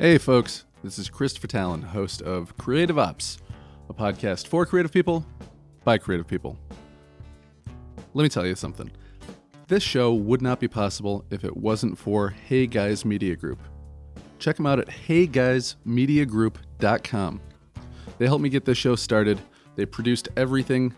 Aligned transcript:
Hey, 0.00 0.16
folks, 0.16 0.64
this 0.82 0.98
is 0.98 1.10
Christopher 1.10 1.46
Talon, 1.46 1.82
host 1.82 2.22
of 2.22 2.56
Creative 2.56 2.98
Ops, 2.98 3.36
a 3.90 3.92
podcast 3.92 4.46
for 4.46 4.64
creative 4.64 4.90
people 4.90 5.26
by 5.84 5.98
creative 5.98 6.26
people. 6.26 6.56
Let 8.14 8.22
me 8.22 8.30
tell 8.30 8.46
you 8.46 8.54
something. 8.54 8.90
This 9.68 9.82
show 9.82 10.14
would 10.14 10.40
not 10.40 10.58
be 10.58 10.68
possible 10.68 11.26
if 11.28 11.44
it 11.44 11.54
wasn't 11.54 11.98
for 11.98 12.30
Hey 12.30 12.66
Guys 12.66 13.04
Media 13.04 13.36
Group. 13.36 13.58
Check 14.38 14.56
them 14.56 14.64
out 14.64 14.78
at 14.78 14.88
heyguysmediagroup.com. 14.88 17.40
They 18.16 18.26
helped 18.26 18.42
me 18.42 18.48
get 18.48 18.64
this 18.64 18.78
show 18.78 18.96
started. 18.96 19.38
They 19.76 19.84
produced 19.84 20.30
everything, 20.34 20.94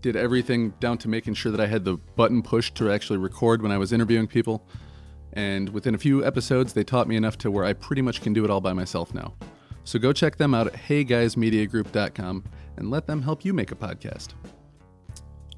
did 0.00 0.16
everything 0.16 0.70
down 0.80 0.98
to 0.98 1.08
making 1.08 1.34
sure 1.34 1.52
that 1.52 1.60
I 1.60 1.68
had 1.68 1.84
the 1.84 1.98
button 2.16 2.42
pushed 2.42 2.74
to 2.78 2.90
actually 2.90 3.20
record 3.20 3.62
when 3.62 3.70
I 3.70 3.78
was 3.78 3.92
interviewing 3.92 4.26
people. 4.26 4.66
And 5.32 5.68
within 5.70 5.94
a 5.94 5.98
few 5.98 6.24
episodes, 6.24 6.72
they 6.72 6.84
taught 6.84 7.08
me 7.08 7.16
enough 7.16 7.38
to 7.38 7.50
where 7.50 7.64
I 7.64 7.72
pretty 7.72 8.02
much 8.02 8.20
can 8.20 8.32
do 8.32 8.44
it 8.44 8.50
all 8.50 8.60
by 8.60 8.72
myself 8.72 9.14
now. 9.14 9.34
So 9.84 9.98
go 9.98 10.12
check 10.12 10.36
them 10.36 10.54
out 10.54 10.66
at 10.66 10.74
heyguysmediagroup.com 10.74 12.44
and 12.76 12.90
let 12.90 13.06
them 13.06 13.22
help 13.22 13.44
you 13.44 13.52
make 13.52 13.72
a 13.72 13.76
podcast. 13.76 14.28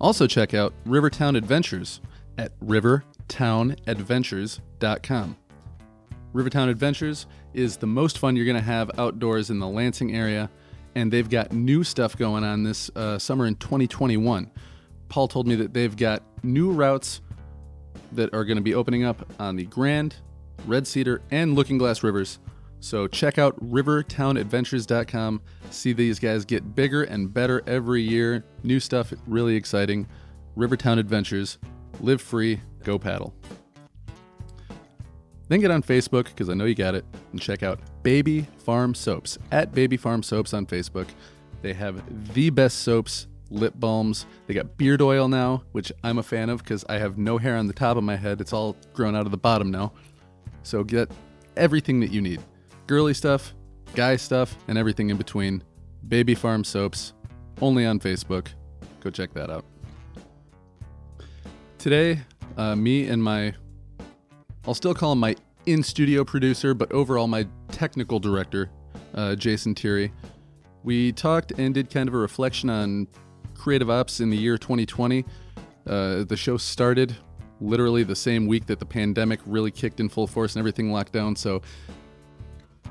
Also, 0.00 0.26
check 0.26 0.54
out 0.54 0.74
Rivertown 0.84 1.36
Adventures 1.36 2.00
at 2.38 2.58
rivertownadventures.com. 2.60 5.36
Rivertown 6.32 6.70
Adventures 6.70 7.26
is 7.54 7.76
the 7.76 7.86
most 7.86 8.18
fun 8.18 8.34
you're 8.34 8.46
going 8.46 8.56
to 8.56 8.62
have 8.62 8.90
outdoors 8.98 9.50
in 9.50 9.58
the 9.58 9.68
Lansing 9.68 10.14
area, 10.14 10.50
and 10.94 11.12
they've 11.12 11.28
got 11.28 11.52
new 11.52 11.84
stuff 11.84 12.16
going 12.16 12.42
on 12.42 12.62
this 12.62 12.90
uh, 12.96 13.18
summer 13.18 13.46
in 13.46 13.54
2021. 13.56 14.50
Paul 15.08 15.28
told 15.28 15.46
me 15.46 15.54
that 15.56 15.74
they've 15.74 15.96
got 15.96 16.22
new 16.42 16.72
routes 16.72 17.20
that 18.14 18.32
are 18.34 18.44
going 18.44 18.56
to 18.56 18.62
be 18.62 18.74
opening 18.74 19.04
up 19.04 19.26
on 19.40 19.56
the 19.56 19.64
Grand, 19.64 20.16
Red 20.66 20.86
Cedar, 20.86 21.22
and 21.30 21.54
Looking 21.54 21.78
Glass 21.78 22.02
Rivers. 22.02 22.38
So 22.80 23.06
check 23.06 23.38
out 23.38 23.58
rivertownadventures.com. 23.70 25.40
See 25.70 25.92
these 25.92 26.18
guys 26.18 26.44
get 26.44 26.74
bigger 26.74 27.04
and 27.04 27.32
better 27.32 27.62
every 27.66 28.02
year. 28.02 28.44
New 28.64 28.80
stuff, 28.80 29.12
really 29.26 29.54
exciting. 29.54 30.08
Rivertown 30.56 30.98
Adventures. 30.98 31.58
Live 32.00 32.20
free, 32.20 32.60
go 32.82 32.98
paddle. 32.98 33.34
Then 35.48 35.60
get 35.60 35.70
on 35.70 35.82
Facebook, 35.82 36.24
because 36.24 36.48
I 36.48 36.54
know 36.54 36.64
you 36.64 36.74
got 36.74 36.94
it, 36.94 37.04
and 37.30 37.40
check 37.40 37.62
out 37.62 37.78
Baby 38.02 38.46
Farm 38.58 38.94
Soaps 38.94 39.38
at 39.50 39.72
Baby 39.72 39.96
Farm 39.96 40.22
Soaps 40.22 40.54
on 40.54 40.66
Facebook. 40.66 41.08
They 41.60 41.74
have 41.74 42.02
the 42.34 42.50
best 42.50 42.78
soaps, 42.78 43.26
lip 43.52 43.74
balms. 43.76 44.26
They 44.46 44.54
got 44.54 44.76
beard 44.76 45.02
oil 45.02 45.28
now, 45.28 45.62
which 45.72 45.92
I'm 46.02 46.18
a 46.18 46.22
fan 46.22 46.48
of 46.48 46.62
because 46.62 46.84
I 46.88 46.98
have 46.98 47.18
no 47.18 47.38
hair 47.38 47.56
on 47.56 47.66
the 47.66 47.72
top 47.72 47.96
of 47.96 48.04
my 48.04 48.16
head. 48.16 48.40
It's 48.40 48.52
all 48.52 48.76
grown 48.94 49.14
out 49.14 49.26
of 49.26 49.30
the 49.30 49.38
bottom 49.38 49.70
now. 49.70 49.92
So 50.62 50.82
get 50.84 51.10
everything 51.56 52.00
that 52.00 52.10
you 52.10 52.20
need 52.20 52.40
girly 52.86 53.14
stuff, 53.14 53.54
guy 53.94 54.16
stuff, 54.16 54.56
and 54.68 54.76
everything 54.76 55.10
in 55.10 55.16
between. 55.16 55.62
Baby 56.08 56.34
Farm 56.34 56.64
Soaps, 56.64 57.12
only 57.60 57.86
on 57.86 58.00
Facebook. 58.00 58.48
Go 59.00 59.10
check 59.10 59.32
that 59.34 59.50
out. 59.50 59.64
Today, 61.78 62.20
uh, 62.56 62.76
me 62.76 63.08
and 63.08 63.22
my, 63.22 63.54
I'll 64.66 64.74
still 64.74 64.94
call 64.94 65.12
him 65.12 65.20
my 65.20 65.36
in 65.66 65.82
studio 65.82 66.24
producer, 66.24 66.74
but 66.74 66.90
overall 66.92 67.26
my 67.26 67.46
technical 67.70 68.18
director, 68.18 68.70
uh, 69.14 69.34
Jason 69.36 69.74
Thierry, 69.74 70.12
we 70.84 71.12
talked 71.12 71.52
and 71.52 71.74
did 71.74 71.90
kind 71.90 72.08
of 72.08 72.14
a 72.14 72.18
reflection 72.18 72.68
on 72.68 73.06
creative 73.62 73.88
ops 73.88 74.18
in 74.18 74.28
the 74.28 74.36
year 74.36 74.58
2020. 74.58 75.24
Uh, 75.86 76.24
the 76.24 76.36
show 76.36 76.56
started 76.56 77.16
literally 77.60 78.02
the 78.02 78.16
same 78.16 78.48
week 78.48 78.66
that 78.66 78.80
the 78.80 78.84
pandemic 78.84 79.38
really 79.46 79.70
kicked 79.70 80.00
in 80.00 80.08
full 80.08 80.26
force 80.26 80.56
and 80.56 80.60
everything 80.60 80.90
locked 80.90 81.12
down. 81.12 81.36
So, 81.36 81.62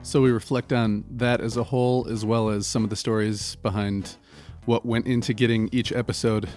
so 0.01 0.21
we 0.21 0.31
reflect 0.31 0.71
on 0.71 1.03
that 1.11 1.41
as 1.41 1.57
a 1.57 1.63
whole, 1.63 2.07
as 2.07 2.25
well 2.25 2.49
as 2.49 2.65
some 2.67 2.85
of 2.85 2.89
the 2.89 2.95
stories 2.95 3.55
behind 3.57 4.15
what 4.63 4.85
went 4.85 5.07
into 5.07 5.33
getting 5.33 5.67
each 5.73 5.91
episode 5.91 6.47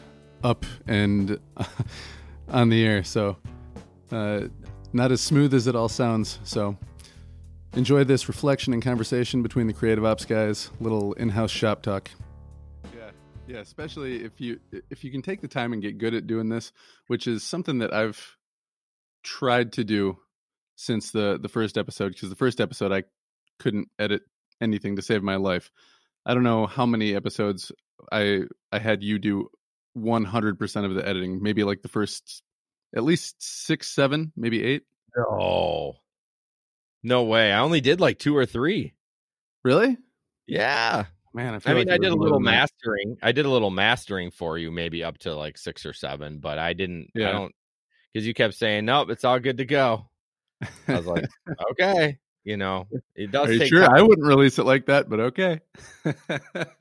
up 0.45 0.65
and 0.87 1.41
on 2.49 2.69
the 2.69 2.85
air. 2.85 3.03
So, 3.03 3.37
uh, 4.13 4.43
not 4.93 5.11
as 5.11 5.23
smooth 5.23 5.53
as 5.55 5.67
it 5.67 5.75
all 5.75 5.89
sounds. 5.89 6.39
So, 6.45 6.79
enjoy 7.75 8.05
this 8.05 8.29
reflection 8.29 8.73
and 8.75 8.81
conversation 8.81 9.43
between 9.43 9.67
the 9.67 9.73
creative 9.73 10.05
ops 10.05 10.25
guys. 10.25 10.71
Little 10.79 11.15
in-house 11.15 11.51
shop 11.51 11.83
talk. 11.83 12.11
Yeah. 13.55 13.61
Especially 13.61 14.25
if 14.25 14.41
you 14.41 14.61
if 14.91 15.05
you 15.05 15.11
can 15.11 15.23
take 15.23 15.41
the 15.41 15.49
time 15.49 15.73
and 15.73 15.81
get 15.83 15.99
good 15.99 16.15
at 16.15 16.27
doing 16.27 16.49
this, 16.49 16.73
which 17.07 17.27
is 17.27 17.43
something 17.43 17.79
that 17.79 17.93
I've 17.95 18.37
tried 19.23 19.73
to 19.75 19.85
do 19.85 20.19
since 20.77 21.11
the 21.13 21.39
the 21.41 21.49
first 21.49 21.79
episode. 21.79 22.13
Because 22.13 22.31
the 22.31 22.37
first 22.37 22.61
episode 22.61 22.93
I 22.93 23.05
couldn't 23.59 23.89
edit 23.99 24.23
anything 24.61 24.97
to 24.97 25.03
save 25.03 25.23
my 25.23 25.37
life. 25.37 25.71
I 26.27 26.35
don't 26.35 26.43
know 26.43 26.67
how 26.67 26.87
many 26.87 27.15
episodes 27.15 27.71
I 28.11 28.43
I 28.73 28.79
had 28.79 29.03
you 29.03 29.19
do 29.19 29.49
100% 29.97 30.85
of 30.85 30.95
the 30.95 31.07
editing. 31.07 31.43
Maybe 31.43 31.65
like 31.65 31.83
the 31.83 31.89
first 31.89 32.43
at 32.97 33.05
least 33.05 33.37
6 33.67 33.89
7, 33.89 34.33
maybe 34.37 34.63
8. 34.63 34.83
No. 35.17 35.95
No 37.03 37.25
way. 37.25 37.53
I 37.53 37.61
only 37.61 37.81
did 37.81 38.01
like 38.01 38.19
2 38.19 38.37
or 38.37 38.47
3. 38.47 38.95
Really? 39.65 39.99
Yeah. 40.47 41.07
Man, 41.35 41.55
I, 41.55 41.71
I 41.71 41.75
mean, 41.75 41.89
like 41.89 41.95
I 41.95 41.99
did 41.99 42.13
a 42.13 42.15
little 42.15 42.39
mastering. 42.39 43.19
I 43.21 43.33
did 43.33 43.45
a 43.45 43.51
little 43.51 43.71
mastering 43.71 44.31
for 44.31 44.57
you, 44.57 44.71
maybe 44.71 45.03
up 45.03 45.19
to 45.19 45.35
like 45.35 45.59
6 45.59 45.85
or 45.85 45.93
7, 45.93 46.39
but 46.39 46.59
I 46.61 46.73
didn't 46.75 47.11
Yeah. 47.13 47.29
I 47.29 47.33
don't 47.33 47.53
cuz 48.15 48.25
you 48.25 48.33
kept 48.35 48.55
saying, 48.55 48.85
"Nope, 48.85 49.11
it's 49.11 49.25
all 49.25 49.41
good 49.41 49.59
to 49.59 49.65
go." 49.65 50.09
I 50.87 50.97
was 50.97 51.07
like, 51.07 51.27
"Okay." 51.73 52.19
You 52.45 52.57
know, 52.57 52.87
it 53.17 53.33
does 53.33 53.49
Are 53.49 53.53
you 53.53 53.59
take 53.59 53.71
sure? 53.71 53.81
time. 53.81 53.95
I 53.97 54.03
wouldn't 54.03 54.27
release 54.27 54.59
it 54.59 54.65
like 54.65 54.87
that, 54.87 55.09
but 55.09 55.19
okay. 55.19 55.61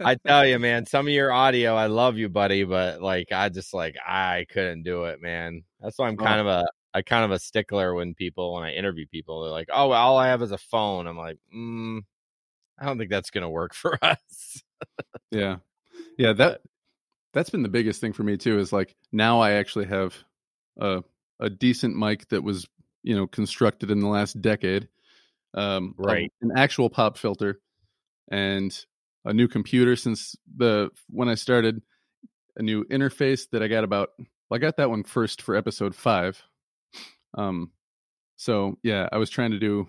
I 0.03 0.16
tell 0.28 0.46
you, 0.46 0.59
man, 0.59 0.86
some 0.86 1.08
of 1.08 1.13
your 1.13 1.31
audio, 1.31 1.74
I 1.74 1.88
love 1.88 2.18
you, 2.18 2.30
buddy, 2.30 2.63
but 2.66 3.02
like 3.02 3.31
I 3.31 3.50
just 3.50 3.74
like 3.74 3.96
I 4.06 4.46
couldn't 4.52 4.84
do 4.84 5.06
it, 5.06 5.22
man. 5.22 5.63
That's 5.80 5.97
why 5.97 6.09
I'm 6.09 6.18
kind 6.18 6.42
of 6.42 6.47
a 6.47 6.66
I 6.94 7.02
kind 7.02 7.25
of 7.25 7.31
a 7.31 7.40
stickler 7.40 7.96
when 7.96 8.13
people 8.13 8.53
when 8.53 8.63
I 8.63 8.74
interview 8.74 9.08
people, 9.08 9.42
they're 9.44 9.52
like, 9.52 9.69
"Oh, 9.74 9.88
well, 9.90 10.00
all 10.00 10.18
I 10.18 10.28
have 10.28 10.44
is 10.44 10.52
a 10.52 10.58
phone." 10.59 11.08
I'm 11.08 11.18
like, 11.18 11.38
mm, 11.56 12.02
I 12.80 12.86
don't 12.86 12.98
think 12.98 13.10
that's 13.10 13.30
gonna 13.30 13.50
work 13.50 13.74
for 13.76 13.98
us. 14.04 14.62
yeah, 15.32 15.58
yeah. 16.18 16.34
That 16.34 16.62
that's 17.34 17.50
been 17.50 17.64
the 17.64 17.70
biggest 17.70 18.02
thing 18.02 18.14
for 18.14 18.24
me 18.24 18.38
too. 18.38 18.60
Is 18.60 18.74
like 18.74 18.96
now 19.12 19.40
I 19.40 19.54
actually 19.54 19.86
have 19.86 20.16
a 20.80 21.04
a 21.40 21.50
decent 21.50 21.96
mic 21.98 22.28
that 22.30 22.44
was 22.44 22.68
you 23.04 23.16
know 23.16 23.28
constructed 23.28 23.92
in 23.92 24.00
the 24.00 24.08
last 24.08 24.42
decade, 24.42 24.88
um, 25.54 25.96
a- 26.00 26.04
Right. 26.04 26.34
An 26.42 26.52
actual 26.56 26.90
pop 26.90 27.18
filter, 27.18 27.60
and 28.32 28.78
a 29.26 29.34
new 29.34 29.48
computer 29.48 29.96
since 29.96 30.36
the 30.58 30.90
when 31.10 31.30
I 31.30 31.36
started, 31.36 31.82
a 32.58 32.64
new 32.64 32.84
interface 32.86 33.50
that 33.52 33.64
I 33.64 33.68
got 33.68 33.84
about. 33.84 34.10
Well, 34.18 34.58
I 34.58 34.58
got 34.60 34.78
that 34.78 34.90
one 34.90 35.04
first 35.04 35.42
for 35.42 35.56
episode 35.56 35.96
five. 35.96 36.42
Um, 37.36 37.72
so 38.36 38.78
yeah, 38.84 39.08
I 39.12 39.18
was 39.18 39.30
trying 39.30 39.52
to 39.52 39.60
do, 39.60 39.88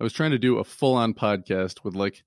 I 0.00 0.04
was 0.04 0.12
trying 0.12 0.32
to 0.32 0.38
do 0.38 0.58
a 0.58 0.64
full 0.64 0.94
on 0.94 1.14
podcast 1.14 1.84
with 1.84 1.94
like 1.94 2.24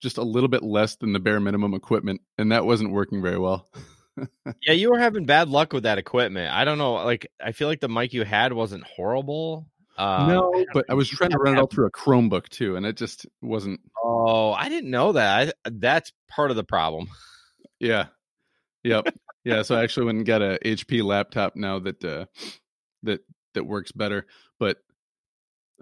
just 0.00 0.18
a 0.18 0.22
little 0.22 0.48
bit 0.48 0.62
less 0.62 0.96
than 0.96 1.12
the 1.12 1.20
bare 1.20 1.40
minimum 1.40 1.74
equipment, 1.74 2.20
and 2.38 2.52
that 2.52 2.66
wasn't 2.66 2.92
working 2.92 3.22
very 3.22 3.38
well. 3.38 3.68
yeah, 4.62 4.72
you 4.72 4.90
were 4.90 4.98
having 4.98 5.26
bad 5.26 5.48
luck 5.48 5.72
with 5.72 5.84
that 5.84 5.98
equipment. 5.98 6.52
I 6.52 6.64
don't 6.64 6.78
know, 6.78 6.94
like 6.94 7.26
I 7.42 7.52
feel 7.52 7.68
like 7.68 7.80
the 7.80 7.88
mic 7.88 8.12
you 8.12 8.24
had 8.24 8.52
wasn't 8.52 8.84
horrible. 8.84 9.66
Um, 9.96 10.28
no, 10.28 10.64
but 10.72 10.86
I 10.88 10.94
was 10.94 11.08
trying 11.08 11.30
to 11.30 11.38
run 11.38 11.56
it 11.56 11.60
all 11.60 11.66
through 11.66 11.86
a 11.86 11.90
Chromebook 11.90 12.48
too, 12.48 12.76
and 12.76 12.84
it 12.84 12.96
just 12.96 13.26
wasn't. 13.40 13.80
Oh, 14.02 14.52
I 14.52 14.68
didn't 14.68 14.90
know 14.90 15.12
that. 15.12 15.54
I, 15.64 15.70
that's 15.70 16.12
part 16.28 16.50
of 16.50 16.56
the 16.56 16.64
problem. 16.64 17.08
Yeah, 17.78 18.06
yep, 18.82 19.06
yeah. 19.44 19.62
So 19.62 19.76
I 19.76 19.82
actually 19.82 20.06
went 20.06 20.18
and 20.18 20.26
got 20.26 20.42
a 20.42 20.58
HP 20.64 21.02
laptop 21.04 21.54
now 21.54 21.78
that 21.80 22.04
uh, 22.04 22.26
that 23.04 23.20
that 23.54 23.64
works 23.64 23.92
better. 23.92 24.26
But 24.58 24.78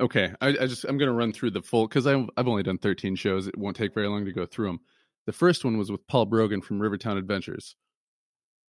okay, 0.00 0.33
I, 0.41 0.49
I 0.49 0.67
just 0.67 0.85
I'm 0.85 0.99
gonna 0.99 1.12
run 1.12 1.33
through 1.33 1.50
the 1.53 1.62
full 1.62 1.87
because 1.87 2.06
I've 2.06 2.29
I've 2.37 2.49
only 2.49 2.62
done 2.62 2.79
13 2.79 3.17
shows. 3.17 3.47
It 3.47 3.59
won't 3.59 3.77
take 3.77 3.94
very 3.94 4.09
long 4.09 4.25
to 4.25 4.33
go 4.33 4.47
through 4.47 4.67
them. 4.69 4.81
The 5.27 5.33
first 5.33 5.65
one 5.65 5.79
was 5.79 5.91
with 5.91 6.06
Paul 6.06 6.27
Brogan 6.27 6.62
from 6.62 6.81
Rivertown 6.81 7.17
Adventures. 7.17 7.77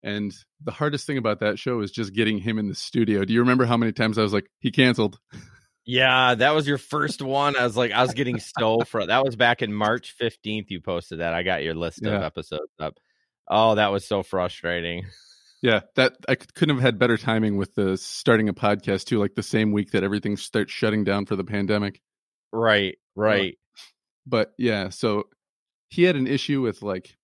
And 0.03 0.33
the 0.61 0.71
hardest 0.71 1.07
thing 1.07 1.17
about 1.17 1.39
that 1.39 1.57
show 1.57 1.79
is 1.79 1.89
just 1.91 2.13
getting 2.13 2.37
him 2.37 2.59
in 2.59 2.67
the 2.67 2.75
studio. 2.75 3.23
Do 3.23 3.33
you 3.33 3.39
remember 3.39 3.65
how 3.65 3.77
many 3.77 3.93
times 3.93 4.17
I 4.17 4.21
was 4.21 4.33
like, 4.33 4.47
he 4.59 4.69
canceled? 4.69 5.17
Yeah, 5.85 6.35
that 6.35 6.53
was 6.53 6.67
your 6.67 6.77
first 6.77 7.21
one. 7.21 7.55
I 7.55 7.63
was 7.63 7.77
like, 7.77 7.91
I 7.91 8.01
was 8.01 8.13
getting 8.13 8.39
so 8.59 8.81
fr- 8.81 9.05
that 9.05 9.23
was 9.23 9.35
back 9.35 9.61
in 9.61 9.73
March 9.73 10.15
15th. 10.21 10.65
You 10.69 10.81
posted 10.81 11.19
that. 11.19 11.33
I 11.33 11.43
got 11.43 11.63
your 11.63 11.73
list 11.73 12.05
of 12.05 12.13
episodes 12.21 12.71
up. 12.79 12.95
Oh, 13.49 13.75
that 13.75 13.91
was 13.91 14.05
so 14.05 14.23
frustrating. 14.23 15.05
Yeah, 15.63 15.79
that 15.95 16.17
I 16.27 16.35
couldn't 16.35 16.75
have 16.75 16.83
had 16.83 16.99
better 16.99 17.17
timing 17.17 17.55
with 17.55 17.73
the 17.73 17.95
starting 17.95 18.49
a 18.49 18.53
podcast 18.53 19.05
too, 19.05 19.17
like 19.17 19.33
the 19.33 19.41
same 19.41 19.71
week 19.71 19.91
that 19.91 20.03
everything 20.03 20.35
starts 20.35 20.73
shutting 20.73 21.05
down 21.05 21.25
for 21.25 21.37
the 21.37 21.45
pandemic. 21.45 22.01
Right, 22.51 22.97
right. 23.15 23.57
But 24.27 24.53
yeah, 24.57 24.89
so 24.89 25.29
he 25.87 26.03
had 26.03 26.17
an 26.17 26.27
issue 26.27 26.61
with 26.61 26.81
like 26.81 27.15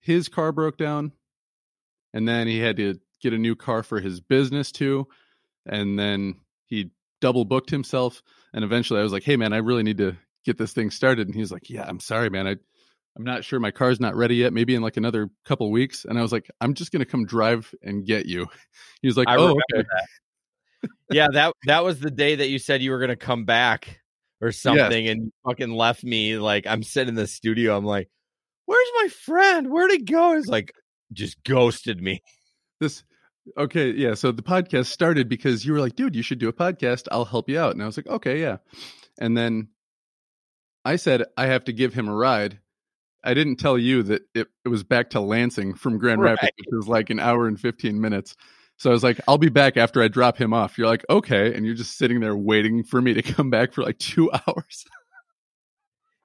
his 0.00 0.28
car 0.28 0.50
broke 0.50 0.78
down, 0.78 1.12
and 2.12 2.26
then 2.26 2.48
he 2.48 2.58
had 2.58 2.76
to 2.78 2.98
get 3.22 3.32
a 3.32 3.38
new 3.38 3.54
car 3.54 3.84
for 3.84 4.00
his 4.00 4.20
business 4.20 4.72
too, 4.72 5.06
and 5.64 5.96
then 5.96 6.40
he 6.66 6.90
double 7.20 7.44
booked 7.44 7.70
himself. 7.70 8.20
And 8.52 8.64
eventually 8.64 8.98
I 8.98 9.04
was 9.04 9.12
like, 9.12 9.22
hey, 9.22 9.36
man, 9.36 9.52
I 9.52 9.58
really 9.58 9.84
need 9.84 9.98
to 9.98 10.16
get 10.44 10.58
this 10.58 10.72
thing 10.72 10.90
started. 10.90 11.28
And 11.28 11.36
he's 11.36 11.52
like, 11.52 11.70
yeah, 11.70 11.84
I'm 11.86 12.00
sorry, 12.00 12.30
man. 12.30 12.48
I, 12.48 12.56
I'm 13.16 13.24
not 13.24 13.44
sure 13.44 13.58
my 13.58 13.70
car's 13.70 13.98
not 13.98 14.14
ready 14.14 14.36
yet. 14.36 14.52
Maybe 14.52 14.74
in 14.74 14.82
like 14.82 14.96
another 14.96 15.30
couple 15.44 15.70
weeks. 15.70 16.04
And 16.04 16.18
I 16.18 16.22
was 16.22 16.32
like, 16.32 16.50
I'm 16.60 16.74
just 16.74 16.92
going 16.92 17.00
to 17.00 17.10
come 17.10 17.24
drive 17.24 17.74
and 17.82 18.04
get 18.06 18.26
you. 18.26 18.46
He 19.02 19.08
was 19.08 19.16
like, 19.16 19.28
I 19.28 19.36
oh, 19.36 19.50
okay. 19.50 19.84
that. 20.82 20.88
yeah, 21.12 21.28
that 21.32 21.52
that 21.66 21.84
was 21.84 22.00
the 22.00 22.10
day 22.10 22.36
that 22.36 22.48
you 22.48 22.58
said 22.58 22.82
you 22.82 22.90
were 22.90 22.98
gonna 22.98 23.14
come 23.14 23.44
back 23.44 24.00
or 24.40 24.52
something, 24.52 25.06
and 25.06 25.32
fucking 25.44 25.70
left 25.70 26.02
me. 26.02 26.38
Like 26.38 26.66
I'm 26.66 26.82
sitting 26.82 27.10
in 27.10 27.14
the 27.14 27.26
studio. 27.26 27.76
I'm 27.76 27.84
like, 27.84 28.08
"Where's 28.64 28.88
my 29.02 29.08
friend? 29.08 29.70
Where'd 29.70 29.90
he 29.92 30.02
go?" 30.02 30.34
He's 30.34 30.48
like, 30.48 30.72
just 31.12 31.42
ghosted 31.44 32.02
me. 32.02 32.22
This, 32.80 33.04
okay. 33.56 33.90
Yeah. 33.90 34.14
So 34.14 34.32
the 34.32 34.42
podcast 34.42 34.86
started 34.86 35.28
because 35.28 35.64
you 35.64 35.72
were 35.72 35.80
like, 35.80 35.96
dude, 35.96 36.16
you 36.16 36.22
should 36.22 36.38
do 36.38 36.48
a 36.48 36.52
podcast. 36.52 37.08
I'll 37.10 37.24
help 37.24 37.48
you 37.48 37.58
out. 37.58 37.72
And 37.72 37.82
I 37.82 37.86
was 37.86 37.96
like, 37.96 38.06
okay, 38.06 38.40
yeah. 38.40 38.58
And 39.18 39.36
then 39.36 39.68
I 40.84 40.96
said, 40.96 41.24
I 41.36 41.46
have 41.46 41.64
to 41.64 41.72
give 41.72 41.94
him 41.94 42.08
a 42.08 42.14
ride. 42.14 42.58
I 43.26 43.34
didn't 43.34 43.56
tell 43.56 43.76
you 43.76 44.02
that 44.04 44.22
it, 44.34 44.48
it 44.64 44.68
was 44.68 44.84
back 44.84 45.10
to 45.10 45.20
Lansing 45.20 45.74
from 45.74 45.98
Grand 45.98 46.22
Right. 46.22 46.30
Rapids, 46.30 46.52
which 46.58 46.68
was 46.72 46.88
like 46.88 47.10
an 47.10 47.18
hour 47.18 47.48
and 47.48 47.60
15 47.60 48.00
minutes. 48.00 48.36
So 48.76 48.90
I 48.90 48.92
was 48.92 49.02
like, 49.02 49.20
I'll 49.26 49.38
be 49.38 49.48
back 49.48 49.76
after 49.76 50.00
I 50.02 50.08
drop 50.08 50.36
him 50.36 50.54
off. 50.54 50.78
You're 50.78 50.86
like, 50.86 51.04
okay. 51.10 51.52
And 51.52 51.66
you're 51.66 51.74
just 51.74 51.98
sitting 51.98 52.20
there 52.20 52.36
waiting 52.36 52.84
for 52.84 53.02
me 53.02 53.14
to 53.14 53.22
come 53.22 53.50
back 53.50 53.72
for 53.72 53.82
like 53.82 53.98
two 53.98 54.30
hours. 54.46 54.84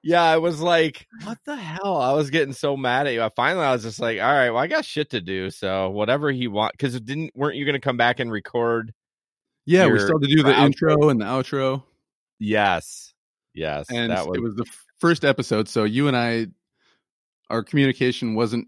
Yeah, 0.04 0.22
I 0.22 0.38
was 0.38 0.60
like, 0.60 1.06
"What 1.22 1.38
the 1.44 1.54
hell?" 1.54 1.96
I 1.96 2.12
was 2.12 2.30
getting 2.30 2.54
so 2.54 2.76
mad 2.76 3.06
at 3.06 3.12
you. 3.12 3.22
I 3.22 3.28
finally, 3.28 3.64
I 3.64 3.70
was 3.70 3.84
just 3.84 4.00
like, 4.00 4.18
"All 4.18 4.32
right, 4.32 4.50
well, 4.50 4.60
I 4.60 4.66
got 4.66 4.84
shit 4.84 5.10
to 5.10 5.20
do, 5.20 5.48
so 5.48 5.90
whatever 5.90 6.32
he 6.32 6.48
want." 6.48 6.72
Because 6.72 6.96
it 6.96 7.04
didn't 7.04 7.30
weren't 7.36 7.54
you 7.54 7.64
gonna 7.64 7.78
come 7.78 7.96
back 7.96 8.18
and 8.18 8.28
record? 8.32 8.92
Yeah, 9.64 9.86
we 9.86 10.00
still 10.00 10.18
had 10.18 10.28
to 10.28 10.34
do 10.34 10.42
the 10.42 10.60
intro 10.60 11.08
and 11.08 11.20
the 11.20 11.24
outro. 11.24 11.84
Yes, 12.40 13.14
yes, 13.54 13.86
and 13.90 14.10
that 14.10 14.26
was, 14.26 14.38
it 14.38 14.40
was 14.42 14.56
the 14.56 14.66
first 15.02 15.24
episode 15.24 15.68
so 15.68 15.82
you 15.82 16.06
and 16.06 16.16
i 16.16 16.46
our 17.52 17.62
communication 17.62 18.34
wasn't 18.34 18.66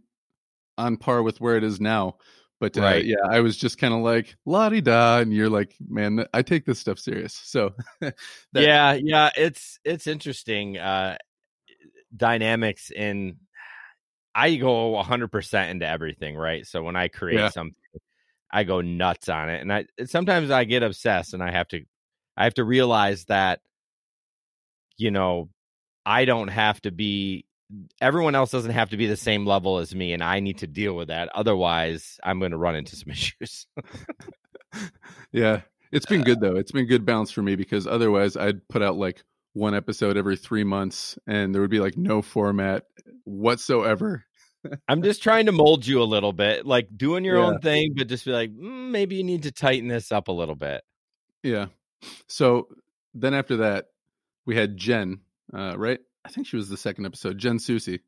on 0.78 0.96
par 0.96 1.22
with 1.24 1.40
where 1.40 1.56
it 1.56 1.64
is 1.64 1.80
now 1.80 2.16
but 2.60 2.76
uh, 2.78 2.82
Right. 2.82 3.04
yeah 3.04 3.16
i 3.30 3.40
was 3.40 3.56
just 3.56 3.78
kind 3.78 3.92
of 3.94 4.00
like 4.00 4.36
la-di-da 4.46 5.18
and 5.18 5.32
you're 5.34 5.50
like 5.50 5.74
man 5.88 6.24
i 6.32 6.42
take 6.42 6.64
this 6.64 6.78
stuff 6.78 6.98
serious 7.00 7.32
so 7.44 7.74
that- 8.00 8.14
yeah, 8.54 8.92
yeah. 8.92 9.30
It's 9.36 9.78
it's 9.84 10.06
interesting 10.06 10.78
uh 10.78 11.16
dynamics 12.16 12.90
in. 12.90 13.38
I 14.36 14.56
go 14.56 15.00
hundred 15.02 15.28
percent 15.30 15.70
into 15.70 15.86
everything, 15.86 16.36
right? 16.36 16.66
So 16.66 16.82
when 16.82 16.96
I 16.96 17.06
create 17.08 17.38
Yeah. 17.40 17.48
something, 17.50 17.74
I 18.52 18.64
go 18.64 18.80
nuts 18.80 19.28
on 19.28 19.48
it, 19.48 19.60
and 19.60 19.72
I 19.72 19.86
sometimes 20.06 20.50
I 20.50 20.64
get 20.64 20.82
obsessed, 20.82 21.34
and 21.34 21.42
I 21.42 21.52
have 21.52 21.68
to, 21.68 21.84
I 22.36 22.44
have 22.44 22.54
to 22.54 22.64
realize 22.64 23.24
that, 23.26 23.60
you 24.96 25.10
know, 25.12 25.50
I 26.04 26.24
don't 26.24 26.48
have 26.48 26.80
to 26.82 26.90
be. 26.90 27.46
Everyone 28.00 28.34
else 28.34 28.50
doesn't 28.50 28.70
have 28.72 28.90
to 28.90 28.96
be 28.96 29.06
the 29.06 29.16
same 29.16 29.46
level 29.46 29.78
as 29.78 29.94
me, 29.94 30.12
and 30.12 30.22
I 30.22 30.40
need 30.40 30.58
to 30.58 30.66
deal 30.66 30.94
with 30.94 31.08
that. 31.08 31.28
Otherwise, 31.34 32.18
I'm 32.22 32.38
going 32.38 32.50
to 32.52 32.58
run 32.58 32.76
into 32.76 32.96
some 32.96 33.10
issues. 33.12 33.66
yeah 35.32 35.60
it's 35.92 36.06
been 36.06 36.22
good 36.24 36.40
though 36.40 36.56
it's 36.56 36.72
been 36.72 36.86
good 36.86 37.04
balance 37.04 37.30
for 37.30 37.42
me 37.42 37.54
because 37.54 37.86
otherwise 37.86 38.36
i'd 38.36 38.66
put 38.68 38.82
out 38.82 38.96
like 38.96 39.22
one 39.52 39.72
episode 39.72 40.16
every 40.16 40.36
three 40.36 40.64
months 40.64 41.16
and 41.28 41.54
there 41.54 41.62
would 41.62 41.70
be 41.70 41.78
like 41.78 41.96
no 41.96 42.20
format 42.20 42.82
whatsoever 43.24 44.24
I'm 44.88 45.02
just 45.02 45.22
trying 45.22 45.44
to 45.46 45.52
mold 45.52 45.86
you 45.86 46.00
a 46.00 46.04
little 46.04 46.32
bit, 46.32 46.64
like 46.64 46.88
doing 46.96 47.22
your 47.22 47.36
Yeah. 47.36 47.44
own 47.48 47.58
thing, 47.60 47.92
but 47.94 48.08
just 48.08 48.24
be 48.24 48.32
like, 48.32 48.50
mm, 48.50 48.90
maybe 48.90 49.14
you 49.16 49.22
need 49.22 49.42
to 49.42 49.52
tighten 49.52 49.88
this 49.88 50.10
up 50.10 50.28
a 50.28 50.32
little 50.32 50.54
bit. 50.54 50.82
Yeah. 51.42 51.66
So 52.28 52.68
then 53.12 53.34
after 53.34 53.58
that, 53.58 53.88
we 54.46 54.56
had 54.56 54.78
Jen, 54.78 55.20
uh, 55.52 55.74
right? 55.76 55.98
I 56.24 56.30
think 56.30 56.46
she 56.46 56.56
was 56.56 56.68
the 56.68 56.76
second 56.76 57.06
episode. 57.06 57.38
Jen 57.38 57.58
Susie. 57.58 58.00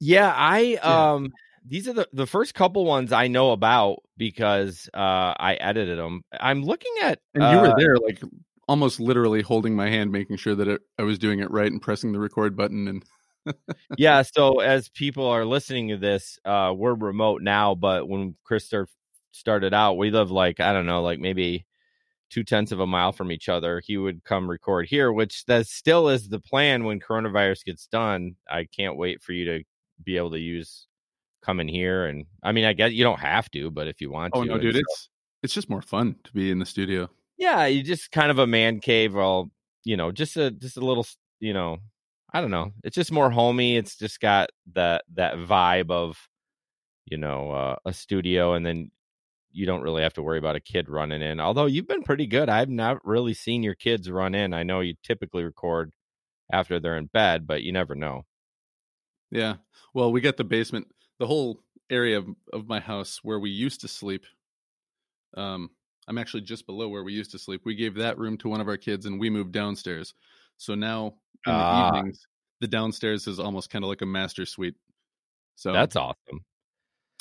Yeah, 0.00 0.32
I 0.34 0.78
Yeah. 0.82 1.12
um 1.14 1.32
these 1.64 1.88
are 1.88 1.92
the 1.94 2.08
the 2.12 2.26
first 2.26 2.54
couple 2.54 2.84
ones 2.84 3.12
I 3.12 3.28
know 3.28 3.52
about 3.52 4.02
because 4.16 4.88
uh 4.94 5.34
I 5.38 5.56
edited 5.60 5.98
them. 5.98 6.22
I'm 6.38 6.62
looking 6.62 6.92
at 7.02 7.20
And 7.34 7.44
you 7.50 7.58
were 7.60 7.68
uh, 7.70 7.74
there, 7.76 7.96
like 7.96 8.22
almost 8.68 9.00
literally 9.00 9.42
holding 9.42 9.74
my 9.74 9.88
hand, 9.88 10.12
making 10.12 10.36
sure 10.36 10.54
that 10.54 10.68
it, 10.68 10.80
I 10.98 11.02
was 11.02 11.18
doing 11.18 11.40
it 11.40 11.50
right 11.50 11.70
and 11.70 11.80
pressing 11.80 12.12
the 12.12 12.18
record 12.20 12.56
button. 12.56 12.88
And 12.88 13.04
yeah, 13.98 14.22
so 14.22 14.60
as 14.60 14.88
people 14.88 15.26
are 15.28 15.44
listening 15.44 15.88
to 15.88 15.96
this, 15.96 16.38
uh 16.44 16.72
we're 16.76 16.94
remote 16.94 17.42
now, 17.42 17.74
but 17.74 18.08
when 18.08 18.36
Chris 18.44 18.72
started 19.32 19.72
out, 19.74 19.96
we 19.96 20.10
live 20.10 20.30
like 20.30 20.60
I 20.60 20.72
don't 20.72 20.86
know, 20.86 21.02
like 21.02 21.18
maybe 21.20 21.64
two 22.30 22.42
tenths 22.44 22.72
of 22.72 22.80
a 22.80 22.86
mile 22.86 23.12
from 23.12 23.30
each 23.32 23.48
other. 23.48 23.80
He 23.84 23.96
would 23.96 24.24
come 24.24 24.48
record 24.50 24.86
here, 24.88 25.12
which 25.12 25.44
that 25.46 25.66
still 25.66 26.08
is 26.08 26.28
the 26.28 26.40
plan 26.40 26.84
when 26.84 27.00
coronavirus 27.00 27.64
gets 27.64 27.86
done. 27.86 28.36
I 28.50 28.64
can't 28.64 28.96
wait 28.96 29.22
for 29.22 29.32
you 29.32 29.44
to 29.46 29.64
be 30.02 30.16
able 30.16 30.30
to 30.32 30.38
use 30.40 30.86
come 31.42 31.60
in 31.60 31.68
here 31.68 32.06
and 32.06 32.26
I 32.42 32.50
mean 32.52 32.64
I 32.64 32.72
guess 32.72 32.90
you 32.92 33.04
don't 33.04 33.20
have 33.20 33.48
to, 33.52 33.70
but 33.70 33.86
if 33.86 34.00
you 34.00 34.10
want 34.10 34.32
oh 34.34 34.42
to. 34.42 34.48
no, 34.48 34.58
dude, 34.58 34.74
so- 34.74 34.80
it's 34.80 35.08
it's 35.44 35.54
just 35.54 35.70
more 35.70 35.82
fun 35.82 36.16
to 36.24 36.32
be 36.32 36.50
in 36.50 36.58
the 36.58 36.66
studio. 36.66 37.08
yeah 37.38 37.66
you 37.66 37.82
just 37.84 38.10
kind 38.10 38.30
of 38.32 38.38
a 38.40 38.46
man 38.48 38.80
cave 38.80 39.14
Well, 39.14 39.50
you 39.84 39.96
know 39.96 40.10
just 40.10 40.36
a 40.36 40.50
just 40.50 40.76
a 40.76 40.80
little 40.80 41.06
you 41.38 41.52
know 41.54 41.76
i 42.32 42.40
don't 42.40 42.50
know 42.50 42.72
it's 42.82 42.96
just 42.96 43.12
more 43.12 43.30
homey 43.30 43.76
it's 43.76 43.96
just 43.96 44.18
got 44.20 44.50
that 44.74 45.04
that 45.14 45.34
vibe 45.36 45.90
of 45.92 46.18
you 47.04 47.16
know 47.18 47.52
uh, 47.52 47.76
a 47.84 47.92
studio 47.92 48.54
and 48.54 48.66
then 48.66 48.90
you 49.56 49.66
don't 49.66 49.82
really 49.82 50.02
have 50.02 50.14
to 50.14 50.22
worry 50.22 50.38
about 50.38 50.56
a 50.56 50.60
kid 50.60 50.88
running 50.88 51.22
in 51.22 51.40
although 51.40 51.66
you've 51.66 51.88
been 51.88 52.02
pretty 52.02 52.26
good 52.26 52.48
i've 52.48 52.68
not 52.70 53.04
really 53.04 53.34
seen 53.34 53.62
your 53.62 53.74
kids 53.74 54.10
run 54.10 54.34
in 54.34 54.52
i 54.54 54.62
know 54.62 54.80
you 54.80 54.94
typically 55.02 55.44
record 55.44 55.92
after 56.52 56.80
they're 56.80 56.98
in 56.98 57.06
bed 57.06 57.46
but 57.46 57.62
you 57.62 57.72
never 57.72 57.94
know 57.94 58.24
Yeah. 59.30 59.56
Well, 59.94 60.12
we 60.12 60.20
got 60.20 60.36
the 60.36 60.44
basement, 60.44 60.88
the 61.18 61.26
whole 61.26 61.62
area 61.90 62.18
of, 62.18 62.28
of 62.52 62.66
my 62.66 62.80
house 62.80 63.22
where 63.22 63.38
we 63.38 63.50
used 63.50 63.80
to 63.82 63.88
sleep. 63.88 64.24
Um, 65.36 65.70
I'm 66.08 66.18
actually 66.18 66.42
just 66.42 66.66
below 66.66 66.88
where 66.88 67.02
we 67.02 67.12
used 67.12 67.32
to 67.32 67.38
sleep. 67.38 67.62
We 67.64 67.74
gave 67.74 67.94
that 67.96 68.18
room 68.18 68.38
to 68.38 68.48
one 68.48 68.60
of 68.60 68.68
our 68.68 68.76
kids 68.76 69.06
and 69.06 69.18
we 69.18 69.30
moved 69.30 69.52
downstairs. 69.52 70.14
So 70.56 70.74
now 70.74 71.18
in 71.44 71.56
the 71.56 71.64
Ah. 71.64 72.02
evenings, 72.04 72.26
the 72.60 72.68
downstairs 72.68 73.26
is 73.26 73.38
almost 73.38 73.70
kind 73.70 73.84
of 73.84 73.88
like 73.88 74.02
a 74.02 74.06
master 74.06 74.46
suite. 74.46 74.76
So 75.56 75.86
that's 75.86 75.96
awesome 75.96 76.44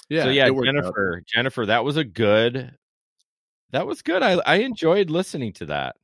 yeah, 0.10 0.24
so 0.24 0.30
yeah 0.30 0.50
worked 0.50 0.68
out. 0.70 0.76
jennifer 0.76 1.22
jennifer 1.28 1.66
that 1.66 1.84
was 1.84 1.98
a 1.98 2.04
good 2.04 2.72
that 3.72 3.88
was 3.88 4.02
good 4.02 4.22
i 4.24 4.34
i 4.46 4.56
enjoyed 4.58 5.10
listening 5.10 5.52
to 5.54 5.66
that 5.66 5.96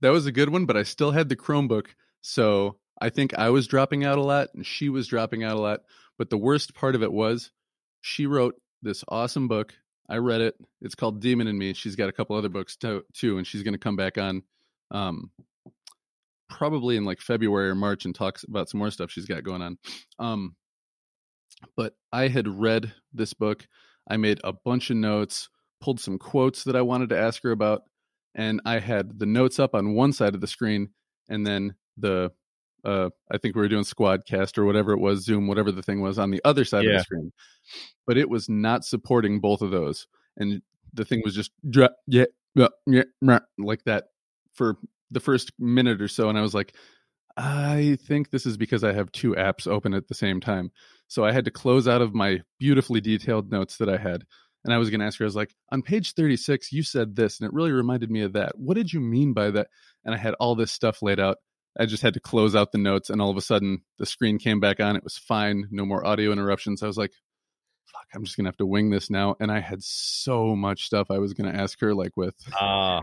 That 0.00 0.12
was 0.12 0.26
a 0.26 0.32
good 0.32 0.48
one, 0.48 0.64
but 0.64 0.76
I 0.78 0.82
still 0.82 1.10
had 1.10 1.28
the 1.28 1.36
Chromebook. 1.36 1.88
So 2.22 2.78
I 3.00 3.10
think 3.10 3.34
I 3.34 3.50
was 3.50 3.66
dropping 3.66 4.04
out 4.04 4.16
a 4.18 4.22
lot 4.22 4.48
and 4.54 4.64
she 4.64 4.88
was 4.88 5.06
dropping 5.08 5.44
out 5.44 5.56
a 5.56 5.60
lot. 5.60 5.80
But 6.16 6.30
the 6.30 6.38
worst 6.38 6.74
part 6.74 6.94
of 6.94 7.02
it 7.02 7.12
was 7.12 7.50
she 8.00 8.26
wrote 8.26 8.54
this 8.82 9.04
awesome 9.08 9.46
book. 9.46 9.74
I 10.08 10.16
read 10.16 10.40
it. 10.40 10.54
It's 10.80 10.94
called 10.94 11.20
Demon 11.20 11.46
in 11.46 11.58
Me. 11.58 11.74
She's 11.74 11.96
got 11.96 12.08
a 12.08 12.12
couple 12.12 12.34
other 12.36 12.48
books 12.48 12.76
to, 12.76 13.04
too, 13.12 13.36
and 13.38 13.46
she's 13.46 13.62
going 13.62 13.74
to 13.74 13.78
come 13.78 13.96
back 13.96 14.16
on 14.16 14.42
um, 14.90 15.30
probably 16.48 16.96
in 16.96 17.04
like 17.04 17.20
February 17.20 17.68
or 17.68 17.74
March 17.74 18.06
and 18.06 18.14
talks 18.14 18.42
about 18.42 18.68
some 18.68 18.78
more 18.78 18.90
stuff 18.90 19.10
she's 19.10 19.26
got 19.26 19.44
going 19.44 19.62
on. 19.62 19.78
Um, 20.18 20.56
but 21.76 21.94
I 22.12 22.28
had 22.28 22.48
read 22.48 22.92
this 23.12 23.34
book. 23.34 23.66
I 24.08 24.16
made 24.16 24.40
a 24.44 24.52
bunch 24.52 24.90
of 24.90 24.96
notes, 24.96 25.48
pulled 25.80 26.00
some 26.00 26.18
quotes 26.18 26.64
that 26.64 26.76
I 26.76 26.82
wanted 26.82 27.10
to 27.10 27.18
ask 27.18 27.42
her 27.42 27.50
about 27.50 27.82
and 28.34 28.60
I 28.64 28.78
had 28.78 29.18
the 29.18 29.26
notes 29.26 29.58
up 29.58 29.74
on 29.74 29.94
one 29.94 30.12
side 30.12 30.34
of 30.34 30.40
the 30.40 30.46
screen, 30.46 30.90
and 31.28 31.46
then 31.46 31.74
the 31.96 32.32
uh, 32.84 33.10
I 33.30 33.38
think 33.38 33.54
we 33.54 33.60
were 33.60 33.68
doing 33.68 33.84
Squadcast 33.84 34.56
or 34.56 34.64
whatever 34.64 34.92
it 34.92 35.00
was, 35.00 35.24
Zoom, 35.24 35.46
whatever 35.46 35.70
the 35.70 35.82
thing 35.82 36.00
was, 36.00 36.18
on 36.18 36.30
the 36.30 36.40
other 36.44 36.64
side 36.64 36.86
of 36.86 36.92
the 36.92 37.02
screen. 37.02 37.32
But 38.06 38.16
it 38.16 38.30
was 38.30 38.48
not 38.48 38.84
supporting 38.84 39.40
both 39.40 39.62
of 39.62 39.70
those, 39.70 40.06
and 40.36 40.62
the 40.92 41.04
thing 41.04 41.22
was 41.24 41.34
just 41.34 41.50
yeah, 41.62 41.88
yeah, 42.54 42.68
yeah, 42.86 43.38
like 43.58 43.84
that 43.84 44.04
for 44.52 44.76
the 45.10 45.20
first 45.20 45.52
minute 45.58 46.00
or 46.00 46.08
so, 46.08 46.28
and 46.28 46.38
I 46.38 46.42
was 46.42 46.54
like. 46.54 46.74
I 47.40 47.96
think 48.06 48.30
this 48.30 48.44
is 48.44 48.56
because 48.56 48.84
I 48.84 48.92
have 48.92 49.10
two 49.12 49.32
apps 49.32 49.66
open 49.66 49.94
at 49.94 50.08
the 50.08 50.14
same 50.14 50.40
time. 50.40 50.72
So 51.08 51.24
I 51.24 51.32
had 51.32 51.46
to 51.46 51.50
close 51.50 51.88
out 51.88 52.02
of 52.02 52.14
my 52.14 52.40
beautifully 52.58 53.00
detailed 53.00 53.50
notes 53.50 53.78
that 53.78 53.88
I 53.88 53.96
had 53.96 54.24
and 54.64 54.74
I 54.74 54.78
was 54.78 54.90
going 54.90 55.00
to 55.00 55.06
ask 55.06 55.18
her, 55.18 55.24
I 55.24 55.26
was 55.26 55.36
like, 55.36 55.54
on 55.72 55.82
page 55.82 56.12
36, 56.12 56.72
you 56.72 56.82
said 56.82 57.16
this, 57.16 57.40
and 57.40 57.46
it 57.46 57.54
really 57.54 57.72
reminded 57.72 58.10
me 58.10 58.22
of 58.22 58.34
that. 58.34 58.58
What 58.58 58.74
did 58.74 58.92
you 58.92 59.00
mean 59.00 59.32
by 59.32 59.50
that? 59.52 59.68
And 60.04 60.14
I 60.14 60.18
had 60.18 60.34
all 60.34 60.54
this 60.54 60.72
stuff 60.72 61.02
laid 61.02 61.18
out. 61.18 61.38
I 61.78 61.86
just 61.86 62.02
had 62.02 62.14
to 62.14 62.20
close 62.20 62.54
out 62.54 62.72
the 62.72 62.78
notes, 62.78 63.10
and 63.10 63.22
all 63.22 63.30
of 63.30 63.36
a 63.36 63.42
sudden, 63.42 63.82
the 63.98 64.06
screen 64.06 64.38
came 64.38 64.60
back 64.60 64.80
on. 64.80 64.96
It 64.96 65.04
was 65.04 65.16
fine, 65.16 65.68
no 65.70 65.86
more 65.86 66.04
audio 66.04 66.32
interruptions. 66.32 66.82
I 66.82 66.86
was 66.86 66.98
like, 66.98 67.12
fuck, 67.86 68.06
I'm 68.14 68.24
just 68.24 68.36
going 68.36 68.44
to 68.44 68.48
have 68.48 68.56
to 68.58 68.66
wing 68.66 68.90
this 68.90 69.08
now. 69.08 69.36
And 69.40 69.50
I 69.50 69.60
had 69.60 69.82
so 69.82 70.54
much 70.56 70.84
stuff 70.84 71.10
I 71.10 71.18
was 71.18 71.32
going 71.32 71.50
to 71.50 71.58
ask 71.58 71.80
her, 71.80 71.94
like 71.94 72.16
with 72.16 72.34
uh 72.60 73.00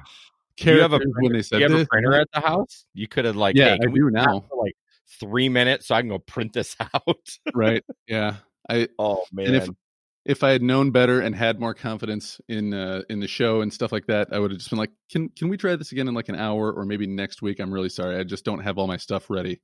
Do 0.58 0.74
you 0.76 0.82
have 0.82 0.94
a 0.94 0.98
printer, 1.00 1.14
when 1.22 1.34
they 1.34 1.42
said 1.42 1.60
you 1.62 1.70
have 1.70 1.80
a 1.80 1.86
printer 1.86 2.14
at 2.16 2.28
the 2.34 2.40
house? 2.42 2.86
You 2.94 3.08
could 3.08 3.26
have 3.26 3.36
like, 3.36 3.56
Yeah, 3.56 3.76
hey, 3.76 3.80
I 3.88 3.92
do 3.92 4.10
now. 4.12 4.42
for 4.50 4.58
like 4.64 4.76
three 5.20 5.50
minutes 5.50 5.88
so 5.88 5.96
I 5.96 6.02
can 6.02 6.10
go 6.10 6.20
print 6.20 6.54
this 6.54 6.76
out. 6.94 7.30
right? 7.54 7.84
Yeah. 8.08 8.38
I 8.70 8.88
oh 9.00 9.24
And 9.38 9.56
if- 9.56 9.68
man, 9.68 9.78
if 10.26 10.44
I 10.44 10.50
had 10.50 10.62
known 10.62 10.92
better 10.92 11.22
and 11.22 11.34
had 11.34 11.58
more 11.58 11.74
confidence 11.74 12.42
in 12.50 12.74
uh, 12.74 13.02
in 13.10 13.22
the 13.22 13.28
show 13.30 13.62
and 13.62 13.72
stuff 13.72 13.94
like 13.94 14.08
that, 14.08 14.28
I 14.34 14.40
would 14.40 14.52
have 14.52 14.58
just 14.58 14.70
been 14.70 14.78
like, 14.80 14.92
"Can 15.10 15.30
can 15.30 15.48
we 15.48 15.56
try 15.56 15.78
this 15.78 15.94
again 15.94 16.10
in 16.10 16.14
like 16.14 16.28
an 16.28 16.36
hour 16.36 16.74
or 16.74 16.84
maybe 16.84 17.08
next 17.08 17.42
week?" 17.42 17.62
I'm 17.62 17.74
really 17.74 17.88
sorry, 17.88 18.18
I 18.18 18.26
just 18.26 18.44
don't 18.44 18.60
have 18.60 18.78
all 18.78 18.88
my 18.88 18.98
stuff 18.98 19.30
ready. 19.30 19.62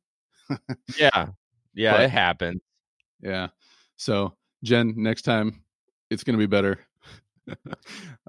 yeah, 0.98 1.28
yeah, 1.74 1.92
But- 1.98 2.02
it 2.04 2.10
happened. 2.12 2.62
Yeah. 3.22 3.48
So 3.98 4.36
Jen, 4.64 4.94
next 4.96 5.24
time 5.24 5.64
it's 6.10 6.24
gonna 6.24 6.38
be 6.38 6.46
better. 6.46 6.80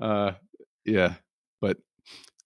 uh, 0.01 0.33
yeah. 0.85 1.15
But 1.61 1.77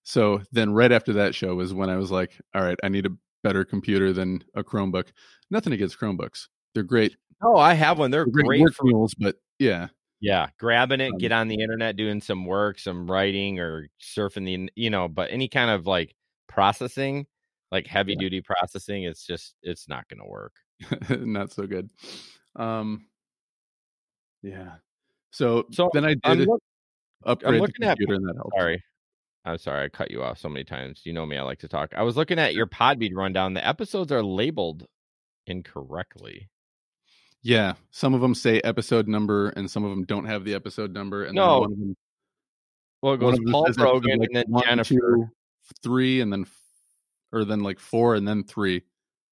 so 0.09 0.41
then 0.53 0.73
right 0.73 0.91
after 0.91 1.13
that 1.13 1.35
show 1.35 1.55
was 1.55 1.75
when 1.75 1.91
I 1.91 1.97
was 1.97 2.11
like, 2.11 2.41
"All 2.55 2.63
right, 2.63 2.79
I 2.83 2.89
need 2.89 3.05
a 3.07 3.11
better 3.45 3.63
computer 3.65 4.13
than 4.15 4.43
a 4.55 4.65
Chromebook." 4.65 5.09
Nothing 5.51 5.75
against 5.75 5.99
Chromebooks; 6.01 6.49
they're 6.75 6.83
great. 6.83 7.15
Oh, 7.43 7.57
I 7.59 7.75
have 7.75 7.99
one. 7.99 8.11
They're 8.11 8.25
They're 8.25 8.43
great, 8.45 8.63
great 8.63 8.75
for 8.75 8.85
mules, 8.85 9.15
but 9.15 9.37
yeah, 9.59 9.89
yeah, 10.21 10.49
grabbing 10.59 11.01
it, 11.03 11.13
Um, 11.13 11.19
get 11.19 11.31
on 11.33 11.49
the 11.49 11.61
internet, 11.61 11.97
doing 11.97 12.21
some 12.23 12.47
work, 12.47 12.79
some 12.79 13.11
writing, 13.11 13.61
or 13.61 13.89
surfing 14.03 14.45
the 14.47 14.71
you 14.75 14.89
know. 14.91 15.09
But 15.09 15.31
any 15.31 15.47
kind 15.49 15.71
of 15.71 15.87
like 15.87 16.15
processing, 16.49 17.27
like 17.71 17.87
heavy 17.87 18.13
Yeah. 18.13 18.19
duty 18.21 18.41
processing, 18.41 19.03
it's 19.05 19.27
just 19.27 19.55
it's 19.63 19.89
not 19.89 20.09
going 20.09 20.21
to 20.21 20.27
work. 20.29 20.55
not 21.11 21.53
so 21.53 21.67
good. 21.67 21.91
Um, 22.57 23.07
yeah. 24.43 24.77
So, 25.31 25.67
So, 25.71 25.91
then 25.93 26.05
I 26.07 26.15
I'm, 26.25 26.39
did 26.39 26.49
look- 26.49 26.63
upgrade 27.25 27.55
the 27.55 27.59
looking 27.61 27.85
at- 27.85 27.99
computer, 27.99 28.15
and 28.15 28.27
that 28.29 28.37
helped. 28.37 28.57
sorry. 28.57 28.83
I'm 29.49 29.59
sorry, 29.59 29.85
I 29.85 29.89
cut 29.89 30.11
you 30.11 30.23
off 30.23 30.39
so 30.39 30.49
many 30.49 30.65
times. 30.65 31.03
You 31.05 31.13
know 31.13 31.25
me, 31.27 31.37
I 31.39 31.43
like 31.43 31.61
to 31.61 31.69
talk. 31.69 31.93
I 31.97 32.03
was 32.03 32.17
looking 32.17 32.39
at 32.39 32.55
your 32.55 32.67
Podbean 32.67 33.15
rundown. 33.15 33.55
The 33.55 33.67
episodes 33.67 34.13
are 34.13 34.23
labeled 34.23 34.87
incorrectly. 35.47 36.51
Yeah, 37.43 37.75
some 37.91 38.15
of 38.15 38.21
them 38.21 38.35
say 38.35 38.61
episode 38.63 39.09
number, 39.09 39.49
and 39.51 39.71
some 39.71 39.85
of 39.85 39.91
them 39.91 40.05
don't 40.05 40.27
have 40.27 40.45
the 40.45 40.55
episode 40.55 40.93
number. 40.93 41.23
And 41.25 41.31
then 41.37 41.45
No, 41.45 41.61
one 41.61 41.73
of 41.73 41.79
them, 41.79 41.97
Well, 43.01 43.15
it 43.15 43.19
goes 43.21 43.39
Paul 43.51 43.67
says 43.67 43.77
Brogan 43.77 44.19
like, 44.19 44.29
and 44.29 44.37
then 44.37 44.45
one, 44.49 44.65
Jennifer. 44.65 44.95
two, 44.95 45.29
three, 45.83 46.21
and 46.21 46.33
then 46.33 46.47
or 47.33 47.45
then 47.45 47.61
like 47.61 47.79
four, 47.79 48.15
and 48.17 48.27
then 48.27 48.45
three. 48.45 48.83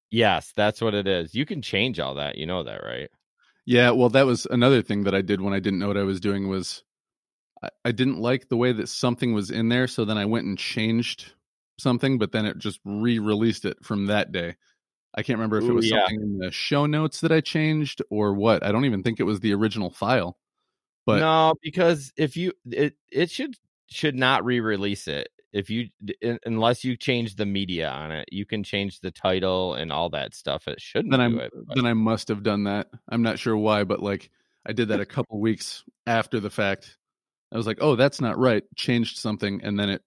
Yes, 0.09 0.53
that's 0.55 0.81
what 0.81 0.93
it 0.93 1.07
is. 1.07 1.35
You 1.35 1.45
can 1.45 1.61
change 1.61 1.99
all 1.99 2.15
that. 2.15 2.37
You 2.37 2.45
know 2.45 2.63
that, 2.63 2.81
right? 2.83 3.09
Yeah, 3.65 3.91
well, 3.91 4.09
that 4.09 4.25
was 4.25 4.47
another 4.49 4.81
thing 4.81 5.03
that 5.03 5.13
I 5.13 5.21
did 5.21 5.41
when 5.41 5.53
I 5.53 5.59
didn't 5.59 5.79
know 5.79 5.89
what 5.89 5.97
I 5.97 6.03
was 6.03 6.21
doing 6.21 6.47
was 6.47 6.83
I, 7.63 7.69
I 7.85 7.91
didn't 7.91 8.19
like 8.19 8.49
the 8.49 8.57
way 8.57 8.71
that 8.71 8.89
something 8.89 9.33
was 9.33 9.51
in 9.51 9.69
there, 9.69 9.87
so 9.87 10.05
then 10.05 10.17
I 10.17 10.25
went 10.25 10.45
and 10.45 10.57
changed 10.57 11.33
something, 11.79 12.17
but 12.17 12.31
then 12.31 12.45
it 12.45 12.57
just 12.57 12.79
re-released 12.85 13.65
it 13.65 13.77
from 13.83 14.07
that 14.07 14.31
day. 14.31 14.55
I 15.15 15.23
can't 15.23 15.37
remember 15.37 15.57
if 15.57 15.63
it 15.63 15.73
was 15.73 15.89
yeah. 15.89 16.01
something 16.01 16.21
in 16.21 16.37
the 16.37 16.51
show 16.51 16.85
notes 16.85 17.21
that 17.21 17.31
I 17.31 17.41
changed 17.41 18.03
or 18.11 18.33
what. 18.33 18.63
I 18.63 18.71
don't 18.71 18.85
even 18.85 19.01
think 19.01 19.19
it 19.19 19.23
was 19.23 19.39
the 19.39 19.53
original 19.53 19.89
file. 19.89 20.37
But 21.07 21.19
no, 21.19 21.53
because 21.63 22.11
if 22.17 22.37
you 22.37 22.51
it 22.69 22.95
it 23.11 23.31
should 23.31 23.55
should 23.87 24.15
not 24.15 24.45
re-release 24.45 25.07
it. 25.07 25.29
If 25.53 25.69
you 25.69 25.87
un- 26.21 26.39
unless 26.45 26.83
you 26.83 26.97
change 26.97 27.35
the 27.35 27.45
media 27.45 27.89
on 27.89 28.11
it, 28.11 28.27
you 28.31 28.45
can 28.45 28.63
change 28.63 28.99
the 28.99 29.09
title 29.09 29.73
and 29.73 29.91
all 29.91 30.09
that 30.09 30.35
stuff. 30.35 30.67
It 30.67 30.81
shouldn't 30.81 31.11
then 31.11 31.31
do 31.31 31.41
I 31.41 31.49
then 31.73 31.85
I 31.85 31.93
must 31.93 32.27
have 32.27 32.43
done 32.43 32.65
that. 32.65 32.89
I'm 33.09 33.23
not 33.23 33.39
sure 33.39 33.57
why, 33.57 33.85
but 33.85 34.03
like 34.03 34.29
I 34.65 34.73
did 34.73 34.89
that 34.89 34.99
a 34.99 35.05
couple 35.05 35.39
weeks 35.39 35.83
after 36.05 36.39
the 36.39 36.49
fact. 36.49 36.96
I 37.51 37.57
was 37.57 37.67
like, 37.67 37.77
"Oh, 37.81 37.95
that's 37.95 38.19
not 38.21 38.37
right." 38.37 38.63
Changed 38.75 39.17
something, 39.17 39.61
and 39.63 39.79
then 39.79 39.89
it 39.89 40.01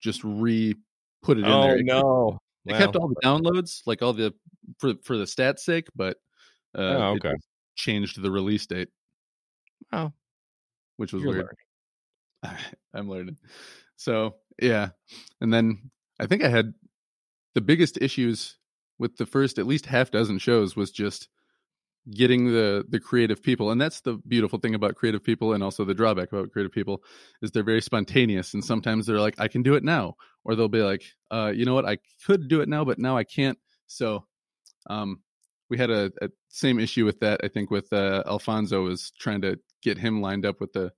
just 0.00 0.22
re 0.24 0.74
put 1.22 1.38
it 1.38 1.42
in 1.46 1.46
oh 1.52 1.62
there. 1.62 1.76
It 1.78 1.84
no! 1.86 2.38
It 2.64 2.76
kept 2.76 2.96
all 2.96 3.08
the 3.08 3.16
downloads, 3.22 3.82
like 3.86 4.02
all 4.02 4.12
the 4.12 4.34
for 4.78 4.94
for 5.04 5.16
the 5.16 5.24
stats 5.24 5.60
sake, 5.60 5.88
but 5.94 6.16
uh, 6.76 6.80
Oh, 6.82 7.12
okay. 7.14 7.34
changed 7.74 8.20
the 8.20 8.30
release 8.30 8.66
date, 8.66 8.88
Oh, 9.92 10.12
which 10.96 11.12
was 11.12 11.22
you're 11.22 11.32
weird. 11.32 11.46
learning. 12.42 12.58
I'm 12.94 13.08
learning. 13.10 13.36
So 13.96 14.36
yeah, 14.60 14.90
and 15.40 15.52
then 15.52 15.90
I 16.20 16.26
think 16.26 16.44
I 16.44 16.48
had 16.48 16.74
the 17.54 17.60
biggest 17.60 17.98
issues 18.00 18.58
with 18.98 19.16
the 19.16 19.26
first 19.26 19.58
at 19.58 19.66
least 19.66 19.86
half 19.86 20.10
dozen 20.10 20.38
shows 20.38 20.76
was 20.76 20.90
just 20.90 21.28
getting 22.10 22.46
the 22.46 22.84
the 22.88 23.00
creative 23.00 23.42
people 23.42 23.70
and 23.70 23.80
that's 23.80 24.00
the 24.02 24.14
beautiful 24.28 24.58
thing 24.58 24.74
about 24.74 24.94
creative 24.94 25.24
people 25.24 25.52
and 25.52 25.62
also 25.62 25.84
the 25.84 25.94
drawback 25.94 26.30
about 26.32 26.50
creative 26.52 26.70
people 26.70 27.02
is 27.42 27.50
they're 27.50 27.64
very 27.64 27.82
spontaneous 27.82 28.54
and 28.54 28.64
sometimes 28.64 29.06
they're 29.06 29.20
like 29.20 29.34
i 29.40 29.48
can 29.48 29.62
do 29.62 29.74
it 29.74 29.82
now 29.82 30.14
or 30.44 30.54
they'll 30.54 30.68
be 30.68 30.82
like 30.82 31.02
uh 31.32 31.52
you 31.54 31.64
know 31.64 31.74
what? 31.74 31.84
I 31.84 31.98
could 32.24 32.48
do 32.48 32.60
it 32.60 32.68
now 32.68 32.84
but 32.84 32.98
now 32.98 33.16
i 33.16 33.24
can't. 33.24 33.58
So 33.88 34.24
um 34.88 35.20
we 35.68 35.76
had 35.78 35.90
a, 35.90 36.12
a 36.22 36.28
same 36.48 36.78
issue 36.78 37.04
with 37.04 37.18
that 37.20 37.40
i 37.42 37.48
think 37.48 37.70
with 37.70 37.92
uh 37.92 38.22
alfonso 38.26 38.84
was 38.84 39.10
trying 39.18 39.40
to 39.42 39.58
get 39.82 39.98
him 39.98 40.20
lined 40.20 40.46
up 40.46 40.60
with 40.60 40.72
the 40.72 40.92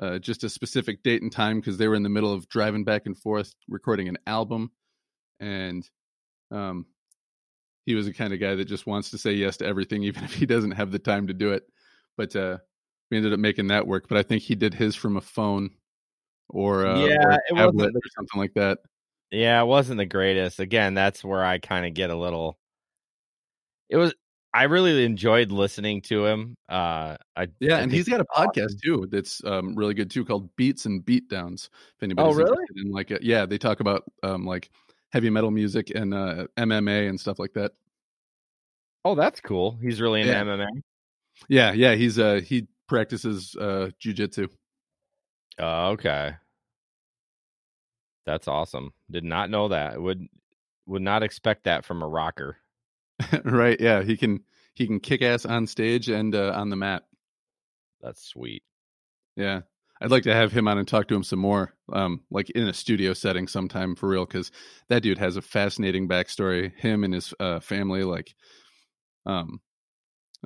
uh, 0.00 0.18
just 0.18 0.42
a 0.42 0.48
specific 0.48 1.04
date 1.04 1.22
and 1.22 1.30
time 1.30 1.60
because 1.60 1.78
they 1.78 1.86
were 1.86 1.94
in 1.94 2.02
the 2.02 2.08
middle 2.08 2.32
of 2.32 2.48
driving 2.48 2.82
back 2.82 3.02
and 3.06 3.16
forth 3.16 3.54
recording 3.68 4.08
an 4.08 4.18
album 4.26 4.72
and 5.38 5.88
um 6.50 6.86
he 7.86 7.94
was 7.94 8.06
the 8.06 8.12
kind 8.12 8.32
of 8.32 8.40
guy 8.40 8.54
that 8.54 8.64
just 8.66 8.86
wants 8.86 9.10
to 9.10 9.18
say 9.18 9.32
yes 9.32 9.56
to 9.58 9.66
everything 9.66 10.02
even 10.04 10.24
if 10.24 10.32
he 10.34 10.46
doesn't 10.46 10.72
have 10.72 10.90
the 10.90 10.98
time 10.98 11.26
to 11.26 11.34
do 11.34 11.52
it 11.52 11.64
but 12.16 12.34
uh 12.36 12.58
we 13.10 13.16
ended 13.16 13.32
up 13.32 13.38
making 13.40 13.66
that 13.68 13.86
work 13.86 14.08
but 14.08 14.18
i 14.18 14.22
think 14.22 14.42
he 14.42 14.54
did 14.54 14.74
his 14.74 14.94
from 14.96 15.16
a 15.16 15.20
phone 15.20 15.70
or 16.48 16.86
uh, 16.86 17.06
Yeah, 17.06 17.24
or 17.24 17.30
a 17.32 17.38
tablet 17.56 17.92
the- 17.92 17.98
or 17.98 18.10
something 18.16 18.40
like 18.40 18.54
that 18.54 18.78
Yeah, 19.30 19.60
it 19.62 19.66
wasn't 19.66 19.98
the 19.98 20.06
greatest. 20.06 20.60
Again, 20.60 20.94
that's 20.94 21.24
where 21.24 21.44
I 21.44 21.58
kind 21.58 21.86
of 21.86 21.94
get 21.94 22.10
a 22.10 22.14
little. 22.16 22.58
It 23.88 23.96
was. 23.96 24.14
I 24.52 24.64
really 24.64 25.04
enjoyed 25.04 25.50
listening 25.50 26.02
to 26.02 26.26
him. 26.26 26.56
Uh, 26.68 27.16
I 27.34 27.48
yeah 27.58 27.78
I 27.78 27.80
and 27.80 27.90
he's 27.90 28.08
got 28.08 28.20
a 28.20 28.26
awesome. 28.36 28.50
podcast 28.52 28.80
too 28.84 29.08
that's 29.10 29.42
um 29.44 29.74
really 29.74 29.94
good 29.94 30.10
too 30.10 30.24
called 30.24 30.54
beats 30.54 30.86
and 30.86 31.04
beatdowns 31.04 31.70
if 31.96 32.02
anybody's 32.02 32.34
Oh, 32.34 32.38
really? 32.38 32.50
interested 32.52 32.86
in 32.86 32.92
like 32.92 33.10
it. 33.10 33.22
yeah 33.22 33.46
they 33.46 33.58
talk 33.58 33.80
about 33.80 34.04
um 34.22 34.46
like 34.46 34.70
heavy 35.14 35.30
metal 35.30 35.50
music 35.50 35.90
and 35.94 36.12
uh 36.12 36.46
mma 36.58 37.08
and 37.08 37.18
stuff 37.18 37.38
like 37.38 37.54
that 37.54 37.72
Oh, 39.06 39.14
that's 39.14 39.38
cool. 39.38 39.76
He's 39.82 40.00
really 40.00 40.22
into 40.22 40.32
Yeah. 40.32 40.44
MMA. 40.44 40.66
Yeah, 41.48 41.72
yeah, 41.72 41.94
he's 41.94 42.18
uh 42.18 42.40
he 42.42 42.68
practices 42.88 43.54
uh 43.60 43.90
jujitsu. 44.02 44.48
Oh, 45.58 45.88
okay. 45.90 46.36
That's 48.24 48.48
awesome. 48.48 48.92
Did 49.10 49.24
not 49.24 49.50
know 49.50 49.68
that. 49.68 50.00
Would 50.00 50.26
would 50.86 51.02
not 51.02 51.22
expect 51.22 51.64
that 51.64 51.84
from 51.84 52.02
a 52.02 52.08
rocker. 52.08 52.56
right, 53.44 53.78
yeah, 53.78 54.02
he 54.02 54.16
can 54.16 54.40
he 54.74 54.86
can 54.86 55.00
kick 55.00 55.20
ass 55.20 55.44
on 55.44 55.66
stage 55.66 56.08
and 56.08 56.34
uh, 56.34 56.52
on 56.56 56.70
the 56.70 56.76
mat. 56.76 57.04
That's 58.00 58.24
sweet. 58.24 58.62
Yeah. 59.36 59.62
I'd 60.04 60.10
like 60.10 60.24
to 60.24 60.34
have 60.34 60.52
him 60.52 60.68
on 60.68 60.76
and 60.76 60.86
talk 60.86 61.08
to 61.08 61.14
him 61.14 61.22
some 61.22 61.38
more, 61.38 61.72
um, 61.90 62.20
like 62.30 62.50
in 62.50 62.68
a 62.68 62.74
studio 62.74 63.14
setting 63.14 63.48
sometime 63.48 63.96
for 63.96 64.06
real, 64.06 64.26
because 64.26 64.50
that 64.88 65.02
dude 65.02 65.16
has 65.16 65.36
a 65.38 65.42
fascinating 65.42 66.06
backstory. 66.06 66.76
Him 66.76 67.04
and 67.04 67.14
his 67.14 67.32
uh, 67.40 67.60
family, 67.60 68.04
like, 68.04 68.34
um, 69.24 69.62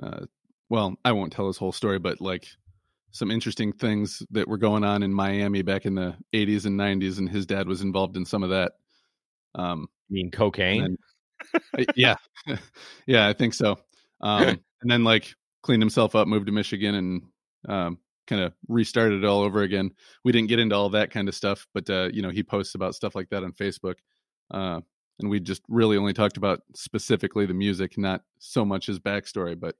uh, 0.01 0.21
well, 0.69 0.95
I 1.03 1.11
won't 1.11 1.33
tell 1.33 1.47
his 1.47 1.57
whole 1.57 1.73
story, 1.73 1.99
but 1.99 2.21
like 2.21 2.47
some 3.11 3.31
interesting 3.31 3.73
things 3.73 4.23
that 4.31 4.47
were 4.47 4.57
going 4.57 4.85
on 4.85 5.03
in 5.03 5.13
Miami 5.13 5.61
back 5.61 5.85
in 5.85 5.95
the 5.95 6.15
80s 6.33 6.65
and 6.65 6.79
90s, 6.79 7.17
and 7.17 7.29
his 7.29 7.45
dad 7.45 7.67
was 7.67 7.81
involved 7.81 8.15
in 8.15 8.25
some 8.25 8.43
of 8.43 8.51
that. 8.51 8.71
Um, 9.55 9.87
You 10.07 10.23
mean 10.23 10.31
cocaine? 10.31 10.81
then- 11.75 11.85
yeah, 11.95 12.15
yeah, 13.05 13.27
I 13.27 13.33
think 13.33 13.53
so. 13.53 13.77
Um, 14.21 14.59
and 14.81 14.91
then 14.91 15.05
like 15.05 15.33
cleaned 15.63 15.81
himself 15.81 16.13
up, 16.13 16.27
moved 16.27 16.47
to 16.47 16.51
Michigan, 16.51 16.95
and 16.95 17.21
um, 17.69 17.97
kind 18.29 18.41
of 18.43 18.53
restarted 18.67 19.23
it 19.23 19.27
all 19.27 19.41
over 19.41 19.63
again. 19.63 19.91
We 20.23 20.31
didn't 20.31 20.49
get 20.49 20.59
into 20.59 20.75
all 20.75 20.89
that 20.91 21.11
kind 21.11 21.27
of 21.27 21.35
stuff, 21.35 21.67
but 21.73 21.89
uh, 21.89 22.09
you 22.13 22.21
know, 22.21 22.29
he 22.29 22.43
posts 22.43 22.75
about 22.75 22.95
stuff 22.95 23.15
like 23.15 23.29
that 23.29 23.43
on 23.43 23.51
Facebook. 23.53 23.95
Uh, 24.51 24.81
and 25.19 25.29
we 25.29 25.39
just 25.39 25.63
really 25.67 25.97
only 25.97 26.13
talked 26.13 26.37
about 26.37 26.61
specifically 26.75 27.45
the 27.45 27.53
music, 27.53 27.97
not 27.97 28.21
so 28.37 28.63
much 28.63 28.85
his 28.85 28.99
backstory. 28.99 29.59
But 29.59 29.75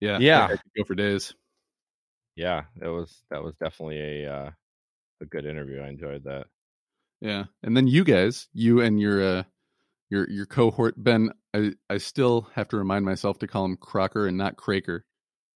yeah, 0.00 0.18
Yeah. 0.18 0.44
I 0.44 0.48
could 0.48 0.60
go 0.76 0.84
for 0.84 0.94
days. 0.94 1.32
yeah, 2.36 2.64
that 2.76 2.90
was 2.90 3.22
that 3.30 3.42
was 3.42 3.54
definitely 3.56 4.00
a 4.24 4.32
uh, 4.32 4.50
a 5.22 5.26
good 5.26 5.46
interview. 5.46 5.80
I 5.80 5.88
enjoyed 5.88 6.24
that. 6.24 6.46
Yeah, 7.20 7.44
and 7.62 7.76
then 7.76 7.86
you 7.88 8.04
guys, 8.04 8.48
you 8.52 8.80
and 8.80 9.00
your 9.00 9.22
uh, 9.22 9.42
your 10.10 10.28
your 10.30 10.46
cohort 10.46 10.94
Ben, 11.02 11.32
I 11.54 11.72
I 11.90 11.98
still 11.98 12.48
have 12.54 12.68
to 12.68 12.76
remind 12.76 13.04
myself 13.04 13.38
to 13.40 13.46
call 13.48 13.64
him 13.64 13.76
Crocker 13.76 14.26
and 14.26 14.36
not 14.36 14.56
Craker. 14.56 15.00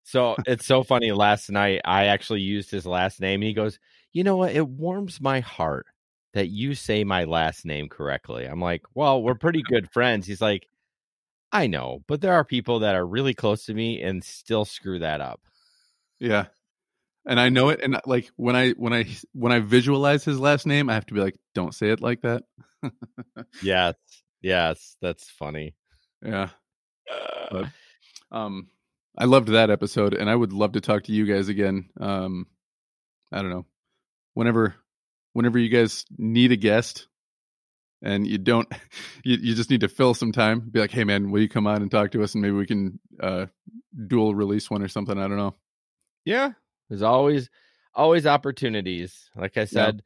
So 0.04 0.36
it's 0.46 0.66
so 0.66 0.82
funny. 0.82 1.12
Last 1.12 1.50
night, 1.50 1.80
I 1.84 2.06
actually 2.06 2.40
used 2.40 2.70
his 2.70 2.86
last 2.86 3.20
name, 3.20 3.40
and 3.42 3.48
he 3.48 3.52
goes, 3.54 3.78
"You 4.12 4.24
know 4.24 4.36
what? 4.36 4.52
It 4.54 4.68
warms 4.68 5.20
my 5.20 5.40
heart 5.40 5.86
that 6.34 6.48
you 6.48 6.74
say 6.74 7.04
my 7.04 7.24
last 7.24 7.64
name 7.64 7.88
correctly." 7.88 8.44
I'm 8.46 8.60
like, 8.60 8.82
"Well, 8.94 9.22
we're 9.22 9.34
pretty 9.36 9.62
good 9.62 9.90
friends." 9.92 10.26
He's 10.26 10.40
like, 10.42 10.66
"I 11.52 11.66
know, 11.68 12.04
but 12.08 12.20
there 12.22 12.34
are 12.34 12.44
people 12.44 12.80
that 12.80 12.94
are 12.96 13.06
really 13.06 13.34
close 13.34 13.66
to 13.66 13.74
me 13.74 14.02
and 14.02 14.24
still 14.24 14.64
screw 14.64 14.98
that 15.00 15.20
up." 15.20 15.40
Yeah. 16.20 16.46
And 17.26 17.40
I 17.40 17.50
know 17.50 17.68
it 17.70 17.80
and 17.82 18.00
like 18.06 18.30
when 18.36 18.56
I 18.56 18.70
when 18.72 18.92
I 18.94 19.06
when 19.34 19.52
I 19.52 19.60
visualize 19.60 20.24
his 20.24 20.40
last 20.40 20.66
name, 20.66 20.90
I 20.90 20.94
have 20.94 21.06
to 21.06 21.14
be 21.14 21.20
like, 21.20 21.36
don't 21.54 21.74
say 21.74 21.90
it 21.90 22.00
like 22.02 22.22
that. 22.22 22.44
Yes, 23.62 23.94
yes, 24.42 24.96
that's 25.00 25.30
funny. 25.30 25.74
Yeah. 26.24 26.50
But 27.50 27.66
um 28.32 28.68
I 29.16 29.26
loved 29.26 29.48
that 29.48 29.70
episode, 29.70 30.14
and 30.14 30.30
I 30.30 30.34
would 30.34 30.52
love 30.52 30.72
to 30.72 30.80
talk 30.80 31.04
to 31.04 31.12
you 31.12 31.26
guys 31.26 31.48
again. 31.48 31.90
Um, 32.00 32.46
I 33.30 33.42
don't 33.42 33.50
know, 33.50 33.66
whenever, 34.34 34.74
whenever 35.32 35.58
you 35.58 35.68
guys 35.68 36.04
need 36.16 36.52
a 36.52 36.56
guest, 36.56 37.08
and 38.02 38.26
you 38.26 38.38
don't, 38.38 38.68
you, 39.24 39.36
you 39.40 39.54
just 39.54 39.70
need 39.70 39.82
to 39.82 39.88
fill 39.88 40.14
some 40.14 40.32
time. 40.32 40.60
Be 40.70 40.80
like, 40.80 40.90
hey 40.90 41.04
man, 41.04 41.30
will 41.30 41.40
you 41.40 41.48
come 41.48 41.66
on 41.66 41.82
and 41.82 41.90
talk 41.90 42.12
to 42.12 42.22
us, 42.22 42.34
and 42.34 42.42
maybe 42.42 42.56
we 42.56 42.66
can 42.66 42.98
uh, 43.20 43.46
dual 44.06 44.34
release 44.34 44.70
one 44.70 44.82
or 44.82 44.88
something. 44.88 45.18
I 45.18 45.28
don't 45.28 45.36
know. 45.36 45.54
Yeah, 46.24 46.52
there's 46.88 47.02
always 47.02 47.50
always 47.94 48.26
opportunities. 48.26 49.30
Like 49.36 49.56
I 49.56 49.66
said, 49.66 50.02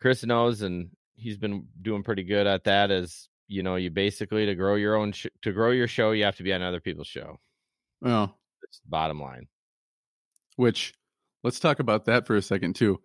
Chris 0.00 0.24
knows, 0.24 0.62
and 0.62 0.90
he's 1.16 1.38
been 1.38 1.66
doing 1.80 2.02
pretty 2.02 2.24
good 2.24 2.46
at 2.46 2.64
that. 2.64 2.90
Is 2.90 3.28
you 3.46 3.62
know, 3.62 3.76
you 3.76 3.90
basically 3.90 4.46
to 4.46 4.54
grow 4.54 4.74
your 4.74 4.96
own 4.96 5.12
sh- 5.12 5.26
to 5.42 5.52
grow 5.52 5.70
your 5.70 5.88
show, 5.88 6.12
you 6.12 6.24
have 6.24 6.36
to 6.36 6.42
be 6.42 6.52
on 6.52 6.62
other 6.62 6.80
people's 6.80 7.06
show. 7.06 7.40
Oh, 8.04 8.32
It's 8.62 8.80
the 8.80 8.88
bottom 8.88 9.20
line. 9.20 9.48
which 10.56 10.94
let's 11.44 11.60
talk 11.60 11.78
about 11.80 12.04
that 12.06 12.26
for 12.26 12.36
a 12.36 12.42
second 12.42 12.74
too. 12.76 13.00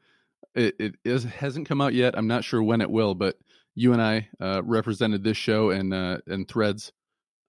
It 0.56 0.76
it 0.80 0.96
is 1.04 1.24
hasn't 1.24 1.68
come 1.68 1.82
out 1.82 1.94
yet. 1.94 2.18
I'm 2.18 2.28
not 2.28 2.44
sure 2.44 2.62
when 2.62 2.82
it 2.82 2.90
will, 2.92 3.16
but 3.16 3.38
you 3.76 3.94
and 3.94 4.02
I 4.02 4.30
uh, 4.40 4.62
represented 4.64 5.24
this 5.24 5.38
show 5.38 5.70
and 5.72 5.94
uh, 5.94 6.18
and 6.28 6.48
Threads 6.48 6.92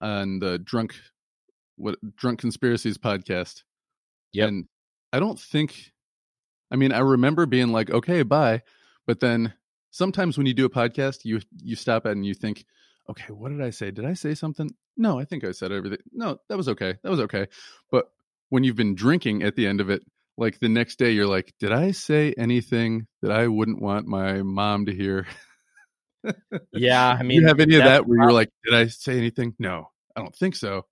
on 0.00 0.38
the 0.38 0.58
drunk 0.58 0.94
what 1.76 1.98
drunk 2.16 2.38
conspiracies 2.40 2.98
podcast. 2.98 3.62
Yeah, 4.32 4.46
And 4.46 4.66
I 5.12 5.20
don't 5.20 5.38
think. 5.38 5.92
I 6.70 6.76
mean, 6.76 6.92
I 6.92 7.00
remember 7.00 7.46
being 7.46 7.68
like, 7.72 7.90
okay, 7.90 8.22
bye, 8.22 8.62
but 9.06 9.20
then 9.20 9.52
sometimes 9.90 10.36
when 10.36 10.46
you 10.46 10.54
do 10.54 10.64
a 10.64 10.70
podcast, 10.70 11.24
you 11.24 11.40
you 11.62 11.76
stop 11.76 12.04
and 12.06 12.24
you 12.24 12.34
think, 12.34 12.64
okay, 13.10 13.32
what 13.32 13.50
did 13.50 13.62
I 13.62 13.70
say? 13.70 13.90
Did 13.90 14.04
I 14.04 14.14
say 14.14 14.34
something? 14.34 14.70
No, 14.96 15.18
I 15.18 15.24
think 15.24 15.44
I 15.44 15.52
said 15.52 15.72
everything. 15.72 15.98
No, 16.12 16.38
that 16.48 16.56
was 16.56 16.68
okay. 16.68 16.96
That 17.02 17.10
was 17.10 17.20
okay. 17.20 17.46
But 17.90 18.06
when 18.50 18.64
you've 18.64 18.76
been 18.76 18.94
drinking 18.94 19.42
at 19.42 19.56
the 19.56 19.66
end 19.66 19.80
of 19.80 19.90
it, 19.90 20.02
like 20.36 20.58
the 20.58 20.68
next 20.68 20.98
day, 20.98 21.12
you're 21.12 21.26
like, 21.26 21.52
did 21.60 21.72
I 21.72 21.92
say 21.92 22.34
anything 22.36 23.06
that 23.22 23.30
I 23.30 23.46
wouldn't 23.46 23.80
want 23.80 24.06
my 24.06 24.42
mom 24.42 24.86
to 24.86 24.94
hear? 24.94 25.26
Yeah, 26.72 27.16
I 27.18 27.22
mean, 27.22 27.40
you 27.40 27.46
have 27.46 27.60
any 27.60 27.76
of 27.76 27.84
that 27.84 28.06
where 28.06 28.18
you're 28.18 28.32
like, 28.32 28.50
did 28.64 28.74
I 28.74 28.86
say 28.86 29.16
anything? 29.16 29.54
No, 29.58 29.90
I 30.16 30.20
don't 30.20 30.34
think 30.34 30.56
so. 30.56 30.86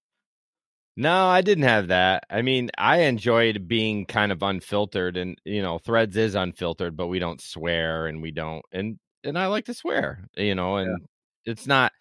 No, 0.97 1.27
I 1.27 1.41
didn't 1.41 1.65
have 1.65 1.89
that. 1.89 2.25
I 2.29 2.43
mean, 2.43 2.71
I 2.77 3.03
enjoyed 3.03 3.67
being 3.67 4.05
kind 4.05 4.31
of 4.31 4.43
unfiltered 4.43 5.17
and 5.17 5.39
you 5.45 5.63
know, 5.63 5.79
Threads 5.79 6.17
is 6.17 6.35
unfiltered, 6.35 6.97
but 6.97 7.07
we 7.07 7.19
don't 7.19 7.41
swear 7.41 8.07
and 8.07 8.21
we 8.21 8.31
don't 8.31 8.63
and 8.73 8.99
and 9.25 9.39
I 9.39 9.47
like 9.47 9.67
to 9.67 9.75
swear, 9.75 10.29
you 10.37 10.55
know, 10.55 10.77
and 10.77 11.07
it's 11.45 11.67
not 11.67 11.93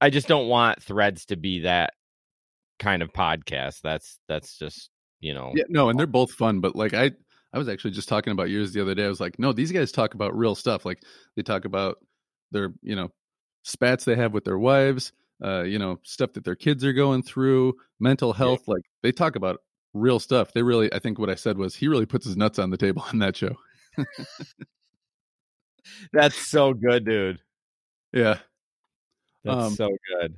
I 0.00 0.10
just 0.10 0.28
don't 0.28 0.48
want 0.48 0.82
Threads 0.82 1.26
to 1.26 1.36
be 1.36 1.60
that 1.60 1.92
kind 2.78 3.02
of 3.02 3.12
podcast. 3.12 3.82
That's 3.82 4.18
that's 4.28 4.58
just, 4.58 4.90
you 5.20 5.34
know. 5.34 5.52
Yeah, 5.54 5.64
no, 5.68 5.90
and 5.90 5.98
they're 5.98 6.06
both 6.06 6.32
fun, 6.32 6.60
but 6.60 6.74
like 6.74 6.94
I 6.94 7.12
I 7.52 7.58
was 7.58 7.68
actually 7.68 7.92
just 7.92 8.08
talking 8.08 8.32
about 8.32 8.48
yours 8.48 8.72
the 8.72 8.80
other 8.80 8.94
day. 8.94 9.04
I 9.04 9.08
was 9.08 9.20
like, 9.20 9.38
no, 9.38 9.52
these 9.52 9.72
guys 9.72 9.92
talk 9.92 10.14
about 10.14 10.36
real 10.36 10.54
stuff. 10.54 10.84
Like 10.84 11.02
they 11.36 11.42
talk 11.42 11.64
about 11.64 11.98
their, 12.50 12.72
you 12.82 12.96
know, 12.96 13.10
spats 13.62 14.04
they 14.04 14.16
have 14.16 14.32
with 14.32 14.44
their 14.44 14.58
wives, 14.58 15.12
uh, 15.44 15.62
you 15.62 15.78
know, 15.78 15.98
stuff 16.04 16.32
that 16.32 16.44
their 16.44 16.56
kids 16.56 16.84
are 16.84 16.92
going 16.92 17.22
through, 17.22 17.74
mental 18.00 18.32
health. 18.32 18.66
Like 18.66 18.82
they 19.02 19.12
talk 19.12 19.36
about 19.36 19.60
real 19.92 20.18
stuff. 20.18 20.52
They 20.54 20.62
really 20.62 20.92
I 20.92 20.98
think 20.98 21.18
what 21.18 21.30
I 21.30 21.34
said 21.34 21.58
was 21.58 21.74
he 21.74 21.88
really 21.88 22.06
puts 22.06 22.24
his 22.24 22.36
nuts 22.36 22.58
on 22.58 22.70
the 22.70 22.78
table 22.78 23.04
on 23.12 23.18
that 23.18 23.36
show. 23.36 23.56
That's 26.12 26.36
so 26.36 26.72
good, 26.72 27.04
dude. 27.04 27.38
Yeah. 28.12 28.38
That's 29.44 29.56
Um, 29.66 29.74
so 29.74 29.88
good. 30.20 30.34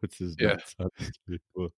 What's 0.00 0.18
his 0.18 0.36
yeah. 0.38 0.48
nuts 0.48 0.74
on 0.78 0.88
the 0.98 1.38
table? 1.56 1.72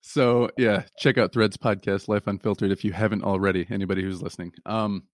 So 0.00 0.50
yeah, 0.56 0.84
check 0.98 1.18
out 1.18 1.32
Threads 1.32 1.56
podcast, 1.56 2.08
Life 2.08 2.26
Unfiltered, 2.26 2.70
if 2.72 2.84
you 2.84 2.92
haven't 2.92 3.22
already. 3.24 3.66
Anybody 3.70 4.02
who's 4.02 4.22
listening. 4.22 4.52
Um, 4.64 5.04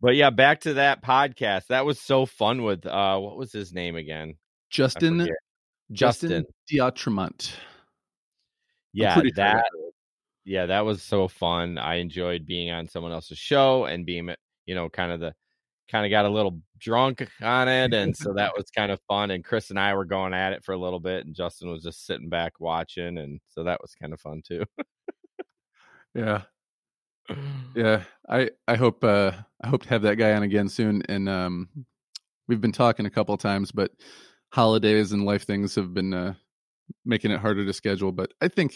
But 0.00 0.16
yeah, 0.16 0.30
back 0.30 0.60
to 0.62 0.74
that 0.74 1.02
podcast. 1.02 1.66
That 1.68 1.84
was 1.84 2.00
so 2.00 2.24
fun 2.26 2.62
with 2.62 2.86
uh 2.86 3.18
what 3.18 3.36
was 3.36 3.52
his 3.52 3.72
name 3.72 3.96
again? 3.96 4.34
Justin. 4.70 5.28
Justin 5.92 6.42
Justin. 6.42 6.44
Diatremont. 6.72 7.52
Yeah, 8.92 9.14
sure 9.14 9.24
that 9.36 9.54
right. 9.56 9.64
yeah, 10.44 10.66
that 10.66 10.84
was 10.86 11.02
so 11.02 11.28
fun. 11.28 11.78
I 11.78 11.96
enjoyed 11.96 12.46
being 12.46 12.70
on 12.70 12.88
someone 12.88 13.12
else's 13.12 13.38
show 13.38 13.84
and 13.84 14.06
being, 14.06 14.30
you 14.66 14.74
know, 14.74 14.88
kind 14.88 15.12
of 15.12 15.20
the 15.20 15.34
kind 15.90 16.06
of 16.06 16.10
got 16.10 16.24
a 16.24 16.30
little 16.30 16.60
drunk 16.78 17.26
on 17.42 17.68
it, 17.68 17.94
and 17.94 18.16
so 18.16 18.32
that 18.34 18.52
was 18.56 18.70
kind 18.70 18.92
of 18.92 19.00
fun. 19.08 19.30
And 19.30 19.44
Chris 19.44 19.70
and 19.70 19.78
I 19.78 19.94
were 19.94 20.04
going 20.04 20.34
at 20.34 20.52
it 20.52 20.64
for 20.64 20.72
a 20.72 20.78
little 20.78 21.00
bit, 21.00 21.26
and 21.26 21.34
Justin 21.34 21.70
was 21.70 21.82
just 21.82 22.06
sitting 22.06 22.28
back 22.28 22.60
watching, 22.60 23.18
and 23.18 23.40
so 23.48 23.64
that 23.64 23.80
was 23.80 23.94
kind 23.94 24.12
of 24.12 24.20
fun 24.20 24.42
too. 24.46 24.64
Yeah, 26.14 26.42
yeah. 27.74 28.04
I 28.28 28.50
I 28.68 28.76
hope 28.76 29.04
uh 29.04 29.32
I 29.62 29.68
hope 29.68 29.82
to 29.82 29.88
have 29.90 30.02
that 30.02 30.16
guy 30.16 30.32
on 30.32 30.42
again 30.42 30.68
soon. 30.68 31.02
And 31.08 31.28
um, 31.28 31.68
we've 32.48 32.60
been 32.60 32.72
talking 32.72 33.06
a 33.06 33.10
couple 33.10 33.36
times, 33.36 33.72
but 33.72 33.90
holidays 34.50 35.12
and 35.12 35.24
life 35.24 35.44
things 35.44 35.74
have 35.74 35.92
been 35.92 36.14
uh 36.14 36.34
making 37.04 37.30
it 37.30 37.40
harder 37.40 37.64
to 37.64 37.72
schedule. 37.72 38.12
But 38.12 38.32
I 38.40 38.48
think 38.48 38.74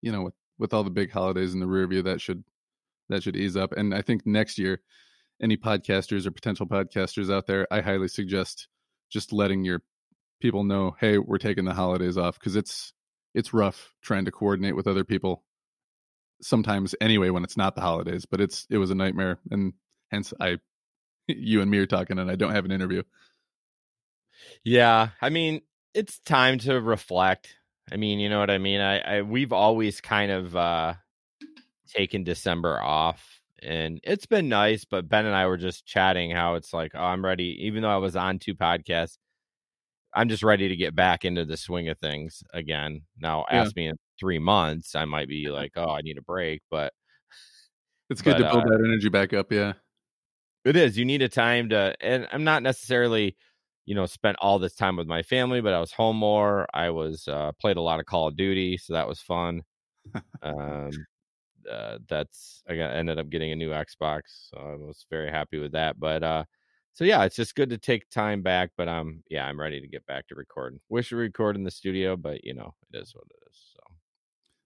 you 0.00 0.12
know 0.12 0.22
with 0.22 0.34
with 0.58 0.72
all 0.72 0.84
the 0.84 0.90
big 0.90 1.10
holidays 1.10 1.54
in 1.54 1.60
the 1.60 1.66
rear 1.66 1.86
view, 1.86 2.02
that 2.02 2.20
should 2.20 2.44
that 3.08 3.22
should 3.22 3.36
ease 3.36 3.56
up. 3.56 3.72
And 3.72 3.94
I 3.94 4.02
think 4.02 4.26
next 4.26 4.58
year, 4.58 4.80
any 5.42 5.56
podcasters 5.56 6.26
or 6.26 6.30
potential 6.30 6.66
podcasters 6.66 7.32
out 7.32 7.46
there, 7.46 7.66
I 7.70 7.80
highly 7.80 8.08
suggest 8.08 8.68
just 9.10 9.32
letting 9.32 9.64
your 9.64 9.82
people 10.40 10.64
know, 10.64 10.96
hey, 11.00 11.18
we're 11.18 11.38
taking 11.38 11.64
the 11.64 11.74
holidays 11.74 12.16
off 12.16 12.38
because 12.38 12.56
it's 12.56 12.92
it's 13.34 13.52
rough 13.52 13.94
trying 14.02 14.24
to 14.26 14.30
coordinate 14.30 14.76
with 14.76 14.86
other 14.86 15.04
people 15.04 15.44
sometimes 16.42 16.94
anyway 17.00 17.30
when 17.30 17.44
it's 17.44 17.56
not 17.56 17.76
the 17.76 17.80
holidays 17.80 18.26
but 18.26 18.40
it's 18.40 18.66
it 18.68 18.76
was 18.76 18.90
a 18.90 18.96
nightmare 18.96 19.38
and 19.52 19.72
hence 20.10 20.34
i 20.40 20.58
you 21.28 21.60
and 21.60 21.70
me 21.70 21.78
are 21.78 21.86
talking 21.86 22.18
and 22.18 22.28
i 22.28 22.34
don't 22.34 22.50
have 22.52 22.64
an 22.64 22.72
interview 22.72 23.00
Yeah, 24.64 25.10
I 25.20 25.30
mean, 25.30 25.62
it's 25.94 26.18
time 26.20 26.58
to 26.60 26.80
reflect. 26.80 27.54
I 27.90 27.96
mean, 27.96 28.18
you 28.18 28.28
know 28.28 28.38
what 28.38 28.50
I 28.50 28.58
mean? 28.58 28.80
I, 28.80 29.18
I 29.18 29.22
we've 29.22 29.52
always 29.52 30.00
kind 30.00 30.30
of 30.30 30.56
uh 30.56 30.94
taken 31.88 32.24
December 32.24 32.80
off 32.80 33.41
and 33.62 34.00
it's 34.02 34.26
been 34.26 34.48
nice, 34.48 34.84
but 34.84 35.08
Ben 35.08 35.26
and 35.26 35.34
I 35.36 35.46
were 35.46 35.56
just 35.58 35.86
chatting 35.86 36.30
how 36.30 36.54
it's 36.56 36.72
like, 36.72 36.92
oh, 36.94 37.00
I'm 37.04 37.24
ready 37.24 37.56
even 37.66 37.82
though 37.82 37.90
I 37.90 37.96
was 37.98 38.16
on 38.16 38.38
two 38.38 38.54
podcasts, 38.54 39.18
I'm 40.14 40.28
just 40.28 40.42
ready 40.42 40.68
to 40.68 40.76
get 40.76 40.94
back 40.94 41.24
into 41.24 41.44
the 41.44 41.56
swing 41.56 41.88
of 41.88 41.98
things 41.98 42.42
again. 42.52 43.02
Now, 43.18 43.46
Yeah. 43.50 43.62
ask 43.62 43.76
me 43.76 43.88
in 43.88 43.96
3 44.20 44.38
months, 44.38 44.94
I 44.94 45.04
might 45.06 45.28
be 45.28 45.48
like, 45.50 45.72
oh, 45.76 45.90
I 45.90 46.02
need 46.02 46.18
a 46.18 46.22
break, 46.22 46.62
but 46.70 46.92
it's 48.10 48.22
good 48.22 48.36
But, 48.36 48.38
to 48.38 48.44
build 48.44 48.64
uh, 48.64 48.66
that 48.66 48.82
energy 48.84 49.08
back 49.08 49.32
up 49.32 49.52
yeah 49.52 49.74
It 50.64 50.76
is. 50.76 50.96
You 50.96 51.04
need 51.04 51.22
a 51.22 51.28
time 51.28 51.68
to, 51.70 51.94
and 52.00 52.28
I'm 52.32 52.44
not 52.44 52.62
necessarily, 52.62 53.36
you 53.84 53.94
know, 53.94 54.06
spent 54.06 54.36
all 54.40 54.58
this 54.58 54.74
time 54.74 54.96
with 54.96 55.06
my 55.08 55.22
family, 55.22 55.60
but 55.60 55.74
I 55.74 55.80
was 55.80 55.92
home 55.92 56.16
more. 56.16 56.66
I 56.72 56.90
was 56.90 57.26
uh, 57.28 57.52
played 57.60 57.76
a 57.76 57.80
lot 57.82 57.98
of 58.00 58.06
Call 58.06 58.28
of 58.28 58.36
Duty, 58.36 58.76
so 58.78 58.92
that 58.92 59.08
was 59.08 59.20
fun. 59.20 59.62
um, 60.42 61.06
uh, 61.70 61.98
that's 62.08 62.62
I 62.68 62.76
got 62.76 62.94
ended 62.94 63.18
up 63.18 63.30
getting 63.30 63.52
a 63.52 63.56
new 63.56 63.70
Xbox, 63.70 64.22
so 64.50 64.58
I 64.58 64.74
was 64.76 65.06
very 65.10 65.30
happy 65.30 65.58
with 65.58 65.72
that. 65.72 65.98
But 65.98 66.22
uh, 66.22 66.44
so 66.92 67.04
yeah, 67.04 67.24
it's 67.24 67.36
just 67.36 67.54
good 67.54 67.70
to 67.70 67.78
take 67.78 68.10
time 68.10 68.42
back. 68.42 68.70
But 68.76 68.88
um, 68.88 69.22
yeah, 69.28 69.46
I'm 69.46 69.60
ready 69.60 69.80
to 69.80 69.88
get 69.88 70.06
back 70.06 70.28
to 70.28 70.34
recording. 70.34 70.80
Wish 70.88 71.12
we 71.12 71.18
record 71.18 71.56
in 71.56 71.64
the 71.64 71.70
studio, 71.70 72.16
but 72.16 72.44
you 72.44 72.54
know, 72.54 72.74
it 72.92 72.98
is 72.98 73.14
what 73.14 73.24
it 73.30 73.48
is. 73.50 73.56
So 73.74 73.82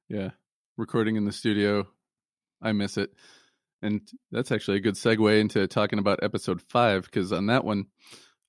yeah 0.09 0.31
recording 0.77 1.17
in 1.17 1.25
the 1.25 1.33
studio 1.33 1.87
i 2.63 2.73
miss 2.73 2.97
it 2.97 3.11
and 3.83 4.09
that's 4.31 4.53
actually 4.53 4.77
a 4.77 4.81
good 4.81 4.95
segue 4.95 5.41
into 5.41 5.67
talking 5.67 5.99
about 5.99 6.23
episode 6.23 6.63
five 6.69 7.05
because 7.05 7.33
on 7.33 7.47
that 7.47 7.65
one 7.65 7.87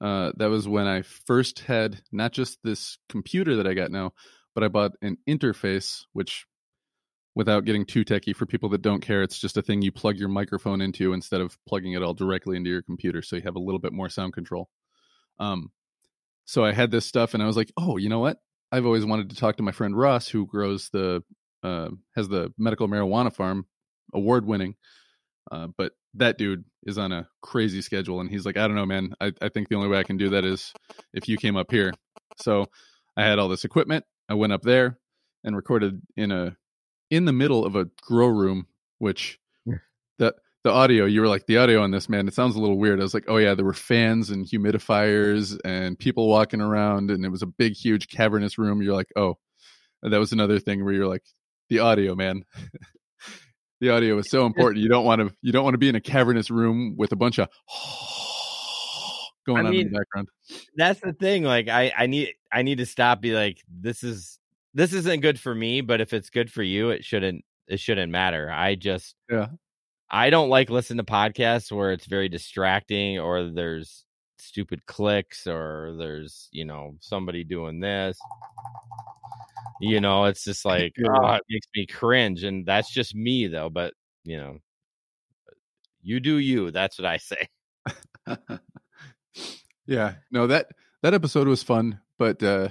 uh 0.02 0.32
that 0.38 0.50
was 0.50 0.68
when 0.68 0.86
i 0.86 1.02
first 1.02 1.60
had 1.60 2.00
not 2.12 2.32
just 2.32 2.60
this 2.64 3.00
computer 3.10 3.56
that 3.56 3.68
i 3.68 3.74
got 3.74 3.90
now 3.92 4.12
but 4.54 4.64
i 4.64 4.68
bought 4.68 4.92
an 5.02 5.18
interface 5.28 6.04
which 6.14 6.46
without 7.38 7.66
getting 7.66 7.86
too 7.86 8.04
techy 8.04 8.34
for 8.34 8.48
people 8.48 8.68
that 8.68 8.82
don't 8.82 9.02
care 9.02 9.22
it's 9.22 9.38
just 9.38 9.58
a 9.58 9.62
thing 9.62 9.80
you 9.84 9.92
plug 9.92 10.18
your 10.18 10.28
microphone 10.28 10.82
into 10.82 11.14
instead 11.14 11.40
of 11.40 11.56
plugging 11.68 11.94
it 11.94 12.02
all 12.02 12.16
directly 12.16 12.58
into 12.58 12.72
your 12.72 12.82
computer 12.82 13.22
so 13.22 13.36
you 13.36 13.44
have 13.44 13.56
a 13.56 13.60
little 13.60 13.80
bit 13.80 13.94
more 13.94 14.10
sound 14.10 14.34
control. 14.34 14.68
Um 15.40 15.72
so 16.46 16.66
i 16.66 16.74
had 16.74 16.90
this 16.90 17.06
stuff 17.06 17.36
and 17.36 17.44
i 17.44 17.46
was 17.46 17.56
like 17.56 17.72
oh 17.78 17.98
you 17.98 18.10
know 18.10 18.20
what? 18.20 18.40
I've 18.72 18.88
always 18.88 19.06
wanted 19.06 19.30
to 19.30 19.36
talk 19.36 19.58
to 19.58 19.64
my 19.64 19.72
friend 19.72 19.96
ross 19.96 20.28
who 20.28 20.48
grows 20.48 20.90
the 20.90 21.24
uh, 21.64 21.90
has 22.16 22.28
the 22.28 22.52
medical 22.58 22.88
marijuana 22.88 23.32
farm 23.32 23.68
award 24.16 24.46
winning 24.46 24.74
uh, 25.52 25.68
but 25.78 25.92
that 26.16 26.40
dude 26.40 26.66
is 26.84 26.98
on 26.98 27.12
a 27.12 27.28
crazy 27.44 27.84
schedule 27.84 28.20
and 28.20 28.32
he's 28.32 28.48
like 28.48 28.58
i 28.58 28.68
don't 28.68 28.76
know 28.76 28.86
man. 28.86 29.14
I, 29.22 29.32
I 29.44 29.50
think 29.50 29.70
the 29.70 29.76
only 29.76 29.90
way 29.90 30.00
i 30.00 30.04
can 30.04 30.18
do 30.18 30.32
that 30.32 30.44
is 30.44 30.74
if 31.14 31.30
you 31.30 31.38
came 31.38 31.56
up 31.56 31.70
here. 31.70 31.94
So 32.38 32.66
i 33.16 33.24
had 33.24 33.38
all 33.38 33.48
this 33.48 33.64
equipment 33.64 34.06
i 34.28 34.34
went 34.34 34.54
up 34.54 34.64
there 34.64 34.98
and 35.44 35.56
recorded 35.56 36.02
in 36.16 36.32
a 36.32 36.58
in 37.10 37.26
the 37.26 37.34
middle 37.34 37.66
of 37.66 37.76
a 37.76 37.86
grow 38.02 38.28
room 38.28 38.68
which 39.00 39.40
the 40.18 40.34
the 40.64 40.72
audio 40.72 41.06
you 41.06 41.22
were 41.22 41.28
like 41.28 41.46
the 41.46 41.58
audio 41.58 41.82
on 41.82 41.92
this 41.92 42.10
man 42.10 42.28
it 42.28 42.34
sounds 42.34 42.56
a 42.56 42.60
little 42.60 42.78
weird 42.78 43.00
i 43.00 43.04
was 43.04 43.14
like 43.14 43.26
oh 43.28 43.38
yeah 43.38 43.54
there 43.54 43.66
were 43.66 43.74
fans 43.74 44.30
and 44.30 44.46
humidifiers 44.46 45.60
and 45.64 45.98
people 45.98 46.28
walking 46.28 46.62
around 46.62 47.12
and 47.12 47.24
it 47.24 47.30
was 47.30 47.42
a 47.42 47.48
big 47.48 47.74
huge 47.74 48.08
cavernous 48.08 48.58
room 48.58 48.82
you're 48.82 48.96
like 48.96 49.12
oh 49.16 49.38
that 50.04 50.20
was 50.20 50.32
another 50.32 50.60
thing 50.60 50.84
where 50.84 50.94
you're 50.94 51.08
like, 51.08 51.24
the 51.70 51.80
audio, 51.80 52.16
man. 52.16 52.44
the 53.82 53.90
audio 53.90 54.18
is 54.18 54.30
so 54.30 54.46
important. 54.46 54.82
You 54.82 54.90
don't 54.90 55.06
want 55.06 55.22
to 55.22 55.34
you 55.42 55.52
don't 55.52 55.64
want 55.64 55.74
to 55.74 55.80
be 55.80 55.90
in 55.90 55.96
a 55.96 56.02
cavernous 56.02 56.50
room 56.50 56.96
with 56.98 57.12
a 57.12 57.16
bunch 57.16 57.40
of 57.40 57.50
going 59.46 59.66
I 59.66 59.70
on 59.70 59.76
in 59.76 59.92
the 59.92 59.98
background. 59.98 60.28
That's 60.76 61.00
the 61.00 61.14
thing. 61.14 61.44
Like 61.44 61.68
I, 61.68 61.92
I 61.98 62.08
need 62.08 62.34
I 62.52 62.62
need 62.62 62.78
to 62.78 62.86
stop. 62.86 63.22
Be 63.22 63.34
like, 63.34 63.62
this 63.70 64.04
is 64.04 64.40
this 64.78 64.94
isn't 64.94 65.22
good 65.22 65.40
for 65.40 65.56
me. 65.56 65.82
But 65.82 66.02
if 66.02 66.14
it's 66.14 66.30
good 66.30 66.52
for 66.52 66.62
you, 66.62 66.92
it 66.92 67.04
shouldn't 67.04 67.44
it 67.68 67.80
shouldn't 67.80 68.12
matter. 68.12 68.50
I 68.52 68.76
just 68.76 69.16
Yeah. 69.30 69.48
I 70.10 70.30
don't 70.30 70.50
like 70.50 70.70
listening 70.70 71.04
to 71.04 71.12
podcasts 71.12 71.72
where 71.72 71.92
it's 71.92 72.06
very 72.06 72.30
distracting 72.30 73.20
or 73.20 73.50
there's 73.50 74.06
stupid 74.38 74.86
clicks 74.86 75.48
or 75.48 75.96
there's 75.98 76.48
you 76.52 76.64
know 76.64 76.96
somebody 77.00 77.44
doing 77.44 77.80
this. 77.80 78.20
You 79.82 80.00
know, 80.00 80.26
it's 80.26 80.44
just 80.44 80.64
like 80.74 80.94
Yeah. 80.96 81.08
oh, 81.12 81.34
it 81.34 81.44
makes 81.50 81.68
me 81.76 81.88
cringe, 81.88 82.44
and 82.44 82.64
that's 82.66 82.92
just 82.94 83.16
me 83.16 83.48
though. 83.48 83.70
But 83.72 83.96
you 84.24 84.38
know, 84.38 84.60
you 86.04 86.20
do 86.20 86.38
you. 86.38 86.70
That's 86.70 87.00
what 87.00 87.06
I 87.08 87.18
say. 87.18 87.48
yeah. 89.88 90.14
No, 90.32 90.46
that 90.48 90.68
that 91.02 91.16
episode 91.16 91.48
was 91.48 91.64
fun, 91.64 92.00
but 92.20 92.42
uh 92.44 92.70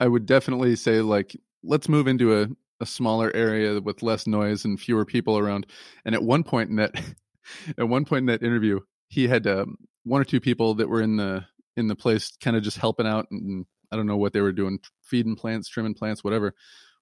I 0.00 0.08
would 0.08 0.26
definitely 0.26 0.74
say 0.76 1.02
like 1.02 1.36
let's 1.62 1.88
move 1.88 2.08
into 2.08 2.40
a 2.40 2.48
a 2.80 2.86
smaller 2.86 3.30
area 3.34 3.80
with 3.80 4.02
less 4.02 4.26
noise 4.26 4.64
and 4.64 4.80
fewer 4.80 5.04
people 5.04 5.36
around. 5.36 5.66
And 6.04 6.14
at 6.14 6.22
one 6.22 6.42
point 6.42 6.70
in 6.70 6.76
that 6.76 6.94
at 7.78 7.88
one 7.88 8.04
point 8.04 8.20
in 8.20 8.26
that 8.26 8.42
interview, 8.42 8.80
he 9.08 9.28
had 9.28 9.46
um, 9.46 9.76
one 10.04 10.20
or 10.20 10.24
two 10.24 10.40
people 10.40 10.74
that 10.74 10.88
were 10.88 11.02
in 11.02 11.16
the 11.16 11.44
in 11.76 11.86
the 11.86 11.96
place 11.96 12.32
kind 12.42 12.56
of 12.56 12.62
just 12.62 12.78
helping 12.78 13.06
out 13.06 13.26
and 13.30 13.66
I 13.92 13.96
don't 13.96 14.06
know 14.06 14.16
what 14.16 14.32
they 14.32 14.40
were 14.40 14.52
doing, 14.52 14.78
feeding 15.02 15.36
plants, 15.36 15.68
trimming 15.68 15.94
plants, 15.94 16.22
whatever. 16.24 16.54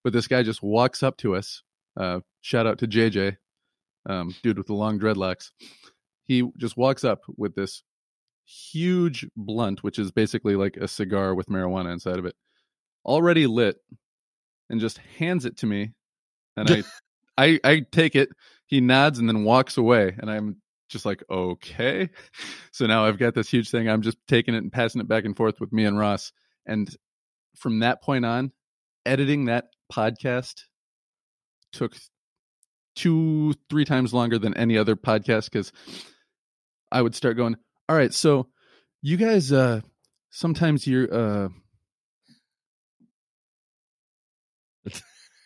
But 0.04 0.12
this 0.12 0.26
guy 0.26 0.42
just 0.42 0.62
walks 0.62 1.02
up 1.02 1.16
to 1.18 1.34
us. 1.34 1.62
Uh, 1.96 2.20
shout 2.40 2.66
out 2.66 2.78
to 2.78 2.86
JJ, 2.86 3.36
um, 4.08 4.34
dude 4.42 4.58
with 4.58 4.68
the 4.68 4.74
long 4.74 4.98
dreadlocks. 4.98 5.50
He 6.24 6.48
just 6.56 6.76
walks 6.76 7.04
up 7.04 7.20
with 7.36 7.54
this 7.54 7.82
huge 8.44 9.26
blunt, 9.36 9.82
which 9.82 9.98
is 9.98 10.10
basically 10.10 10.56
like 10.56 10.76
a 10.76 10.88
cigar 10.88 11.34
with 11.34 11.48
marijuana 11.48 11.92
inside 11.92 12.18
of 12.18 12.24
it, 12.24 12.36
already 13.04 13.46
lit, 13.46 13.76
and 14.70 14.80
just 14.80 14.98
hands 15.18 15.44
it 15.44 15.58
to 15.58 15.66
me. 15.66 15.92
And 16.56 16.70
I, 16.70 16.82
I, 17.38 17.60
I 17.64 17.86
take 17.90 18.16
it. 18.16 18.30
He 18.66 18.80
nods 18.80 19.18
and 19.18 19.28
then 19.28 19.44
walks 19.44 19.76
away, 19.76 20.14
and 20.18 20.30
I'm 20.30 20.56
just 20.88 21.06
like, 21.06 21.22
okay. 21.30 22.10
So 22.70 22.86
now 22.86 23.04
I've 23.04 23.18
got 23.18 23.34
this 23.34 23.48
huge 23.48 23.70
thing. 23.70 23.88
I'm 23.88 24.02
just 24.02 24.18
taking 24.28 24.54
it 24.54 24.58
and 24.58 24.70
passing 24.70 25.00
it 25.00 25.08
back 25.08 25.24
and 25.24 25.36
forth 25.36 25.58
with 25.58 25.72
me 25.72 25.84
and 25.84 25.98
Ross. 25.98 26.30
And 26.64 26.88
from 27.56 27.80
that 27.80 28.02
point 28.02 28.24
on, 28.24 28.52
editing 29.04 29.46
that 29.46 29.64
podcast 29.92 30.62
took 31.72 31.96
two, 32.94 33.54
three 33.68 33.84
times 33.84 34.14
longer 34.14 34.38
than 34.38 34.54
any 34.54 34.78
other 34.78 34.94
podcast 34.94 35.46
because 35.46 35.72
I 36.92 37.02
would 37.02 37.16
start 37.16 37.36
going, 37.36 37.56
all 37.88 37.96
right, 37.96 38.14
so 38.14 38.46
you 39.02 39.16
guys, 39.16 39.50
uh, 39.50 39.80
sometimes 40.30 40.86
you're, 40.86 41.12
uh, 41.12 41.48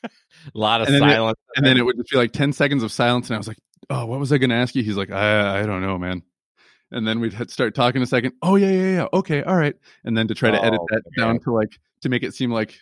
A 0.04 0.08
lot 0.54 0.80
of 0.80 0.88
And 0.88 0.96
then 0.96 1.08
it- 1.08 1.12
silence. 1.14 1.38
and 1.56 1.66
then 1.66 1.76
it 1.76 1.82
would 1.84 1.96
just 1.96 2.10
be 2.10 2.16
like 2.16 2.32
10 2.32 2.52
seconds 2.52 2.82
of 2.82 2.90
silence. 2.92 3.28
And 3.28 3.34
I 3.34 3.38
was 3.38 3.48
like, 3.48 3.58
oh, 3.90 4.06
what 4.06 4.18
was 4.20 4.32
I 4.32 4.38
going 4.38 4.50
to 4.50 4.56
ask 4.56 4.74
you? 4.74 4.82
He's 4.82 4.96
like, 4.96 5.10
I, 5.10 5.60
I 5.60 5.66
don't 5.66 5.82
know, 5.82 5.98
man. 5.98 6.22
And 6.90 7.06
then 7.06 7.20
we'd 7.20 7.50
start 7.50 7.74
talking 7.74 8.02
a 8.02 8.06
second. 8.06 8.34
Oh, 8.42 8.56
yeah, 8.56 8.70
yeah, 8.70 8.92
yeah. 8.96 9.06
Okay. 9.14 9.42
All 9.42 9.56
right. 9.56 9.74
And 10.04 10.16
then 10.16 10.28
to 10.28 10.34
try 10.34 10.50
to 10.50 10.62
edit 10.62 10.78
Oh, 10.82 10.86
that 10.90 11.02
man. 11.16 11.26
down 11.26 11.40
to 11.40 11.52
like, 11.52 11.78
to 12.02 12.08
make 12.08 12.22
it 12.22 12.34
seem 12.34 12.50
like 12.50 12.76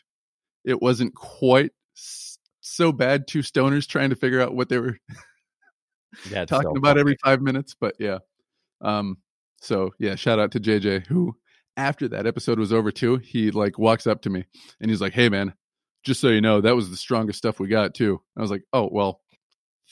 it 0.64 0.82
wasn't 0.82 1.14
quite 1.14 1.70
so 1.94 2.92
bad. 2.92 3.28
Two 3.28 3.38
stoners 3.40 3.86
trying 3.86 4.10
to 4.10 4.16
figure 4.16 4.40
out 4.40 4.54
what 4.54 4.68
they 4.68 4.78
were 4.78 4.98
talking 6.32 6.46
so 6.48 6.70
about 6.70 6.82
funny. 6.82 7.00
every 7.00 7.16
five 7.22 7.40
minutes. 7.40 7.76
But 7.80 7.94
yeah. 7.98 8.18
Um, 8.80 9.18
so 9.60 9.90
yeah, 9.98 10.14
shout 10.16 10.38
out 10.38 10.52
to 10.52 10.60
JJ 10.60 11.06
who 11.06 11.36
after 11.76 12.08
that 12.08 12.26
episode 12.26 12.58
was 12.58 12.72
over 12.72 12.90
too, 12.90 13.16
he 13.18 13.50
like 13.50 13.78
walks 13.78 14.06
up 14.06 14.22
to 14.22 14.30
me 14.30 14.44
and 14.80 14.90
he's 14.90 15.00
like, 15.00 15.12
Hey 15.12 15.28
man, 15.28 15.52
just 16.04 16.20
so 16.20 16.28
you 16.28 16.40
know, 16.40 16.60
that 16.60 16.74
was 16.76 16.90
the 16.90 16.96
strongest 16.96 17.38
stuff 17.38 17.60
we 17.60 17.68
got 17.68 17.94
too. 17.94 18.20
I 18.36 18.40
was 18.40 18.50
like, 18.50 18.64
Oh, 18.72 18.88
well, 18.90 19.20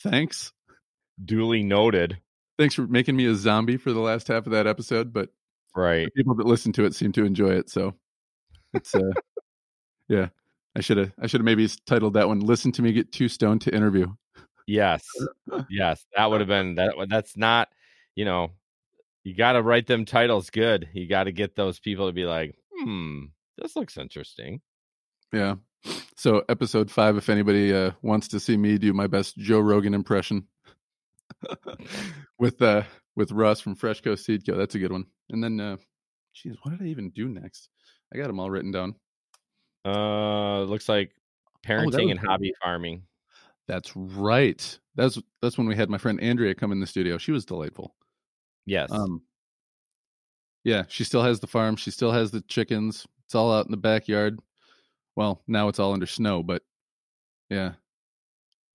thanks. 0.03 0.53
duly 1.25 1.63
noted. 1.63 2.19
Thanks 2.59 2.75
for 2.75 2.87
making 2.87 3.17
me 3.17 3.27
a 3.27 3.35
zombie 3.35 3.77
for 3.77 3.93
the 3.93 4.01
last 4.01 4.29
half 4.29 4.47
of 4.47 4.53
that 4.53 4.67
episode, 4.67 5.13
but 5.13 5.31
Right. 5.77 6.09
people 6.15 6.35
that 6.37 6.47
listen 6.47 6.73
to 6.73 6.85
it 6.87 6.95
seem 6.95 7.13
to 7.13 7.25
enjoy 7.25 7.51
it. 7.51 7.69
So 7.71 7.95
it's 8.75 8.95
uh 8.95 9.13
yeah. 10.09 10.29
I 10.77 10.81
should 10.81 10.97
have 10.97 11.13
I 11.21 11.27
should 11.27 11.41
have 11.41 11.45
maybe 11.45 11.69
titled 11.87 12.15
that 12.15 12.29
one 12.29 12.41
Listen 12.41 12.73
to 12.73 12.83
Me 12.83 12.93
Get 12.93 13.13
Too 13.13 13.29
Stoned 13.29 13.61
to 13.63 13.75
Interview. 13.75 14.09
Yes. 14.67 15.03
yes. 15.71 16.05
That 16.17 16.31
would 16.31 16.41
have 16.41 16.49
been 16.49 16.75
that. 16.77 16.95
That's 17.09 17.37
not. 17.37 17.69
You 18.15 18.25
know, 18.25 18.51
you 19.25 19.35
got 19.37 19.53
to 19.53 19.63
write 19.63 19.87
them 19.87 20.05
titles 20.05 20.51
good. 20.51 20.89
You 20.93 21.07
got 21.09 21.25
to 21.25 21.33
get 21.33 21.55
those 21.57 21.79
people 21.79 22.07
to 22.09 22.13
be 22.13 22.25
like, 22.25 22.57
hmm, 22.73 23.27
this 23.57 23.77
looks 23.77 23.97
interesting. 23.97 24.61
Yeah. 25.33 25.55
So 26.17 26.43
episode 26.49 26.91
five, 26.91 27.17
if 27.17 27.29
anybody 27.29 27.73
uh, 27.73 27.93
wants 28.03 28.29
to 28.29 28.41
see 28.41 28.57
me 28.57 28.79
do 28.79 28.93
my 28.93 29.07
best 29.07 29.37
Joe 29.37 29.61
Rogan 29.61 29.95
impression 29.95 30.49
with 32.39 32.61
uh 32.61 32.83
with 33.15 33.33
Russ 33.33 33.61
from 33.61 33.77
Fresh 33.77 34.01
Coast 34.01 34.25
Seed 34.25 34.47
Co. 34.47 34.57
That's 34.57 34.75
a 34.75 34.79
good 34.79 34.93
one. 34.93 35.05
And 35.31 35.43
then 35.43 35.61
uh 35.61 35.77
geez, 36.35 36.57
what 36.63 36.73
did 36.73 36.83
I 36.83 36.91
even 36.91 37.11
do 37.11 37.29
next? 37.29 37.69
I 38.13 38.19
got 38.19 38.27
them 38.27 38.41
all 38.41 38.51
written 38.51 38.73
down. 38.73 38.95
Uh, 39.85 40.63
looks 40.63 40.89
like 40.89 41.13
Oh, 41.59 41.69
parenting 41.69 41.87
was 41.87 41.97
and 41.97 42.19
hobby 42.19 42.53
farming. 42.63 43.03
That's 43.67 43.95
right. 43.95 44.79
That's 44.95 45.19
that's 45.43 45.59
when 45.59 45.67
we 45.67 45.77
had 45.77 45.91
my 45.91 45.99
friend 45.99 46.21
Andrea 46.21 46.55
come 46.55 46.73
in 46.73 46.81
the 46.81 46.87
studio. 46.87 47.19
She 47.19 47.33
was 47.33 47.45
delightful. 47.45 47.95
Yes. 48.67 48.91
Um 48.91 49.23
yeah, 50.65 50.85
she 50.89 51.05
still 51.05 51.23
has 51.23 51.41
the 51.41 51.47
farm, 51.47 51.77
she 51.77 51.91
still 51.91 52.13
has 52.13 52.31
the 52.31 52.41
chickens. 52.43 53.07
It's 53.27 53.35
all 53.35 53.53
out 53.53 53.67
in 53.67 53.71
the 53.71 53.77
backyard. 53.77 54.41
Well, 55.19 55.43
now 55.49 55.67
it's 55.67 55.81
all 55.81 55.95
under 55.95 56.07
snow, 56.07 56.45
but 56.45 56.63
yeah. 57.51 57.73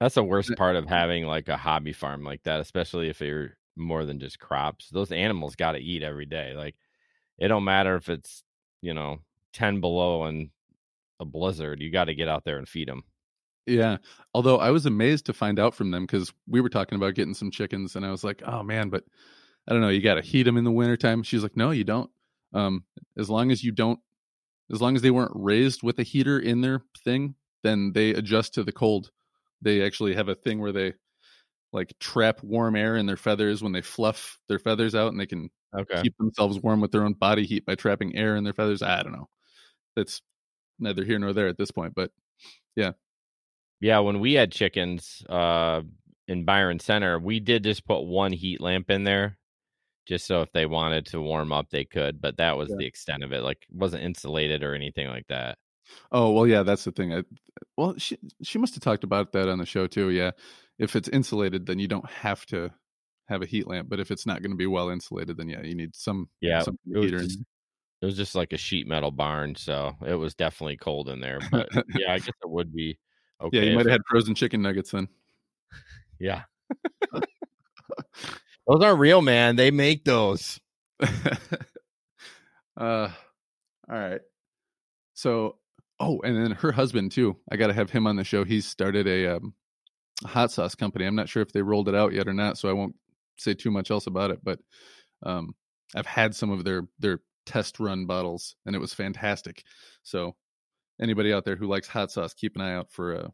That's 0.02 0.16
the 0.16 0.26
worst 0.26 0.54
part 0.58 0.76
of 0.76 0.86
having 0.86 1.26
like 1.26 1.48
a 1.48 1.56
hobby 1.56 1.94
farm 1.94 2.26
like 2.26 2.44
that, 2.44 2.60
especially 2.60 3.08
if 3.08 3.22
you're 3.22 3.52
more 3.78 4.04
than 4.04 4.20
just 4.20 4.40
crops. 4.40 4.90
Those 4.90 5.14
animals 5.14 5.56
got 5.56 5.72
to 5.72 5.80
eat 5.80 6.04
every 6.04 6.26
day. 6.26 6.54
Like 6.54 6.76
it 7.38 7.48
don't 7.48 7.64
matter 7.64 7.96
if 7.96 8.10
it's, 8.10 8.44
you 8.82 8.94
know, 8.94 9.20
10 9.54 9.80
below 9.80 10.26
and 10.26 10.50
a 11.22 11.24
blizzard, 11.24 11.80
you 11.80 11.90
got 11.90 12.06
to 12.06 12.14
get 12.14 12.28
out 12.28 12.44
there 12.44 12.58
and 12.58 12.68
feed 12.68 12.90
them. 12.90 13.06
Yeah. 13.66 14.00
Although 14.34 14.58
I 14.58 14.72
was 14.72 14.86
amazed 14.86 15.28
to 15.28 15.34
find 15.34 15.60
out 15.60 15.74
from 15.74 15.92
them 15.92 16.06
because 16.06 16.34
we 16.46 16.60
were 16.60 16.68
talking 16.68 16.98
about 16.98 17.16
getting 17.16 17.36
some 17.36 17.52
chickens 17.52 17.96
and 17.96 18.06
I 18.06 18.12
was 18.12 18.26
like, 18.26 18.44
oh 18.46 18.64
man, 18.64 18.90
but 18.90 19.06
I 19.66 19.72
don't 19.72 19.80
know, 19.80 19.88
you 19.88 20.02
got 20.02 20.16
to 20.16 20.22
heat 20.22 20.44
them 20.44 20.58
in 20.58 20.66
the 20.66 20.72
wintertime. 20.72 21.24
She's 21.24 21.42
like, 21.42 21.56
no, 21.56 21.72
you 21.72 21.86
don't. 21.86 22.12
Um, 22.54 22.84
as 23.18 23.30
long 23.30 23.50
as 23.50 23.64
you 23.64 23.72
don't, 23.72 24.02
as 24.74 24.82
long 24.82 24.96
as 24.98 25.04
they 25.04 25.12
weren't 25.12 25.32
raised 25.36 25.84
with 25.84 26.00
a 26.00 26.04
heater 26.04 26.40
in 26.40 26.62
their 26.62 26.84
thing, 27.06 27.36
then 27.64 27.94
they 27.94 28.12
adjust 28.12 28.56
to 28.56 28.64
the 28.64 28.74
cold. 28.74 29.12
They 29.62 29.84
actually 29.86 30.16
have 30.16 30.30
a 30.30 30.36
thing 30.36 30.60
where 30.60 30.74
they 30.74 30.94
like 31.74 31.94
trap 32.00 32.44
warm 32.44 32.76
air 32.76 32.96
in 32.98 33.06
their 33.08 33.18
feathers 33.18 33.64
when 33.64 33.72
they 33.74 33.82
fluff 33.82 34.40
their 34.48 34.60
feathers 34.60 34.96
out 34.96 35.10
and 35.12 35.20
they 35.20 35.26
can 35.28 35.50
Okay. 35.74 36.04
keep 36.04 36.16
themselves 36.18 36.60
warm 36.60 36.82
with 36.82 36.92
their 36.92 37.04
own 37.06 37.14
body 37.14 37.46
heat 37.46 37.66
by 37.66 37.76
trapping 37.76 38.16
air 38.16 38.36
in 38.36 38.44
their 38.44 38.54
feathers. 38.54 38.82
I 38.82 39.04
don't 39.04 39.14
know. 39.14 39.30
That's 39.96 40.22
neither 40.80 41.04
here 41.06 41.20
nor 41.20 41.34
there 41.34 41.48
at 41.48 41.58
this 41.58 41.72
point, 41.72 41.96
but 41.96 42.12
Yeah, 42.76 42.94
Yeah, 43.80 44.00
when 44.00 44.20
we 44.20 44.34
had 44.34 44.52
chickens 44.52 45.24
uh 45.30 45.82
in 46.28 46.46
Byron 46.46 46.80
Center, 46.80 47.20
we 47.20 47.40
did 47.40 47.64
just 47.64 47.86
put 47.86 48.02
one 48.04 48.32
heat 48.32 48.62
lamp 48.62 48.90
in 48.90 49.04
there 49.04 49.38
just 50.06 50.26
so 50.26 50.42
if 50.42 50.52
they 50.52 50.66
wanted 50.66 51.06
to 51.08 51.22
warm 51.22 51.52
up 51.52 51.70
they 51.70 51.86
could, 51.86 52.22
but 52.22 52.38
that 52.38 52.58
was 52.58 52.70
Yeah. 52.70 52.76
the 52.80 52.86
extent 52.86 53.24
of 53.24 53.32
it. 53.34 53.42
Like 53.44 53.66
it 53.70 53.76
wasn't 53.76 54.04
insulated 54.04 54.64
or 54.64 54.74
anything 54.76 55.08
like 55.08 55.28
that. 55.28 55.58
Oh 56.12 56.32
well, 56.32 56.48
yeah, 56.48 56.64
that's 56.64 56.84
the 56.86 56.92
thing. 56.92 57.14
I, 57.14 57.24
well, 57.78 57.96
she 57.98 58.18
she 58.42 58.58
must 58.58 58.74
have 58.76 58.84
talked 58.84 59.04
about 59.04 59.32
that 59.34 59.50
on 59.50 59.60
the 59.60 59.66
show 59.66 59.88
too. 59.88 60.10
Yeah, 60.10 60.32
if 60.80 60.96
it's 60.96 61.10
insulated, 61.10 61.66
then 61.66 61.80
you 61.80 61.88
don't 61.88 62.10
have 62.10 62.46
to 62.48 62.72
have 63.28 63.42
a 63.42 63.46
heat 63.46 63.68
lamp. 63.68 63.90
But 63.90 64.00
if 64.00 64.10
it's 64.12 64.26
not 64.26 64.42
going 64.42 64.52
to 64.52 64.58
be 64.58 64.66
well 64.68 64.90
insulated, 64.90 65.38
then 65.38 65.50
yeah, 65.50 65.62
you 65.62 65.76
need 65.76 65.96
some 65.96 66.30
Yeah, 66.42 66.62
some 66.62 66.78
it 66.92 66.98
was 66.98 67.06
heater. 67.06 67.20
just- 67.20 67.40
It 68.02 68.06
was 68.06 68.18
just 68.18 68.36
like 68.36 68.52
a 68.54 68.58
sheet 68.58 68.86
metal 68.88 69.12
barn, 69.12 69.56
so 69.56 69.94
it 70.06 70.16
was 70.16 70.36
definitely 70.36 70.76
cold 70.78 71.08
in 71.10 71.20
there. 71.22 71.40
But 71.52 71.70
yeah, 71.96 72.12
I 72.14 72.20
guess 72.20 72.28
it 72.44 72.50
would 72.50 72.74
be 72.74 72.98
okay. 73.42 73.58
yeah, 73.58 73.64
you 73.70 73.76
might 73.76 73.86
have 73.86 73.94
had 73.94 74.02
frozen 74.10 74.36
chicken 74.36 74.62
nuggets 74.62 74.92
then. 74.92 75.08
yeah. 76.20 76.44
those 78.68 78.84
aren't 78.84 79.00
real, 79.00 79.22
man. 79.22 79.56
They 79.56 79.72
make 79.72 80.06
those. 80.06 80.60
uh, 81.02 81.08
all 82.78 83.10
right. 83.90 84.22
So, 85.14 85.58
oh, 86.00 86.20
and 86.24 86.36
then 86.36 86.52
her 86.52 86.72
husband 86.72 87.12
too. 87.12 87.38
I 87.52 87.58
got 87.58 87.68
to 87.68 87.74
have 87.74 87.90
him 87.90 88.08
on 88.08 88.16
the 88.16 88.24
show. 88.24 88.44
He's 88.44 88.66
started 88.66 89.08
a, 89.08 89.38
um, 89.38 89.54
hot 90.26 90.52
sauce 90.52 90.76
company. 90.76 91.06
I'm 91.06 91.16
not 91.16 91.30
sure 91.30 91.42
if 91.42 91.52
they 91.52 91.62
rolled 91.62 91.90
it 91.90 91.96
out 91.96 92.14
yet 92.14 92.28
or 92.28 92.34
not, 92.34 92.58
so 92.58 92.70
I 92.70 92.74
won't 92.74 92.96
say 93.38 93.54
too 93.54 93.72
much 93.72 93.92
else 93.92 94.08
about 94.08 94.32
it. 94.32 94.40
But 94.44 94.60
um, 95.24 95.56
I've 95.96 96.06
had 96.06 96.36
some 96.36 96.52
of 96.52 96.64
their 96.64 96.84
their 97.00 97.20
test 97.46 97.80
run 97.80 98.06
bottles, 98.06 98.56
and 98.66 98.76
it 98.76 98.80
was 98.80 98.94
fantastic. 98.94 99.64
So 100.04 100.36
anybody 101.02 101.34
out 101.34 101.46
there 101.46 101.56
who 101.56 101.68
likes 101.68 101.88
hot 101.88 102.12
sauce, 102.12 102.34
keep 102.34 102.56
an 102.56 102.62
eye 102.62 102.76
out 102.76 102.92
for 102.92 103.14
a 103.14 103.32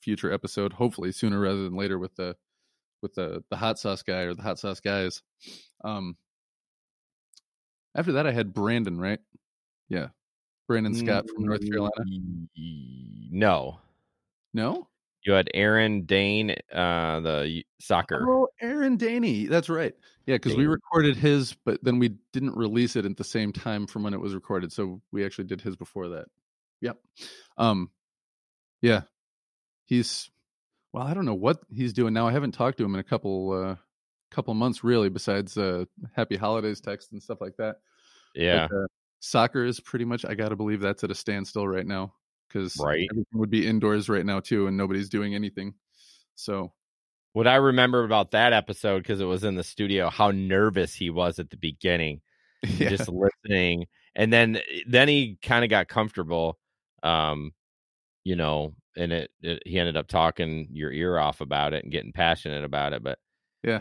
future 0.00 0.32
episode. 0.32 0.72
Hopefully 0.72 1.12
sooner 1.12 1.40
rather 1.40 1.62
than 1.62 1.76
later 1.76 1.98
with 1.98 2.14
the 2.16 2.36
with 3.04 3.14
the 3.14 3.44
the 3.50 3.56
hot 3.56 3.78
sauce 3.78 4.02
guy 4.02 4.22
or 4.22 4.34
the 4.34 4.42
hot 4.42 4.58
sauce 4.58 4.80
guys. 4.80 5.22
Um, 5.84 6.16
after 7.94 8.12
that, 8.12 8.26
I 8.26 8.32
had 8.32 8.52
Brandon. 8.52 8.98
Right? 8.98 9.20
Yeah, 9.88 10.08
Brandon 10.66 10.94
Scott 10.94 11.28
from 11.32 11.44
North 11.44 11.64
Carolina. 11.64 11.92
Mm, 12.58 13.30
No, 13.30 13.78
No. 14.52 14.88
you 15.22 15.32
had 15.34 15.48
Aaron 15.54 16.06
Dane, 16.06 16.56
uh, 16.72 17.20
the 17.20 17.62
soccer. 17.80 18.26
Oh, 18.28 18.48
Aaron 18.60 18.96
Daney. 18.96 19.46
That's 19.46 19.68
right. 19.68 19.94
Yeah, 20.26 20.36
because 20.36 20.56
we 20.56 20.66
recorded 20.66 21.16
his, 21.16 21.54
but 21.66 21.84
then 21.84 21.98
we 21.98 22.16
didn't 22.32 22.56
release 22.56 22.96
it 22.96 23.04
at 23.04 23.16
the 23.18 23.24
same 23.24 23.52
time 23.52 23.86
from 23.86 24.02
when 24.04 24.14
it 24.14 24.20
was 24.20 24.34
recorded. 24.34 24.72
So 24.72 25.02
we 25.12 25.22
actually 25.24 25.44
did 25.44 25.60
his 25.60 25.76
before 25.76 26.08
that. 26.08 26.26
Yep. 26.80 26.98
Um, 27.58 27.90
yeah. 28.80 29.02
He's 29.84 30.30
well, 30.94 31.04
I 31.04 31.12
don't 31.12 31.24
know 31.26 31.34
what 31.34 31.58
he's 31.74 31.92
doing 31.92 32.14
now. 32.14 32.28
I 32.28 32.32
haven't 32.32 32.52
talked 32.52 32.78
to 32.78 32.84
him 32.84 32.94
in 32.94 33.00
a 33.00 33.04
couple 33.04 33.50
uh 33.52 33.76
couple 34.30 34.54
months 34.54 34.84
really, 34.84 35.08
besides 35.08 35.58
uh 35.58 35.84
happy 36.14 36.36
holidays 36.36 36.80
text 36.80 37.10
and 37.12 37.20
stuff 37.22 37.40
like 37.40 37.56
that. 37.58 37.76
Yeah, 38.36 38.68
But, 38.70 38.76
uh, 38.76 38.86
soccer 39.18 39.64
is 39.64 39.80
pretty 39.80 40.04
much 40.04 40.24
I 40.24 40.34
gotta 40.34 40.54
believe 40.56 40.80
that's 40.80 41.02
at 41.02 41.10
a 41.10 41.14
standstill 41.14 41.66
right 41.66 41.86
now. 41.86 42.14
Because 42.48 42.76
Right. 42.78 43.08
everything 43.10 43.38
would 43.40 43.50
be 43.50 43.66
indoors 43.66 44.08
right 44.08 44.24
now 44.24 44.38
too, 44.38 44.68
and 44.68 44.76
nobody's 44.76 45.08
doing 45.08 45.34
anything. 45.34 45.74
So 46.36 46.72
what 47.32 47.48
I 47.48 47.56
remember 47.56 48.04
about 48.04 48.30
that 48.30 48.52
episode 48.52 48.98
because 48.98 49.20
it 49.20 49.24
was 49.24 49.42
in 49.42 49.56
the 49.56 49.64
studio, 49.64 50.08
how 50.10 50.30
nervous 50.30 50.94
he 50.94 51.10
was 51.10 51.40
at 51.40 51.50
the 51.50 51.56
beginning. 51.56 52.20
yeah. 52.78 52.88
just 52.88 53.08
listening 53.10 53.86
and 54.16 54.32
then 54.32 54.58
then 54.86 55.06
he 55.08 55.36
kind 55.42 55.64
of 55.64 55.70
got 55.70 55.86
comfortable 55.86 56.58
um 57.02 57.52
you 58.24 58.36
know 58.36 58.74
and 58.96 59.12
it, 59.12 59.30
it 59.42 59.62
he 59.66 59.78
ended 59.78 59.96
up 59.96 60.06
talking 60.08 60.68
your 60.72 60.92
ear 60.92 61.18
off 61.18 61.40
about 61.40 61.72
it 61.72 61.82
and 61.84 61.92
getting 61.92 62.12
passionate 62.12 62.64
about 62.64 62.92
it 62.92 63.02
but 63.02 63.18
Yeah. 63.62 63.80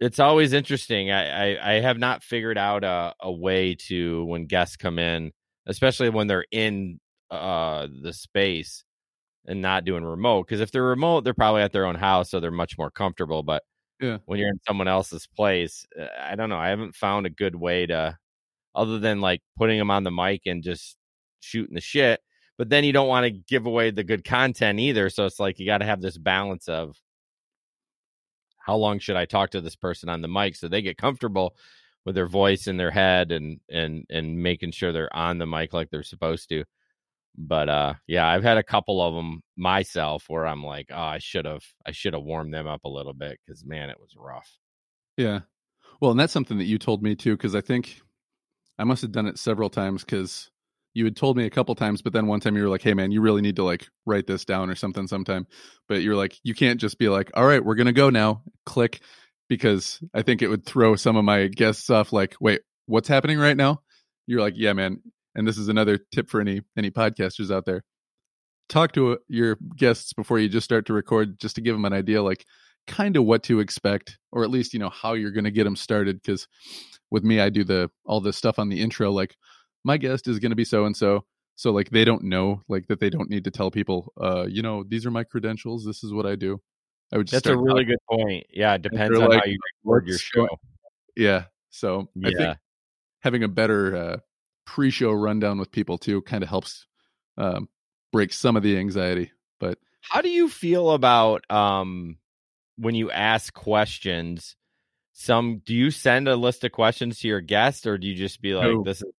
it's 0.00 0.18
always 0.18 0.52
interesting 0.52 1.10
i 1.10 1.54
i, 1.56 1.74
I 1.76 1.80
have 1.80 1.98
not 1.98 2.22
figured 2.22 2.58
out 2.58 2.84
a, 2.84 3.14
a 3.20 3.32
way 3.32 3.74
to 3.88 4.24
when 4.24 4.46
guests 4.46 4.76
come 4.76 4.98
in 4.98 5.32
especially 5.66 6.10
when 6.10 6.26
they're 6.26 6.46
in 6.50 7.00
uh 7.30 7.86
the 8.02 8.12
space 8.12 8.84
and 9.46 9.60
not 9.62 9.84
doing 9.84 10.04
remote 10.04 10.46
because 10.46 10.60
if 10.60 10.70
they're 10.72 10.82
remote 10.82 11.22
they're 11.24 11.34
probably 11.34 11.62
at 11.62 11.72
their 11.72 11.86
own 11.86 11.94
house 11.94 12.30
so 12.30 12.40
they're 12.40 12.50
much 12.50 12.76
more 12.78 12.90
comfortable 12.90 13.42
but 13.42 13.62
Yeah. 14.00 14.18
when 14.26 14.38
you're 14.38 14.48
in 14.48 14.60
someone 14.66 14.88
else's 14.88 15.26
place 15.26 15.86
uh, 16.00 16.06
i 16.20 16.34
don't 16.34 16.48
know 16.48 16.58
i 16.58 16.68
haven't 16.68 16.94
found 16.94 17.26
a 17.26 17.30
good 17.30 17.54
way 17.54 17.86
to 17.86 18.16
other 18.74 18.98
than 18.98 19.20
like 19.20 19.40
putting 19.56 19.78
them 19.78 19.90
on 19.90 20.02
the 20.02 20.10
mic 20.10 20.42
and 20.46 20.62
just 20.62 20.96
shooting 21.40 21.74
the 21.74 21.80
shit 21.80 22.20
but 22.56 22.68
then 22.68 22.84
you 22.84 22.92
don't 22.92 23.08
want 23.08 23.24
to 23.24 23.30
give 23.30 23.66
away 23.66 23.90
the 23.90 24.04
good 24.04 24.24
content 24.24 24.78
either 24.78 25.10
so 25.10 25.26
it's 25.26 25.40
like 25.40 25.58
you 25.58 25.66
got 25.66 25.78
to 25.78 25.84
have 25.84 26.00
this 26.00 26.18
balance 26.18 26.68
of 26.68 26.96
how 28.58 28.76
long 28.76 28.98
should 28.98 29.16
i 29.16 29.24
talk 29.24 29.50
to 29.50 29.60
this 29.60 29.76
person 29.76 30.08
on 30.08 30.22
the 30.22 30.28
mic? 30.28 30.56
so 30.56 30.68
they 30.68 30.82
get 30.82 30.98
comfortable 30.98 31.54
with 32.04 32.14
their 32.14 32.26
voice 32.26 32.66
in 32.66 32.76
their 32.76 32.90
head 32.90 33.32
and 33.32 33.60
and 33.70 34.04
and 34.10 34.42
making 34.42 34.70
sure 34.70 34.92
they're 34.92 35.14
on 35.16 35.38
the 35.38 35.46
mic 35.46 35.72
like 35.72 35.90
they're 35.90 36.02
supposed 36.02 36.48
to. 36.50 36.64
But 37.36 37.68
uh 37.68 37.94
yeah 38.06 38.28
i've 38.28 38.44
had 38.44 38.58
a 38.58 38.62
couple 38.62 39.02
of 39.02 39.14
them 39.14 39.42
myself 39.56 40.26
where 40.28 40.46
i'm 40.46 40.62
like 40.62 40.86
oh 40.92 40.96
i 40.96 41.18
should 41.18 41.46
have 41.46 41.64
i 41.84 41.90
should 41.90 42.14
have 42.14 42.22
warmed 42.22 42.54
them 42.54 42.68
up 42.68 42.84
a 42.84 42.88
little 42.88 43.12
bit 43.12 43.40
because 43.44 43.64
man 43.64 43.90
it 43.90 43.98
was 43.98 44.14
rough. 44.16 44.58
Yeah. 45.16 45.40
Well, 46.00 46.10
and 46.10 46.20
that's 46.20 46.32
something 46.32 46.58
that 46.58 46.64
you 46.64 46.78
told 46.78 47.02
me 47.02 47.14
too, 47.14 47.36
because 47.36 47.54
I 47.54 47.60
think 47.60 48.00
I 48.78 48.84
must 48.84 49.02
have 49.02 49.12
done 49.12 49.26
it 49.26 49.38
several 49.38 49.70
times 49.70 50.04
because 50.04 50.50
you 50.94 51.04
had 51.04 51.16
told 51.16 51.36
me 51.36 51.44
a 51.44 51.50
couple 51.50 51.74
times, 51.74 52.02
but 52.02 52.12
then 52.12 52.26
one 52.26 52.40
time 52.40 52.56
you 52.56 52.62
were 52.62 52.68
like, 52.68 52.82
hey, 52.82 52.94
man, 52.94 53.10
you 53.10 53.20
really 53.20 53.42
need 53.42 53.56
to 53.56 53.64
like 53.64 53.88
write 54.06 54.26
this 54.26 54.44
down 54.44 54.70
or 54.70 54.74
something 54.74 55.06
sometime. 55.06 55.46
But 55.88 56.02
you're 56.02 56.16
like, 56.16 56.38
you 56.44 56.54
can't 56.54 56.80
just 56.80 56.98
be 56.98 57.08
like, 57.08 57.30
all 57.34 57.44
right, 57.44 57.64
we're 57.64 57.74
to 57.74 57.92
go 57.92 58.10
now, 58.10 58.42
click, 58.64 59.00
because 59.48 60.00
I 60.14 60.22
think 60.22 60.40
it 60.40 60.48
would 60.48 60.64
throw 60.64 60.96
some 60.96 61.16
of 61.16 61.24
my 61.24 61.48
guests 61.48 61.90
off 61.90 62.12
like, 62.12 62.36
wait, 62.40 62.60
what's 62.86 63.08
happening 63.08 63.38
right 63.38 63.56
now? 63.56 63.82
You're 64.26 64.40
like, 64.40 64.54
yeah, 64.56 64.72
man. 64.72 65.02
And 65.34 65.46
this 65.46 65.58
is 65.58 65.68
another 65.68 65.98
tip 66.12 66.30
for 66.30 66.40
any 66.40 66.62
any 66.76 66.90
podcasters 66.90 67.52
out 67.52 67.64
there. 67.64 67.82
Talk 68.68 68.92
to 68.92 69.12
uh, 69.12 69.16
your 69.28 69.58
guests 69.76 70.12
before 70.12 70.38
you 70.38 70.48
just 70.48 70.64
start 70.64 70.86
to 70.86 70.92
record, 70.92 71.40
just 71.40 71.56
to 71.56 71.60
give 71.60 71.74
them 71.74 71.84
an 71.84 71.92
idea, 71.92 72.22
like 72.22 72.46
kind 72.86 73.16
of 73.16 73.24
what 73.24 73.42
to 73.44 73.60
expect 73.60 74.18
or 74.32 74.44
at 74.44 74.50
least 74.50 74.74
you 74.74 74.78
know 74.78 74.90
how 74.90 75.14
you're 75.14 75.32
to 75.32 75.50
get 75.50 75.64
them 75.64 75.76
started 75.76 76.20
because 76.20 76.46
with 77.10 77.24
me 77.24 77.40
i 77.40 77.48
do 77.48 77.64
the 77.64 77.90
all 78.04 78.20
this 78.20 78.36
stuff 78.36 78.58
on 78.58 78.68
the 78.68 78.80
intro 78.80 79.10
like 79.10 79.36
my 79.84 79.96
guest 79.96 80.26
is 80.26 80.38
going 80.38 80.50
to 80.50 80.56
be 80.56 80.64
so 80.64 80.84
and 80.86 80.96
so 80.96 81.24
so 81.56 81.70
like 81.70 81.90
they 81.90 82.04
don't 82.04 82.24
know 82.24 82.62
like 82.68 82.86
that 82.88 82.98
they 83.00 83.10
don't 83.10 83.30
need 83.30 83.44
to 83.44 83.50
tell 83.50 83.70
people 83.70 84.12
uh 84.20 84.46
you 84.48 84.62
know 84.62 84.82
these 84.82 85.06
are 85.06 85.10
my 85.10 85.24
credentials 85.24 85.84
this 85.84 86.02
is 86.02 86.12
what 86.12 86.26
i 86.26 86.34
do. 86.34 86.60
I 87.12 87.18
would 87.18 87.28
just 87.28 87.44
that's 87.44 87.54
a 87.54 87.58
really 87.58 87.84
good 87.84 87.98
point 88.10 88.46
yeah 88.50 88.74
it 88.74 88.82
depends 88.82 89.16
on 89.18 89.28
like, 89.28 89.40
how 89.40 89.44
you 89.46 89.58
record 89.84 90.08
your 90.08 90.18
show. 90.18 90.48
Yeah 91.16 91.44
so 91.70 92.08
i 92.24 92.28
yeah. 92.28 92.38
think 92.38 92.58
having 93.20 93.42
a 93.44 93.48
better 93.48 93.96
uh 93.96 94.16
pre-show 94.66 95.12
rundown 95.12 95.58
with 95.58 95.70
people 95.70 95.98
too 95.98 96.22
kind 96.22 96.42
of 96.42 96.48
helps 96.48 96.86
um 97.36 97.68
break 98.12 98.32
some 98.32 98.56
of 98.56 98.62
the 98.62 98.78
anxiety 98.78 99.30
but 99.60 99.78
how 100.00 100.22
do 100.22 100.30
you 100.30 100.48
feel 100.48 100.90
about 100.90 101.48
um 101.50 102.16
when 102.78 102.94
you 102.94 103.10
ask 103.10 103.52
questions 103.52 104.56
some 105.12 105.60
do 105.64 105.74
you 105.74 105.90
send 105.90 106.26
a 106.26 106.34
list 106.34 106.64
of 106.64 106.72
questions 106.72 107.20
to 107.20 107.28
your 107.28 107.40
guest 107.40 107.86
or 107.86 107.98
do 107.98 108.08
you 108.08 108.14
just 108.14 108.40
be 108.40 108.54
like 108.54 108.72
No. 108.72 108.82
this 108.82 109.02
is 109.02 109.12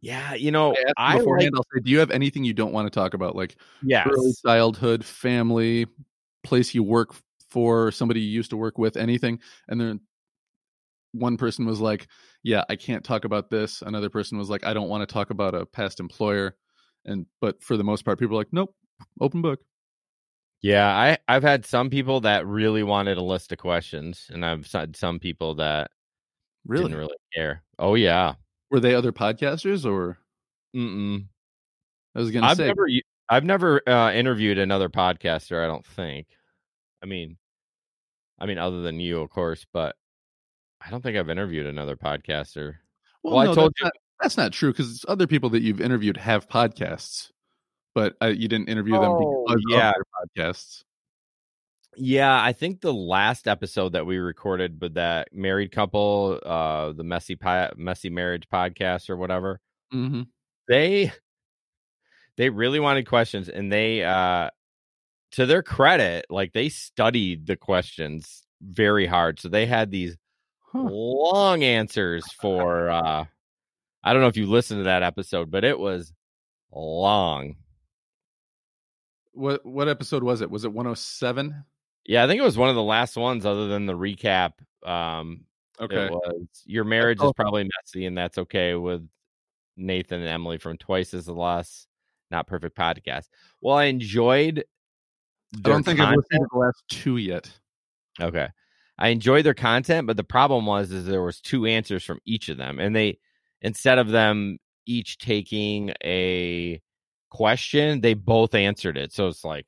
yeah 0.00 0.34
you 0.34 0.50
know 0.50 0.70
I 0.70 0.72
ask 0.72 0.86
them 0.86 0.94
i 0.96 1.12
like, 1.12 1.18
beforehand 1.18 1.54
i'll 1.56 1.64
say 1.74 1.80
do 1.82 1.90
you 1.90 1.98
have 1.98 2.10
anything 2.10 2.44
you 2.44 2.54
don't 2.54 2.72
want 2.72 2.86
to 2.86 2.90
talk 2.90 3.14
about 3.14 3.34
like 3.34 3.56
yes 3.82 4.06
early 4.08 4.32
childhood, 4.46 5.04
family, 5.04 5.86
place 6.44 6.74
you 6.74 6.82
work 6.82 7.14
for, 7.50 7.90
somebody 7.90 8.20
you 8.20 8.30
used 8.30 8.50
to 8.50 8.56
work 8.56 8.78
with, 8.78 8.96
anything. 8.96 9.40
And 9.68 9.80
then 9.80 10.00
one 11.12 11.36
person 11.36 11.66
was 11.66 11.80
like, 11.80 12.06
"Yeah, 12.42 12.64
I 12.68 12.76
can't 12.76 13.04
talk 13.04 13.24
about 13.24 13.50
this." 13.50 13.82
Another 13.82 14.10
person 14.10 14.38
was 14.38 14.50
like, 14.50 14.64
"I 14.64 14.74
don't 14.74 14.88
want 14.88 15.08
to 15.08 15.12
talk 15.12 15.30
about 15.30 15.54
a 15.54 15.66
past 15.66 16.00
employer." 16.00 16.56
And 17.04 17.26
but 17.40 17.62
for 17.62 17.76
the 17.76 17.84
most 17.84 18.04
part, 18.04 18.18
people 18.18 18.36
are 18.36 18.40
like, 18.40 18.52
"Nope, 18.52 18.74
open 19.20 19.42
book." 19.42 19.60
yeah 20.60 20.88
i 20.88 21.16
i've 21.28 21.44
had 21.44 21.64
some 21.64 21.88
people 21.88 22.20
that 22.20 22.44
really 22.44 22.82
wanted 22.82 23.16
a 23.16 23.22
list 23.22 23.52
of 23.52 23.58
questions 23.58 24.28
and 24.32 24.44
i've 24.44 24.66
had 24.72 24.96
some 24.96 25.20
people 25.20 25.54
that 25.54 25.88
Really? 26.66 26.82
didn't 26.86 26.98
really 26.98 27.16
care 27.32 27.62
oh 27.78 27.94
yeah 27.94 28.34
Were 28.70 28.80
they 28.80 28.94
other 28.94 29.12
podcasters 29.12 29.84
or? 29.84 30.18
Mm-mm. 30.76 31.26
I 32.14 32.18
was 32.18 32.30
gonna 32.30 32.46
I've 32.46 32.56
say, 32.56 32.66
never 32.66 32.86
I've 33.28 33.44
never 33.44 33.86
uh, 33.88 34.12
interviewed 34.12 34.58
another 34.58 34.88
podcaster. 34.88 35.62
I 35.62 35.66
don't 35.66 35.84
think. 35.86 36.26
I 37.02 37.06
mean, 37.06 37.36
I 38.38 38.46
mean, 38.46 38.58
other 38.58 38.82
than 38.82 39.00
you, 39.00 39.20
of 39.20 39.30
course, 39.30 39.66
but 39.72 39.96
I 40.80 40.90
don't 40.90 41.02
think 41.02 41.16
I've 41.16 41.30
interviewed 41.30 41.66
another 41.66 41.96
podcaster. 41.96 42.76
well, 43.22 43.36
well, 43.36 43.50
I 43.50 43.54
told 43.54 43.72
that's 43.78 43.82
not, 43.82 43.92
that's 44.20 44.36
not 44.36 44.52
true 44.52 44.72
because 44.72 45.04
other 45.08 45.26
people 45.26 45.50
that 45.50 45.62
you've 45.62 45.80
interviewed 45.80 46.16
have 46.16 46.48
podcasts, 46.48 47.30
but 47.94 48.14
uh, 48.22 48.26
you 48.26 48.48
didn't 48.48 48.68
interview 48.68 48.94
them 48.94 49.12
Oh, 49.12 49.44
because 49.46 49.62
yeah. 49.68 49.90
of 49.90 49.94
their 50.34 50.44
podcasts. 50.44 50.84
Yeah, 52.00 52.40
I 52.40 52.52
think 52.52 52.80
the 52.80 52.92
last 52.94 53.48
episode 53.48 53.92
that 53.94 54.06
we 54.06 54.18
recorded 54.18 54.80
with 54.80 54.94
that 54.94 55.28
married 55.34 55.72
couple, 55.72 56.38
uh, 56.46 56.92
the 56.92 57.02
messy 57.02 57.34
pi- 57.34 57.72
messy 57.76 58.08
marriage 58.08 58.44
podcast 58.52 59.10
or 59.10 59.16
whatever, 59.16 59.60
Mm-hmm. 59.92 60.22
they 60.68 61.10
they 62.36 62.50
really 62.50 62.78
wanted 62.78 63.06
questions, 63.08 63.48
and 63.48 63.72
they, 63.72 64.04
uh, 64.04 64.50
to 65.32 65.44
their 65.46 65.62
credit, 65.62 66.26
like 66.30 66.52
they 66.52 66.68
studied 66.68 67.46
the 67.46 67.56
questions 67.56 68.44
very 68.62 69.06
hard. 69.06 69.40
So 69.40 69.48
they 69.48 69.66
had 69.66 69.90
these 69.90 70.16
Huh. 70.72 70.82
long 70.90 71.64
answers 71.64 72.30
for 72.34 72.90
uh 72.90 73.24
I 74.04 74.12
don't 74.12 74.22
know 74.22 74.28
if 74.28 74.36
you 74.36 74.46
listened 74.46 74.80
to 74.80 74.84
that 74.84 75.02
episode, 75.02 75.50
but 75.50 75.64
it 75.64 75.78
was 75.78 76.12
long. 76.72 77.56
What 79.32 79.64
what 79.66 79.88
episode 79.88 80.22
was 80.22 80.40
it? 80.42 80.50
Was 80.50 80.64
it 80.64 80.72
107? 80.72 81.64
Yeah, 82.08 82.24
I 82.24 82.26
think 82.26 82.40
it 82.40 82.44
was 82.44 82.56
one 82.58 82.70
of 82.70 82.74
the 82.74 82.82
last 82.82 83.16
ones 83.16 83.46
other 83.46 83.68
than 83.68 83.86
the 83.86 83.92
recap. 83.96 84.54
Um 84.84 85.44
Okay. 85.80 86.10
your 86.64 86.82
marriage 86.82 87.18
Oh. 87.20 87.26
is 87.28 87.32
probably 87.36 87.62
messy 87.78 88.06
and 88.06 88.18
that's 88.18 88.36
okay 88.38 88.74
with 88.74 89.08
Nathan 89.76 90.18
and 90.20 90.28
Emily 90.28 90.58
from 90.58 90.76
Twice 90.76 91.14
as 91.14 91.26
the 91.26 91.32
Loss 91.34 91.86
Not 92.32 92.48
Perfect 92.48 92.76
podcast. 92.76 93.28
Well, 93.60 93.76
I 93.76 93.84
enjoyed 93.84 94.64
I 95.54 95.60
don't 95.60 95.84
think 95.84 96.00
I've 96.00 96.06
content. 96.06 96.16
listened 96.32 96.40
to 96.40 96.48
the 96.52 96.58
last 96.58 96.82
two 96.90 97.16
yet. 97.18 97.48
Okay. 98.20 98.48
I 98.98 99.08
enjoyed 99.10 99.44
their 99.46 99.54
content, 99.54 100.06
but 100.08 100.16
the 100.16 100.24
problem 100.24 100.66
was 100.66 100.90
is 100.90 101.06
there 101.06 101.22
was 101.22 101.40
two 101.40 101.66
answers 101.66 102.02
from 102.04 102.18
each 102.24 102.48
of 102.48 102.56
them. 102.58 102.80
And 102.80 102.96
they 102.96 103.18
instead 103.62 103.98
of 103.98 104.08
them 104.08 104.58
each 104.86 105.18
taking 105.18 105.92
a 106.02 106.82
question, 107.30 108.00
they 108.00 108.14
both 108.14 108.54
answered 108.56 108.96
it. 108.98 109.12
So 109.12 109.28
it's 109.28 109.44
like 109.44 109.66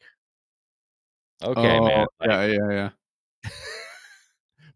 okay, 1.43 1.79
Oh, 1.79 1.85
man. 1.87 2.07
Like, 2.21 2.29
yeah, 2.31 2.47
yeah, 2.47 2.71
yeah. 2.71 3.51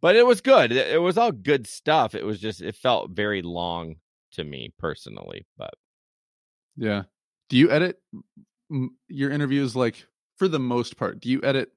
but 0.00 0.16
it 0.16 0.27
was 0.27 0.40
good. 0.40 0.72
It, 0.72 0.94
it 0.94 0.98
was 0.98 1.16
all 1.18 1.33
good 1.33 1.66
stuff. 1.66 2.14
It 2.14 2.24
was 2.24 2.40
just 2.40 2.61
it 2.62 2.77
felt 2.77 3.11
very 3.11 3.42
long 3.42 3.96
to 4.33 4.44
me 4.44 4.72
personally, 4.79 5.46
but 5.57 5.74
Yeah. 6.77 7.05
do 7.48 7.57
you 7.57 7.70
edit 7.70 7.98
your 9.09 9.31
interviews 9.31 9.77
like 9.77 10.07
for 10.37 10.48
the 10.48 10.59
most 10.59 10.96
part? 10.96 11.20
Do 11.20 11.31
you 11.31 11.40
edit 11.42 11.70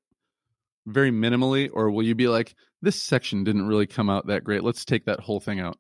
very 0.86 1.12
minimally, 1.12 1.70
or 1.72 1.92
will 1.92 2.04
you 2.04 2.16
be 2.16 2.28
like, 2.28 2.56
this 2.82 3.02
section 3.02 3.44
didn't 3.44 3.68
really 3.68 3.88
come 3.88 4.10
out 4.10 4.28
that 4.28 4.44
great? 4.44 4.64
Let's 4.64 4.86
take 4.86 5.06
that 5.06 5.20
whole 5.20 5.40
thing 5.40 5.60
out. 5.60 5.78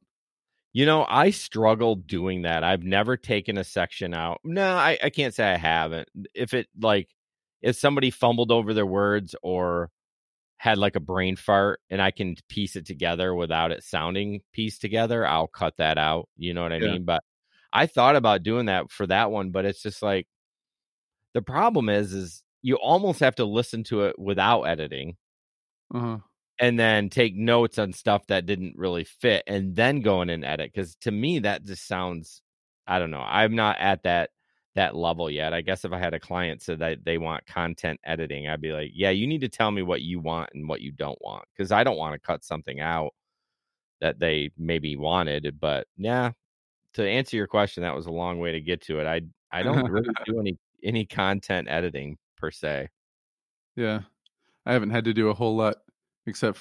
You 0.73 0.85
know, 0.85 1.05
I 1.09 1.31
struggle 1.31 1.95
doing 1.95 2.43
that. 2.43 2.63
I've 2.63 2.83
never 2.83 3.17
taken 3.17 3.57
a 3.57 3.63
section 3.63 4.13
out. 4.13 4.39
No, 4.43 4.75
I, 4.75 4.97
I 5.01 5.09
can't 5.09 5.33
say 5.33 5.45
I 5.45 5.57
haven't. 5.57 6.07
If 6.35 6.53
it 6.53 6.67
like 6.79 7.09
if 7.61 7.75
somebody 7.75 8.11
fumbled 8.11 8.51
over 8.51 8.73
their 8.73 8.85
words 8.85 9.35
or 9.41 9.89
had 10.57 10.77
like 10.77 10.95
a 10.95 11.01
brain 11.01 11.35
fart 11.35 11.79
and 11.89 12.01
I 12.01 12.11
can 12.11 12.35
piece 12.49 12.75
it 12.75 12.85
together 12.85 13.33
without 13.33 13.71
it 13.71 13.83
sounding 13.83 14.41
pieced 14.53 14.81
together, 14.81 15.25
I'll 15.25 15.47
cut 15.47 15.75
that 15.77 15.97
out. 15.97 16.29
You 16.35 16.53
know 16.53 16.63
what 16.63 16.73
I 16.73 16.77
yeah. 16.77 16.91
mean? 16.91 17.05
But 17.05 17.23
I 17.71 17.85
thought 17.85 18.15
about 18.15 18.43
doing 18.43 18.65
that 18.65 18.91
for 18.91 19.05
that 19.07 19.31
one, 19.31 19.51
but 19.51 19.65
it's 19.65 19.81
just 19.81 20.01
like 20.01 20.27
the 21.33 21.41
problem 21.41 21.89
is 21.89 22.13
is 22.13 22.43
you 22.61 22.75
almost 22.75 23.19
have 23.19 23.35
to 23.35 23.45
listen 23.45 23.83
to 23.85 24.03
it 24.03 24.17
without 24.17 24.63
editing. 24.63 25.15
Uh-huh. 25.93 26.17
And 26.59 26.79
then 26.79 27.09
take 27.09 27.35
notes 27.35 27.77
on 27.77 27.93
stuff 27.93 28.25
that 28.27 28.47
didn't 28.47 28.73
really 28.77 29.03
fit 29.03 29.43
and 29.45 29.75
then 29.75 30.01
go 30.01 30.23
in 30.23 30.31
and 30.31 30.43
edit. 30.43 30.71
Cause 30.73 30.95
to 31.01 31.11
me, 31.11 31.39
that 31.39 31.63
just 31.63 31.87
sounds, 31.87 32.41
I 32.87 32.97
don't 32.97 33.11
know. 33.11 33.21
I'm 33.21 33.55
not 33.55 33.77
at 33.77 34.03
that 34.03 34.31
that 34.77 34.95
level 34.95 35.27
yet. 35.27 35.53
I 35.53 35.61
guess 35.61 35.85
if 35.85 35.91
I 35.91 35.97
had 35.97 36.13
a 36.13 36.19
client 36.19 36.61
said 36.61 36.77
that 36.79 37.03
they 37.03 37.17
want 37.17 37.47
content 37.47 37.99
editing, 38.03 38.47
I'd 38.47 38.61
be 38.61 38.73
like, 38.73 38.91
yeah, 38.93 39.09
you 39.09 39.25
need 39.25 39.41
to 39.41 39.49
tell 39.49 39.71
me 39.71 39.81
what 39.81 40.03
you 40.03 40.19
want 40.19 40.51
and 40.53 40.69
what 40.69 40.81
you 40.81 40.91
don't 40.91 41.19
want 41.19 41.45
because 41.51 41.71
I 41.71 41.83
don't 41.83 41.97
want 41.97 42.13
to 42.13 42.19
cut 42.19 42.43
something 42.43 42.79
out 42.79 43.15
that 44.01 44.19
they 44.19 44.51
maybe 44.55 44.95
wanted. 44.95 45.59
But 45.59 45.87
yeah, 45.97 46.31
to 46.93 47.09
answer 47.09 47.35
your 47.35 47.47
question, 47.47 47.81
that 47.81 47.95
was 47.95 48.05
a 48.05 48.11
long 48.11 48.37
way 48.37 48.51
to 48.51 48.61
get 48.61 48.81
to 48.83 48.99
it. 48.99 49.07
I 49.07 49.21
I 49.51 49.63
don't 49.63 49.89
really 49.89 50.09
do 50.27 50.39
any 50.39 50.59
any 50.83 51.05
content 51.05 51.67
editing 51.67 52.15
per 52.37 52.51
se. 52.51 52.89
Yeah, 53.75 54.01
I 54.67 54.73
haven't 54.73 54.91
had 54.91 55.05
to 55.05 55.13
do 55.13 55.29
a 55.29 55.33
whole 55.33 55.55
lot 55.55 55.77
except 56.27 56.59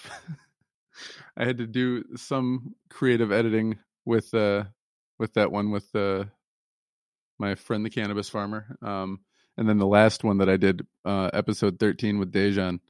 I 1.37 1.44
had 1.44 1.59
to 1.59 1.66
do 1.66 2.02
some 2.16 2.74
creative 2.88 3.31
editing 3.31 3.79
with 4.07 4.33
uh 4.33 4.64
with 5.18 5.35
that 5.35 5.52
one 5.52 5.70
with 5.70 5.92
the 5.92 6.22
uh, 6.22 6.24
my 7.38 7.55
friend 7.55 7.85
the 7.85 7.90
cannabis 7.90 8.29
farmer. 8.29 8.77
Um, 8.83 9.20
and 9.57 9.68
then 9.68 9.79
the 9.79 9.87
last 9.87 10.25
one 10.25 10.38
that 10.38 10.49
I 10.49 10.57
did, 10.57 10.87
uh, 11.05 11.31
episode 11.33 11.79
13 11.79 12.18
with 12.18 12.33
Dejan, 12.33 12.81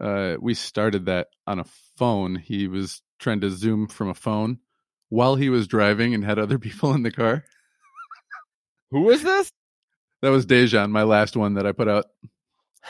uh, 0.00 0.36
we 0.40 0.54
started 0.54 1.06
that 1.06 1.28
on 1.46 1.58
a 1.58 1.64
phone. 1.96 2.36
He 2.36 2.68
was 2.68 3.02
trying 3.18 3.40
to 3.40 3.50
zoom 3.50 3.88
from 3.88 4.08
a 4.08 4.14
phone 4.14 4.58
while 5.08 5.36
he 5.36 5.50
was 5.50 5.66
driving 5.66 6.14
and 6.14 6.24
had 6.24 6.38
other 6.38 6.58
people 6.60 6.94
in 6.94 7.02
the 7.02 7.10
car. 7.10 7.44
Who 8.90 9.02
was 9.02 9.22
this? 9.22 9.50
That 10.20 10.30
was 10.30 10.46
Dejan, 10.46 10.90
my 10.90 11.02
last 11.02 11.36
one 11.36 11.54
that 11.54 11.66
I 11.66 11.72
put 11.72 11.88
out. 11.88 12.06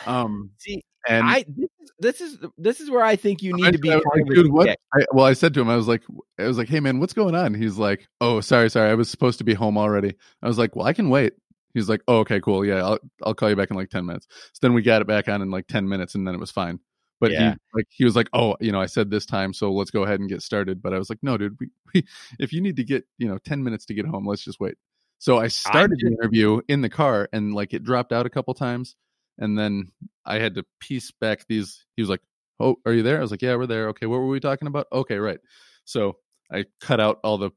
Um, 0.07 0.53
See, 0.57 0.83
and 1.07 1.29
I 1.29 1.45
this 1.47 1.65
is 1.65 1.71
this 2.03 2.21
is 2.21 2.39
this 2.59 2.81
is 2.81 2.91
where 2.91 3.03
I 3.03 3.17
think 3.17 3.43
you 3.43 3.55
need 3.55 3.73
to 3.73 3.79
be. 3.79 3.89
Like, 3.91 4.03
what? 4.49 4.69
I, 4.95 5.05
well, 5.13 5.25
I 5.25 5.33
said 5.33 5.55
to 5.55 5.61
him, 5.61 5.71
I 5.71 5.77
was 5.77 5.89
like, 5.89 6.03
I 6.39 6.47
was 6.47 6.59
like, 6.59 6.69
hey 6.69 6.81
man, 6.81 7.01
what's 7.01 7.13
going 7.13 7.35
on? 7.35 7.55
He's 7.55 7.79
like, 7.79 8.09
oh, 8.21 8.41
sorry, 8.41 8.69
sorry, 8.71 8.91
I 8.91 8.95
was 8.95 9.11
supposed 9.11 9.39
to 9.39 9.45
be 9.45 9.55
home 9.55 9.79
already. 9.79 10.15
I 10.43 10.49
was 10.49 10.59
like, 10.59 10.77
well, 10.77 10.87
I 10.87 10.93
can 10.93 11.09
wait. 11.09 11.35
He's 11.75 11.89
like, 11.89 12.03
oh, 12.07 12.19
okay, 12.19 12.41
cool, 12.41 12.65
yeah, 12.65 12.85
I'll 12.85 12.99
I'll 13.23 13.35
call 13.35 13.49
you 13.49 13.57
back 13.57 13.71
in 13.71 13.77
like 13.77 13.91
ten 13.91 14.05
minutes. 14.05 14.27
So 14.31 14.59
then 14.61 14.75
we 14.75 14.83
got 14.83 15.01
it 15.01 15.09
back 15.09 15.29
on 15.29 15.41
in 15.41 15.51
like 15.51 15.67
ten 15.67 15.89
minutes, 15.89 16.15
and 16.15 16.27
then 16.27 16.35
it 16.35 16.41
was 16.41 16.51
fine. 16.51 16.81
But 17.21 17.31
yeah. 17.31 17.53
he 17.53 17.57
like 17.73 17.87
he 17.89 18.05
was 18.05 18.17
like, 18.17 18.29
oh, 18.33 18.57
you 18.61 18.73
know, 18.73 18.81
I 18.81 18.87
said 18.87 19.11
this 19.11 19.25
time, 19.25 19.55
so 19.55 19.73
let's 19.73 19.91
go 19.91 20.03
ahead 20.03 20.21
and 20.21 20.29
get 20.29 20.43
started. 20.43 20.83
But 20.83 20.93
I 20.93 20.99
was 20.99 21.09
like, 21.09 21.21
no, 21.23 21.39
dude, 21.39 21.57
we, 21.61 21.69
we 21.95 22.07
if 22.39 22.53
you 22.53 22.61
need 22.61 22.77
to 22.77 22.85
get 22.85 23.05
you 23.17 23.29
know 23.29 23.39
ten 23.39 23.63
minutes 23.63 23.87
to 23.87 23.95
get 23.95 24.07
home, 24.07 24.27
let's 24.27 24.45
just 24.45 24.61
wait. 24.61 24.75
So 25.19 25.39
I 25.39 25.47
started 25.49 25.99
I 26.05 26.09
the 26.09 26.17
interview 26.17 26.61
in 26.69 26.81
the 26.81 26.91
car, 26.91 27.29
and 27.33 27.55
like 27.55 27.73
it 27.73 27.85
dropped 27.85 28.13
out 28.13 28.27
a 28.27 28.31
couple 28.31 28.55
times 28.55 28.97
and 29.39 29.59
then 29.59 29.91
I 30.25 30.39
had 30.39 30.55
to 30.55 30.65
piece 30.81 31.11
back 31.11 31.47
these. 31.49 31.85
He 31.97 32.03
was 32.03 32.09
like, 32.09 32.23
"Oh, 32.61 32.77
are 32.87 32.93
you 32.93 33.03
there?" 33.03 33.19
I 33.19 33.23
was 33.23 33.31
like, 33.31 33.43
"Yeah, 33.43 33.57
we're 33.57 33.67
there." 33.67 33.89
Okay, 33.89 34.07
what 34.07 34.19
were 34.21 34.29
we 34.29 34.41
talking 34.41 34.69
about? 34.69 34.87
Okay, 34.93 35.17
right. 35.19 35.41
So 35.85 36.17
I 36.53 36.67
cut 36.81 37.01
out 37.01 37.19
all 37.25 37.39
the 37.39 37.51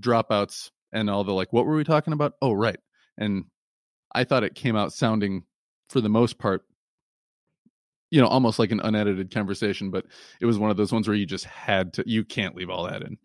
dropouts 0.00 0.70
and 0.92 1.08
all 1.10 1.24
the 1.24 1.32
like. 1.32 1.52
What 1.52 1.66
were 1.66 1.76
we 1.76 1.84
talking 1.84 2.12
about? 2.12 2.34
Oh, 2.42 2.52
right. 2.52 2.78
And 3.18 3.44
I 4.14 4.24
thought 4.24 4.44
it 4.44 4.54
came 4.54 4.76
out 4.76 4.92
sounding, 4.92 5.44
for 5.90 6.00
the 6.00 6.08
most 6.08 6.38
part, 6.38 6.62
you 8.10 8.20
know, 8.20 8.26
almost 8.26 8.58
like 8.58 8.72
an 8.72 8.80
unedited 8.80 9.30
conversation. 9.32 9.90
But 9.90 10.06
it 10.40 10.46
was 10.46 10.58
one 10.58 10.70
of 10.70 10.76
those 10.76 10.92
ones 10.92 11.08
where 11.08 11.16
you 11.16 11.26
just 11.26 11.44
had 11.44 11.92
to. 11.94 12.04
You 12.06 12.24
can't 12.24 12.56
leave 12.56 12.70
all 12.70 12.84
that 12.84 13.02
in. 13.02 13.18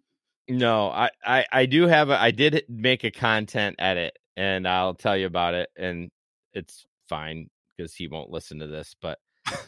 No, 0.50 0.90
I 0.90 1.10
I, 1.26 1.46
I 1.52 1.66
do 1.66 1.88
have 1.88 2.10
a. 2.10 2.22
I 2.22 2.32
did 2.32 2.64
make 2.68 3.04
a 3.06 3.12
content 3.12 3.78
edit, 3.80 4.18
and 4.36 4.68
I'll 4.68 4.94
tell 4.94 5.16
you 5.16 5.26
about 5.26 5.54
it. 5.54 5.70
And 5.78 6.12
it's 6.54 6.86
fine 7.08 7.50
because 7.76 7.94
he 7.94 8.08
won't 8.08 8.30
listen 8.30 8.60
to 8.60 8.68
this, 8.68 8.96
but 9.02 9.20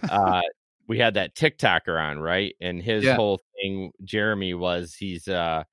uh, 0.09 0.41
we 0.87 0.99
had 0.99 1.15
that 1.15 1.35
TikToker 1.35 2.01
on, 2.01 2.19
right? 2.19 2.55
And 2.61 2.81
his 2.81 3.03
yeah. 3.03 3.15
whole 3.15 3.41
thing, 3.55 3.91
Jeremy, 4.03 4.53
was 4.53 4.95
he's 4.95 5.27
uh 5.27 5.63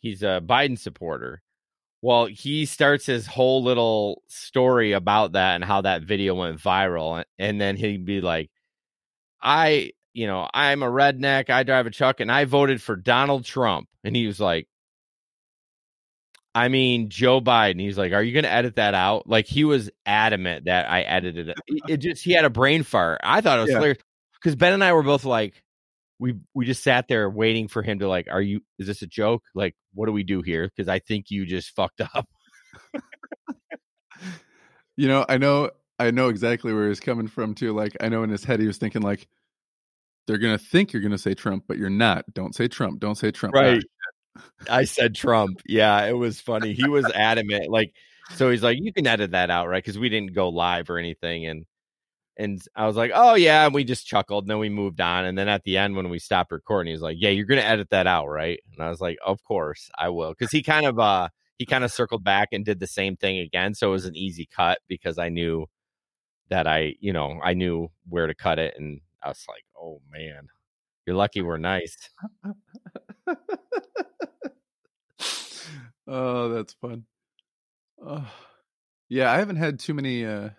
he's 0.00 0.22
a 0.22 0.42
Biden 0.44 0.78
supporter. 0.78 1.42
Well, 2.02 2.26
he 2.26 2.66
starts 2.66 3.06
his 3.06 3.26
whole 3.26 3.64
little 3.64 4.22
story 4.28 4.92
about 4.92 5.32
that 5.32 5.56
and 5.56 5.64
how 5.64 5.80
that 5.82 6.02
video 6.02 6.34
went 6.34 6.60
viral, 6.60 7.24
and 7.38 7.60
then 7.60 7.76
he'd 7.76 8.04
be 8.04 8.20
like, 8.20 8.50
"I, 9.42 9.92
you 10.12 10.26
know, 10.26 10.48
I'm 10.52 10.82
a 10.82 10.90
redneck. 10.90 11.50
I 11.50 11.62
drive 11.62 11.86
a 11.86 11.90
truck, 11.90 12.20
and 12.20 12.30
I 12.30 12.44
voted 12.44 12.82
for 12.82 12.96
Donald 12.96 13.44
Trump." 13.44 13.88
And 14.04 14.14
he 14.14 14.26
was 14.26 14.38
like, 14.38 14.68
I 16.56 16.68
mean, 16.68 17.10
Joe 17.10 17.42
Biden, 17.42 17.78
he's 17.78 17.98
like, 17.98 18.14
Are 18.14 18.22
you 18.22 18.32
going 18.32 18.44
to 18.44 18.50
edit 18.50 18.76
that 18.76 18.94
out? 18.94 19.28
Like, 19.28 19.46
he 19.46 19.64
was 19.64 19.90
adamant 20.06 20.64
that 20.64 20.90
I 20.90 21.02
edited 21.02 21.50
it. 21.50 21.58
It 21.86 21.98
just, 21.98 22.24
he 22.24 22.32
had 22.32 22.46
a 22.46 22.50
brain 22.50 22.82
fart. 22.82 23.20
I 23.22 23.42
thought 23.42 23.58
it 23.58 23.60
was 23.60 23.70
yeah. 23.70 23.76
hilarious 23.76 23.98
because 24.40 24.56
Ben 24.56 24.72
and 24.72 24.82
I 24.82 24.94
were 24.94 25.02
both 25.02 25.26
like, 25.26 25.62
we 26.18 26.36
we 26.54 26.64
just 26.64 26.82
sat 26.82 27.08
there 27.08 27.28
waiting 27.28 27.68
for 27.68 27.82
him 27.82 27.98
to 27.98 28.08
like, 28.08 28.28
are 28.30 28.40
you? 28.40 28.62
Is 28.78 28.86
this 28.86 29.02
a 29.02 29.06
joke? 29.06 29.42
Like, 29.54 29.76
what 29.92 30.06
do 30.06 30.12
we 30.12 30.22
do 30.22 30.40
here? 30.40 30.66
Because 30.74 30.88
I 30.88 30.98
think 30.98 31.26
you 31.28 31.44
just 31.44 31.74
fucked 31.76 32.00
up. 32.00 32.26
you 34.96 35.08
know, 35.08 35.26
I 35.28 35.36
know, 35.36 35.72
I 35.98 36.10
know 36.10 36.30
exactly 36.30 36.72
where 36.72 36.88
he's 36.88 37.00
coming 37.00 37.28
from 37.28 37.54
too. 37.54 37.74
Like, 37.74 37.98
I 38.00 38.08
know 38.08 38.22
in 38.22 38.30
his 38.30 38.44
head 38.44 38.60
he 38.60 38.66
was 38.66 38.78
thinking 38.78 39.02
like, 39.02 39.28
they're 40.26 40.38
gonna 40.38 40.56
think 40.56 40.94
you're 40.94 41.02
gonna 41.02 41.18
say 41.18 41.34
Trump, 41.34 41.64
but 41.68 41.76
you're 41.76 41.90
not. 41.90 42.24
Don't 42.32 42.54
say 42.54 42.66
Trump. 42.66 42.98
Don't 42.98 43.16
say 43.16 43.30
Trump. 43.30 43.54
Right. 43.54 43.82
I 44.68 44.84
said 44.84 45.14
Trump. 45.14 45.62
Yeah, 45.66 46.04
it 46.06 46.12
was 46.12 46.40
funny. 46.40 46.72
He 46.72 46.88
was 46.88 47.04
adamant. 47.14 47.70
Like, 47.70 47.92
so 48.34 48.50
he's 48.50 48.62
like, 48.62 48.78
you 48.80 48.92
can 48.92 49.06
edit 49.06 49.32
that 49.32 49.50
out, 49.50 49.68
right? 49.68 49.82
Because 49.82 49.98
we 49.98 50.08
didn't 50.08 50.34
go 50.34 50.48
live 50.48 50.90
or 50.90 50.98
anything. 50.98 51.46
And 51.46 51.66
and 52.36 52.60
I 52.74 52.86
was 52.86 52.96
like, 52.96 53.12
oh 53.14 53.34
yeah. 53.34 53.64
And 53.64 53.74
we 53.74 53.84
just 53.84 54.06
chuckled. 54.06 54.44
And 54.44 54.50
then 54.50 54.58
we 54.58 54.68
moved 54.68 55.00
on. 55.00 55.24
And 55.24 55.38
then 55.38 55.48
at 55.48 55.64
the 55.64 55.78
end, 55.78 55.96
when 55.96 56.10
we 56.10 56.18
stopped 56.18 56.52
recording, 56.52 56.92
he's 56.92 57.00
like, 57.00 57.16
yeah, 57.18 57.30
you're 57.30 57.46
gonna 57.46 57.62
edit 57.62 57.90
that 57.90 58.06
out, 58.06 58.26
right? 58.28 58.60
And 58.72 58.82
I 58.82 58.90
was 58.90 59.00
like, 59.00 59.18
of 59.24 59.42
course 59.44 59.90
I 59.98 60.10
will. 60.10 60.30
Because 60.30 60.50
he 60.50 60.62
kind 60.62 60.86
of 60.86 60.98
uh 60.98 61.28
he 61.58 61.64
kind 61.66 61.84
of 61.84 61.92
circled 61.92 62.24
back 62.24 62.48
and 62.52 62.64
did 62.64 62.80
the 62.80 62.86
same 62.86 63.16
thing 63.16 63.38
again. 63.38 63.74
So 63.74 63.88
it 63.88 63.92
was 63.92 64.04
an 64.06 64.16
easy 64.16 64.46
cut 64.54 64.78
because 64.88 65.18
I 65.18 65.30
knew 65.30 65.66
that 66.50 66.66
I, 66.66 66.94
you 67.00 67.12
know, 67.12 67.40
I 67.42 67.54
knew 67.54 67.88
where 68.08 68.26
to 68.26 68.34
cut 68.34 68.58
it. 68.58 68.74
And 68.76 69.00
I 69.22 69.28
was 69.28 69.44
like, 69.48 69.64
oh 69.80 70.00
man, 70.12 70.48
you're 71.06 71.16
lucky 71.16 71.42
we're 71.42 71.56
nice. 71.58 72.10
oh, 76.06 76.48
that's 76.50 76.74
fun. 76.74 77.04
Oh, 78.04 78.30
yeah, 79.08 79.32
I 79.32 79.38
haven't 79.38 79.56
had 79.56 79.78
too 79.78 79.94
many 79.94 80.24
uh 80.24 80.50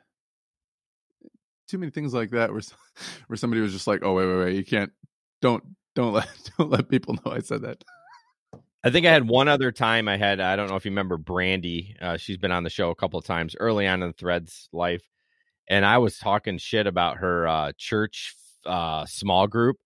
too 1.68 1.78
many 1.78 1.92
things 1.92 2.14
like 2.14 2.32
that 2.32 2.52
where 2.52 2.62
where 3.28 3.38
somebody 3.38 3.62
was 3.62 3.74
just 3.74 3.88
like, 3.88 4.02
"Oh, 4.04 4.14
wait, 4.14 4.28
wait, 4.28 4.38
wait, 4.38 4.56
you 4.56 4.66
can't 4.66 4.92
don't 5.42 5.64
don't 5.96 6.14
let 6.14 6.28
don't 6.58 6.70
let 6.70 6.90
people 6.90 7.16
know 7.16 7.32
I 7.32 7.40
said 7.40 7.62
that." 7.64 7.84
I 8.84 8.90
think 8.90 9.06
I 9.06 9.12
had 9.12 9.28
one 9.28 9.48
other 9.48 9.72
time 9.72 10.08
I 10.08 10.18
had 10.18 10.40
I 10.40 10.56
don't 10.56 10.70
know 10.70 10.76
if 10.76 10.86
you 10.86 10.92
remember 10.92 11.18
Brandy. 11.18 11.96
Uh, 12.02 12.18
she's 12.18 12.38
been 12.38 12.52
on 12.52 12.64
the 12.64 12.70
show 12.70 12.90
a 12.90 12.96
couple 12.96 13.20
of 13.20 13.26
times 13.26 13.56
early 13.60 13.88
on 13.88 14.04
in 14.04 14.14
Threads 14.14 14.70
life, 14.72 15.04
and 15.70 15.86
I 15.86 15.98
was 15.98 16.18
talking 16.18 16.58
shit 16.58 16.88
about 16.88 17.18
her 17.18 17.48
uh, 17.48 17.72
church 17.78 18.36
uh, 18.66 19.06
small 19.06 19.48
group, 19.48 19.78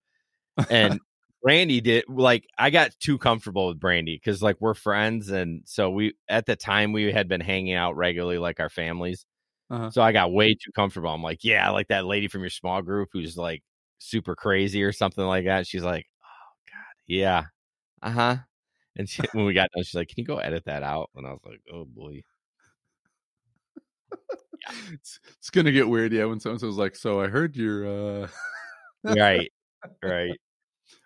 and 0.70 1.00
Brandy 1.44 1.82
did 1.82 2.06
like 2.08 2.48
I 2.58 2.70
got 2.70 2.92
too 3.00 3.18
comfortable 3.18 3.68
with 3.68 3.80
Brandy 3.80 4.16
because 4.16 4.44
like 4.44 4.58
we're 4.60 4.76
friends 4.76 5.30
and 5.32 5.64
so 5.66 5.90
we 5.90 6.14
at 6.30 6.46
the 6.46 6.56
time 6.56 6.94
we 6.94 7.12
had 7.12 7.28
been 7.28 7.42
hanging 7.42 7.74
out 7.74 7.96
regularly 7.98 8.38
like 8.38 8.60
our 8.60 8.70
families. 8.70 9.26
Uh-huh. 9.72 9.90
So 9.92 10.02
I 10.04 10.12
got 10.12 10.34
way 10.34 10.54
too 10.54 10.72
comfortable. 10.76 11.10
I'm 11.10 11.24
like, 11.24 11.44
yeah, 11.44 11.70
like 11.72 11.88
that 11.88 12.06
lady 12.06 12.28
from 12.28 12.42
your 12.42 12.50
small 12.52 12.82
group 12.82 13.10
who's 13.14 13.38
like 13.38 13.64
super 14.00 14.36
crazy 14.36 14.84
or 14.84 14.92
something 14.92 15.26
like 15.26 15.46
that. 15.46 15.66
She's 15.68 15.84
like, 15.84 16.06
oh 16.24 16.54
god, 16.72 16.96
yeah, 17.08 17.46
uh 18.04 18.12
huh. 18.12 18.38
And 18.98 19.10
she, 19.10 19.24
when 19.34 19.46
we 19.46 19.54
got 19.54 19.72
done, 19.76 19.84
she's 19.84 19.96
like, 19.96 20.10
can 20.10 20.18
you 20.20 20.26
go 20.26 20.38
edit 20.38 20.66
that 20.66 20.84
out? 20.84 21.10
And 21.16 21.26
I 21.28 21.32
was 21.32 21.42
like, 21.46 21.62
oh 21.74 21.86
boy. 21.86 22.24
Yeah. 24.68 24.76
It's, 24.94 25.20
it's 25.38 25.50
gonna 25.50 25.72
get 25.72 25.90
weird, 25.90 26.12
yeah. 26.14 26.26
When 26.26 26.40
someone 26.40 26.60
says 26.60 26.76
like, 26.78 26.96
"So 26.96 27.22
I 27.22 27.28
heard 27.28 27.56
you're," 27.56 28.24
uh... 28.24 28.28
right, 29.04 29.52
right. 30.04 30.40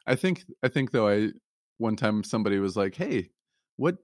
I 0.08 0.16
think 0.16 0.44
I 0.64 0.68
think 0.68 0.92
though 0.92 1.08
I 1.08 1.30
one 1.78 1.96
time 1.96 2.24
somebody 2.24 2.60
was 2.60 2.76
like, 2.76 2.96
"Hey, 2.96 3.30
what 3.78 3.98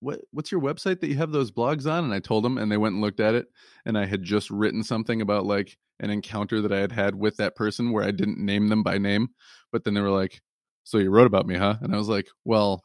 what 0.00 0.20
what's 0.32 0.52
your 0.52 0.60
website 0.60 1.00
that 1.00 1.08
you 1.08 1.16
have 1.16 1.32
those 1.32 1.50
blogs 1.50 1.90
on?" 1.90 2.04
And 2.04 2.14
I 2.14 2.20
told 2.20 2.44
them, 2.44 2.58
and 2.58 2.70
they 2.70 2.76
went 2.76 2.94
and 2.94 3.02
looked 3.02 3.20
at 3.20 3.34
it, 3.34 3.46
and 3.84 3.98
I 3.98 4.06
had 4.06 4.22
just 4.22 4.50
written 4.50 4.82
something 4.82 5.20
about 5.20 5.46
like 5.46 5.76
an 6.00 6.10
encounter 6.10 6.60
that 6.62 6.72
I 6.72 6.78
had 6.78 6.92
had 6.92 7.14
with 7.16 7.36
that 7.38 7.56
person 7.56 7.92
where 7.92 8.04
I 8.04 8.12
didn't 8.12 8.38
name 8.44 8.68
them 8.68 8.82
by 8.82 8.98
name, 8.98 9.28
but 9.72 9.84
then 9.84 9.94
they 9.94 10.00
were 10.00 10.10
like, 10.10 10.40
"So 10.84 10.98
you 10.98 11.10
wrote 11.10 11.26
about 11.26 11.46
me, 11.46 11.56
huh?" 11.56 11.76
And 11.82 11.94
I 11.94 11.98
was 11.98 12.08
like, 12.08 12.28
"Well, 12.44 12.82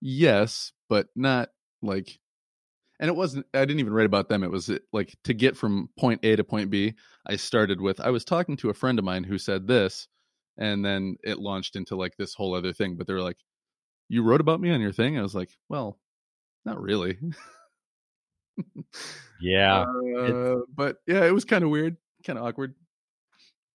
yes, 0.00 0.72
but 0.88 1.08
not 1.16 1.50
like." 1.82 2.18
And 3.00 3.08
it 3.08 3.16
wasn't. 3.16 3.46
I 3.54 3.60
didn't 3.64 3.80
even 3.80 3.92
write 3.94 4.06
about 4.06 4.28
them. 4.28 4.44
It 4.44 4.50
was 4.50 4.70
eh, 4.70 4.78
like 4.92 5.16
to 5.24 5.34
get 5.34 5.56
from 5.56 5.90
point 5.98 6.20
A 6.24 6.36
to 6.36 6.44
point 6.44 6.70
B. 6.70 6.94
I 7.26 7.36
started 7.36 7.80
with 7.80 8.00
I 8.00 8.10
was 8.10 8.24
talking 8.24 8.56
to 8.58 8.70
a 8.70 8.74
friend 8.74 8.98
of 8.98 9.04
mine 9.04 9.24
who 9.24 9.38
said 9.38 9.66
this, 9.66 10.08
and 10.58 10.84
then 10.84 11.16
it 11.22 11.38
launched 11.38 11.76
into 11.76 11.96
like 11.96 12.16
this 12.16 12.34
whole 12.34 12.54
other 12.54 12.72
thing. 12.72 12.96
But 12.96 13.06
they 13.06 13.14
were 13.14 13.22
like, 13.22 13.38
"You 14.08 14.22
wrote 14.22 14.40
about 14.40 14.60
me 14.60 14.70
on 14.70 14.80
your 14.80 14.92
thing?" 14.92 15.18
I 15.18 15.22
was 15.22 15.34
like, 15.34 15.50
"Well, 15.68 15.98
not 16.64 16.80
really." 16.80 17.18
yeah, 19.40 19.84
uh, 20.18 20.60
but 20.74 20.98
yeah, 21.06 21.24
it 21.24 21.32
was 21.32 21.44
kind 21.44 21.64
of 21.64 21.70
weird, 21.70 21.96
kind 22.24 22.38
of 22.38 22.44
awkward. 22.44 22.74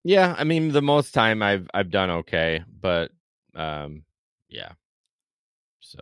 Yeah, 0.03 0.35
I 0.37 0.43
mean, 0.43 0.71
the 0.71 0.81
most 0.81 1.13
time 1.13 1.43
I've 1.43 1.69
I've 1.73 1.91
done 1.91 2.09
okay, 2.09 2.63
but 2.79 3.11
um, 3.55 4.03
yeah. 4.49 4.71
So, 5.81 5.99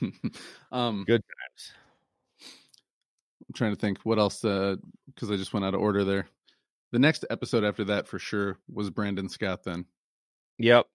um, 0.72 1.04
good 1.06 1.22
times. 1.22 1.72
I'm 3.48 3.54
trying 3.54 3.74
to 3.74 3.80
think 3.80 3.98
what 4.02 4.18
else 4.18 4.44
uh 4.44 4.76
because 5.06 5.30
I 5.30 5.36
just 5.36 5.52
went 5.52 5.64
out 5.64 5.74
of 5.74 5.80
order 5.80 6.04
there. 6.04 6.28
The 6.92 6.98
next 6.98 7.24
episode 7.28 7.64
after 7.64 7.84
that 7.84 8.08
for 8.08 8.18
sure 8.18 8.58
was 8.72 8.90
Brandon 8.90 9.28
Scott. 9.28 9.64
Then, 9.64 9.84
yep, 10.58 10.86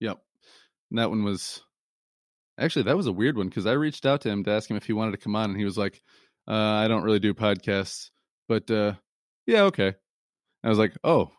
yep, 0.00 0.18
and 0.90 0.98
that 0.98 1.10
one 1.10 1.24
was 1.24 1.62
actually 2.58 2.84
that 2.84 2.96
was 2.96 3.06
a 3.06 3.12
weird 3.12 3.36
one 3.36 3.48
because 3.48 3.66
I 3.66 3.72
reached 3.72 4.06
out 4.06 4.22
to 4.22 4.30
him 4.30 4.44
to 4.44 4.50
ask 4.50 4.70
him 4.70 4.76
if 4.76 4.86
he 4.86 4.92
wanted 4.92 5.12
to 5.12 5.18
come 5.18 5.36
on, 5.36 5.50
and 5.50 5.58
he 5.58 5.64
was 5.64 5.76
like, 5.76 6.02
uh, 6.48 6.52
"I 6.54 6.88
don't 6.88 7.02
really 7.02 7.20
do 7.20 7.34
podcasts, 7.34 8.10
but 8.48 8.70
uh, 8.70 8.94
yeah, 9.46 9.62
okay." 9.64 9.94
I 10.64 10.68
was 10.68 10.78
like, 10.78 10.96
"Oh, 11.04 11.30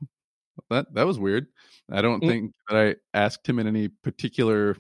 that 0.70 0.94
that 0.94 1.08
was 1.08 1.20
weird." 1.20 1.48
I 1.92 2.02
don't 2.02 2.24
mm. 2.24 2.28
think 2.28 2.52
that 2.70 2.78
I 2.78 3.18
asked 3.18 3.48
him 3.48 3.60
in 3.60 3.68
any 3.68 3.88
particular 3.88 4.78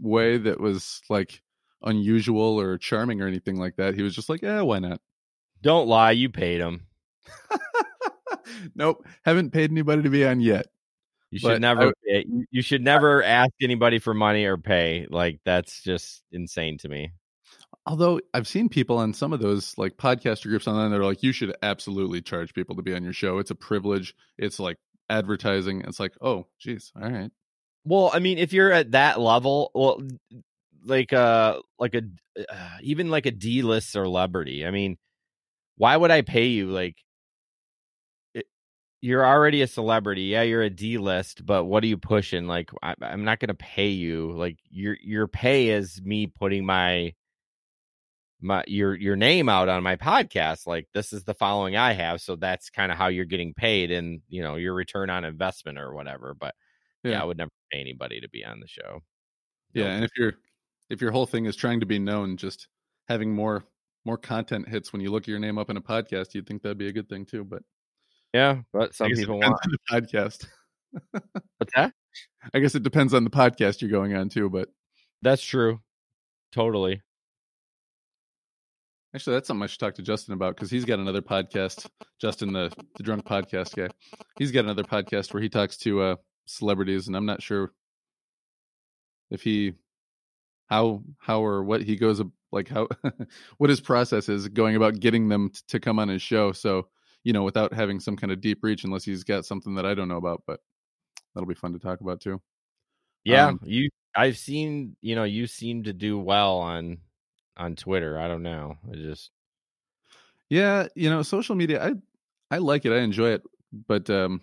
way 0.00 0.38
that 0.38 0.60
was 0.60 1.00
like 1.10 1.42
unusual 1.82 2.60
or 2.60 2.78
charming 2.78 3.20
or 3.20 3.26
anything 3.26 3.56
like 3.56 3.76
that. 3.76 3.94
He 3.94 4.02
was 4.02 4.14
just 4.14 4.28
like, 4.28 4.42
"Yeah, 4.42 4.62
why 4.62 4.78
not?" 4.78 5.00
Don't 5.60 5.88
lie, 5.88 6.12
you 6.12 6.28
paid 6.28 6.60
him. 6.60 6.86
nope, 8.74 9.06
haven't 9.24 9.50
paid 9.50 9.70
anybody 9.70 10.02
to 10.02 10.10
be 10.10 10.26
on 10.26 10.40
yet. 10.40 10.66
You 11.30 11.38
should 11.38 11.48
but 11.48 11.60
never. 11.60 11.92
I, 12.10 12.24
you 12.50 12.62
should 12.62 12.82
never 12.82 13.22
ask 13.22 13.52
anybody 13.60 13.98
for 13.98 14.14
money 14.14 14.44
or 14.44 14.56
pay. 14.56 15.06
Like 15.10 15.40
that's 15.44 15.82
just 15.82 16.22
insane 16.32 16.78
to 16.78 16.88
me. 16.88 17.12
Although 17.86 18.20
I've 18.34 18.48
seen 18.48 18.68
people 18.68 18.98
on 18.98 19.12
some 19.12 19.32
of 19.32 19.40
those 19.40 19.76
like 19.76 19.96
podcaster 19.96 20.44
groups 20.44 20.66
online 20.66 20.90
that 20.90 21.00
are 21.00 21.04
like, 21.04 21.22
you 21.22 21.32
should 21.32 21.54
absolutely 21.62 22.22
charge 22.22 22.54
people 22.54 22.76
to 22.76 22.82
be 22.82 22.94
on 22.94 23.02
your 23.02 23.12
show. 23.12 23.38
It's 23.38 23.50
a 23.50 23.54
privilege. 23.54 24.14
It's 24.36 24.58
like 24.58 24.76
advertising. 25.10 25.82
It's 25.86 26.00
like, 26.00 26.14
oh, 26.20 26.46
geez, 26.58 26.92
all 26.96 27.10
right. 27.10 27.30
Well, 27.84 28.10
I 28.12 28.18
mean, 28.18 28.38
if 28.38 28.52
you're 28.52 28.72
at 28.72 28.92
that 28.92 29.20
level, 29.20 29.70
well, 29.74 30.02
like 30.84 31.12
uh 31.12 31.60
like 31.78 31.94
a 31.94 32.02
uh, 32.38 32.78
even 32.82 33.10
like 33.10 33.26
a 33.26 33.30
D 33.30 33.62
list 33.62 33.90
celebrity. 33.90 34.66
I 34.66 34.70
mean, 34.70 34.96
why 35.76 35.96
would 35.96 36.10
I 36.10 36.22
pay 36.22 36.46
you? 36.46 36.70
Like, 36.70 36.96
you're 39.00 39.26
already 39.26 39.62
a 39.62 39.66
celebrity. 39.66 40.22
Yeah, 40.22 40.42
you're 40.42 40.62
a 40.62 40.70
D 40.70 40.98
list, 40.98 41.44
but 41.44 41.64
what 41.64 41.84
are 41.84 41.86
you 41.86 41.96
pushing? 41.98 42.46
Like, 42.46 42.70
I, 42.82 42.94
I'm 43.00 43.24
not 43.24 43.40
going 43.40 43.48
to 43.48 43.54
pay 43.54 43.88
you. 43.88 44.32
Like, 44.32 44.58
your 44.70 44.96
your 45.02 45.28
pay 45.28 45.68
is 45.68 46.00
me 46.02 46.26
putting 46.26 46.66
my 46.66 47.14
my 48.40 48.64
your 48.66 48.94
your 48.94 49.16
name 49.16 49.48
out 49.48 49.68
on 49.68 49.82
my 49.82 49.96
podcast 49.96 50.64
like 50.64 50.86
this 50.94 51.12
is 51.12 51.24
the 51.24 51.34
following 51.34 51.74
i 51.74 51.92
have 51.92 52.20
so 52.20 52.36
that's 52.36 52.70
kind 52.70 52.92
of 52.92 52.96
how 52.96 53.08
you're 53.08 53.24
getting 53.24 53.52
paid 53.52 53.90
and 53.90 54.20
you 54.28 54.40
know 54.40 54.54
your 54.54 54.74
return 54.74 55.10
on 55.10 55.24
investment 55.24 55.76
or 55.76 55.92
whatever 55.92 56.36
but 56.38 56.54
yeah, 57.02 57.10
yeah 57.10 57.20
i 57.20 57.24
would 57.24 57.36
never 57.36 57.50
pay 57.72 57.80
anybody 57.80 58.20
to 58.20 58.28
be 58.28 58.44
on 58.44 58.60
the 58.60 58.68
show 58.68 59.00
yeah 59.74 59.86
and 59.86 60.04
if 60.04 60.12
you're 60.16 60.34
if 60.90 61.00
your 61.00 61.10
whole 61.10 61.26
thing 61.26 61.46
is 61.46 61.56
trying 61.56 61.80
to 61.80 61.86
be 61.86 61.98
known, 61.98 62.36
just 62.36 62.68
having 63.08 63.34
more 63.34 63.64
more 64.04 64.16
content 64.16 64.68
hits 64.68 64.92
when 64.92 65.02
you 65.02 65.10
look 65.10 65.26
your 65.26 65.38
name 65.38 65.58
up 65.58 65.68
in 65.70 65.76
a 65.76 65.82
podcast, 65.82 66.34
you'd 66.34 66.46
think 66.46 66.62
that'd 66.62 66.78
be 66.78 66.88
a 66.88 66.92
good 66.92 67.08
thing 67.08 67.26
too. 67.26 67.44
But 67.44 67.62
yeah, 68.32 68.60
but 68.72 68.94
some 68.94 69.10
people 69.10 69.38
want 69.38 69.58
the 69.64 69.78
podcast. 69.90 70.46
What's 71.58 71.72
that? 71.74 71.92
I 72.54 72.58
guess 72.58 72.74
it 72.74 72.82
depends 72.82 73.14
on 73.14 73.24
the 73.24 73.30
podcast 73.30 73.80
you're 73.80 73.90
going 73.90 74.14
on 74.14 74.28
too, 74.28 74.48
but 74.48 74.68
that's 75.22 75.42
true. 75.42 75.80
Totally. 76.52 77.02
Actually, 79.14 79.36
that's 79.36 79.48
something 79.48 79.62
I 79.62 79.66
should 79.66 79.80
talk 79.80 79.94
to 79.94 80.02
Justin 80.02 80.34
about 80.34 80.54
because 80.54 80.70
he's 80.70 80.84
got 80.84 80.98
another 80.98 81.22
podcast. 81.22 81.86
Justin, 82.20 82.52
the 82.52 82.70
the 82.96 83.02
drunk 83.02 83.24
podcast 83.24 83.74
guy, 83.74 83.88
he's 84.38 84.52
got 84.52 84.64
another 84.64 84.84
podcast 84.84 85.32
where 85.32 85.42
he 85.42 85.48
talks 85.48 85.76
to 85.78 86.02
uh, 86.02 86.16
celebrities, 86.46 87.08
and 87.08 87.16
I'm 87.16 87.26
not 87.26 87.42
sure 87.42 87.72
if 89.30 89.42
he 89.42 89.74
how 90.68 91.02
how 91.18 91.42
or 91.42 91.62
what 91.64 91.82
he 91.82 91.96
goes 91.96 92.22
like 92.52 92.68
how 92.68 92.88
what 93.58 93.70
his 93.70 93.80
process 93.80 94.28
is 94.28 94.48
going 94.48 94.76
about 94.76 95.00
getting 95.00 95.28
them 95.28 95.50
t- 95.50 95.60
to 95.68 95.80
come 95.80 95.98
on 95.98 96.08
his 96.08 96.22
show 96.22 96.52
so 96.52 96.88
you 97.28 97.34
know 97.34 97.42
without 97.42 97.74
having 97.74 98.00
some 98.00 98.16
kind 98.16 98.32
of 98.32 98.40
deep 98.40 98.60
reach 98.62 98.84
unless 98.84 99.04
he's 99.04 99.22
got 99.22 99.44
something 99.44 99.74
that 99.74 99.84
i 99.84 99.92
don't 99.92 100.08
know 100.08 100.16
about 100.16 100.42
but 100.46 100.60
that'll 101.34 101.46
be 101.46 101.54
fun 101.54 101.74
to 101.74 101.78
talk 101.78 102.00
about 102.00 102.22
too. 102.22 102.40
Yeah 103.22 103.48
um, 103.48 103.60
you 103.62 103.90
i've 104.16 104.38
seen 104.38 104.96
you 105.02 105.14
know 105.14 105.24
you 105.24 105.46
seem 105.46 105.82
to 105.82 105.92
do 105.92 106.18
well 106.18 106.56
on 106.56 106.96
on 107.54 107.76
twitter 107.76 108.18
i 108.18 108.28
don't 108.28 108.42
know 108.42 108.78
i 108.90 108.96
just 108.96 109.30
yeah 110.48 110.86
you 110.94 111.10
know 111.10 111.20
social 111.20 111.54
media 111.54 111.84
i 111.84 111.92
i 112.50 112.56
like 112.56 112.86
it 112.86 112.92
i 112.92 113.00
enjoy 113.00 113.28
it 113.32 113.42
but 113.86 114.08
um 114.08 114.40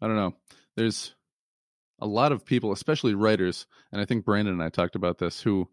i 0.00 0.06
don't 0.06 0.14
know 0.14 0.32
there's 0.76 1.16
a 1.98 2.06
lot 2.06 2.32
of 2.32 2.44
people, 2.44 2.72
especially 2.72 3.14
writers, 3.14 3.66
and 3.90 4.00
I 4.00 4.04
think 4.04 4.24
Brandon 4.24 4.52
and 4.54 4.62
I 4.62 4.68
talked 4.68 4.96
about 4.96 5.16
this, 5.18 5.40
who 5.40 5.66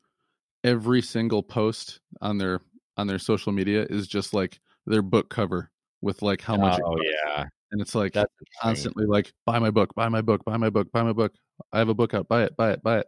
every 0.64 1.01
single 1.01 1.43
post 1.43 1.99
on 2.22 2.38
their 2.38 2.62
on 2.95 3.08
their 3.08 3.20
social 3.20 3.51
media 3.51 3.86
is 3.89 4.08
just 4.08 4.34
like 4.34 4.62
their 4.86 5.02
book 5.02 5.30
cover 5.30 5.72
with 6.02 6.22
like 6.22 6.42
how 6.42 6.58
much. 6.58 6.80
Oh 6.84 6.98
yeah, 7.02 7.46
and 7.72 7.82
it's 7.82 7.96
like 7.96 8.14
That's 8.14 8.32
constantly 8.62 9.06
like 9.06 9.34
buy 9.46 9.60
my 9.60 9.72
book, 9.72 9.94
buy 9.96 10.10
my 10.10 10.22
book, 10.22 10.44
buy 10.46 10.58
my 10.58 10.70
book, 10.70 10.92
buy 10.92 11.04
my 11.04 11.14
book. 11.14 11.34
I 11.72 11.80
have 11.80 11.90
a 11.90 11.94
book 11.94 12.14
out, 12.14 12.28
buy 12.28 12.44
it, 12.44 12.56
buy 12.58 12.72
it, 12.72 12.84
buy 12.84 13.00
it. 13.00 13.08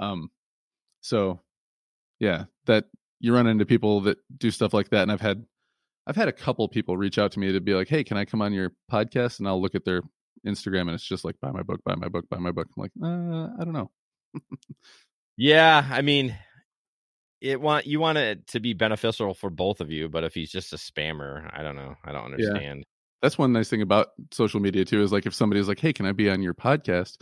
Um, 0.00 0.30
so 1.00 1.40
yeah, 2.20 2.44
that 2.66 2.86
you 3.20 3.34
run 3.34 3.46
into 3.46 3.66
people 3.66 4.00
that 4.02 4.18
do 4.36 4.50
stuff 4.50 4.74
like 4.74 4.90
that, 4.90 5.02
and 5.02 5.12
I've 5.12 5.20
had 5.20 5.44
I've 6.06 6.16
had 6.16 6.28
a 6.28 6.32
couple 6.32 6.66
people 6.68 6.96
reach 6.96 7.18
out 7.18 7.32
to 7.32 7.38
me 7.38 7.52
to 7.52 7.60
be 7.60 7.74
like, 7.74 7.88
"Hey, 7.88 8.04
can 8.04 8.16
I 8.16 8.24
come 8.24 8.42
on 8.42 8.52
your 8.52 8.72
podcast?" 8.90 9.38
And 9.38 9.48
I'll 9.48 9.60
look 9.60 9.74
at 9.74 9.84
their 9.84 10.02
Instagram 10.46 10.82
and 10.82 10.90
it's 10.90 11.04
just 11.04 11.24
like 11.24 11.36
buy 11.40 11.50
my 11.50 11.62
book, 11.62 11.80
buy 11.84 11.94
my 11.94 12.08
book, 12.08 12.28
buy 12.28 12.38
my 12.38 12.50
book. 12.52 12.68
I'm 12.76 12.82
like, 12.82 12.92
uh, 13.02 13.48
I 13.60 13.64
don't 13.64 13.72
know. 13.72 13.90
yeah, 15.36 15.86
I 15.90 16.02
mean, 16.02 16.36
it 17.40 17.60
want 17.60 17.86
you 17.86 18.00
want 18.00 18.18
it 18.18 18.46
to 18.48 18.60
be 18.60 18.72
beneficial 18.72 19.34
for 19.34 19.50
both 19.50 19.80
of 19.80 19.90
you, 19.90 20.08
but 20.08 20.24
if 20.24 20.34
he's 20.34 20.50
just 20.50 20.72
a 20.72 20.76
spammer, 20.76 21.48
I 21.52 21.62
don't 21.62 21.76
know. 21.76 21.94
I 22.04 22.12
don't 22.12 22.26
understand. 22.26 22.78
Yeah. 22.78 22.84
That's 23.22 23.38
one 23.38 23.52
nice 23.52 23.68
thing 23.68 23.82
about 23.82 24.08
social 24.32 24.60
media 24.60 24.84
too 24.84 25.02
is 25.02 25.12
like 25.12 25.26
if 25.26 25.34
somebody's 25.34 25.68
like, 25.68 25.80
"Hey, 25.80 25.92
can 25.92 26.06
I 26.06 26.12
be 26.12 26.30
on 26.30 26.42
your 26.42 26.54
podcast?" 26.54 27.16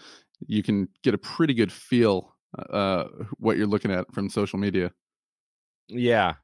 You 0.47 0.63
can 0.63 0.89
get 1.03 1.15
a 1.15 1.19
pretty 1.19 1.55
good 1.55 1.73
feel 1.73 2.35
uh 2.71 3.05
what 3.39 3.57
you're 3.57 3.67
looking 3.67 3.91
at 3.91 4.13
from 4.13 4.29
social 4.29 4.59
media. 4.59 4.93
Yeah. 5.89 6.35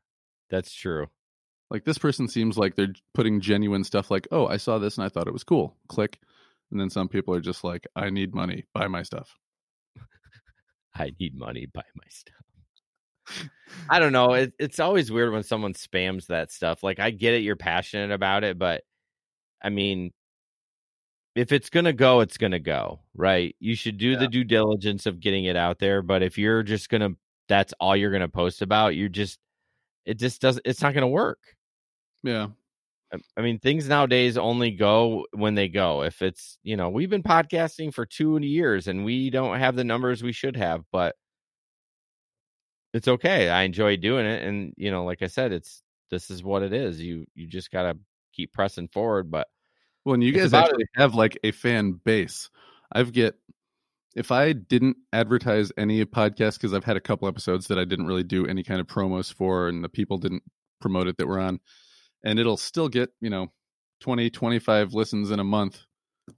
That's 0.50 0.72
true. 0.72 1.06
Like 1.70 1.84
this 1.84 1.98
person 1.98 2.28
seems 2.28 2.58
like 2.58 2.74
they're 2.76 2.94
putting 3.14 3.40
genuine 3.40 3.84
stuff 3.84 4.10
like, 4.10 4.28
"Oh, 4.30 4.46
I 4.46 4.58
saw 4.58 4.78
this 4.78 4.98
and 4.98 5.04
I 5.04 5.08
thought 5.08 5.26
it 5.26 5.32
was 5.32 5.44
cool." 5.44 5.76
Click 5.88 6.18
and 6.72 6.80
then 6.80 6.90
some 6.90 7.06
people 7.06 7.34
are 7.34 7.40
just 7.40 7.62
like, 7.62 7.86
I 7.94 8.08
need 8.08 8.34
money, 8.34 8.64
buy 8.72 8.88
my 8.88 9.02
stuff. 9.02 9.36
I 10.94 11.12
need 11.20 11.36
money, 11.36 11.66
buy 11.66 11.84
my 11.94 12.08
stuff. 12.08 12.34
I 13.88 13.98
don't 13.98 14.12
know. 14.12 14.34
It, 14.34 14.52
it's 14.58 14.80
always 14.80 15.10
weird 15.10 15.32
when 15.32 15.42
someone 15.42 15.74
spams 15.74 16.26
that 16.26 16.52
stuff. 16.52 16.82
Like, 16.82 16.98
I 16.98 17.10
get 17.10 17.34
it, 17.34 17.42
you're 17.42 17.56
passionate 17.56 18.12
about 18.12 18.44
it, 18.44 18.58
but 18.58 18.82
I 19.62 19.68
mean, 19.70 20.12
if 21.34 21.52
it's 21.52 21.70
going 21.70 21.86
to 21.86 21.92
go, 21.92 22.20
it's 22.20 22.36
going 22.36 22.52
to 22.52 22.58
go, 22.58 23.00
right? 23.14 23.56
You 23.58 23.74
should 23.74 23.96
do 23.96 24.10
yeah. 24.10 24.18
the 24.18 24.28
due 24.28 24.44
diligence 24.44 25.06
of 25.06 25.20
getting 25.20 25.46
it 25.46 25.56
out 25.56 25.78
there. 25.78 26.02
But 26.02 26.22
if 26.22 26.36
you're 26.36 26.62
just 26.62 26.90
going 26.90 27.00
to, 27.00 27.16
that's 27.48 27.72
all 27.80 27.96
you're 27.96 28.10
going 28.10 28.20
to 28.20 28.28
post 28.28 28.60
about, 28.60 28.96
you're 28.96 29.08
just, 29.08 29.38
it 30.04 30.18
just 30.18 30.42
doesn't, 30.42 30.66
it's 30.66 30.82
not 30.82 30.92
going 30.92 31.02
to 31.02 31.08
work. 31.08 31.38
Yeah. 32.22 32.48
I 33.36 33.42
mean, 33.42 33.58
things 33.58 33.88
nowadays 33.88 34.38
only 34.38 34.70
go 34.70 35.26
when 35.32 35.54
they 35.54 35.68
go. 35.68 36.02
If 36.02 36.22
it's, 36.22 36.58
you 36.62 36.76
know, 36.76 36.88
we've 36.88 37.10
been 37.10 37.22
podcasting 37.22 37.92
for 37.92 38.06
two 38.06 38.38
years 38.38 38.88
and 38.88 39.04
we 39.04 39.28
don't 39.28 39.58
have 39.58 39.76
the 39.76 39.84
numbers 39.84 40.22
we 40.22 40.32
should 40.32 40.56
have, 40.56 40.84
but 40.90 41.14
it's 42.92 43.08
okay. 43.08 43.48
I 43.48 43.62
enjoy 43.62 43.96
doing 43.96 44.26
it. 44.26 44.42
And, 44.42 44.74
you 44.76 44.90
know, 44.90 45.04
like 45.04 45.22
I 45.22 45.26
said, 45.26 45.52
it's, 45.52 45.82
this 46.10 46.30
is 46.30 46.42
what 46.42 46.62
it 46.62 46.72
is. 46.72 47.00
You, 47.00 47.26
you 47.34 47.46
just 47.46 47.70
got 47.70 47.84
to 47.84 47.98
keep 48.32 48.52
pressing 48.52 48.88
forward. 48.88 49.30
But 49.30 49.48
when 50.04 50.20
you 50.20 50.32
guys 50.32 50.52
actually 50.52 50.84
it. 50.84 51.00
have 51.00 51.14
like 51.14 51.38
a 51.42 51.52
fan 51.52 52.00
base, 52.04 52.50
I've 52.92 53.12
get, 53.12 53.34
if 54.14 54.30
I 54.30 54.52
didn't 54.52 54.98
advertise 55.12 55.72
any 55.78 56.04
podcast 56.04 56.54
because 56.54 56.74
I've 56.74 56.84
had 56.84 56.98
a 56.98 57.00
couple 57.00 57.28
episodes 57.28 57.68
that 57.68 57.78
I 57.78 57.84
didn't 57.84 58.06
really 58.06 58.24
do 58.24 58.46
any 58.46 58.62
kind 58.62 58.80
of 58.80 58.86
promos 58.86 59.32
for 59.32 59.68
and 59.68 59.82
the 59.82 59.88
people 59.88 60.18
didn't 60.18 60.42
promote 60.80 61.06
it 61.06 61.16
that 61.16 61.26
were 61.26 61.40
on 61.40 61.60
and 62.22 62.38
it'll 62.38 62.58
still 62.58 62.88
get, 62.88 63.10
you 63.20 63.30
know, 63.30 63.50
20 64.00 64.30
25 64.30 64.94
listens 64.94 65.30
in 65.30 65.38
a 65.38 65.44
month 65.44 65.80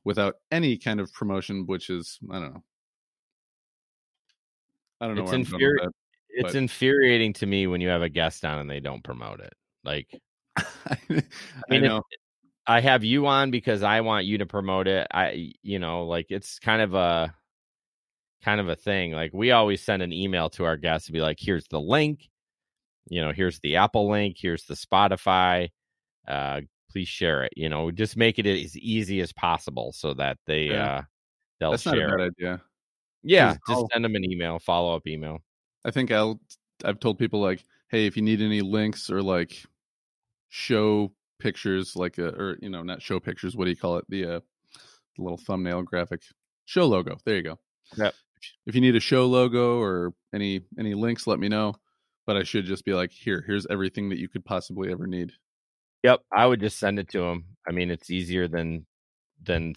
without 0.05 0.35
any 0.53 0.77
kind 0.77 1.01
of 1.01 1.11
promotion 1.13 1.65
which 1.67 1.89
is 1.89 2.19
I 2.31 2.39
don't 2.39 2.55
know. 2.55 2.63
I 5.01 5.07
don't 5.07 5.17
know 5.17 5.23
It's 5.23 5.33
I'm 6.37 6.43
going 6.43 6.47
infuri- 6.47 6.47
with 6.47 6.47
It's 6.47 6.53
but- 6.55 6.59
infuriating 6.59 7.33
to 7.35 7.47
me 7.47 7.67
when 7.67 7.81
you 7.81 7.89
have 7.89 8.03
a 8.03 8.09
guest 8.09 8.45
on 8.45 8.59
and 8.61 8.71
they 8.71 8.81
don't 8.81 9.05
promote 9.05 9.41
it. 9.41 9.53
Like. 9.85 10.09
I, 10.57 11.23
mean, 11.69 11.83
know. 11.83 12.03
I 12.67 12.81
have 12.81 13.03
you 13.05 13.27
on 13.27 13.51
because 13.51 13.83
I 13.83 14.01
want 14.03 14.25
you 14.27 14.39
to 14.39 14.47
promote 14.47 14.87
it. 14.89 15.07
I 15.13 15.53
you 15.63 15.79
know, 15.79 16.05
like 16.07 16.27
it's 16.31 16.59
kind 16.61 16.81
of 16.81 16.95
a 16.95 17.35
kind 18.45 18.61
of 18.61 18.69
a 18.69 18.77
thing. 18.77 19.13
Like 19.13 19.33
we 19.35 19.51
always 19.51 19.83
send 19.83 20.03
an 20.03 20.13
email 20.13 20.49
to 20.51 20.65
our 20.65 20.77
guests 20.77 21.07
to 21.07 21.13
be 21.13 21.21
like, 21.21 21.39
here's 21.41 21.67
the 21.69 21.81
link, 21.81 22.29
you 23.09 23.21
know, 23.21 23.33
here's 23.33 23.59
the 23.61 23.77
Apple 23.77 24.09
link, 24.11 24.37
here's 24.39 24.65
the 24.65 24.75
Spotify. 24.75 25.71
Uh 26.29 26.61
please 26.91 27.09
share 27.09 27.43
it. 27.43 27.53
You 27.57 27.69
know, 27.69 27.91
just 27.91 28.17
make 28.17 28.39
it 28.39 28.47
as 28.47 28.77
easy 28.77 29.21
as 29.21 29.33
possible 29.33 29.93
so 29.93 30.15
that 30.15 30.39
they 30.47 30.65
Yeah. 30.67 30.95
uh 30.99 31.03
they'll 31.61 31.71
That's 31.73 31.85
not 31.87 31.97
a 31.97 31.99
share 31.99 32.17
bad 32.17 32.21
it. 32.21 32.35
idea. 32.39 32.63
Yeah, 33.25 33.51
just 33.53 33.61
I'll- 33.69 33.89
send 33.93 34.05
them 34.05 34.15
an 34.15 34.25
email, 34.31 34.59
follow 34.61 34.95
up 34.95 35.07
email. 35.09 35.41
I 35.85 35.91
think 35.91 36.11
I'll 36.11 36.41
I've 36.85 37.01
told 37.01 37.19
people 37.19 37.41
like, 37.41 37.65
hey, 37.89 38.07
if 38.07 38.17
you 38.17 38.23
need 38.23 38.41
any 38.41 38.61
links 38.61 39.11
or 39.11 39.23
like 39.23 39.63
show 40.49 41.13
pictures, 41.39 41.97
like 41.97 42.19
uh 42.19 42.33
or 42.33 42.59
you 42.61 42.71
know, 42.71 42.83
not 42.83 43.03
show 43.03 43.21
pictures, 43.21 43.57
what 43.57 43.65
do 43.65 43.71
you 43.71 43.77
call 43.77 43.99
it? 43.99 44.05
The 44.09 44.25
uh 44.25 44.41
the 45.17 45.23
little 45.23 45.39
thumbnail 45.39 45.83
graphic. 45.83 46.23
Show 46.65 46.87
logo. 46.87 47.19
There 47.25 47.37
you 47.37 47.43
go. 47.43 47.59
Yeah. 47.97 48.11
If 48.67 48.75
you 48.75 48.81
need 48.81 48.97
a 48.97 49.01
show 49.01 49.27
logo 49.27 49.81
or 49.81 50.15
any 50.35 50.63
any 50.79 50.95
links, 50.95 51.27
let 51.27 51.39
me 51.39 51.49
know. 51.49 51.75
But 52.27 52.37
I 52.37 52.43
should 52.43 52.65
just 52.65 52.87
be 52.87 52.95
like, 52.95 53.13
here, 53.13 53.45
here's 53.47 53.67
everything 53.67 54.09
that 54.09 54.19
you 54.19 54.29
could 54.29 54.45
possibly 54.47 54.91
ever 54.91 55.07
need. 55.07 55.33
Yep, 56.05 56.21
I 56.35 56.47
would 56.47 56.61
just 56.61 56.79
send 56.79 56.99
it 56.99 57.09
to 57.11 57.21
them. 57.21 57.45
I 57.69 57.73
mean, 57.73 57.91
it's 57.91 58.11
easier 58.11 58.49
than 58.49 58.87
than 59.43 59.75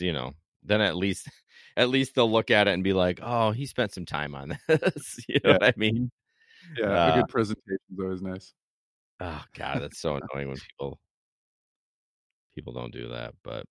you 0.00 0.12
know. 0.12 0.32
Then 0.64 0.80
at 0.80 0.96
least 0.96 1.28
at 1.76 1.88
least 1.90 2.14
they'll 2.14 2.30
look 2.30 2.50
at 2.50 2.68
it 2.68 2.72
and 2.72 2.84
be 2.84 2.92
like, 2.92 3.20
"Oh, 3.22 3.50
he 3.52 3.66
spent 3.66 3.92
some 3.92 4.06
time 4.06 4.34
on 4.34 4.58
this." 4.68 5.24
you 5.28 5.40
know 5.44 5.50
Yeah. 5.50 5.58
what 5.58 5.64
I 5.64 5.74
mean? 5.76 6.10
Yeah, 6.76 7.06
Uh, 7.06 7.10
a 7.10 7.12
good 7.22 7.28
presentation 7.28 7.78
is 7.92 7.98
always 8.00 8.22
nice. 8.22 8.54
Oh 9.20 9.44
god, 9.54 9.82
that's 9.82 9.98
so 9.98 10.16
annoying 10.34 10.48
when 10.48 10.58
people 10.60 10.98
people 12.54 12.72
don't 12.72 12.92
do 12.92 13.08
that, 13.08 13.34
but 13.42 13.66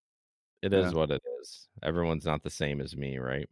it 0.62 0.74
is 0.74 0.94
Yeah. 0.94 1.00
what 1.00 1.12
it 1.12 1.22
is. 1.42 1.70
Everyone's 1.82 2.26
not 2.26 2.44
the 2.44 2.50
same 2.50 2.82
as 2.82 2.96
me, 2.96 3.18
right? 3.18 3.50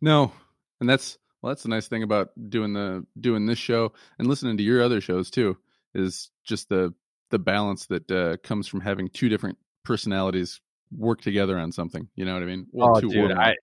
No, 0.00 0.32
and 0.80 0.88
that's 0.88 1.18
well, 1.42 1.50
that's 1.50 1.62
the 1.62 1.68
nice 1.68 1.88
thing 1.88 2.02
about 2.02 2.30
doing 2.50 2.72
the 2.72 3.06
doing 3.20 3.46
this 3.46 3.58
show 3.58 3.92
and 4.18 4.28
listening 4.28 4.56
to 4.56 4.62
your 4.62 4.82
other 4.82 5.00
shows 5.00 5.30
too 5.30 5.56
is 5.94 6.30
just 6.44 6.68
the 6.68 6.94
the 7.30 7.38
balance 7.38 7.86
that 7.86 8.10
uh, 8.10 8.36
comes 8.38 8.68
from 8.68 8.80
having 8.80 9.08
two 9.08 9.28
different 9.28 9.58
personalities 9.84 10.60
work 10.90 11.20
together 11.20 11.58
on 11.58 11.72
something. 11.72 12.08
You 12.14 12.24
know 12.24 12.34
what 12.34 12.42
I 12.42 12.46
mean? 12.46 12.66
oh, 12.78 13.00
two 13.00 13.08
or 13.08 13.28
dude. 13.28 13.32
I 13.32 13.54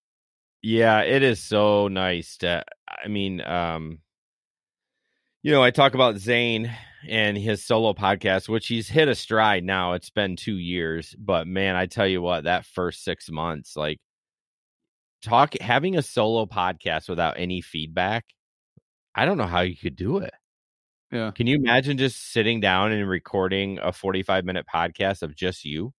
yeah, 0.62 1.02
it 1.02 1.24
is 1.24 1.42
so 1.42 1.88
nice 1.90 2.38
to. 2.38 2.64
I 2.88 3.08
mean, 3.08 3.42
um, 3.42 4.00
you 5.42 5.52
know, 5.52 5.62
I 5.62 5.72
talk 5.72 5.94
about 5.94 6.18
Zane 6.18 6.72
and 7.08 7.38
his 7.38 7.66
solo 7.66 7.94
podcast, 7.94 8.48
which 8.48 8.68
he's 8.68 8.88
hit 8.88 9.10
a 9.10 9.16
stride 9.16 9.66
now. 9.66 9.94
It's 9.94 10.10
been 10.10 10.38
two 10.38 10.58
years, 10.58 11.14
but 11.20 11.48
man, 11.48 11.76
I 11.76 11.86
tell 11.86 12.08
you 12.08 12.22
what, 12.22 12.46
that 12.46 12.66
first 12.66 13.04
six 13.04 13.30
months, 13.30 13.76
like 13.76 14.00
talk 15.22 15.58
having 15.60 15.98
a 15.98 16.02
solo 16.02 16.46
podcast 16.46 17.10
without 17.10 17.38
any 17.38 17.60
feedback, 17.60 18.26
I 19.14 19.26
don't 19.26 19.38
know 19.38 19.48
how 19.48 19.62
you 19.62 19.76
could 19.76 19.98
do 19.98 20.20
it. 20.20 20.34
yeah, 21.12 21.32
Can 21.32 21.48
you 21.48 21.58
imagine 21.58 21.98
just 21.98 22.32
sitting 22.32 22.62
down 22.62 22.94
and 22.94 23.08
recording 23.10 23.80
a 23.80 23.92
forty-five 23.92 24.46
minute 24.46 24.66
podcast 24.74 25.24
of 25.24 25.36
just 25.36 25.66
you? 25.66 25.94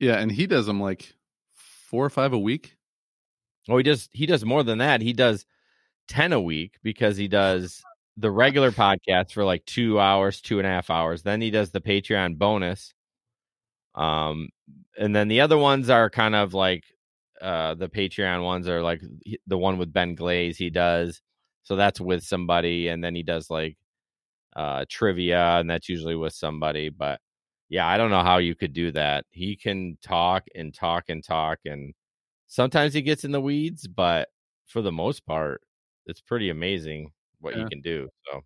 Yeah, 0.00 0.18
and 0.18 0.30
he 0.30 0.46
does 0.46 0.66
them 0.66 0.80
like 0.80 1.14
four 1.54 2.04
or 2.04 2.10
five 2.10 2.32
a 2.32 2.38
week. 2.38 2.76
Oh, 3.68 3.76
he 3.76 3.82
does. 3.82 4.08
He 4.12 4.26
does 4.26 4.44
more 4.44 4.62
than 4.62 4.78
that. 4.78 5.00
He 5.02 5.12
does 5.12 5.46
ten 6.08 6.32
a 6.32 6.40
week 6.40 6.76
because 6.82 7.16
he 7.16 7.28
does 7.28 7.82
the 8.16 8.30
regular 8.32 8.72
podcast 8.72 9.32
for 9.32 9.44
like 9.44 9.64
two 9.66 10.00
hours, 10.00 10.40
two 10.40 10.58
and 10.58 10.66
a 10.66 10.70
half 10.70 10.90
hours. 10.90 11.22
Then 11.22 11.40
he 11.40 11.50
does 11.50 11.70
the 11.72 11.80
Patreon 11.80 12.38
bonus. 12.38 12.94
Um, 13.94 14.48
and 14.98 15.14
then 15.14 15.28
the 15.28 15.40
other 15.40 15.58
ones 15.58 15.90
are 15.90 16.10
kind 16.10 16.34
of 16.34 16.54
like 16.54 16.84
uh 17.40 17.74
the 17.74 17.88
Patreon 17.88 18.42
ones 18.44 18.68
are 18.68 18.82
like 18.82 19.02
the 19.46 19.58
one 19.58 19.78
with 19.78 19.92
Ben 19.92 20.14
Glaze. 20.14 20.58
He 20.58 20.70
does 20.70 21.20
so 21.64 21.76
that's 21.76 22.00
with 22.00 22.22
somebody, 22.24 22.88
and 22.88 23.02
then 23.04 23.14
he 23.14 23.22
does 23.22 23.50
like 23.50 23.76
uh 24.56 24.84
trivia, 24.90 25.58
and 25.60 25.70
that's 25.70 25.88
usually 25.88 26.16
with 26.16 26.34
somebody. 26.34 26.90
But 26.90 27.20
yeah, 27.68 27.86
I 27.86 27.96
don't 27.98 28.10
know 28.10 28.22
how 28.22 28.38
you 28.38 28.54
could 28.54 28.72
do 28.72 28.90
that. 28.92 29.26
He 29.30 29.56
can 29.56 29.98
talk 30.02 30.46
and 30.54 30.74
talk 30.74 31.08
and 31.08 31.22
talk 31.24 31.60
and 31.64 31.94
sometimes 32.48 32.94
he 32.94 33.02
gets 33.02 33.24
in 33.24 33.32
the 33.32 33.40
weeds, 33.40 33.88
but 33.88 34.30
for 34.66 34.82
the 34.82 34.92
most 34.92 35.26
part, 35.26 35.62
it's 36.06 36.20
pretty 36.22 36.50
amazing 36.50 37.12
what 37.40 37.54
Yeah. 37.54 37.56
you 37.56 37.66
can 37.66 37.82
do. 37.82 38.08
So 38.26 38.42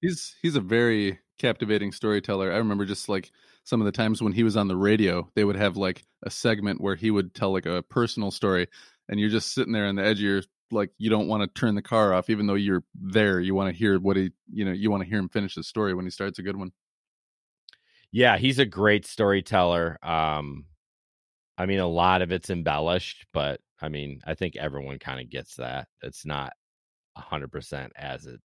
He's 0.00 0.36
he's 0.42 0.56
a 0.56 0.60
very 0.60 1.18
captivating 1.38 1.92
storyteller. 1.92 2.52
I 2.52 2.56
remember 2.58 2.84
just 2.84 3.08
like 3.08 3.30
some 3.64 3.80
of 3.80 3.86
the 3.86 3.92
times 3.92 4.20
when 4.22 4.32
he 4.32 4.42
was 4.42 4.56
on 4.56 4.68
the 4.68 4.76
radio, 4.76 5.30
they 5.34 5.44
would 5.44 5.56
have 5.56 5.76
like 5.76 6.04
a 6.24 6.30
segment 6.30 6.80
where 6.80 6.94
he 6.96 7.10
would 7.10 7.34
tell 7.34 7.52
like 7.52 7.66
a 7.66 7.82
personal 7.82 8.30
story, 8.30 8.68
and 9.08 9.18
you're 9.18 9.30
just 9.30 9.52
sitting 9.54 9.72
there 9.72 9.86
on 9.86 9.96
the 9.96 10.04
edge 10.04 10.18
of 10.18 10.22
your 10.24 10.42
like 10.70 10.90
you 10.98 11.08
don't 11.10 11.28
want 11.28 11.42
to 11.42 11.60
turn 11.60 11.74
the 11.74 11.82
car 11.82 12.12
off, 12.12 12.28
even 12.28 12.46
though 12.46 12.54
you're 12.54 12.84
there. 12.94 13.40
You 13.40 13.54
want 13.54 13.72
to 13.72 13.78
hear 13.78 13.98
what 13.98 14.16
he 14.16 14.30
you 14.52 14.64
know 14.64 14.72
you 14.72 14.90
want 14.90 15.02
to 15.02 15.08
hear 15.08 15.18
him 15.18 15.28
finish 15.28 15.54
the 15.54 15.64
story 15.64 15.94
when 15.94 16.04
he 16.04 16.10
starts 16.10 16.38
a 16.38 16.42
good 16.42 16.56
one. 16.56 16.72
Yeah, 18.14 18.38
he's 18.38 18.60
a 18.60 18.64
great 18.64 19.04
storyteller. 19.04 19.98
Um, 20.00 20.66
I 21.58 21.66
mean, 21.66 21.80
a 21.80 21.86
lot 21.88 22.22
of 22.22 22.30
it's 22.30 22.48
embellished, 22.48 23.26
but 23.32 23.60
I 23.82 23.88
mean, 23.88 24.20
I 24.24 24.34
think 24.34 24.54
everyone 24.54 25.00
kind 25.00 25.20
of 25.20 25.28
gets 25.28 25.56
that. 25.56 25.88
It's 26.00 26.24
not 26.24 26.52
a 27.16 27.20
hundred 27.20 27.50
percent 27.50 27.92
as 27.96 28.26
it 28.26 28.40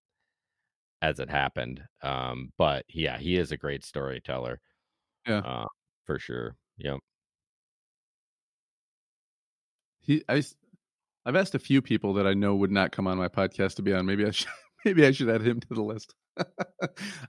as 1.03 1.19
it 1.19 1.29
happened. 1.29 1.83
Um, 2.01 2.51
but 2.57 2.83
yeah, 2.89 3.19
he 3.19 3.37
is 3.37 3.51
a 3.51 3.57
great 3.57 3.85
storyteller. 3.85 4.59
Yeah. 5.27 5.41
uh, 5.45 5.67
for 6.05 6.17
sure. 6.17 6.55
Yep. 6.79 6.97
He 9.99 10.23
I 10.27 10.43
I've 11.27 11.35
asked 11.35 11.53
a 11.53 11.59
few 11.59 11.83
people 11.83 12.15
that 12.15 12.25
I 12.25 12.33
know 12.33 12.55
would 12.55 12.71
not 12.71 12.91
come 12.91 13.05
on 13.05 13.19
my 13.19 13.27
podcast 13.27 13.75
to 13.75 13.83
be 13.83 13.93
on. 13.93 14.07
Maybe 14.07 14.25
I 14.25 14.31
should 14.31 14.47
maybe 14.85 15.05
I 15.05 15.11
should 15.11 15.29
add 15.29 15.43
him 15.43 15.59
to 15.59 15.67
the 15.69 15.83
list. 15.83 16.15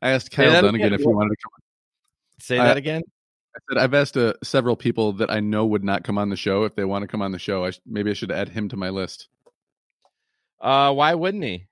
I 0.01 0.11
asked 0.11 0.31
Kyle 0.31 0.53
that 0.53 0.63
Dunnigan 0.63 0.95
if 0.95 1.01
he 1.01 1.07
wanted 1.07 1.31
to 1.31 1.37
come. 1.45 1.70
Say 2.41 2.59
I- 2.59 2.65
that 2.65 2.77
again. 2.77 3.03
I 3.55 3.59
said 3.69 3.83
I've 3.83 3.95
asked 3.95 4.17
uh, 4.17 4.35
several 4.45 4.77
people 4.77 5.13
that 5.15 5.29
I 5.29 5.41
know 5.41 5.67
would 5.67 5.83
not 5.83 6.05
come 6.05 6.19
on 6.19 6.29
the 6.31 6.37
show 6.37 6.63
if 6.63 6.77
they 6.77 6.85
want 6.85 7.03
to 7.03 7.09
come 7.09 7.21
on 7.21 7.33
the 7.33 7.39
show. 7.39 7.65
I 7.65 7.71
sh- 7.71 7.81
maybe 7.85 8.11
I 8.11 8.15
should 8.15 8.31
add 8.31 8.49
him 8.49 8.69
to 8.69 8.77
my 8.77 8.91
list. 8.91 9.29
Uh, 10.61 10.93
why 10.93 11.15
wouldn't 11.15 11.43
he? 11.43 11.67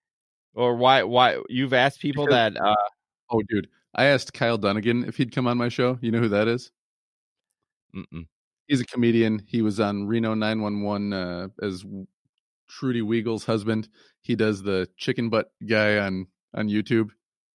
Or 0.55 0.75
why? 0.75 1.05
Why 1.05 1.39
you've 1.49 1.73
asked 1.73 2.01
people 2.01 2.27
Because- 2.27 2.55
that? 2.55 2.61
Uh, 2.61 2.75
Oh, 3.31 3.43
dude, 3.49 3.69
I 3.95 4.07
asked 4.07 4.33
Kyle 4.33 4.57
Dunnigan 4.59 5.05
if 5.05 5.17
he'd 5.19 5.33
come 5.33 5.47
on 5.47 5.57
my 5.59 5.69
show. 5.69 5.99
You 6.01 6.11
know 6.11 6.19
who 6.21 6.31
that 6.31 6.49
is? 6.49 6.71
mm-mm. 7.95 8.27
He's 8.67 8.81
a 8.81 8.85
comedian. 8.87 9.43
He 9.47 9.63
was 9.63 9.79
on 9.81 10.07
Reno 10.07 10.35
911 10.35 11.13
uh, 11.13 11.49
as 11.63 11.85
Trudy 12.69 13.03
Wiegel's 13.03 13.45
husband. 13.45 13.89
He 14.23 14.35
does 14.35 14.63
the 14.63 14.89
chicken 14.97 15.29
butt 15.31 15.51
guy 15.69 15.99
on 15.99 16.27
on 16.55 16.69
YouTube. 16.69 17.11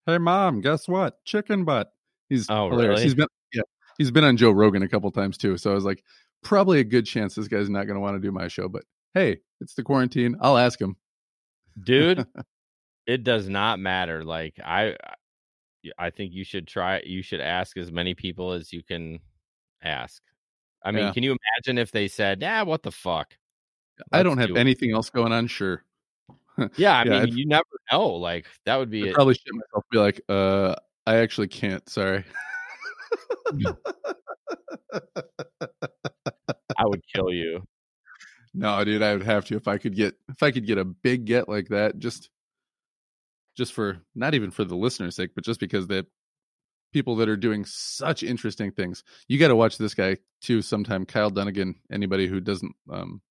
Hey, 0.05 0.17
mom, 0.19 0.61
guess 0.61 0.87
what? 0.87 1.23
Chicken 1.25 1.65
butt. 1.65 1.91
He's 2.29 2.49
Oh, 2.49 2.69
hilarious. 2.69 2.89
really? 2.89 3.03
He's 3.03 3.15
been 3.15 3.27
yeah, 3.53 3.61
he's 3.97 4.11
been 4.11 4.23
on 4.23 4.37
Joe 4.37 4.51
Rogan 4.51 4.83
a 4.83 4.87
couple 4.87 5.11
times 5.11 5.37
too. 5.37 5.57
So 5.57 5.71
I 5.71 5.73
was 5.73 5.85
like, 5.85 6.03
probably 6.43 6.79
a 6.79 6.83
good 6.83 7.05
chance 7.05 7.35
this 7.35 7.47
guy's 7.47 7.69
not 7.69 7.85
going 7.85 7.95
to 7.95 7.99
want 8.01 8.15
to 8.15 8.19
do 8.21 8.31
my 8.31 8.47
show. 8.47 8.67
But 8.67 8.83
hey, 9.13 9.39
it's 9.61 9.75
the 9.75 9.83
quarantine. 9.83 10.35
I'll 10.41 10.57
ask 10.57 10.79
him. 10.81 10.95
dude 11.83 12.25
it 13.07 13.23
does 13.23 13.49
not 13.49 13.79
matter 13.79 14.23
like 14.23 14.57
i 14.63 14.95
i 15.97 16.09
think 16.11 16.31
you 16.31 16.43
should 16.45 16.65
try 16.67 17.01
you 17.05 17.21
should 17.21 17.41
ask 17.41 17.75
as 17.77 17.91
many 17.91 18.13
people 18.13 18.53
as 18.53 18.71
you 18.71 18.81
can 18.83 19.19
ask 19.83 20.21
i 20.83 20.91
mean 20.91 21.05
Yeah. 21.07 21.11
can 21.13 21.23
you 21.23 21.35
imagine 21.57 21.77
if 21.79 21.91
they 21.91 22.07
said 22.07 22.41
yeah 22.41 22.61
what 22.61 22.83
the 22.83 22.91
fuck 22.91 23.35
I 24.11 24.17
Let's 24.17 24.23
don't 24.29 24.37
have 24.37 24.47
do 24.49 24.55
it." 24.55 24.59
anything 24.59 24.91
else 24.93 25.09
going 25.09 25.31
on. 25.33 25.47
Sure, 25.47 25.83
yeah 26.77 26.97
i 26.99 27.03
Yeah, 27.03 27.09
mean 27.19 27.27
if- 27.29 27.35
you 27.35 27.45
never 27.47 27.65
know 27.91 28.07
like 28.11 28.45
that 28.65 28.77
would 28.77 28.89
be 28.89 29.01
I'd 29.03 29.07
it. 29.09 29.13
probably 29.15 29.33
shit 29.33 29.53
myself. 29.53 29.83
Be 29.91 29.97
like, 29.97 30.21
uh, 30.29 30.75
I 31.05 31.17
actually 31.17 31.47
can't. 31.47 31.87
Sorry. 31.89 32.23
i 36.77 36.85
would 36.85 37.01
kill 37.13 37.31
you 37.31 37.63
No, 38.53 38.83
dude, 38.83 39.01
I 39.01 39.13
would 39.13 39.23
have 39.25 39.45
to 39.45 39.55
if 39.55 39.67
I 39.67 39.77
could 39.77 39.95
get 39.95 40.15
if 40.29 40.43
I 40.43 40.51
could 40.51 40.67
get 40.67 40.77
a 40.77 40.85
big 40.85 41.25
get 41.25 41.49
like 41.49 41.69
that, 41.69 41.97
just 41.99 42.29
just 43.55 43.73
for 43.73 43.99
not 44.15 44.33
even 44.35 44.51
for 44.51 44.63
the 44.63 44.75
listener's 44.75 45.15
sake, 45.15 45.31
but 45.35 45.43
just 45.43 45.59
because 45.59 45.87
that 45.87 46.05
people 46.91 47.15
that 47.17 47.29
are 47.29 47.37
doing 47.37 47.65
such 47.65 48.21
interesting 48.23 48.71
things. 48.71 49.03
You 49.27 49.39
got 49.39 49.47
to 49.49 49.55
watch 49.55 49.77
this 49.77 49.95
guy 49.95 50.17
too 50.41 50.61
sometime. 50.61 51.05
Kyle 51.05 51.31
Dunnigan. 51.31 51.75
Anybody 51.91 52.27
who 52.27 52.39
doesn't 52.39 52.75
um 52.91 53.21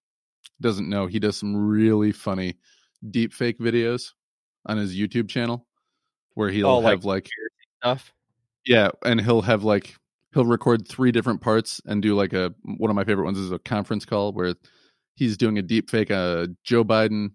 doesn't 0.60 0.88
know, 0.88 1.06
he 1.06 1.18
does 1.20 1.36
some 1.36 1.54
really 1.56 2.12
funny 2.12 2.56
deep 3.08 3.32
fake 3.32 3.58
videos 3.58 4.10
on 4.66 4.76
his 4.76 4.96
YouTube 4.96 5.28
channel 5.28 5.66
where 6.34 6.50
he'll 6.50 6.66
Oh, 6.68 6.78
like 6.78 6.92
have 6.98 7.04
like 7.04 7.28
Stuff. 7.82 8.12
yeah, 8.66 8.90
and 9.04 9.20
he'll 9.20 9.42
have 9.42 9.64
like 9.64 9.96
he'll 10.32 10.44
record 10.44 10.86
three 10.86 11.12
different 11.12 11.40
parts 11.40 11.80
and 11.84 12.00
do 12.00 12.14
like 12.14 12.32
a 12.32 12.54
one 12.64 12.90
of 12.90 12.96
my 12.96 13.04
favorite 13.04 13.24
ones 13.24 13.38
is 13.38 13.50
a 13.50 13.58
conference 13.58 14.04
call 14.04 14.32
where 14.32 14.54
he's 15.14 15.36
doing 15.36 15.58
a 15.58 15.62
deep 15.62 15.90
fake 15.90 16.10
uh 16.10 16.46
Joe 16.64 16.84
Biden, 16.84 17.32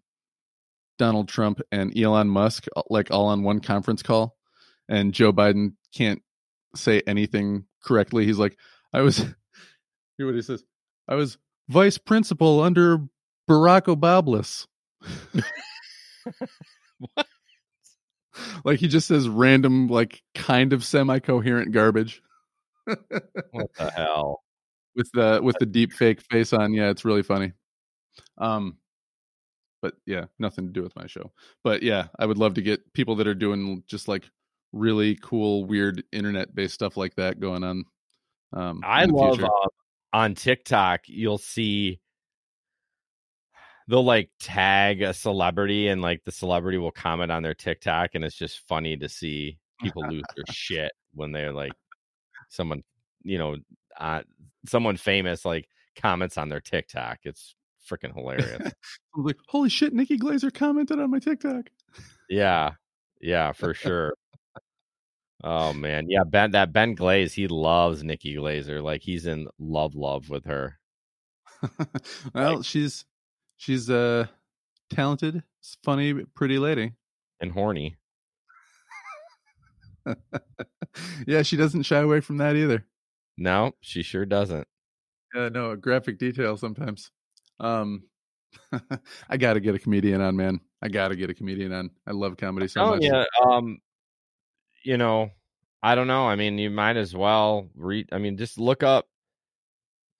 Donald 0.97 1.27
Trump 1.27 1.61
and 1.71 1.97
Elon 1.97 2.29
Musk 2.29 2.65
like 2.89 3.11
all 3.11 3.27
on 3.27 3.43
one 3.43 3.59
conference 3.59 4.01
call 4.01 4.35
and 4.89 5.13
Joe 5.13 5.33
Biden 5.33 5.73
can't 5.93 6.21
say 6.75 7.01
anything 7.05 7.65
correctly. 7.83 8.25
He's 8.25 8.39
like 8.39 8.57
I 8.93 9.01
was 9.01 9.17
hear 10.17 10.25
what 10.25 10.35
he 10.35 10.41
says. 10.41 10.63
I 11.07 11.15
was 11.15 11.37
vice 11.67 11.97
principal 11.97 12.61
under 12.61 12.99
Barack 13.49 13.93
Obama. 13.93 14.65
What? 16.99 17.27
Like 18.63 18.79
he 18.79 18.87
just 18.87 19.07
says 19.07 19.29
random 19.29 19.87
like 19.87 20.23
kind 20.33 20.73
of 20.73 20.83
semi-coherent 20.83 21.71
garbage. 21.71 22.21
What 22.85 23.73
the 23.77 23.91
hell? 23.95 24.41
with 24.97 25.11
the 25.13 25.39
with 25.41 25.55
the 25.59 25.65
deep 25.65 25.93
fake 25.93 26.19
face 26.21 26.51
on. 26.51 26.73
Yeah, 26.73 26.89
it's 26.89 27.05
really 27.05 27.23
funny. 27.23 27.53
Um, 28.37 28.77
but 29.81 29.93
yeah, 30.05 30.25
nothing 30.39 30.65
to 30.65 30.73
do 30.73 30.81
with 30.81 30.95
my 30.95 31.05
show. 31.07 31.31
But 31.63 31.83
yeah, 31.83 32.07
I 32.19 32.25
would 32.25 32.39
love 32.39 32.55
to 32.55 32.61
get 32.61 32.93
people 32.93 33.15
that 33.17 33.27
are 33.27 33.35
doing 33.35 33.83
just 33.87 34.09
like 34.09 34.29
really 34.73 35.15
cool, 35.21 35.65
weird 35.65 36.03
internet 36.11 36.53
based 36.53 36.73
stuff 36.73 36.97
like 36.97 37.15
that 37.15 37.39
going 37.39 37.63
on. 37.63 37.85
Um, 38.53 38.81
I 38.83 39.05
love 39.05 39.41
uh, 39.41 39.67
on 40.11 40.35
TikTok, 40.35 41.01
you'll 41.05 41.37
see 41.37 41.99
they'll 43.87 44.03
like 44.03 44.29
tag 44.39 45.01
a 45.01 45.13
celebrity 45.13 45.87
and 45.87 46.01
like 46.01 46.23
the 46.25 46.31
celebrity 46.31 46.77
will 46.77 46.91
comment 46.91 47.31
on 47.31 47.43
their 47.43 47.53
TikTok 47.53 48.11
and 48.13 48.23
it's 48.23 48.35
just 48.35 48.59
funny 48.67 48.97
to 48.97 49.07
see 49.07 49.57
people 49.81 50.03
lose 50.07 50.23
their 50.35 50.45
shit 50.51 50.91
when 51.13 51.31
they're 51.31 51.53
like 51.53 51.73
someone, 52.49 52.83
you 53.23 53.37
know, 53.37 53.57
uh, 53.99 54.21
someone 54.65 54.97
famous 54.97 55.45
like 55.45 55.67
comments 55.95 56.37
on 56.37 56.49
their 56.49 56.61
TikTok. 56.61 57.19
It's 57.23 57.55
freaking 57.89 58.13
hilarious. 58.13 58.61
I 58.65 58.71
was 59.15 59.25
like, 59.25 59.37
holy 59.47 59.69
shit, 59.69 59.93
Nikki 59.93 60.17
Glazer 60.17 60.53
commented 60.53 60.99
on 60.99 61.09
my 61.09 61.19
TikTok. 61.19 61.69
yeah. 62.29 62.71
Yeah, 63.19 63.51
for 63.53 63.73
sure. 63.73 64.13
Oh 65.43 65.73
man. 65.73 66.05
Yeah, 66.09 66.23
Ben 66.23 66.51
that 66.51 66.73
Ben 66.73 66.93
Glaze, 66.93 67.33
he 67.33 67.47
loves 67.47 68.03
Nikki 68.03 68.35
Glazer. 68.35 68.83
Like 68.83 69.01
he's 69.01 69.25
in 69.25 69.47
love 69.59 69.95
love 69.95 70.29
with 70.29 70.45
her. 70.45 70.77
well, 72.35 72.61
she's 72.61 73.05
she's 73.57 73.89
a 73.89 74.29
talented, 74.89 75.43
funny, 75.83 76.13
pretty 76.35 76.57
lady. 76.57 76.93
And 77.39 77.51
horny. 77.51 77.97
yeah, 81.27 81.41
she 81.41 81.57
doesn't 81.57 81.83
shy 81.83 81.99
away 81.99 82.21
from 82.21 82.37
that 82.37 82.55
either. 82.55 82.85
No, 83.37 83.73
she 83.81 84.01
sure 84.01 84.25
doesn't. 84.25 84.67
Yeah, 85.35 85.49
no, 85.49 85.75
graphic 85.75 86.17
detail 86.17 86.57
sometimes. 86.57 87.11
Um, 87.59 88.03
I 89.29 89.37
got 89.37 89.53
to 89.53 89.59
get 89.59 89.75
a 89.75 89.79
comedian 89.79 90.21
on, 90.21 90.35
man. 90.35 90.61
I 90.81 90.87
got 90.87 91.09
to 91.09 91.15
get 91.15 91.29
a 91.29 91.33
comedian 91.33 91.73
on. 91.73 91.91
I 92.07 92.11
love 92.11 92.37
comedy 92.37 92.67
so 92.67 92.81
telling 92.81 93.11
much. 93.11 93.27
you, 93.39 93.49
um, 93.49 93.79
you 94.83 94.97
know, 94.97 95.31
I 95.83 95.95
don't 95.95 96.07
know. 96.07 96.27
I 96.27 96.35
mean, 96.35 96.57
you 96.57 96.69
might 96.69 96.97
as 96.97 97.15
well 97.15 97.69
read. 97.75 98.09
I 98.11 98.17
mean, 98.17 98.37
just 98.37 98.57
look 98.57 98.83
up. 98.83 99.07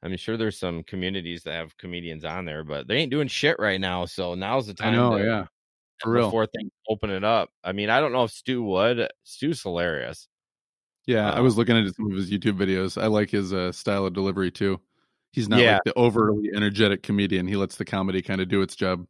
I 0.08 0.10
mean, 0.10 0.18
sure, 0.18 0.38
there's 0.38 0.58
some 0.58 0.84
communities 0.84 1.44
that 1.44 1.52
have 1.54 1.78
comedians 1.78 2.24
on 2.24 2.46
there, 2.46 2.64
but 2.64 2.88
they 2.88 2.96
ain't 2.98 3.12
doing 3.12 3.28
shit 3.28 3.58
right 3.60 3.80
now. 3.80 4.06
So 4.06 4.36
now's 4.36 4.68
the 4.68 4.76
I 4.80 4.86
time. 4.86 4.94
know, 4.96 5.18
to, 5.18 5.24
yeah, 5.24 5.46
for 6.00 6.12
real. 6.14 6.28
Before 6.28 6.46
things 6.48 6.72
open 6.88 7.10
it 7.10 7.26
up. 7.26 7.50
I 7.64 7.74
mean, 7.74 7.90
I 7.90 8.00
don't 8.00 8.14
know 8.14 8.24
if 8.24 8.32
Stu 8.32 8.64
would. 8.64 9.10
Stu's 9.26 9.62
hilarious. 9.62 10.30
Yeah, 11.08 11.30
I 11.32 11.40
Uh, 11.40 11.44
was 11.44 11.58
looking 11.58 11.78
at 11.78 11.94
some 11.96 12.10
of 12.10 12.18
his 12.18 12.32
YouTube 12.32 12.58
videos. 12.58 13.02
I 13.02 13.08
like 13.08 13.30
his 13.30 13.52
uh, 13.54 13.72
style 13.74 14.06
of 14.06 14.14
delivery 14.14 14.50
too. 14.50 14.80
He's 15.34 15.50
not 15.50 15.60
Yeah. 15.60 15.74
like 15.74 15.84
the 15.84 15.94
overly 15.96 16.50
energetic 16.56 17.04
comedian. 17.04 17.48
He 17.48 17.58
lets 17.58 17.76
the 17.76 17.86
comedy 17.86 18.22
kind 18.22 18.40
of 18.42 18.48
do 18.48 18.62
its 18.62 18.76
job. 18.78 19.06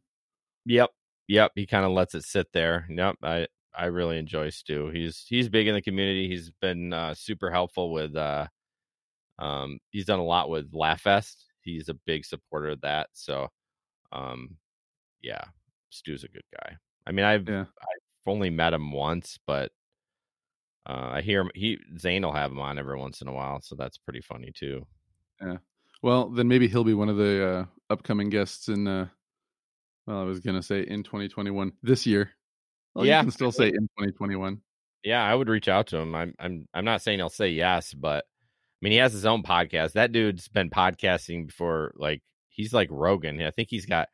Yep, 0.66 0.90
yep. 1.28 1.52
He 1.54 1.64
kind 1.66 1.84
of 1.84 1.92
lets 1.92 2.14
it 2.16 2.24
sit 2.24 2.48
there. 2.52 2.86
Yep, 2.90 3.16
I 3.22 3.46
I 3.74 3.86
really 3.86 4.18
enjoy 4.18 4.50
Stu. 4.50 4.88
He's 4.90 5.24
he's 5.28 5.48
big 5.48 5.68
in 5.68 5.74
the 5.74 5.82
community. 5.82 6.28
He's 6.28 6.50
been 6.60 6.92
uh, 6.92 7.14
super 7.14 7.50
helpful 7.52 7.92
with. 7.92 8.16
uh 8.16 8.48
Um, 9.38 9.78
he's 9.90 10.04
done 10.06 10.18
a 10.18 10.24
lot 10.24 10.50
with 10.50 10.72
LaughFest. 10.72 11.36
He's 11.62 11.88
a 11.88 11.94
big 12.06 12.24
supporter 12.24 12.68
of 12.70 12.80
that. 12.80 13.08
So, 13.12 13.48
um, 14.12 14.56
yeah, 15.22 15.44
Stu's 15.90 16.24
a 16.24 16.28
good 16.28 16.42
guy. 16.52 16.76
I 17.06 17.12
mean, 17.12 17.24
I've 17.24 17.48
Yeah. 17.48 17.60
I've 17.62 18.26
only 18.26 18.50
met 18.50 18.72
him 18.72 18.92
once, 18.92 19.38
but 19.46 19.70
uh, 20.86 21.10
I 21.14 21.20
hear 21.20 21.40
him. 21.42 21.50
He 21.54 21.78
Zane 21.98 22.22
will 22.22 22.32
have 22.32 22.50
him 22.50 22.58
on 22.60 22.78
every 22.78 22.96
once 22.98 23.20
in 23.20 23.28
a 23.28 23.32
while, 23.32 23.60
so 23.60 23.74
that's 23.76 23.98
pretty 23.98 24.20
funny 24.22 24.52
too. 24.54 24.86
Yeah. 25.40 25.58
Well, 26.02 26.30
then 26.30 26.48
maybe 26.48 26.68
he'll 26.68 26.84
be 26.84 26.94
one 26.94 27.08
of 27.08 27.16
the 27.16 27.46
uh, 27.46 27.64
upcoming 27.90 28.30
guests 28.30 28.68
in. 28.68 28.86
Uh, 28.88 29.08
well, 30.06 30.20
I 30.20 30.24
was 30.24 30.40
gonna 30.40 30.62
say 30.62 30.80
in 30.82 31.02
2021 31.02 31.72
this 31.82 32.06
year. 32.06 32.30
Well, 32.94 33.04
Yeah. 33.04 33.18
you 33.18 33.24
can 33.24 33.30
still 33.32 33.52
say 33.52 33.68
in 33.68 33.88
2021. 33.98 34.62
Yeah, 35.04 35.22
I 35.22 35.34
would 35.34 35.48
reach 35.48 35.68
out 35.68 35.88
to 35.88 35.98
him. 35.98 36.14
I'm 36.14 36.34
I'm 36.38 36.66
I'm 36.72 36.84
not 36.84 37.02
saying 37.02 37.18
he'll 37.18 37.28
say 37.28 37.50
yes, 37.50 37.92
but 37.92 38.24
I 38.80 38.84
mean 38.84 38.92
he 38.92 38.98
has 38.98 39.12
his 39.12 39.26
own 39.26 39.42
podcast. 39.42 39.92
That 39.92 40.12
dude's 40.12 40.48
been 40.48 40.70
podcasting 40.70 41.46
before 41.46 41.92
like 41.96 42.22
he's 42.48 42.72
like 42.72 42.88
Rogan. 42.90 43.42
I 43.42 43.50
think 43.50 43.68
he's 43.70 43.86
got 43.86 44.08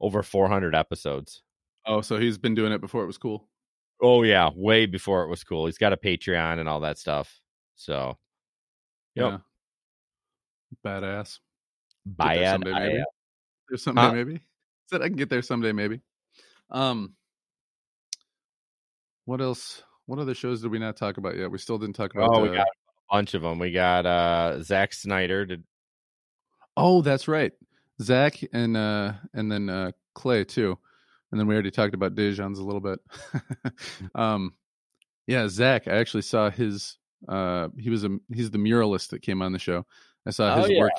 over 0.00 0.22
400 0.22 0.74
episodes. 0.74 1.42
Oh, 1.86 2.00
so 2.00 2.18
he's 2.18 2.38
been 2.38 2.54
doing 2.54 2.72
it 2.72 2.80
before 2.80 3.02
it 3.02 3.06
was 3.06 3.18
cool. 3.18 3.48
Oh 4.02 4.22
yeah, 4.22 4.50
way 4.54 4.86
before 4.86 5.24
it 5.24 5.28
was 5.28 5.44
cool. 5.44 5.66
He's 5.66 5.78
got 5.78 5.92
a 5.92 5.96
Patreon 5.96 6.58
and 6.58 6.68
all 6.68 6.80
that 6.80 6.98
stuff. 6.98 7.40
So 7.76 8.18
Yep. 9.16 9.32
Yeah. 9.32 9.38
Badass. 10.84 11.38
Buy 12.04 12.36
there 12.36 12.52
someday, 12.52 12.72
maybe. 12.72 13.04
There's 13.68 13.82
someday, 13.82 14.00
Huh? 14.00 14.12
maybe. 14.12 14.40
Said 14.90 15.02
I 15.02 15.08
can 15.08 15.16
get 15.16 15.30
there 15.30 15.42
someday, 15.42 15.72
maybe. 15.72 16.00
Um, 16.70 17.14
what 19.24 19.40
else? 19.40 19.82
What 20.06 20.20
other 20.20 20.34
shows 20.34 20.62
did 20.62 20.70
we 20.70 20.78
not 20.78 20.96
talk 20.96 21.16
about 21.16 21.36
yet? 21.36 21.50
We 21.50 21.58
still 21.58 21.78
didn't 21.78 21.96
talk 21.96 22.14
about. 22.14 22.30
Oh, 22.32 22.42
we 22.42 22.50
uh, 22.50 22.54
got 22.54 22.68
bunch 23.10 23.34
of 23.34 23.42
them. 23.42 23.58
We 23.58 23.72
got 23.72 24.06
uh 24.06 24.62
Zack 24.62 24.92
Snyder. 24.92 25.46
Did 25.46 25.64
Oh, 26.76 27.02
that's 27.02 27.28
right. 27.28 27.52
Zach 28.00 28.42
and 28.52 28.76
uh 28.76 29.14
and 29.34 29.50
then 29.50 29.68
uh 29.68 29.92
Clay 30.14 30.44
too. 30.44 30.78
And 31.30 31.40
then 31.40 31.46
we 31.46 31.54
already 31.54 31.70
talked 31.70 31.94
about 31.94 32.14
Dejan's 32.14 32.58
a 32.58 32.64
little 32.64 32.80
bit. 32.80 32.98
um 34.14 34.54
yeah, 35.26 35.48
Zach, 35.48 35.88
I 35.88 35.96
actually 35.96 36.22
saw 36.22 36.50
his 36.50 36.98
uh 37.28 37.68
he 37.78 37.90
was 37.90 38.04
a 38.04 38.18
he's 38.32 38.50
the 38.50 38.58
muralist 38.58 39.08
that 39.10 39.22
came 39.22 39.42
on 39.42 39.52
the 39.52 39.58
show. 39.58 39.86
I 40.26 40.30
saw 40.30 40.54
Oh, 40.54 40.62
his 40.62 40.70
yeah. 40.70 40.80
work 40.80 40.92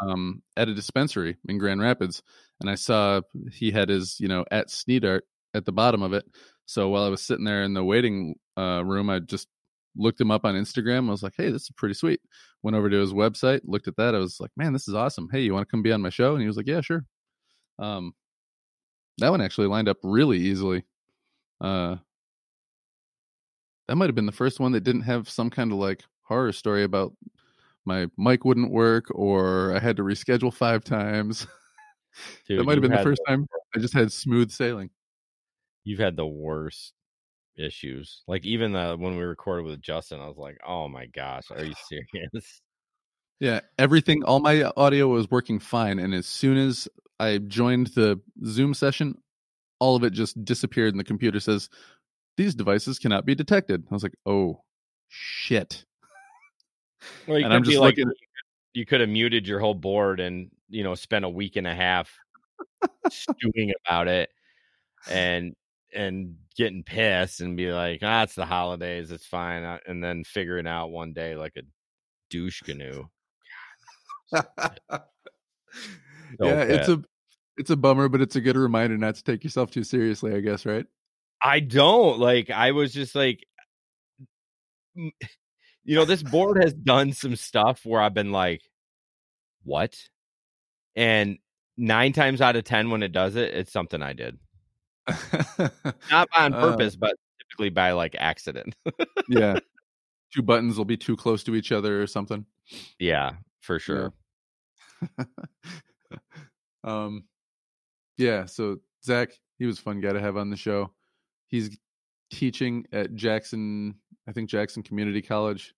um 0.00 0.42
at 0.56 0.68
a 0.68 0.74
dispensary 0.74 1.36
in 1.48 1.58
Grand 1.58 1.80
Rapids 1.80 2.22
and 2.60 2.68
I 2.70 2.74
saw 2.74 3.20
he 3.50 3.70
had 3.70 3.88
his, 3.88 4.18
you 4.20 4.28
know, 4.28 4.44
at 4.50 4.68
Sneedart 4.68 5.20
at 5.54 5.64
the 5.64 5.72
bottom 5.72 6.02
of 6.02 6.12
it. 6.12 6.24
So 6.66 6.88
while 6.88 7.04
I 7.04 7.08
was 7.08 7.22
sitting 7.22 7.44
there 7.44 7.62
in 7.62 7.74
the 7.74 7.84
waiting 7.84 8.34
uh 8.56 8.82
room, 8.84 9.08
I 9.10 9.20
just 9.20 9.48
looked 9.96 10.20
him 10.20 10.30
up 10.30 10.44
on 10.44 10.54
Instagram. 10.54 11.08
I 11.08 11.10
was 11.10 11.22
like, 11.22 11.34
"Hey, 11.36 11.50
this 11.50 11.62
is 11.62 11.70
pretty 11.76 11.94
sweet." 11.94 12.20
Went 12.62 12.76
over 12.76 12.88
to 12.88 12.96
his 12.96 13.12
website, 13.12 13.60
looked 13.64 13.88
at 13.88 13.96
that. 13.96 14.14
I 14.14 14.18
was 14.18 14.40
like, 14.40 14.50
"Man, 14.56 14.72
this 14.72 14.88
is 14.88 14.94
awesome. 14.94 15.28
Hey, 15.30 15.40
you 15.40 15.52
want 15.52 15.66
to 15.66 15.70
come 15.70 15.82
be 15.82 15.92
on 15.92 16.02
my 16.02 16.10
show?" 16.10 16.32
And 16.32 16.40
he 16.40 16.46
was 16.46 16.56
like, 16.56 16.66
"Yeah, 16.66 16.80
sure." 16.80 17.04
Um, 17.78 18.14
that 19.18 19.30
one 19.30 19.40
actually 19.40 19.66
lined 19.66 19.88
up 19.88 19.98
really 20.02 20.38
easily. 20.38 20.84
Uh, 21.60 21.96
that 23.88 23.96
might 23.96 24.08
have 24.08 24.14
been 24.14 24.26
the 24.26 24.32
first 24.32 24.60
one 24.60 24.72
that 24.72 24.84
didn't 24.84 25.02
have 25.02 25.28
some 25.28 25.50
kind 25.50 25.72
of 25.72 25.78
like 25.78 26.02
horror 26.22 26.52
story 26.52 26.84
about 26.84 27.12
my 27.84 28.06
mic 28.16 28.44
wouldn't 28.44 28.70
work 28.70 29.06
or 29.10 29.74
I 29.74 29.80
had 29.80 29.96
to 29.96 30.02
reschedule 30.02 30.54
five 30.54 30.84
times. 30.84 31.46
dude, 32.48 32.60
that 32.60 32.64
might 32.64 32.74
have 32.74 32.82
been 32.82 32.92
the 32.92 33.02
first 33.02 33.22
time 33.26 33.46
I 33.74 33.78
just 33.78 33.94
had 33.94 34.12
smooth 34.12 34.50
sailing. 34.50 34.90
You've 35.84 35.98
had 35.98 36.16
the 36.16 36.26
worst 36.26 36.94
issues. 37.56 38.22
Like 38.26 38.44
even 38.44 38.72
the 38.72 38.96
when 38.98 39.16
we 39.16 39.22
recorded 39.24 39.64
with 39.66 39.80
Justin, 39.80 40.20
I 40.20 40.26
was 40.26 40.36
like, 40.38 40.58
"Oh 40.66 40.88
my 40.88 41.06
gosh, 41.06 41.44
are 41.50 41.64
you 41.64 41.74
serious?" 41.88 42.60
Yeah, 43.40 43.60
everything, 43.76 44.22
all 44.22 44.38
my 44.38 44.70
audio 44.76 45.08
was 45.08 45.28
working 45.28 45.58
fine. 45.58 45.98
And 45.98 46.14
as 46.14 46.26
soon 46.26 46.56
as 46.56 46.86
I 47.18 47.38
joined 47.38 47.88
the 47.88 48.20
Zoom 48.44 48.72
session, 48.72 49.16
all 49.80 49.96
of 49.96 50.04
it 50.04 50.12
just 50.12 50.44
disappeared. 50.44 50.94
And 50.94 51.00
the 51.00 51.04
computer 51.04 51.40
says, 51.40 51.68
These 52.36 52.54
devices 52.54 53.00
cannot 53.00 53.26
be 53.26 53.34
detected. 53.34 53.84
I 53.90 53.94
was 53.94 54.04
like, 54.04 54.14
Oh, 54.26 54.62
shit. 55.08 55.84
Well, 57.26 57.36
you 57.36 57.44
And 57.44 57.52
I'm 57.52 57.64
just 57.64 57.78
like, 57.78 57.96
looking- 57.96 58.12
you 58.74 58.86
could 58.86 59.00
have 59.00 59.08
muted 59.10 59.48
your 59.48 59.58
whole 59.58 59.74
board 59.74 60.20
and 60.20 60.50
you 60.68 60.84
know 60.84 60.94
spent 60.94 61.24
a 61.24 61.28
week 61.28 61.56
and 61.56 61.66
a 61.66 61.74
half 61.74 62.16
stewing 63.10 63.72
about 63.84 64.08
it 64.08 64.30
and 65.10 65.54
and 65.92 66.36
getting 66.56 66.82
pissed 66.82 67.40
and 67.40 67.56
be 67.56 67.72
like, 67.72 68.00
ah, 68.02 68.22
it's 68.22 68.34
the 68.34 68.46
holidays, 68.46 69.10
it's 69.10 69.26
fine, 69.26 69.62
uh, 69.62 69.78
and 69.86 70.02
then 70.02 70.24
figuring 70.24 70.66
out 70.66 70.90
one 70.90 71.12
day 71.12 71.36
like 71.36 71.54
a 71.56 71.62
douche 72.30 72.60
canoe. 72.62 73.04
So 76.38 76.46
yeah, 76.46 76.62
it's 76.62 76.88
a 76.88 77.02
it's 77.56 77.70
a 77.70 77.76
bummer, 77.76 78.08
but 78.08 78.22
it's 78.22 78.36
a 78.36 78.40
good 78.40 78.56
reminder 78.56 78.96
not 78.96 79.16
to 79.16 79.22
take 79.22 79.44
yourself 79.44 79.70
too 79.70 79.84
seriously, 79.84 80.34
I 80.34 80.40
guess, 80.40 80.64
right? 80.64 80.86
I 81.42 81.60
don't 81.60 82.18
like. 82.18 82.50
I 82.50 82.72
was 82.72 82.92
just 82.92 83.14
like, 83.14 83.44
you 84.94 85.12
know, 85.86 86.04
this 86.04 86.22
board 86.22 86.62
has 86.62 86.72
done 86.72 87.12
some 87.12 87.36
stuff 87.36 87.80
where 87.84 88.00
I've 88.00 88.14
been 88.14 88.32
like, 88.32 88.62
what? 89.64 89.94
And 90.96 91.38
nine 91.76 92.12
times 92.12 92.40
out 92.40 92.56
of 92.56 92.64
ten, 92.64 92.90
when 92.90 93.02
it 93.02 93.12
does 93.12 93.36
it, 93.36 93.54
it's 93.54 93.72
something 93.72 94.02
I 94.02 94.12
did, 94.12 94.38
not 96.10 96.28
on 96.36 96.54
Uh, 96.54 96.60
purpose, 96.60 96.96
but 96.96 97.16
typically 97.40 97.70
by 97.70 97.92
like 97.92 98.14
accident. 98.18 98.74
yeah. 99.28 99.58
Two 100.34 100.42
buttons 100.42 100.78
will 100.78 100.84
be 100.84 100.96
too 100.96 101.16
close 101.16 101.44
to 101.44 101.54
each 101.54 101.72
other 101.72 102.02
or 102.02 102.06
something. 102.06 102.46
yeah, 102.98 103.32
for 103.60 103.78
sure. 103.78 104.12
um, 106.84 107.24
yeah. 108.16 108.46
So 108.46 108.78
Zach, 109.04 109.30
he 109.58 109.66
was 109.66 109.78
a 109.78 109.82
fun 109.82 110.00
guy 110.00 110.12
to 110.12 110.20
have 110.20 110.36
on 110.36 110.50
the 110.50 110.56
show. 110.56 110.90
He's 111.48 111.76
teaching 112.30 112.86
at 112.92 113.14
Jackson, 113.14 113.96
I 114.26 114.32
think 114.32 114.48
Jackson 114.48 114.82
Community 114.82 115.20
College. 115.20 115.74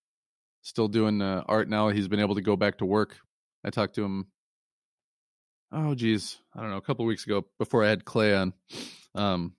Still 0.62 0.88
doing 0.88 1.20
uh, 1.20 1.42
art 1.46 1.68
now. 1.68 1.88
He's 1.88 2.08
been 2.08 2.20
able 2.20 2.36
to 2.36 2.40
go 2.40 2.56
back 2.56 2.78
to 2.78 2.86
work. 2.86 3.18
I 3.64 3.70
talked 3.70 3.96
to 3.96 4.04
him. 4.04 4.28
Oh, 5.72 5.94
geez, 5.94 6.38
I 6.54 6.60
don't 6.60 6.70
know, 6.70 6.76
a 6.76 6.82
couple 6.82 7.04
weeks 7.04 7.26
ago 7.26 7.44
before 7.58 7.84
I 7.84 7.88
had 7.88 8.04
Clay 8.04 8.34
on. 8.34 8.52
Um, 9.14 9.54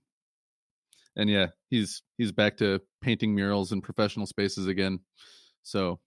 and 1.16 1.30
yeah, 1.30 1.48
he's 1.70 2.02
he's 2.18 2.32
back 2.32 2.58
to 2.58 2.82
painting 3.02 3.34
murals 3.36 3.72
in 3.72 3.82
professional 3.82 4.26
spaces 4.26 4.68
again. 4.68 5.00
So 5.64 6.00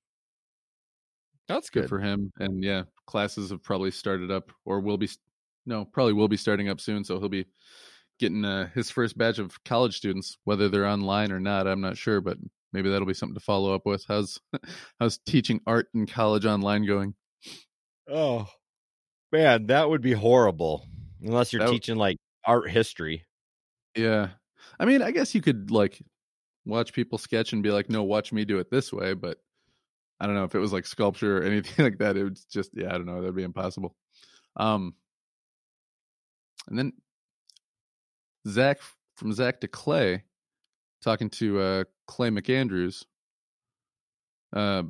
That's 1.49 1.71
good 1.71 1.83
good. 1.83 1.89
for 1.89 1.99
him. 1.99 2.33
And 2.39 2.63
yeah, 2.63 2.83
classes 3.07 3.51
have 3.51 3.63
probably 3.63 3.91
started 3.91 4.31
up 4.31 4.53
or 4.65 4.81
will 4.81 4.99
be 4.99 5.09
no, 5.67 5.85
probably 5.85 6.13
will 6.15 6.29
be 6.29 6.37
starting 6.37 6.69
up 6.69 6.81
soon. 6.81 7.05
So 7.05 7.19
he'll 7.19 7.29
be 7.29 7.47
getting 8.19 8.45
uh, 8.45 8.69
his 8.75 8.91
first 8.91 9.17
batch 9.17 9.39
of 9.39 9.63
college 9.65 9.97
students, 9.97 10.37
whether 10.45 10.69
they're 10.69 10.87
online 10.87 11.33
or 11.33 11.41
not. 11.41 11.67
I'm 11.67 11.81
not 11.81 11.97
sure, 11.97 12.21
but 12.21 12.39
maybe 12.73 12.91
that'll 12.91 13.07
be 13.07 13.15
something 13.15 13.35
to 13.35 13.41
follow 13.41 13.75
up 13.75 13.87
with. 13.87 14.05
How's 14.09 14.41
how's 15.01 15.19
teaching 15.19 15.61
art 15.67 15.89
in 15.95 16.07
college 16.07 16.45
online 16.47 16.87
going? 16.87 17.15
Oh 18.11 18.47
man, 19.33 19.67
that 19.67 19.89
would 19.89 20.03
be 20.03 20.13
horrible 20.13 20.87
unless 21.23 21.53
you're 21.53 21.65
That 21.65 21.71
teaching 21.71 21.97
like 21.97 22.17
art 22.45 22.71
history. 22.71 23.25
Yeah, 23.99 24.29
I 24.79 24.85
mean, 24.85 25.03
I 25.03 25.11
guess 25.11 25.35
you 25.35 25.41
could 25.43 25.71
like 25.73 26.01
watch 26.65 26.93
people 26.93 27.19
sketch 27.19 27.53
and 27.53 27.63
be 27.63 27.71
like, 27.73 27.91
no, 27.91 28.05
watch 28.05 28.33
me 28.33 28.45
do 28.45 28.59
it 28.61 28.71
this 28.71 28.93
way. 28.93 29.15
But 29.15 29.39
I 30.21 30.27
don't 30.27 30.37
know 30.37 30.45
if 30.45 30.55
it 30.55 30.61
was 30.61 30.73
like 30.73 30.87
sculpture 30.87 31.39
or 31.39 31.43
anything 31.45 31.85
like 31.85 31.99
that. 31.99 32.17
It 32.17 32.23
would 32.25 32.39
just, 32.51 32.71
yeah, 32.75 32.89
I 32.89 32.93
don't 32.93 33.07
know. 33.07 33.21
That'd 33.21 33.35
be 33.35 33.43
impossible. 33.43 33.97
Um, 34.57 34.95
and 36.69 36.79
then 36.79 36.93
Zach 38.47 38.79
from 39.17 39.33
Zach 39.33 39.61
to 39.63 39.69
Clay, 39.69 40.23
talking 41.03 41.31
to 41.31 41.59
uh, 41.61 41.85
Clay 42.07 42.31
McAndrews. 42.31 43.05
Uh, 44.53 44.85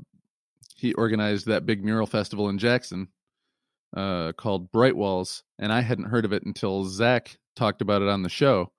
he 0.77 0.93
organized 0.95 1.47
that 1.47 1.67
big 1.67 1.83
mural 1.83 2.07
festival 2.07 2.51
in 2.51 2.59
Jackson 2.59 3.09
uh, 3.97 4.33
called 4.33 4.71
Bright 4.71 4.97
Walls, 4.97 5.45
and 5.59 5.73
I 5.73 5.81
hadn't 5.81 6.05
heard 6.11 6.25
of 6.27 6.33
it 6.33 6.45
until 6.45 6.85
Zach 6.85 7.39
talked 7.57 7.81
about 7.81 8.03
it 8.03 8.09
on 8.09 8.23
the 8.23 8.29
show, 8.29 8.71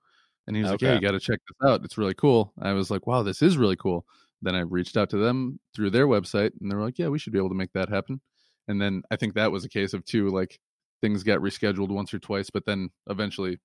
and 0.49 0.57
he 0.57 0.63
was 0.63 0.71
like, 0.71 0.81
"Yeah, 0.81 0.95
you 0.95 0.99
got 0.99 1.11
to 1.11 1.19
check 1.19 1.39
this 1.47 1.69
out. 1.69 1.85
It's 1.85 1.97
really 1.97 2.15
cool." 2.15 2.53
I 2.59 2.73
was 2.73 2.89
like, 2.89 3.05
"Wow, 3.05 3.21
this 3.21 3.43
is 3.43 3.55
really 3.55 3.75
cool." 3.75 4.05
Then 4.41 4.55
I 4.55 4.61
reached 4.61 4.97
out 4.97 5.11
to 5.11 5.17
them 5.17 5.59
through 5.75 5.91
their 5.91 6.07
website, 6.07 6.51
and 6.59 6.71
they 6.71 6.75
were 6.75 6.81
like, 6.83 6.97
"Yeah, 6.97 7.09
we 7.09 7.19
should 7.19 7.33
be 7.33 7.37
able 7.39 7.49
to 7.49 7.55
make 7.55 7.71
that 7.73 7.87
happen." 7.87 8.19
And 8.67 8.81
then 8.81 9.03
I 9.11 9.15
think 9.15 9.35
that 9.35 9.51
was 9.51 9.63
a 9.63 9.69
case 9.69 9.93
of 9.93 10.03
two, 10.05 10.29
like 10.29 10.59
things 11.01 11.21
got 11.23 11.39
rescheduled 11.39 11.89
once 11.89 12.15
or 12.15 12.19
twice, 12.19 12.49
but 12.49 12.65
then 12.65 12.89
eventually 13.07 13.59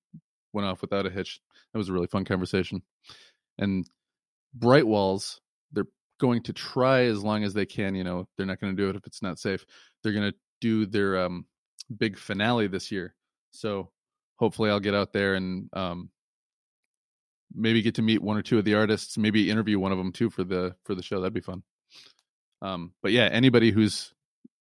went 0.53 0.67
off 0.67 0.81
without 0.81 1.07
a 1.07 1.09
hitch. 1.09 1.41
That 1.73 1.79
was 1.79 1.89
a 1.89 1.93
really 1.93 2.07
fun 2.07 2.23
conversation. 2.23 2.83
And 3.57 3.89
Bright 4.53 4.85
Walls, 4.85 5.41
they're 5.71 5.87
going 6.19 6.43
to 6.43 6.53
try 6.53 7.05
as 7.05 7.23
long 7.23 7.43
as 7.43 7.55
they 7.55 7.65
can. 7.65 7.95
You 7.95 8.03
know, 8.03 8.27
they're 8.37 8.45
not 8.45 8.61
going 8.61 8.75
to 8.75 8.81
do 8.81 8.89
it 8.89 8.95
if 8.95 9.07
it's 9.07 9.23
not 9.23 9.39
safe. 9.39 9.65
They're 10.03 10.13
going 10.13 10.31
to 10.31 10.37
do 10.61 10.85
their 10.85 11.25
um, 11.25 11.47
big 11.97 12.15
finale 12.17 12.67
this 12.67 12.91
year. 12.91 13.15
So 13.49 13.89
hopefully, 14.35 14.69
I'll 14.69 14.79
get 14.79 14.93
out 14.93 15.13
there 15.13 15.33
and 15.33 15.67
um, 15.73 16.09
maybe 17.55 17.81
get 17.81 17.95
to 17.95 18.01
meet 18.01 18.21
one 18.21 18.37
or 18.37 18.41
two 18.41 18.57
of 18.57 18.65
the 18.65 18.75
artists. 18.75 19.17
Maybe 19.17 19.49
interview 19.49 19.79
one 19.79 19.91
of 19.91 19.97
them 19.97 20.11
too 20.11 20.29
for 20.29 20.43
the 20.43 20.75
for 20.83 20.95
the 20.95 21.03
show. 21.03 21.19
That'd 21.21 21.33
be 21.33 21.41
fun. 21.41 21.63
Um, 22.61 22.93
but 23.01 23.11
yeah, 23.11 23.25
anybody 23.25 23.71
who's 23.71 24.13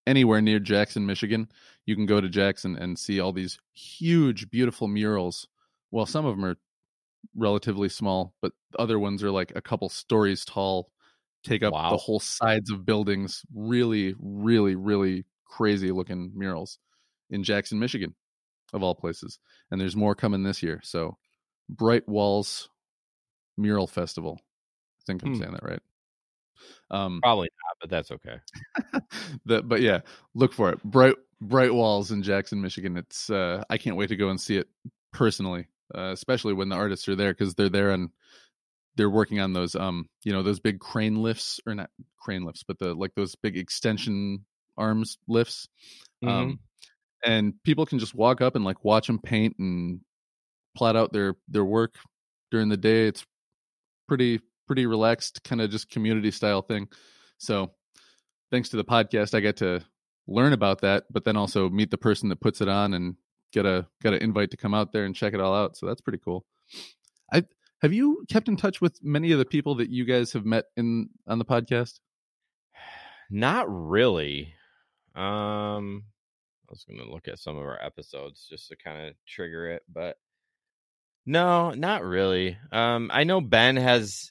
anywhere 0.06 0.40
near 0.42 0.58
Jackson, 0.58 1.06
Michigan, 1.06 1.48
you 1.86 1.94
can 1.96 2.06
go 2.06 2.20
to 2.20 2.28
Jackson 2.28 2.76
and 2.76 2.98
see 2.98 3.20
all 3.20 3.32
these 3.32 3.58
huge, 3.72 4.50
beautiful 4.50 4.88
murals. 4.88 5.48
Well, 5.90 6.06
some 6.06 6.26
of 6.26 6.36
them 6.36 6.44
are 6.44 6.56
relatively 7.34 7.88
small, 7.88 8.34
but 8.42 8.52
other 8.78 8.98
ones 8.98 9.22
are 9.22 9.30
like 9.30 9.52
a 9.56 9.62
couple 9.62 9.88
stories 9.88 10.44
tall, 10.44 10.90
take 11.44 11.62
up 11.62 11.72
Wow. 11.72 11.90
the 11.90 11.96
whole 11.96 12.20
sides 12.20 12.70
of 12.70 12.84
buildings. 12.84 13.42
Really, 13.54 14.14
really, 14.18 14.74
really 14.74 15.24
crazy 15.46 15.90
looking 15.92 16.32
murals 16.34 16.78
in 17.30 17.42
Jackson, 17.44 17.78
Michigan, 17.78 18.14
of 18.72 18.82
all 18.82 18.94
places. 18.94 19.38
And 19.70 19.80
there's 19.80 19.96
more 19.96 20.14
coming 20.14 20.42
this 20.42 20.62
year. 20.62 20.80
So, 20.82 21.16
Bright 21.70 22.06
Walls 22.06 22.68
Mural 23.56 23.86
Festival. 23.86 24.38
I 24.40 25.02
think 25.06 25.22
I'm 25.22 25.34
Hmm. 25.34 25.40
saying 25.40 25.52
that 25.52 25.62
right. 25.64 25.80
Um, 26.90 27.20
Probably 27.22 27.48
not, 27.66 27.76
but 27.80 27.90
that's 27.90 28.10
okay. 28.10 28.38
the, 29.46 29.62
but 29.62 29.80
yeah, 29.80 30.00
look 30.34 30.52
for 30.52 30.70
it. 30.70 30.82
Bright 30.84 31.14
Bright 31.40 31.74
Walls 31.74 32.10
in 32.10 32.22
Jackson, 32.22 32.60
Michigan. 32.60 32.96
It's 32.96 33.28
uh, 33.30 33.62
I 33.68 33.78
can't 33.78 33.96
wait 33.96 34.08
to 34.08 34.16
go 34.16 34.28
and 34.30 34.40
see 34.40 34.56
it 34.56 34.68
personally, 35.12 35.66
uh, 35.94 36.10
especially 36.12 36.54
when 36.54 36.68
the 36.68 36.76
artists 36.76 37.08
are 37.08 37.16
there 37.16 37.32
because 37.32 37.54
they're 37.54 37.68
there 37.68 37.90
and 37.90 38.10
they're 38.96 39.10
working 39.10 39.40
on 39.40 39.52
those 39.52 39.74
um 39.74 40.08
you 40.22 40.30
know 40.32 40.42
those 40.42 40.60
big 40.60 40.78
crane 40.78 41.16
lifts 41.16 41.60
or 41.66 41.74
not 41.74 41.90
crane 42.18 42.44
lifts, 42.44 42.62
but 42.62 42.78
the 42.78 42.94
like 42.94 43.14
those 43.14 43.34
big 43.34 43.56
extension 43.56 44.44
arms 44.76 45.18
lifts. 45.28 45.68
Um, 46.24 46.60
and 47.24 47.54
people 47.64 47.86
can 47.86 47.98
just 47.98 48.14
walk 48.14 48.40
up 48.40 48.54
and 48.56 48.64
like 48.64 48.84
watch 48.84 49.06
them 49.06 49.18
paint 49.18 49.56
and 49.58 50.00
plot 50.76 50.96
out 50.96 51.12
their 51.12 51.34
their 51.48 51.64
work 51.64 51.96
during 52.50 52.68
the 52.68 52.76
day. 52.76 53.08
It's 53.08 53.24
pretty 54.06 54.40
pretty 54.66 54.86
relaxed, 54.86 55.42
kind 55.44 55.60
of 55.60 55.70
just 55.70 55.90
community 55.90 56.30
style 56.30 56.62
thing. 56.62 56.88
So 57.38 57.72
thanks 58.50 58.70
to 58.70 58.76
the 58.76 58.84
podcast, 58.84 59.34
I 59.34 59.40
get 59.40 59.56
to 59.58 59.80
learn 60.26 60.52
about 60.52 60.80
that, 60.80 61.04
but 61.10 61.24
then 61.24 61.36
also 61.36 61.68
meet 61.68 61.90
the 61.90 61.98
person 61.98 62.28
that 62.30 62.40
puts 62.40 62.60
it 62.60 62.68
on 62.68 62.94
and 62.94 63.16
get 63.52 63.66
a 63.66 63.86
get 64.02 64.14
an 64.14 64.22
invite 64.22 64.50
to 64.50 64.56
come 64.56 64.74
out 64.74 64.92
there 64.92 65.04
and 65.04 65.14
check 65.14 65.34
it 65.34 65.40
all 65.40 65.54
out. 65.54 65.76
So 65.76 65.86
that's 65.86 66.00
pretty 66.00 66.20
cool. 66.24 66.44
I 67.32 67.44
have 67.82 67.92
you 67.92 68.24
kept 68.30 68.48
in 68.48 68.56
touch 68.56 68.80
with 68.80 68.98
many 69.02 69.32
of 69.32 69.38
the 69.38 69.44
people 69.44 69.74
that 69.76 69.90
you 69.90 70.04
guys 70.04 70.32
have 70.32 70.44
met 70.44 70.64
in 70.76 71.10
on 71.26 71.38
the 71.38 71.44
podcast? 71.44 72.00
Not 73.30 73.66
really. 73.68 74.54
Um, 75.14 76.04
I 76.68 76.70
was 76.70 76.84
going 76.84 76.98
to 76.98 77.10
look 77.10 77.28
at 77.28 77.38
some 77.38 77.56
of 77.56 77.62
our 77.62 77.80
episodes 77.82 78.46
just 78.48 78.68
to 78.68 78.76
kind 78.76 79.08
of 79.08 79.14
trigger 79.26 79.70
it, 79.70 79.82
but 79.92 80.16
no, 81.26 81.70
not 81.72 82.02
really. 82.04 82.58
Um, 82.72 83.10
I 83.12 83.24
know 83.24 83.40
Ben 83.40 83.76
has 83.76 84.30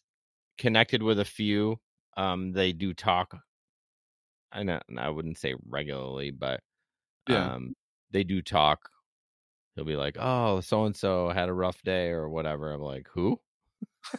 connected 0.57 1.03
with 1.03 1.19
a 1.19 1.25
few. 1.25 1.79
Um, 2.17 2.53
they 2.53 2.73
do 2.73 2.93
talk. 2.93 3.35
I 4.51 4.63
know 4.63 4.79
I 4.97 5.09
wouldn't 5.09 5.37
say 5.39 5.55
regularly, 5.67 6.31
but 6.31 6.61
Yeah. 7.27 7.53
um, 7.55 7.75
they 8.11 8.23
do 8.23 8.41
talk. 8.41 8.89
He'll 9.75 9.85
be 9.85 9.95
like, 9.97 10.17
"Oh, 10.19 10.61
so 10.61 10.85
and 10.85 10.95
so 10.95 11.29
had 11.29 11.49
a 11.49 11.53
rough 11.53 11.81
day 11.83 12.09
or 12.09 12.29
whatever." 12.29 12.71
I'm 12.71 12.81
like, 12.81 13.07
"Who?" 13.13 13.39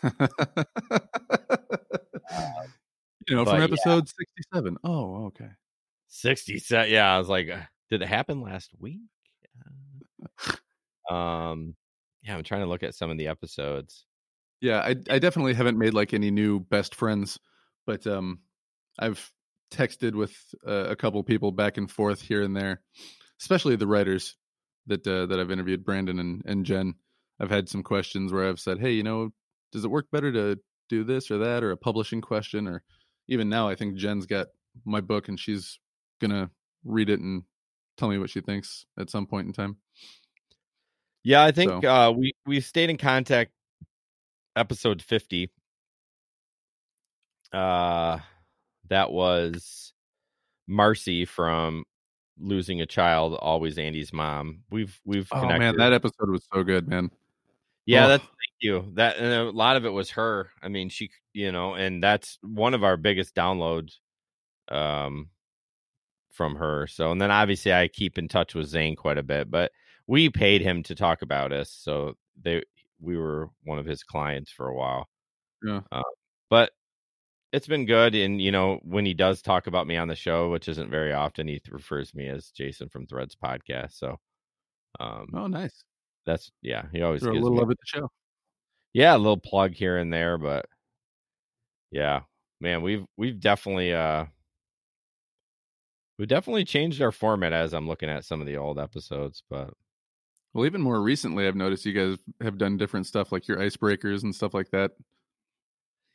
you 3.28 3.36
know, 3.36 3.44
from 3.44 3.58
yeah. 3.58 3.64
episode 3.64 4.08
sixty-seven. 4.08 4.76
Oh, 4.84 5.26
okay. 5.26 5.50
Sixty-seven. 6.08 6.90
Yeah, 6.90 7.14
I 7.14 7.18
was 7.18 7.28
like, 7.28 7.48
"Uh, 7.48 7.62
"Did 7.90 8.02
it 8.02 8.08
happen 8.08 8.40
last 8.40 8.72
week?" 8.78 9.00
Uh, 11.10 11.14
um, 11.14 11.76
yeah, 12.24 12.36
I'm 12.36 12.44
trying 12.44 12.62
to 12.62 12.66
look 12.66 12.82
at 12.82 12.94
some 12.94 13.10
of 13.10 13.18
the 13.18 13.28
episodes. 13.28 14.06
Yeah, 14.60 14.80
I 14.80 14.96
I 15.10 15.18
definitely 15.18 15.54
haven't 15.54 15.78
made 15.78 15.94
like 15.94 16.14
any 16.14 16.30
new 16.30 16.60
best 16.60 16.94
friends, 16.94 17.38
but 17.86 18.06
um, 18.06 18.40
I've 18.98 19.30
texted 19.70 20.14
with 20.14 20.34
uh, 20.66 20.86
a 20.88 20.96
couple 20.96 21.22
people 21.22 21.52
back 21.52 21.76
and 21.76 21.90
forth 21.90 22.22
here 22.22 22.42
and 22.42 22.56
there, 22.56 22.80
especially 23.40 23.76
the 23.76 23.86
writers 23.86 24.36
that 24.86 25.06
uh, 25.06 25.26
that 25.26 25.38
I've 25.38 25.50
interviewed, 25.50 25.84
Brandon 25.84 26.18
and 26.18 26.42
and 26.46 26.64
Jen. 26.64 26.94
I've 27.40 27.50
had 27.50 27.68
some 27.68 27.82
questions 27.82 28.32
where 28.32 28.48
I've 28.48 28.60
said, 28.60 28.78
hey, 28.78 28.92
you 28.92 29.02
know, 29.02 29.30
does 29.72 29.84
it 29.84 29.90
work 29.90 30.06
better 30.12 30.32
to 30.32 30.58
do 30.88 31.02
this 31.02 31.30
or 31.30 31.38
that, 31.38 31.64
or 31.64 31.72
a 31.72 31.76
publishing 31.76 32.20
question, 32.20 32.68
or 32.68 32.82
even 33.28 33.48
now, 33.48 33.68
I 33.68 33.74
think 33.74 33.96
Jen's 33.96 34.26
got 34.26 34.46
my 34.84 35.00
book 35.00 35.28
and 35.28 35.38
she's 35.38 35.78
gonna 36.20 36.50
read 36.84 37.10
it 37.10 37.20
and 37.20 37.42
tell 37.96 38.08
me 38.08 38.18
what 38.18 38.30
she 38.30 38.40
thinks 38.40 38.86
at 38.98 39.10
some 39.10 39.26
point 39.26 39.46
in 39.46 39.52
time. 39.52 39.76
Yeah, 41.24 41.42
I 41.42 41.50
think 41.52 41.82
So- 41.82 41.88
uh, 41.90 42.10
we 42.12 42.32
we 42.46 42.60
stayed 42.60 42.90
in 42.90 42.96
contact. 42.98 43.50
Episode 44.56 45.02
fifty. 45.02 45.50
Uh, 47.52 48.18
that 48.88 49.10
was 49.12 49.92
Marcy 50.66 51.24
from 51.24 51.84
losing 52.38 52.80
a 52.80 52.86
child, 52.86 53.34
always 53.34 53.78
Andy's 53.78 54.12
mom. 54.12 54.60
We've 54.70 54.98
we've 55.04 55.28
Oh 55.32 55.40
connected. 55.40 55.58
man, 55.60 55.76
that 55.78 55.92
episode 55.92 56.30
was 56.30 56.46
so 56.52 56.62
good, 56.62 56.88
man. 56.88 57.10
Yeah, 57.86 58.06
Oh. 58.06 58.08
that's 58.08 58.24
thank 58.24 58.32
you. 58.60 58.90
That 58.94 59.16
and 59.18 59.32
a 59.32 59.50
lot 59.50 59.76
of 59.76 59.84
it 59.84 59.90
was 59.90 60.10
her. 60.10 60.50
I 60.62 60.68
mean, 60.68 60.88
she, 60.88 61.10
you 61.32 61.52
know, 61.52 61.74
and 61.74 62.02
that's 62.02 62.38
one 62.42 62.74
of 62.74 62.84
our 62.84 62.96
biggest 62.96 63.34
downloads 63.34 63.98
um 64.68 65.30
from 66.30 66.56
her. 66.56 66.86
So, 66.88 67.12
and 67.12 67.20
then 67.20 67.30
obviously 67.30 67.72
I 67.72 67.88
keep 67.88 68.18
in 68.18 68.28
touch 68.28 68.54
with 68.54 68.66
Zane 68.68 68.96
quite 68.96 69.18
a 69.18 69.22
bit, 69.22 69.50
but 69.50 69.70
we 70.06 70.28
paid 70.30 70.60
him 70.62 70.82
to 70.84 70.94
talk 70.94 71.22
about 71.22 71.52
us. 71.52 71.70
So 71.70 72.14
they 72.42 72.62
we 73.00 73.16
were 73.16 73.50
one 73.64 73.78
of 73.78 73.86
his 73.86 74.02
clients 74.02 74.50
for 74.50 74.68
a 74.68 74.74
while. 74.76 75.08
Yeah. 75.62 75.80
Uh, 75.92 76.02
but 76.50 76.72
it's 77.52 77.66
been 77.68 77.86
good 77.86 78.14
and 78.14 78.40
you 78.42 78.52
know, 78.52 78.80
when 78.84 79.06
he 79.06 79.14
does 79.14 79.42
talk 79.42 79.66
about 79.68 79.86
me 79.86 79.96
on 79.96 80.08
the 80.08 80.16
show, 80.16 80.50
which 80.50 80.68
isn't 80.68 80.90
very 80.90 81.12
often, 81.12 81.48
he 81.48 81.60
refers 81.70 82.10
to 82.12 82.16
me 82.18 82.28
as 82.28 82.50
Jason 82.50 82.88
from 82.88 83.06
Threads 83.06 83.36
podcast. 83.36 83.92
So 83.94 84.18
um 85.00 85.28
Oh, 85.34 85.46
nice. 85.46 85.84
that's 86.26 86.50
yeah, 86.62 86.86
he 86.92 87.02
always 87.02 87.22
Throw 87.22 87.32
a 87.32 87.34
little 87.34 87.52
me 87.52 87.60
love 87.60 87.70
at 87.70 87.78
the 87.78 87.86
show. 87.86 88.10
yeah, 88.94 89.16
a 89.16 89.18
little 89.18 89.38
plug 89.40 89.74
here 89.74 89.98
and 89.98 90.12
there, 90.12 90.38
but 90.38 90.66
yeah, 91.90 92.22
man, 92.60 92.82
we've 92.82 93.04
we've 93.16 93.40
definitely 93.40 93.94
uh 93.94 94.26
we 96.18 96.26
definitely 96.26 96.64
changed 96.64 97.00
our 97.02 97.12
format 97.12 97.52
as 97.52 97.72
I'm 97.74 97.88
looking 97.88 98.08
at 98.08 98.24
some 98.24 98.40
of 98.40 98.46
the 98.46 98.56
old 98.56 98.78
episodes, 98.78 99.42
but 99.50 99.72
Well, 100.54 100.64
even 100.66 100.80
more 100.80 101.02
recently, 101.02 101.46
I've 101.46 101.56
noticed 101.56 101.84
you 101.84 101.92
guys 101.92 102.16
have 102.40 102.56
done 102.58 102.76
different 102.76 103.06
stuff, 103.06 103.32
like 103.32 103.48
your 103.48 103.58
icebreakers 103.58 104.22
and 104.22 104.34
stuff 104.34 104.54
like 104.54 104.70
that. 104.70 104.92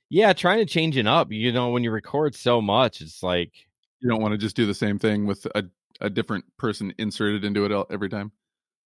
yeah, 0.09 0.33
trying 0.33 0.59
to 0.59 0.65
change 0.65 0.97
it 0.97 1.05
up. 1.07 1.31
You 1.31 1.51
know, 1.51 1.69
when 1.69 1.83
you 1.83 1.91
record 1.91 2.33
so 2.35 2.61
much, 2.61 3.01
it's 3.01 3.21
like 3.21 3.51
You 3.99 4.09
don't 4.09 4.21
want 4.21 4.31
to 4.31 4.37
just 4.37 4.55
do 4.55 4.65
the 4.65 4.73
same 4.73 4.97
thing 4.97 5.25
with 5.25 5.45
a 5.55 5.65
a 6.01 6.09
different 6.09 6.45
person 6.57 6.93
inserted 6.97 7.43
into 7.43 7.65
it 7.65 7.87
every 7.91 8.07
time. 8.09 8.31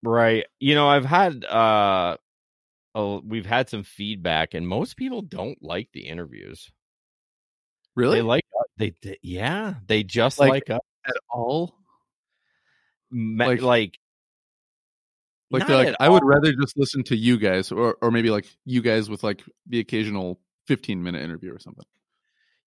right. 0.02 0.46
You 0.60 0.74
know, 0.74 0.88
I've 0.90 1.06
had 1.06 1.46
uh 1.46 2.18
a, 2.96 3.18
we've 3.24 3.46
had 3.46 3.70
some 3.70 3.84
feedback, 3.84 4.54
and 4.56 4.68
most 4.68 4.98
people 4.98 5.22
don't 5.22 5.62
like 5.62 5.90
the 5.94 6.08
interviews. 6.08 6.72
Really? 7.96 8.18
They 8.18 8.22
like 8.24 8.44
they, 8.78 8.94
they 9.04 9.18
yeah, 9.22 9.76
they 9.86 10.02
just 10.04 10.40
Like- 10.40 10.50
like, 10.50 10.70
us. 10.72 10.80
at 11.08 11.16
all? 11.30 11.76
Me- 13.12 13.46
like- 13.46 13.62
like 13.62 14.00
Like 15.54 15.70
like, 15.70 15.96
I 16.00 16.10
would 16.10 16.24
rather 16.26 16.52
just 16.54 16.78
listen 16.78 17.04
to 17.06 17.16
you 17.16 17.38
guys, 17.38 17.72
or 17.72 17.96
or 18.02 18.12
maybe 18.12 18.30
like 18.32 18.46
you 18.66 18.82
guys 18.82 19.10
with 19.10 19.24
like 19.24 19.44
the 19.68 19.80
occasional 19.80 20.40
fifteen 20.68 21.04
minute 21.04 21.22
interview 21.22 21.54
or 21.54 21.60
something. 21.60 21.86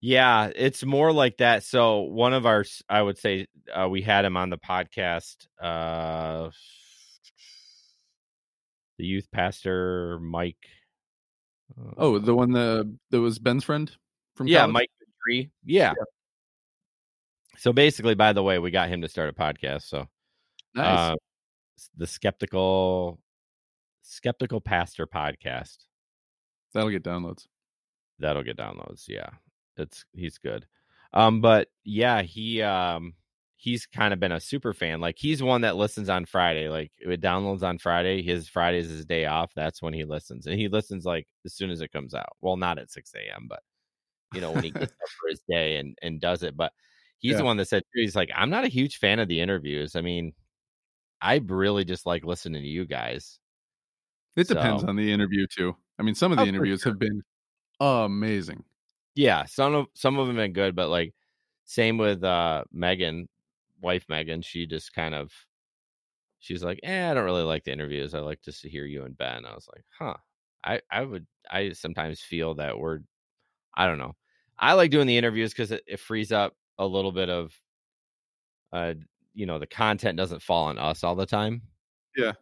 Yeah, 0.01 0.51
it's 0.55 0.85
more 0.85 1.13
like 1.13 1.39
that. 1.39 1.65
So 1.65 2.03
one 2.03 2.33
of 2.33 2.47
our, 2.47 2.65
I 2.89 3.03
would 3.03 3.19
say, 3.19 3.47
uh, 3.75 3.89
we 3.89 4.03
had 4.03 4.25
him 4.25 4.37
on 4.37 4.51
the 4.51 4.59
podcast. 4.59 5.49
Uh, 5.61 6.51
the 8.99 9.05
youth 9.05 9.29
pastor 9.33 10.19
Mike. 10.21 10.57
uh, 11.77 11.93
Oh, 11.97 12.19
the 12.19 12.35
one 12.35 12.53
that 12.53 12.97
that 13.11 13.21
was 13.21 13.39
Ben's 13.39 13.65
friend 13.65 13.91
from 14.37 14.47
yeah, 14.47 14.61
college? 14.61 14.73
Mike 14.73 14.91
Tree. 15.25 15.51
Yeah. 15.65 15.95
So 17.59 17.73
basically, 17.73 18.15
by 18.15 18.33
the 18.33 18.43
way, 18.43 18.59
we 18.59 18.71
got 18.71 18.91
him 18.91 19.01
to 19.03 19.09
start 19.09 19.31
a 19.31 19.33
podcast. 19.33 19.83
So 19.83 20.07
Nice. 20.75 21.13
uh, 21.13 21.17
the 21.97 22.07
skeptical, 22.07 23.21
skeptical 24.03 24.61
pastor 24.61 25.07
podcast. 25.07 25.79
That'll 26.75 26.91
get 26.91 27.03
downloads. 27.05 27.47
that'll 28.19 28.43
get 28.43 28.57
downloads 28.59 29.05
yeah 29.09 29.29
it's 29.77 30.05
he's 30.15 30.39
good 30.39 30.67
um 31.13 31.41
but 31.41 31.69
yeah 31.85 32.23
he 32.23 32.63
um 32.63 33.15
he's 33.57 33.87
kind 33.87 34.13
of 34.13 34.21
been 34.21 34.33
a 34.33 34.41
super 34.41 34.73
fan 34.75 35.01
like 35.01 35.17
he's 35.19 35.43
one 35.43 35.63
that 35.63 35.77
listens 35.77 36.09
on 36.09 36.25
friday 36.27 36.69
like 36.69 36.91
it 36.99 37.21
downloads 37.23 37.63
on 37.63 37.79
friday 37.79 38.23
his 38.23 38.49
friday 38.49 38.79
is 38.79 38.89
his 38.91 39.05
day 39.07 39.25
off 39.27 39.53
that's 39.55 39.81
when 39.83 39.93
he 39.95 40.05
listens 40.05 40.47
and 40.47 40.59
he 40.59 40.69
listens 40.69 41.05
like 41.07 41.27
as 41.47 41.55
soon 41.55 41.71
as 41.71 41.81
it 41.83 41.93
comes 41.93 42.15
out 42.15 42.29
well 42.43 42.57
not 42.57 42.79
at 42.79 42.91
6 42.91 43.13
a.m 43.15 43.47
but 43.49 43.61
you 44.35 44.41
know 44.41 44.51
when 44.51 44.65
he 44.65 44.71
gets 44.71 44.93
up 44.93 45.09
for 45.21 45.29
his 45.31 45.41
day 45.49 45.77
and 45.77 45.97
and 46.03 46.21
does 46.21 46.43
it 46.43 46.57
but 46.57 46.73
he's 47.19 47.33
Yeah. 47.33 47.39
the 47.39 47.45
one 47.45 47.57
that 47.59 47.69
said 47.69 47.83
he's 47.95 48.17
like 48.17 48.31
i'm 48.35 48.51
not 48.51 48.65
a 48.65 48.69
huge 48.69 48.99
fan 48.99 49.19
of 49.19 49.29
the 49.29 49.41
interviews 49.41 49.95
i 49.97 50.01
mean 50.03 50.33
i 51.27 51.37
really 51.47 51.85
just 51.85 52.07
like 52.07 52.25
listening 52.25 52.63
to 52.63 52.69
you 52.69 52.87
guys. 52.87 53.41
It 54.37 54.49
depends 54.49 54.85
on 54.85 54.97
the 54.97 55.13
interview 55.13 55.47
too. 55.49 55.77
I 55.99 56.03
mean, 56.05 56.15
some 56.15 56.33
of 56.33 56.39
Oh, 56.39 56.45
the 56.45 56.47
for 56.47 56.49
interviews 56.49 56.85
have 56.85 56.99
been 56.99 57.23
amazing. 57.81 58.65
yeah 59.15 59.45
some 59.45 59.75
of 59.75 59.87
some 59.95 60.19
of 60.19 60.27
them 60.27 60.37
been 60.37 60.53
good 60.53 60.75
but 60.77 60.89
like 60.89 61.15
same 61.65 61.99
with 61.99 62.23
uh 62.25 62.65
megan 62.73 63.29
wife 63.81 64.07
megan 64.09 64.43
she 64.43 64.67
just 64.67 64.93
kind 64.95 65.15
of 65.15 65.33
she's 66.39 66.63
like 66.63 66.81
eh 66.83 67.11
i 67.11 67.15
don't 67.15 67.25
really 67.25 67.43
like 67.43 67.65
the 67.65 67.73
interviews. 67.73 68.15
I 68.15 68.21
like 68.21 68.43
just 68.43 68.63
to 68.63 68.69
hear 68.69 68.85
you 68.87 69.05
and 69.05 69.17
ben. 69.17 69.45
I 69.47 69.55
was 69.55 69.69
like 69.75 69.85
huh. 69.99 70.17
I 70.65 70.81
i 70.91 71.03
would 71.03 71.27
i 71.51 71.73
sometimes 71.73 72.21
feel 72.21 72.55
that 72.57 72.79
we're 72.79 73.01
i 73.77 73.87
don't 73.87 73.99
know. 73.99 74.17
I 74.59 74.75
like 74.75 74.91
doing 74.93 75.07
the 75.09 75.19
interviews 75.19 75.53
because 75.53 75.73
it, 75.73 75.85
it 75.87 76.01
frees 76.01 76.33
up 76.33 76.57
a 76.79 76.87
little 76.87 77.13
bit 77.13 77.31
of 77.31 77.55
uh 78.73 78.95
you 79.37 79.47
know 79.47 79.59
the 79.61 79.67
content 79.69 80.17
doesn't 80.17 80.43
fall 80.43 80.65
on 80.65 80.79
us 80.79 81.05
all 81.05 81.15
the 81.15 81.27
time. 81.27 81.63
Yeah. 82.17 82.33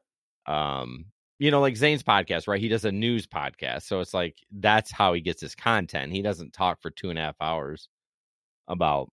um 0.47 1.07
you 1.41 1.51
know 1.51 1.61
like 1.61 1.77
zane's 1.77 2.03
podcast 2.05 2.47
right? 2.49 2.61
He 2.61 2.69
does 2.69 2.85
a 2.85 2.93
news 2.93 3.27
podcast 3.27 3.83
so 3.83 4.01
it's 4.01 4.15
like 4.15 4.37
that's 4.53 4.91
how 4.93 5.13
he 5.13 5.21
gets 5.21 5.43
his 5.43 5.55
content. 5.55 6.13
He 6.13 6.23
doesn't 6.23 6.53
talk 6.53 6.81
for 6.81 6.91
two 6.91 7.11
and 7.11 7.19
a 7.19 7.23
half 7.23 7.37
hours 7.41 7.89
about 8.69 9.11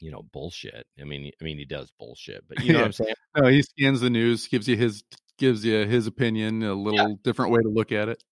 you 0.00 0.10
know 0.10 0.22
bullshit. 0.32 0.86
I 1.00 1.04
mean 1.04 1.32
i 1.40 1.44
mean 1.44 1.56
he 1.58 1.64
does 1.64 1.90
bullshit 1.98 2.44
but 2.48 2.60
you 2.64 2.72
know 2.72 2.80
what 2.80 2.86
i'm 2.86 2.92
saying? 2.92 3.14
No, 3.36 3.48
he 3.48 3.62
scans 3.62 4.00
the 4.02 4.10
news, 4.10 4.46
gives 4.48 4.68
you 4.68 4.76
his 4.76 5.02
gives 5.38 5.64
you 5.64 5.86
his 5.86 6.06
opinion, 6.06 6.62
a 6.62 6.74
little 6.74 7.16
different 7.24 7.50
way 7.52 7.60
to 7.62 7.68
look 7.70 7.90
at 7.90 8.08
it. 8.10 8.22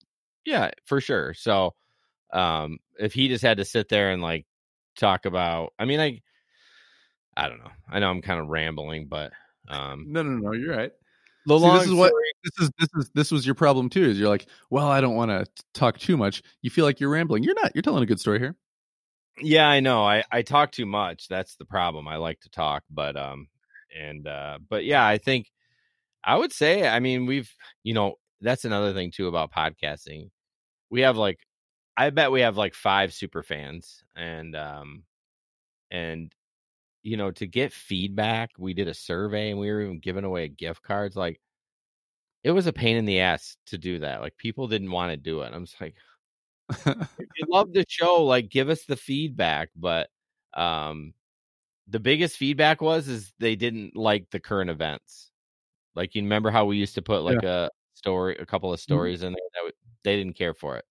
yeah 0.45 0.69
for 0.85 1.01
sure. 1.01 1.33
So 1.33 1.73
um 2.31 2.77
if 2.99 3.13
he 3.13 3.27
just 3.27 3.43
had 3.43 3.57
to 3.57 3.65
sit 3.65 3.89
there 3.89 4.11
and 4.11 4.21
like 4.21 4.45
talk 4.97 5.25
about 5.25 5.73
i 5.79 5.85
mean 5.85 5.99
i 5.99 6.21
i 7.37 7.47
don't 7.47 7.59
know 7.59 7.71
i 7.89 7.99
know 7.99 8.09
i'm 8.09 8.21
kind 8.21 8.39
of 8.39 8.47
rambling 8.47 9.07
but 9.07 9.31
um 9.69 10.05
No, 10.09 10.21
no, 10.23 10.29
no, 10.37 10.51
you're 10.53 10.75
right. 10.75 10.91
the 11.45 11.57
See, 11.57 11.65
long 11.65 11.77
this 11.79 11.87
is 11.87 11.93
what 11.93 12.09
story- 12.09 12.23
this 12.43 12.59
is. 12.67 12.71
This 12.79 12.89
is 12.95 13.11
this 13.13 13.31
was 13.31 13.45
your 13.45 13.55
problem 13.55 13.89
too. 13.89 14.03
Is 14.03 14.19
you're 14.19 14.29
like, 14.29 14.47
well, 14.71 14.87
I 14.87 14.99
don't 15.01 15.15
want 15.15 15.29
to 15.29 15.45
talk 15.73 15.99
too 15.99 16.17
much. 16.17 16.41
You 16.63 16.69
feel 16.71 16.85
like 16.85 16.99
you're 16.99 17.09
rambling. 17.11 17.43
You're 17.43 17.53
not. 17.53 17.71
You're 17.75 17.83
telling 17.83 18.01
a 18.01 18.07
good 18.07 18.19
story 18.19 18.39
here. 18.39 18.55
Yeah, 19.39 19.67
I 19.67 19.79
know. 19.79 20.03
I 20.03 20.23
I 20.31 20.41
talk 20.41 20.71
too 20.71 20.85
much. 20.87 21.27
That's 21.27 21.55
the 21.55 21.65
problem. 21.65 22.07
I 22.07 22.17
like 22.17 22.39
to 22.41 22.49
talk, 22.49 22.83
but 22.89 23.15
um 23.15 23.47
and 23.97 24.27
uh 24.27 24.57
but 24.69 24.83
yeah, 24.85 25.05
I 25.05 25.17
think 25.19 25.51
I 26.23 26.35
would 26.37 26.51
say 26.51 26.87
I 26.87 26.99
mean, 26.99 27.27
we've 27.27 27.51
you 27.83 27.93
know, 27.93 28.15
that's 28.41 28.65
another 28.65 28.93
thing 28.93 29.11
too 29.11 29.27
about 29.27 29.51
podcasting. 29.53 30.31
We 30.89 31.01
have 31.01 31.15
like 31.17 31.39
I 31.95 32.09
bet 32.09 32.31
we 32.31 32.41
have 32.41 32.57
like 32.57 32.73
5 32.73 33.13
super 33.13 33.43
fans 33.43 34.03
and 34.15 34.55
um 34.55 35.03
and 35.91 36.33
you 37.03 37.17
know, 37.17 37.31
to 37.31 37.47
get 37.47 37.73
feedback, 37.73 38.51
we 38.57 38.73
did 38.73 38.87
a 38.87 38.93
survey 38.93 39.51
and 39.51 39.59
we 39.59 39.71
were 39.71 39.81
even 39.81 39.99
giving 39.99 40.23
away 40.25 40.47
gift 40.49 40.83
cards 40.83 41.15
like 41.15 41.41
it 42.43 42.51
was 42.51 42.67
a 42.67 42.73
pain 42.73 42.97
in 42.97 43.05
the 43.05 43.19
ass 43.19 43.57
to 43.67 43.77
do 43.77 43.99
that. 43.99 44.21
Like 44.21 44.37
people 44.37 44.67
didn't 44.67 44.91
want 44.91 45.11
to 45.11 45.17
do 45.17 45.41
it. 45.41 45.53
I'm 45.53 45.65
just 45.65 45.79
like 45.81 45.95
if 46.69 47.29
you 47.37 47.45
love 47.49 47.73
the 47.73 47.85
show, 47.87 48.23
like 48.23 48.49
give 48.49 48.69
us 48.69 48.85
the 48.85 48.95
feedback. 48.97 49.69
But 49.75 50.09
um 50.53 51.13
the 51.87 51.99
biggest 51.99 52.37
feedback 52.37 52.81
was 52.81 53.07
is 53.09 53.33
they 53.39 53.55
didn't 53.55 53.95
like 53.95 54.29
the 54.31 54.39
current 54.41 54.69
events. 54.71 55.31
Like 55.95 56.15
you 56.15 56.23
remember 56.23 56.51
how 56.51 56.65
we 56.65 56.77
used 56.77 56.95
to 56.95 57.01
put 57.03 57.23
like 57.23 57.43
a 57.43 57.71
story, 57.95 58.37
a 58.39 58.45
couple 58.47 58.73
of 58.73 58.81
stories 58.81 59.23
in 59.23 59.33
there 59.33 59.49
that 59.55 59.59
w- 59.59 59.73
they 60.03 60.17
didn't 60.17 60.35
care 60.37 60.53
for 60.55 60.77
it. 60.77 60.85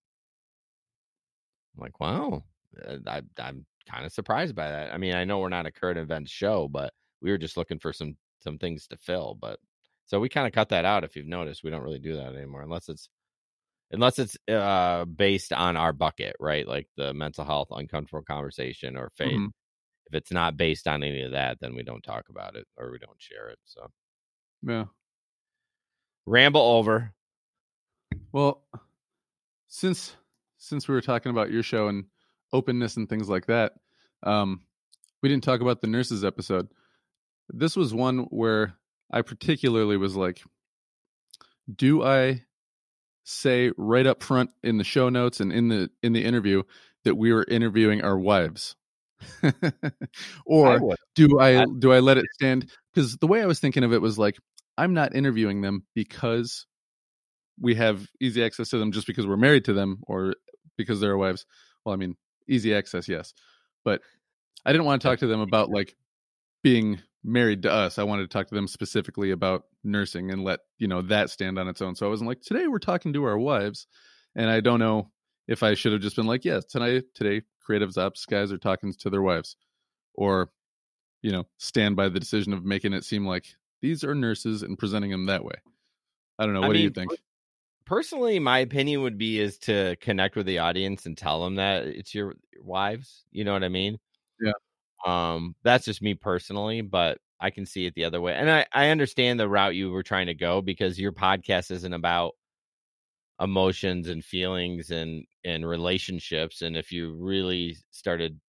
I'm 1.75 1.81
like, 1.81 1.99
wow, 1.99 2.43
uh, 2.85 2.97
I, 3.07 3.21
I'm 3.37 3.65
kind 3.85 4.05
of 4.05 4.11
surprised 4.13 4.55
by 4.55 4.69
that. 4.69 4.93
I 4.93 4.97
mean, 4.97 5.13
I 5.15 5.25
know 5.25 5.39
we're 5.39 5.49
not 5.49 5.65
a 5.65 5.71
current 5.71 5.99
events 5.99 6.31
show, 6.31 6.67
but 6.67 6.93
we 7.21 7.31
were 7.31 7.37
just 7.37 7.57
looking 7.57 7.79
for 7.79 7.93
some 7.93 8.17
some 8.39 8.57
things 8.57 8.87
to 8.87 8.97
fill. 8.97 9.35
But 9.39 9.59
so 10.05 10.19
we 10.19 10.29
kind 10.29 10.47
of 10.47 10.53
cut 10.53 10.69
that 10.69 10.85
out. 10.85 11.03
If 11.03 11.15
you've 11.15 11.27
noticed, 11.27 11.63
we 11.63 11.69
don't 11.71 11.83
really 11.83 11.99
do 11.99 12.15
that 12.15 12.35
anymore 12.35 12.61
unless 12.63 12.89
it's 12.89 13.09
unless 13.91 14.19
it's 14.19 14.37
uh 14.49 15.05
based 15.05 15.53
on 15.53 15.77
our 15.77 15.93
bucket, 15.93 16.35
right? 16.39 16.67
Like 16.67 16.87
the 16.97 17.13
mental 17.13 17.45
health, 17.45 17.69
uncomfortable 17.71 18.23
conversation, 18.23 18.97
or 18.97 19.11
faith. 19.17 19.41
Mhm. 19.41 19.51
If 20.07 20.15
it's 20.15 20.31
not 20.31 20.57
based 20.57 20.87
on 20.87 21.03
any 21.03 21.23
of 21.23 21.31
that, 21.33 21.59
then 21.61 21.75
we 21.75 21.83
don't 21.83 22.03
talk 22.03 22.29
about 22.29 22.55
it 22.57 22.67
or 22.77 22.91
we 22.91 22.99
don't 22.99 23.21
share 23.21 23.49
it. 23.49 23.59
So 23.65 23.87
Yeah. 24.63 24.87
ramble 26.25 26.61
over. 26.61 27.13
Well, 28.31 28.63
since 29.67 30.15
since 30.57 30.87
we 30.87 30.93
were 30.93 31.01
talking 31.01 31.31
about 31.31 31.51
your 31.51 31.63
show 31.63 31.87
and 31.87 32.05
openness 32.53 32.97
and 32.97 33.07
things 33.09 33.29
like 33.29 33.47
that, 33.47 33.73
um, 34.23 34.61
we 35.21 35.29
didn't 35.29 35.43
talk 35.43 35.61
about 35.61 35.81
the 35.81 35.87
nurses 35.87 36.23
episode. 36.23 36.67
This 37.49 37.75
was 37.75 37.93
one 37.93 38.19
where 38.29 38.75
I 39.11 39.21
particularly 39.21 39.97
was 39.97 40.15
like, 40.15 40.41
do 41.73 42.03
I 42.03 42.43
say 43.23 43.71
right 43.77 44.07
up 44.07 44.23
front 44.23 44.49
in 44.63 44.77
the 44.77 44.83
show 44.83 45.09
notes 45.09 45.39
and 45.39 45.51
in 45.51 45.67
the 45.67 45.89
in 46.01 46.13
the 46.13 46.23
interview 46.25 46.63
that 47.03 47.15
we 47.15 47.31
were 47.33 47.45
interviewing 47.47 48.01
our 48.03 48.17
wives? 48.17 48.75
or 50.45 50.79
would. 50.79 50.97
do 51.15 51.39
I 51.39 51.61
I- 51.61 51.65
do 51.79 51.91
I 51.91 51.99
let 51.99 52.17
it 52.17 52.25
stand? 52.33 52.69
Because 52.93 53.17
the 53.17 53.27
way 53.27 53.41
I 53.41 53.45
was 53.45 53.59
thinking 53.59 53.83
of 53.83 53.93
it 53.93 54.01
was 54.01 54.17
like 54.17 54.37
I'm 54.77 54.93
not 54.93 55.15
interviewing 55.15 55.61
them 55.61 55.85
because 55.93 56.65
we 57.59 57.75
have 57.75 58.07
easy 58.19 58.43
access 58.43 58.69
to 58.69 58.77
them 58.79 58.91
just 58.91 59.05
because 59.05 59.27
we're 59.27 59.37
married 59.37 59.65
to 59.65 59.73
them 59.73 59.99
or 60.07 60.33
because 60.77 60.99
they're 60.99 61.11
our 61.11 61.17
wives. 61.17 61.45
Well, 61.85 61.93
I 61.93 61.97
mean, 61.97 62.15
easy 62.47 62.73
access, 62.73 63.07
yes, 63.07 63.33
but 63.83 64.01
I 64.65 64.71
didn't 64.71 64.85
want 64.85 65.01
to 65.01 65.07
talk 65.07 65.19
to 65.19 65.27
them 65.27 65.41
about 65.41 65.69
like 65.69 65.95
being 66.63 67.01
married 67.23 67.63
to 67.63 67.71
us. 67.71 67.97
I 67.97 68.03
wanted 68.03 68.23
to 68.23 68.27
talk 68.27 68.47
to 68.47 68.55
them 68.55 68.67
specifically 68.67 69.31
about 69.31 69.63
nursing 69.83 70.31
and 70.31 70.43
let 70.43 70.59
you 70.77 70.87
know 70.87 71.01
that 71.03 71.29
stand 71.29 71.57
on 71.57 71.67
its 71.67 71.81
own. 71.81 71.95
So 71.95 72.05
I 72.05 72.09
wasn't 72.09 72.27
like 72.27 72.41
today 72.41 72.67
we're 72.67 72.79
talking 72.79 73.13
to 73.13 73.23
our 73.23 73.37
wives, 73.37 73.87
and 74.35 74.49
I 74.49 74.59
don't 74.59 74.79
know 74.79 75.11
if 75.47 75.63
I 75.63 75.73
should 75.73 75.93
have 75.93 76.01
just 76.01 76.15
been 76.15 76.27
like, 76.27 76.45
yes, 76.45 76.65
tonight 76.65 77.05
today 77.13 77.41
creatives 77.67 77.97
ops 77.97 78.25
guys 78.25 78.51
are 78.51 78.57
talking 78.57 78.93
to 78.93 79.09
their 79.09 79.21
wives, 79.21 79.55
or 80.13 80.51
you 81.21 81.31
know, 81.31 81.45
stand 81.57 81.95
by 81.95 82.09
the 82.09 82.19
decision 82.19 82.53
of 82.53 82.65
making 82.65 82.93
it 82.93 83.05
seem 83.05 83.25
like 83.25 83.45
these 83.81 84.03
are 84.03 84.15
nurses 84.15 84.63
and 84.63 84.77
presenting 84.77 85.11
them 85.11 85.27
that 85.27 85.43
way. 85.43 85.55
I 86.39 86.45
don't 86.45 86.53
know. 86.53 86.63
I 86.63 86.67
What 86.67 86.73
do 86.73 86.79
you 86.79 86.85
mean, 86.85 86.93
think? 86.93 87.11
Personally, 87.85 88.39
my 88.39 88.59
opinion 88.59 89.01
would 89.01 89.17
be 89.17 89.39
is 89.39 89.57
to 89.59 89.95
connect 89.99 90.35
with 90.35 90.45
the 90.45 90.59
audience 90.59 91.05
and 91.05 91.17
tell 91.17 91.43
them 91.43 91.55
that 91.55 91.85
it's 91.87 92.13
your 92.15 92.35
wives. 92.61 93.25
You 93.31 93.43
know 93.43 93.53
what 93.53 93.63
I 93.63 93.69
mean? 93.69 93.97
Yeah. 94.39 94.53
Um, 95.05 95.55
that's 95.63 95.85
just 95.85 96.01
me 96.01 96.13
personally, 96.13 96.81
but 96.81 97.19
I 97.39 97.49
can 97.49 97.65
see 97.65 97.85
it 97.85 97.95
the 97.95 98.05
other 98.05 98.21
way. 98.21 98.33
And 98.35 98.49
I, 98.51 98.65
I 98.73 98.89
understand 98.89 99.39
the 99.39 99.49
route 99.49 99.75
you 99.75 99.91
were 99.91 100.03
trying 100.03 100.27
to 100.27 100.33
go 100.35 100.61
because 100.61 100.99
your 100.99 101.11
podcast 101.11 101.71
isn't 101.71 101.93
about 101.93 102.33
emotions 103.39 104.07
and 104.07 104.23
feelings 104.23 104.91
and 104.91 105.25
and 105.43 105.67
relationships. 105.67 106.61
And 106.61 106.77
if 106.77 106.91
you 106.91 107.13
really 107.15 107.75
started 107.91 108.39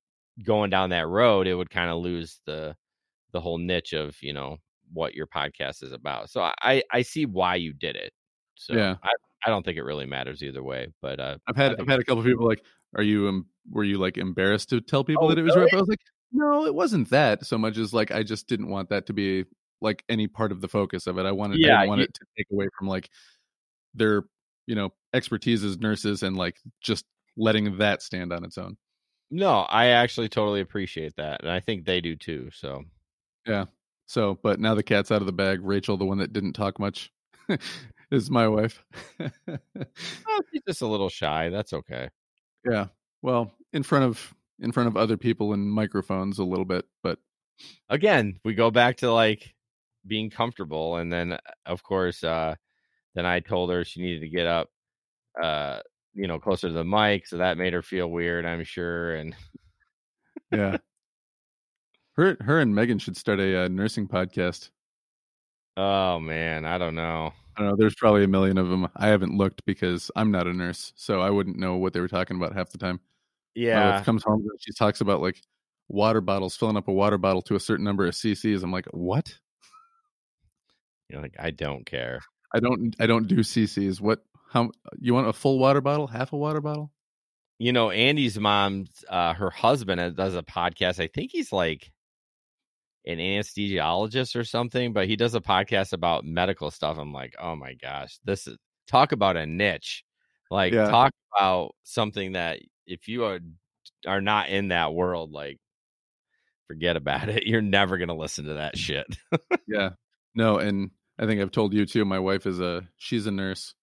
going 0.44 0.70
down 0.70 0.90
that 0.90 1.08
road, 1.08 1.46
it 1.46 1.54
would 1.54 1.70
kind 1.70 1.90
of 1.90 1.98
lose 1.98 2.40
the 2.46 2.76
the 3.32 3.40
whole 3.40 3.58
niche 3.58 3.92
of, 3.94 4.16
you 4.22 4.32
know, 4.32 4.58
what 4.92 5.14
your 5.14 5.26
podcast 5.26 5.82
is 5.82 5.92
about. 5.92 6.30
So 6.30 6.42
I 6.62 6.82
I 6.92 7.02
see 7.02 7.26
why 7.26 7.56
you 7.56 7.72
did 7.72 7.96
it. 7.96 8.12
So 8.66 8.74
Yeah. 8.74 8.96
I, 9.02 9.10
I 9.46 9.50
don't 9.50 9.64
think 9.64 9.76
it 9.78 9.82
really 9.82 10.06
matters 10.06 10.42
either 10.42 10.62
way. 10.62 10.88
But 11.02 11.20
uh 11.20 11.38
I've 11.46 11.56
had 11.56 11.80
I've 11.80 11.88
had 11.88 12.00
a 12.00 12.04
couple 12.04 12.20
of 12.20 12.26
people 12.26 12.46
like, 12.46 12.62
"Are 12.96 13.02
you 13.02 13.28
um, 13.28 13.46
were 13.70 13.84
you 13.84 13.98
like 13.98 14.16
embarrassed 14.18 14.70
to 14.70 14.80
tell 14.80 15.04
people 15.04 15.24
Oh, 15.26 15.28
that 15.28 15.38
it 15.38 15.42
was 15.42 15.54
really? 15.56 15.66
rap?" 15.66 15.74
I 15.74 15.80
was 15.80 15.88
like, 15.88 16.00
"No, 16.32 16.64
it 16.66 16.74
wasn't 16.74 17.10
that 17.10 17.44
so 17.46 17.58
much 17.58 17.76
as 17.78 17.92
like 17.92 18.10
I 18.10 18.22
just 18.22 18.46
didn't 18.48 18.68
want 18.68 18.88
that 18.90 19.06
to 19.06 19.12
be 19.12 19.44
like 19.80 20.04
any 20.08 20.28
part 20.28 20.52
of 20.52 20.60
the 20.60 20.68
focus 20.68 21.06
of 21.08 21.18
it. 21.18 21.26
I 21.26 21.32
wanted 21.32 21.58
Yeah, 21.58 21.78
didn't 21.80 21.88
want 21.88 21.98
you- 22.00 22.04
it 22.04 22.14
to 22.14 22.24
take 22.38 22.46
away 22.52 22.68
from 22.78 22.86
like 22.88 23.10
their 23.94 24.24
you 24.66 24.74
know 24.74 24.92
expertise 25.12 25.64
as 25.64 25.78
nurses 25.78 26.22
and 26.22 26.36
like 26.36 26.56
just 26.80 27.04
letting 27.36 27.78
that 27.78 28.00
stand 28.02 28.32
on 28.32 28.44
its 28.44 28.58
own. 28.58 28.76
no, 29.30 29.60
I 29.60 29.86
actually 29.86 30.28
totally 30.28 30.60
appreciate 30.60 31.16
that. 31.16 31.40
And 31.42 31.50
I 31.50 31.60
think 31.60 31.84
they 31.84 32.00
do 32.00 32.14
too. 32.16 32.50
So 32.52 32.84
yeah. 33.46 33.64
So, 34.06 34.38
but 34.42 34.60
now 34.60 34.74
the 34.74 34.82
cat's 34.82 35.10
out 35.10 35.22
of 35.22 35.26
the 35.26 35.32
bag. 35.32 35.60
Rachel, 35.62 35.96
the 35.96 36.04
one 36.04 36.18
that 36.18 36.32
didn't 36.34 36.52
talk 36.52 36.78
much, 36.78 37.10
is 38.12 38.30
my 38.30 38.46
wife. 38.46 38.84
oh, 39.20 40.40
she's 40.52 40.62
just 40.66 40.82
a 40.82 40.86
little 40.86 41.08
shy. 41.08 41.48
That's 41.48 41.72
okay. 41.72 42.10
yeah. 42.68 42.86
Well, 43.22 43.52
in 43.72 43.82
front 43.82 44.04
of 44.04 44.34
in 44.60 44.70
front 44.72 44.88
of 44.88 44.96
other 44.96 45.16
people 45.16 45.52
and 45.52 45.70
microphones 45.70 46.38
a 46.38 46.44
little 46.44 46.64
bit, 46.64 46.84
but 47.02 47.18
again, 47.88 48.38
we 48.44 48.54
go 48.54 48.70
back 48.70 48.98
to 48.98 49.12
like 49.12 49.54
being 50.06 50.30
comfortable, 50.30 50.96
and 50.96 51.12
then 51.12 51.38
of 51.66 51.82
course, 51.82 52.22
uh 52.22 52.54
then 53.14 53.26
I 53.26 53.40
told 53.40 53.70
her 53.70 53.84
she 53.84 54.00
needed 54.00 54.20
to 54.20 54.28
get 54.28 54.46
up, 54.46 54.70
uh, 55.42 55.80
you 56.14 56.26
know, 56.26 56.38
closer 56.38 56.68
to 56.68 56.74
the 56.74 56.84
mic, 56.84 57.26
so 57.26 57.38
that 57.38 57.58
made 57.58 57.72
her 57.74 57.82
feel 57.82 58.08
weird, 58.08 58.46
I'm 58.46 58.64
sure. 58.64 59.14
And 59.14 59.34
yeah. 60.52 60.78
Her, 62.16 62.36
her 62.40 62.60
and 62.60 62.74
Megan 62.74 62.98
should 62.98 63.16
start 63.16 63.40
a 63.40 63.64
uh, 63.64 63.68
nursing 63.68 64.08
podcast. 64.08 64.70
oh 65.76 66.18
man, 66.20 66.64
I 66.64 66.78
don't 66.78 66.94
know. 66.94 67.32
I 67.56 67.60
don't 67.60 67.70
know. 67.70 67.76
There's 67.78 67.94
probably 67.94 68.24
a 68.24 68.28
million 68.28 68.58
of 68.58 68.68
them. 68.68 68.88
I 68.96 69.08
haven't 69.08 69.36
looked 69.36 69.64
because 69.66 70.10
I'm 70.16 70.30
not 70.30 70.46
a 70.46 70.52
nurse, 70.52 70.92
so 70.96 71.20
I 71.20 71.30
wouldn't 71.30 71.58
know 71.58 71.76
what 71.76 71.92
they 71.92 72.00
were 72.00 72.08
talking 72.08 72.36
about 72.36 72.54
half 72.54 72.70
the 72.70 72.78
time. 72.78 73.00
My 73.72 73.82
Yeah, 73.82 73.92
wife 73.92 74.04
comes 74.04 74.24
home 74.24 74.40
and 74.48 74.58
she 74.60 74.72
talks 74.72 75.00
about 75.00 75.20
like 75.20 75.42
water 75.88 76.20
bottles, 76.20 76.56
filling 76.56 76.76
up 76.76 76.88
a 76.88 76.92
water 76.92 77.18
bottle 77.18 77.42
to 77.42 77.54
a 77.56 77.60
certain 77.60 77.84
number 77.84 78.06
of 78.06 78.14
cc's. 78.14 78.62
I'm 78.62 78.72
like, 78.72 78.86
what? 78.92 79.38
you 81.08 81.16
know, 81.16 81.22
like 81.22 81.36
I 81.38 81.50
don't 81.50 81.84
care. 81.84 82.20
I 82.54 82.60
don't, 82.60 82.94
I 83.00 83.06
don't 83.06 83.28
do 83.28 83.36
cc's. 83.38 84.00
What? 84.00 84.24
How? 84.50 84.70
You 84.98 85.14
want 85.14 85.28
a 85.28 85.32
full 85.32 85.58
water 85.58 85.80
bottle? 85.80 86.06
Half 86.06 86.32
a 86.32 86.36
water 86.36 86.60
bottle? 86.60 86.90
You 87.58 87.72
know, 87.72 87.90
Andy's 87.90 88.38
mom, 88.38 88.86
uh, 89.08 89.34
her 89.34 89.50
husband 89.50 90.00
uh, 90.00 90.10
does 90.10 90.34
a 90.34 90.42
podcast. 90.42 91.00
I 91.00 91.06
think 91.06 91.30
he's 91.30 91.52
like 91.52 91.91
an 93.06 93.18
anesthesiologist 93.18 94.36
or 94.36 94.44
something, 94.44 94.92
but 94.92 95.06
he 95.08 95.16
does 95.16 95.34
a 95.34 95.40
podcast 95.40 95.92
about 95.92 96.24
medical 96.24 96.70
stuff. 96.70 96.98
I'm 96.98 97.12
like, 97.12 97.34
oh 97.40 97.56
my 97.56 97.74
gosh, 97.74 98.18
this 98.24 98.46
is 98.46 98.56
talk 98.86 99.12
about 99.12 99.36
a 99.36 99.46
niche. 99.46 100.04
Like 100.50 100.72
Yeah. 100.72 100.88
talk 100.90 101.12
about 101.36 101.74
something 101.82 102.32
that 102.32 102.60
if 102.86 103.08
you 103.08 103.24
are 103.24 103.40
are 104.06 104.20
not 104.20 104.48
in 104.48 104.68
that 104.68 104.92
world, 104.94 105.32
like 105.32 105.58
forget 106.66 106.96
about 106.96 107.28
it. 107.28 107.42
You're 107.46 107.62
never 107.62 107.98
gonna 107.98 108.14
listen 108.16 108.44
to 108.46 108.54
that 108.54 108.76
shit. 108.78 109.06
Yeah. 109.66 109.90
No, 110.34 110.58
and 110.58 110.90
I 111.18 111.26
think 111.26 111.40
I've 111.40 111.50
told 111.50 111.74
you 111.74 111.86
too. 111.86 112.04
My 112.04 112.18
wife 112.18 112.46
is 112.46 112.60
a 112.60 112.86
she's 112.96 113.26
a 113.26 113.30
nurse. 113.30 113.74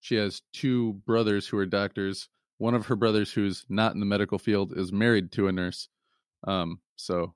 She 0.00 0.14
has 0.16 0.42
two 0.52 0.94
brothers 1.06 1.46
who 1.48 1.58
are 1.58 1.66
doctors. 1.66 2.28
One 2.58 2.74
of 2.74 2.86
her 2.86 2.96
brothers 2.96 3.32
who's 3.32 3.64
not 3.68 3.94
in 3.94 4.00
the 4.00 4.06
medical 4.06 4.38
field 4.38 4.72
is 4.76 4.92
married 4.92 5.32
to 5.32 5.48
a 5.48 5.52
nurse. 5.52 5.88
Um, 6.46 6.80
so 6.96 7.34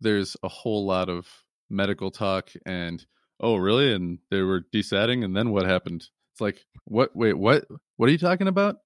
there's 0.00 0.36
a 0.42 0.48
whole 0.48 0.86
lot 0.86 1.08
of 1.08 1.26
medical 1.68 2.10
talk 2.10 2.50
and 2.66 3.04
oh 3.40 3.56
really? 3.56 3.92
And 3.94 4.18
they 4.30 4.42
were 4.42 4.64
desatting 4.72 5.24
and 5.24 5.36
then 5.36 5.50
what 5.50 5.66
happened? 5.66 6.06
It's 6.32 6.40
like, 6.40 6.64
what 6.84 7.14
wait, 7.14 7.38
what 7.38 7.66
what 7.96 8.08
are 8.08 8.12
you 8.12 8.18
talking 8.18 8.48
about? 8.48 8.76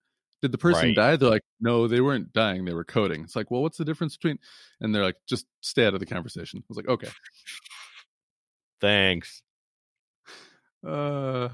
Did 0.42 0.52
the 0.52 0.58
person 0.58 0.88
Right. 0.88 0.96
die? 0.96 1.16
They're 1.16 1.30
like, 1.30 1.44
no, 1.60 1.88
they 1.88 2.00
weren't 2.02 2.32
dying, 2.32 2.64
they 2.64 2.74
were 2.74 2.84
coding. 2.84 3.22
It's 3.22 3.34
like, 3.36 3.50
well, 3.50 3.62
what's 3.62 3.78
the 3.78 3.84
difference 3.84 4.16
between 4.16 4.38
and 4.80 4.94
they're 4.94 5.04
like, 5.04 5.16
just 5.28 5.46
stay 5.62 5.86
out 5.86 5.94
of 5.94 6.00
the 6.00 6.06
conversation. 6.06 6.60
I 6.60 6.66
was 6.68 6.76
like, 6.76 6.88
okay. 6.88 7.08
Thanks. 8.80 9.42
Uh, 10.86 11.48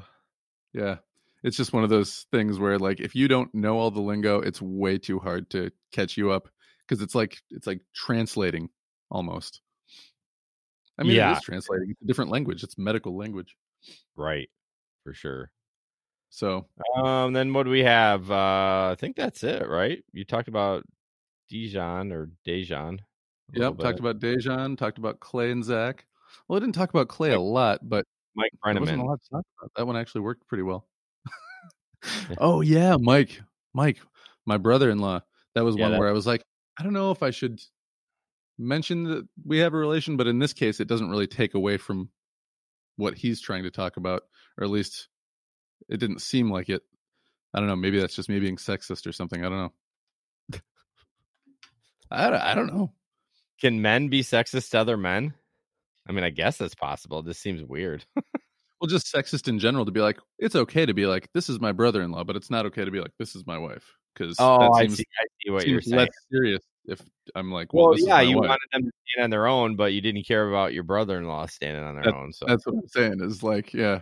yeah. 0.72 0.96
It's 1.42 1.56
just 1.56 1.72
one 1.72 1.84
of 1.84 1.90
those 1.90 2.26
things 2.32 2.58
where, 2.58 2.78
like, 2.78 3.00
if 3.00 3.14
you 3.14 3.26
don't 3.28 3.54
know 3.54 3.78
all 3.78 3.90
the 3.90 4.00
lingo, 4.00 4.40
it's 4.40 4.61
way 4.61 4.98
too 4.98 5.18
hard 5.18 5.48
to 5.50 5.70
catch 5.92 6.16
you 6.16 6.30
up 6.30 6.48
because 6.86 7.02
it's 7.02 7.14
like 7.14 7.38
it's 7.50 7.66
like 7.66 7.80
translating 7.94 8.68
almost. 9.11 9.61
I 10.98 11.02
mean, 11.02 11.12
Yeah. 11.16 11.32
it 11.32 11.38
is 11.38 11.42
translating. 11.42 11.90
It's 11.90 12.02
a 12.02 12.06
different 12.06 12.30
language. 12.30 12.62
It's 12.62 12.76
medical 12.78 13.16
language. 13.16 13.56
Right. 14.16 14.50
For 15.04 15.14
sure. 15.14 15.50
So 16.28 16.66
Um, 16.94 17.32
then 17.32 17.52
what 17.52 17.64
do 17.64 17.70
we 17.70 17.80
have? 17.84 18.30
Uh 18.30 18.90
I 18.92 18.96
think 18.98 19.16
that's 19.16 19.42
it, 19.42 19.66
right? 19.68 20.04
You 20.12 20.24
talked 20.24 20.48
about 20.48 20.84
Dijon 21.48 22.12
or 22.12 22.30
Dejan. 22.46 23.00
yep, 23.52 23.78
talked 23.78 23.98
about 23.98 24.20
Dejan, 24.20 24.76
talked 24.78 24.98
about 24.98 25.18
Clay 25.20 25.50
and 25.50 25.64
Zach. 25.64 26.06
Well, 26.46 26.56
I 26.58 26.61
didn't 26.61 26.74
talk 26.76 26.90
about 26.90 27.08
Clay 27.08 27.32
a 27.32 27.40
lot, 27.40 27.80
but 27.88 28.06
Mike 28.36 28.52
wasn't 28.64 28.78
a 28.88 28.92
Brenneman. 28.92 29.06
lot 29.06 29.20
to 29.22 29.30
talk 29.30 29.44
about. 29.58 29.72
That 29.76 29.86
one 29.86 29.96
actually 29.96 30.20
worked 30.20 30.46
pretty 30.46 30.62
well. 30.62 30.86
oh 32.38 32.61
yeah, 32.61 32.96
Mike, 32.96 33.40
Mike, 33.74 33.98
my 34.46 34.56
brother-in-law. 34.56 35.20
That 35.54 35.64
was 35.64 35.74
Yeah, 35.76 35.82
one 35.84 35.92
that- 35.92 35.98
where 35.98 36.08
I 36.08 36.12
was 36.12 36.26
like, 36.26 36.44
I 36.78 36.82
don't 36.84 36.92
know 36.92 37.11
if 37.11 37.22
I 37.22 37.30
should 37.30 37.61
mention 38.61 39.04
that 39.04 39.26
we 39.44 39.58
have 39.58 39.74
a 39.74 39.78
relation, 39.78 40.16
but 40.16 40.26
in 40.26 40.38
this 40.38 40.52
case, 40.52 40.80
it 40.80 40.88
doesn't 40.88 41.11
really 41.11 41.26
take 41.26 41.54
away 41.54 41.76
from 41.76 42.11
what 42.96 43.14
he's 43.14 43.40
trying 43.40 43.62
to 43.64 43.70
talk 43.70 43.96
about, 43.96 44.22
or 44.58 44.64
at 44.64 44.70
least 44.70 45.08
it 45.88 45.98
didn't 45.98 46.20
seem 46.20 46.50
like 46.50 46.68
it. 46.68 46.82
I 47.54 47.58
don't 47.58 47.68
know. 47.68 47.76
Maybe 47.76 47.98
that's 47.98 48.14
just 48.14 48.28
me 48.28 48.38
being 48.38 48.56
sexist 48.56 49.06
or 49.06 49.12
something. 49.12 49.44
I 49.44 49.48
don't 49.48 49.58
know. 49.58 50.61
I, 52.11 52.30
don't- 52.30 52.42
I 52.42 52.54
don't 52.54 52.74
know. 52.74 52.92
Can 53.61 53.82
men 53.82 54.08
be 54.08 54.22
sexist 54.22 54.70
to 54.70 54.78
other 54.80 54.96
men? 54.96 55.34
I 56.08 56.12
mean, 56.12 56.24
I 56.24 56.30
guess 56.30 56.56
that's 56.58 56.74
possible. 56.74 57.22
This 57.22 57.38
seems 57.38 57.62
weird. 57.62 58.04
Well, 58.80 58.88
just 58.88 59.12
sexist 59.12 59.48
in 59.48 59.58
general 59.58 59.84
to 59.84 59.90
be 59.92 60.00
like, 60.00 60.18
it's 60.38 60.56
okay 60.56 60.86
to 60.86 60.94
be 60.94 61.04
like, 61.06 61.28
this 61.34 61.50
is 61.50 61.61
my 61.61 61.72
brother-in-law, 61.72 62.24
but 62.24 62.36
it's 62.36 62.50
not 62.50 62.64
okay 62.66 62.84
to 62.84 62.90
be 62.90 63.00
like, 63.00 63.12
this 63.18 63.36
is 63.36 63.46
my 63.46 63.58
wife, 63.58 63.84
because 64.14 64.36
Oh, 64.38 64.58
that 64.58 64.70
I 64.70 64.86
see. 64.86 65.04
I 65.20 65.24
see 65.44 65.50
what 65.50 65.66
you're 65.66 65.82
seems 65.82 65.90
saying. 65.90 65.98
less 65.98 66.08
serious. 66.32 66.62
If 66.86 67.00
I'm 67.34 67.52
like, 67.52 67.72
well, 67.72 67.90
Well, 67.90 67.98
yeah, 67.98 68.20
you 68.20 68.38
wife. 68.38 68.48
wanted 68.48 68.68
them 68.72 68.82
to 68.84 68.90
stand 69.08 69.24
on 69.24 69.30
their 69.30 69.46
own, 69.46 69.76
but 69.76 69.92
you 69.92 70.00
didn't 70.00 70.26
care 70.26 70.48
about 70.48 70.72
your 70.72 70.82
brother-in-law 70.82 71.46
standing 71.46 71.82
on 71.84 71.94
their 71.94 72.14
own. 72.14 72.32
So 72.32 72.46
That's 72.46 72.66
what 72.66 72.76
I'm 72.76 72.88
saying. 72.88 73.20
Is 73.22 73.42
like, 73.42 73.72
yeah. 73.74 74.00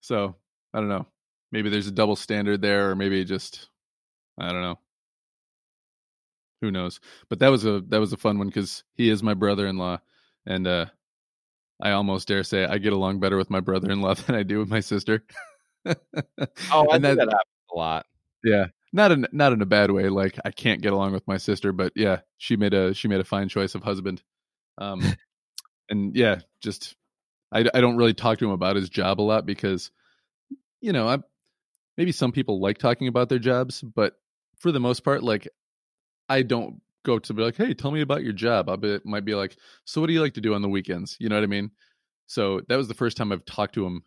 So 0.00 0.36
I 0.72 0.78
don't 0.80 0.88
know. 0.88 1.06
Maybe 1.52 1.70
there's 1.70 1.86
a 1.86 1.92
double 1.92 2.16
standard 2.16 2.60
there, 2.62 2.90
or 2.90 2.96
maybe 2.96 3.24
just 3.24 3.68
I 4.38 4.50
don't 4.52 4.62
know. 4.62 4.78
Who 6.62 6.70
knows? 6.70 6.98
But 7.28 7.40
that 7.40 7.48
was 7.48 7.64
a 7.66 7.80
that 7.88 8.00
was 8.00 8.12
a 8.12 8.16
fun 8.16 8.38
one 8.38 8.48
because 8.48 8.84
he 8.94 9.08
is 9.10 9.22
my 9.22 9.34
brother-in-law, 9.34 9.98
and 10.46 10.66
uh 10.66 10.86
I 11.82 11.90
almost 11.90 12.28
dare 12.28 12.44
say 12.44 12.64
I 12.64 12.78
get 12.78 12.92
along 12.92 13.20
better 13.20 13.36
with 13.36 13.50
my 13.50 13.60
brother-in-law 13.60 14.14
than 14.26 14.36
I 14.36 14.42
do 14.44 14.60
with 14.60 14.68
my 14.68 14.80
sister. 14.80 15.24
oh, 15.86 15.94
I 16.10 16.96
and 16.96 17.02
think 17.02 17.02
that, 17.02 17.16
that 17.16 17.28
happens 17.28 17.68
a 17.72 17.76
lot. 17.76 18.06
yeah, 18.44 18.66
not 18.94 19.10
in 19.10 19.26
not 19.32 19.52
in 19.52 19.60
a 19.60 19.66
bad 19.66 19.90
way. 19.90 20.08
Like 20.08 20.38
I 20.44 20.52
can't 20.52 20.80
get 20.80 20.92
along 20.92 21.12
with 21.12 21.26
my 21.26 21.36
sister, 21.36 21.72
but 21.72 21.92
yeah, 21.96 22.20
she 22.38 22.56
made 22.56 22.72
a 22.72 22.94
she 22.94 23.08
made 23.08 23.20
a 23.20 23.24
fine 23.24 23.48
choice 23.48 23.74
of 23.74 23.82
husband. 23.82 24.22
Um, 24.78 25.02
and 25.90 26.14
yeah, 26.14 26.40
just 26.62 26.94
I 27.52 27.66
I 27.74 27.80
don't 27.80 27.96
really 27.96 28.14
talk 28.14 28.38
to 28.38 28.44
him 28.44 28.52
about 28.52 28.76
his 28.76 28.88
job 28.88 29.20
a 29.20 29.22
lot 29.22 29.46
because 29.46 29.90
you 30.80 30.92
know 30.92 31.08
I 31.08 31.18
maybe 31.98 32.12
some 32.12 32.30
people 32.30 32.60
like 32.60 32.78
talking 32.78 33.08
about 33.08 33.28
their 33.28 33.40
jobs, 33.40 33.82
but 33.82 34.14
for 34.60 34.70
the 34.70 34.80
most 34.80 35.00
part, 35.00 35.24
like 35.24 35.48
I 36.28 36.42
don't 36.42 36.80
go 37.04 37.18
to 37.18 37.34
be 37.34 37.42
like, 37.42 37.56
hey, 37.56 37.74
tell 37.74 37.90
me 37.90 38.00
about 38.00 38.22
your 38.22 38.32
job. 38.32 38.68
I 38.68 38.76
be, 38.76 39.00
might 39.04 39.24
be 39.24 39.34
like, 39.34 39.56
so 39.84 40.00
what 40.00 40.06
do 40.06 40.12
you 40.12 40.22
like 40.22 40.34
to 40.34 40.40
do 40.40 40.54
on 40.54 40.62
the 40.62 40.68
weekends? 40.68 41.16
You 41.18 41.28
know 41.28 41.34
what 41.34 41.44
I 41.44 41.48
mean? 41.48 41.72
So 42.28 42.60
that 42.68 42.76
was 42.76 42.88
the 42.88 42.94
first 42.94 43.16
time 43.16 43.32
I've 43.32 43.44
talked 43.44 43.74
to 43.74 43.84
him 43.84 44.04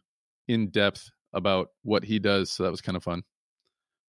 in 0.47 0.69
depth 0.69 1.11
about 1.33 1.71
what 1.83 2.05
he 2.05 2.19
does. 2.19 2.49
So 2.49 2.63
that 2.63 2.71
was 2.71 2.81
kind 2.81 2.95
of 2.95 3.03
fun. 3.03 3.23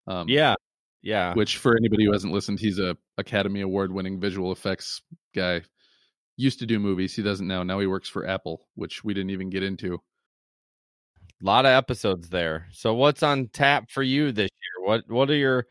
Um, 0.07 0.27
yeah, 0.27 0.55
yeah. 1.01 1.33
Which 1.33 1.57
for 1.57 1.75
anybody 1.77 2.05
who 2.05 2.11
hasn't 2.11 2.33
listened, 2.33 2.59
he's 2.59 2.79
a 2.79 2.97
Academy 3.17 3.61
Award 3.61 3.91
winning 3.91 4.19
visual 4.19 4.51
effects 4.51 5.01
guy. 5.33 5.61
Used 6.37 6.59
to 6.59 6.65
do 6.65 6.79
movies. 6.79 7.15
He 7.15 7.21
doesn't 7.21 7.47
now. 7.47 7.63
Now 7.63 7.79
he 7.79 7.87
works 7.87 8.07
for 8.07 8.25
Apple, 8.25 8.65
which 8.75 9.03
we 9.03 9.13
didn't 9.13 9.31
even 9.31 9.49
get 9.49 9.63
into. 9.63 9.95
A 11.41 11.45
lot 11.45 11.65
of 11.65 11.71
episodes 11.71 12.29
there. 12.29 12.67
So 12.71 12.93
what's 12.93 13.23
on 13.23 13.47
tap 13.47 13.91
for 13.91 14.03
you 14.03 14.31
this 14.31 14.49
year? 14.49 14.87
What 14.87 15.03
what 15.09 15.29
are 15.29 15.35
your 15.35 15.67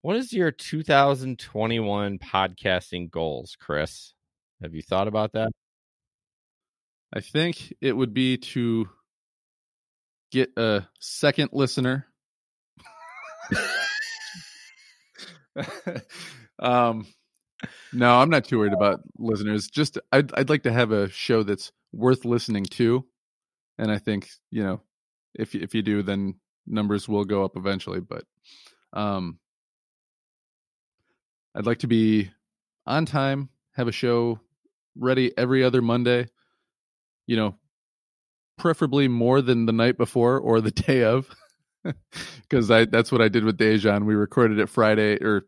what 0.00 0.16
is 0.16 0.32
your 0.32 0.50
2021 0.50 2.18
podcasting 2.18 3.10
goals, 3.10 3.56
Chris? 3.60 4.14
Have 4.62 4.74
you 4.74 4.82
thought 4.82 5.08
about 5.08 5.32
that? 5.32 5.52
I 7.14 7.20
think 7.20 7.74
it 7.80 7.92
would 7.92 8.14
be 8.14 8.38
to 8.38 8.88
get 10.30 10.50
a 10.56 10.88
second 10.98 11.50
listener. 11.52 12.06
um, 16.58 17.06
no, 17.92 18.16
I'm 18.16 18.30
not 18.30 18.44
too 18.44 18.58
worried 18.58 18.72
about 18.72 19.00
listeners. 19.18 19.68
Just 19.68 19.98
I'd 20.10 20.32
I'd 20.34 20.48
like 20.50 20.64
to 20.64 20.72
have 20.72 20.92
a 20.92 21.08
show 21.10 21.42
that's 21.42 21.72
worth 21.92 22.24
listening 22.24 22.64
to, 22.64 23.04
and 23.78 23.90
I 23.90 23.98
think 23.98 24.28
you 24.50 24.62
know 24.62 24.80
if 25.34 25.54
if 25.54 25.74
you 25.74 25.82
do, 25.82 26.02
then 26.02 26.34
numbers 26.66 27.08
will 27.08 27.24
go 27.24 27.44
up 27.44 27.56
eventually. 27.56 28.00
But 28.00 28.24
um, 28.92 29.38
I'd 31.54 31.66
like 31.66 31.80
to 31.80 31.86
be 31.86 32.30
on 32.86 33.06
time, 33.06 33.48
have 33.72 33.88
a 33.88 33.92
show 33.92 34.40
ready 34.96 35.36
every 35.36 35.62
other 35.62 35.82
Monday. 35.82 36.28
You 37.26 37.36
know, 37.36 37.54
preferably 38.58 39.08
more 39.08 39.40
than 39.40 39.66
the 39.66 39.72
night 39.72 39.96
before 39.96 40.38
or 40.38 40.60
the 40.60 40.70
day 40.86 41.04
of, 41.04 41.28
because 42.42 42.70
I 42.70 42.84
that's 42.84 43.12
what 43.12 43.20
I 43.20 43.28
did 43.28 43.44
with 43.44 43.58
Dejan. 43.58 44.04
We 44.04 44.14
recorded 44.14 44.58
it 44.58 44.68
Friday 44.68 45.22
or 45.22 45.46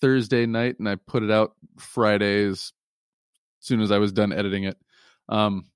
Thursday 0.00 0.46
night, 0.46 0.78
and 0.78 0.88
I 0.88 0.96
put 0.96 1.22
it 1.22 1.30
out 1.30 1.54
Fridays 1.78 2.72
as 3.60 3.66
soon 3.66 3.80
as 3.80 3.90
I 3.90 3.98
was 3.98 4.12
done 4.12 4.32
editing 4.32 4.64
it. 4.64 4.76
Um, 5.28 5.66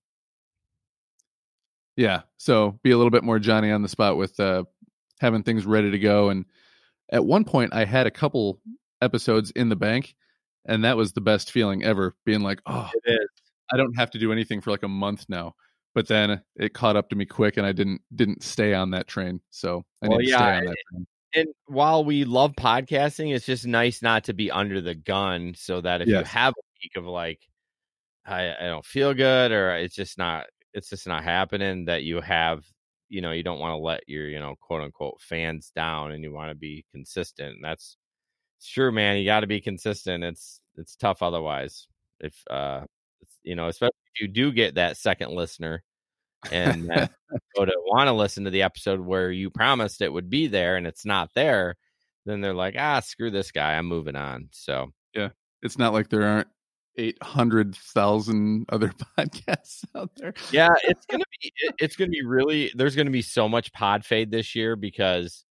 yeah, 1.96 2.22
so 2.36 2.78
be 2.82 2.90
a 2.90 2.96
little 2.96 3.10
bit 3.10 3.24
more 3.24 3.38
Johnny 3.38 3.70
on 3.70 3.82
the 3.82 3.88
spot 3.88 4.16
with 4.16 4.38
uh, 4.38 4.64
having 5.20 5.42
things 5.42 5.64
ready 5.64 5.90
to 5.90 5.98
go. 5.98 6.28
And 6.28 6.44
at 7.10 7.24
one 7.24 7.44
point, 7.44 7.72
I 7.72 7.84
had 7.84 8.06
a 8.06 8.10
couple 8.10 8.60
episodes 9.00 9.50
in 9.52 9.68
the 9.68 9.76
bank, 9.76 10.14
and 10.66 10.84
that 10.84 10.96
was 10.96 11.12
the 11.12 11.20
best 11.20 11.50
feeling 11.50 11.84
ever. 11.84 12.14
Being 12.24 12.40
like, 12.40 12.60
oh. 12.66 12.90
I 13.72 13.76
don't 13.76 13.94
have 13.94 14.10
to 14.12 14.18
do 14.18 14.32
anything 14.32 14.60
for 14.60 14.70
like 14.70 14.82
a 14.82 14.88
month 14.88 15.26
now. 15.28 15.54
But 15.96 16.08
then 16.08 16.42
it 16.56 16.74
caught 16.74 16.94
up 16.94 17.08
to 17.08 17.16
me 17.16 17.24
quick, 17.24 17.56
and 17.56 17.66
I 17.66 17.72
didn't 17.72 18.02
didn't 18.14 18.42
stay 18.42 18.74
on 18.74 18.90
that 18.90 19.08
train. 19.08 19.40
So 19.48 19.82
I 20.02 20.08
well, 20.08 20.20
yeah, 20.20 20.36
stay 20.36 20.56
on 20.58 20.64
that 20.66 20.76
train. 20.92 21.06
And 21.34 21.48
while 21.66 22.04
we 22.04 22.24
love 22.24 22.52
podcasting, 22.52 23.34
it's 23.34 23.46
just 23.46 23.66
nice 23.66 24.02
not 24.02 24.24
to 24.24 24.34
be 24.34 24.50
under 24.50 24.82
the 24.82 24.94
gun, 24.94 25.54
so 25.56 25.80
that 25.80 26.02
if 26.02 26.08
yes. 26.08 26.20
you 26.20 26.24
have 26.26 26.52
a 26.52 26.62
week 26.82 26.92
of 26.96 27.06
like, 27.06 27.40
I, 28.26 28.54
I 28.60 28.66
don't 28.66 28.84
feel 28.84 29.14
good, 29.14 29.52
or 29.52 29.74
it's 29.76 29.94
just 29.94 30.18
not 30.18 30.44
it's 30.74 30.90
just 30.90 31.06
not 31.06 31.24
happening, 31.24 31.86
that 31.86 32.02
you 32.02 32.20
have 32.20 32.64
you 33.08 33.22
know 33.22 33.32
you 33.32 33.42
don't 33.42 33.58
want 33.58 33.72
to 33.72 33.78
let 33.82 34.06
your 34.06 34.28
you 34.28 34.38
know 34.38 34.54
quote 34.60 34.82
unquote 34.82 35.18
fans 35.20 35.72
down 35.74 36.12
and 36.12 36.22
you 36.22 36.30
want 36.30 36.50
to 36.50 36.54
be 36.54 36.84
consistent 36.92 37.54
and 37.54 37.64
that's 37.64 37.96
sure, 38.60 38.90
man, 38.90 39.16
you 39.16 39.24
got 39.24 39.40
to 39.40 39.46
be 39.46 39.60
consistent. 39.60 40.24
It's 40.24 40.60
it's 40.76 40.96
tough 40.96 41.22
otherwise. 41.22 41.86
If 42.20 42.34
uh, 42.50 42.82
you 43.42 43.54
know, 43.54 43.68
especially 43.68 43.94
if 44.14 44.20
you 44.20 44.28
do 44.28 44.52
get 44.52 44.74
that 44.74 44.96
second 44.96 45.30
listener 45.30 45.82
and 46.50 46.88
go 47.56 47.64
to 47.64 47.72
want 47.86 48.08
to 48.08 48.12
listen 48.12 48.44
to 48.44 48.50
the 48.50 48.62
episode 48.62 49.00
where 49.00 49.30
you 49.30 49.50
promised 49.50 50.02
it 50.02 50.12
would 50.12 50.30
be 50.30 50.46
there 50.46 50.76
and 50.76 50.86
it's 50.86 51.04
not 51.04 51.30
there, 51.34 51.76
then 52.24 52.40
they're 52.40 52.54
like, 52.54 52.74
ah, 52.78 53.00
screw 53.00 53.30
this 53.30 53.52
guy, 53.52 53.74
I'm 53.74 53.86
moving 53.86 54.16
on. 54.16 54.48
So 54.52 54.92
yeah, 55.14 55.30
it's 55.62 55.78
not 55.78 55.92
like 55.92 56.08
there 56.08 56.24
aren't 56.24 56.48
eight 56.98 57.22
hundred 57.22 57.74
thousand 57.76 58.66
other 58.70 58.88
podcasts 59.18 59.84
out 59.94 60.10
there. 60.16 60.34
yeah, 60.50 60.74
it's 60.84 61.06
gonna 61.06 61.24
be 61.40 61.52
it's 61.78 61.96
gonna 61.96 62.10
be 62.10 62.24
really 62.24 62.72
there's 62.74 62.96
gonna 62.96 63.10
be 63.10 63.22
so 63.22 63.48
much 63.48 63.72
pod 63.72 64.04
fade 64.04 64.30
this 64.30 64.54
year 64.54 64.76
because 64.76 65.44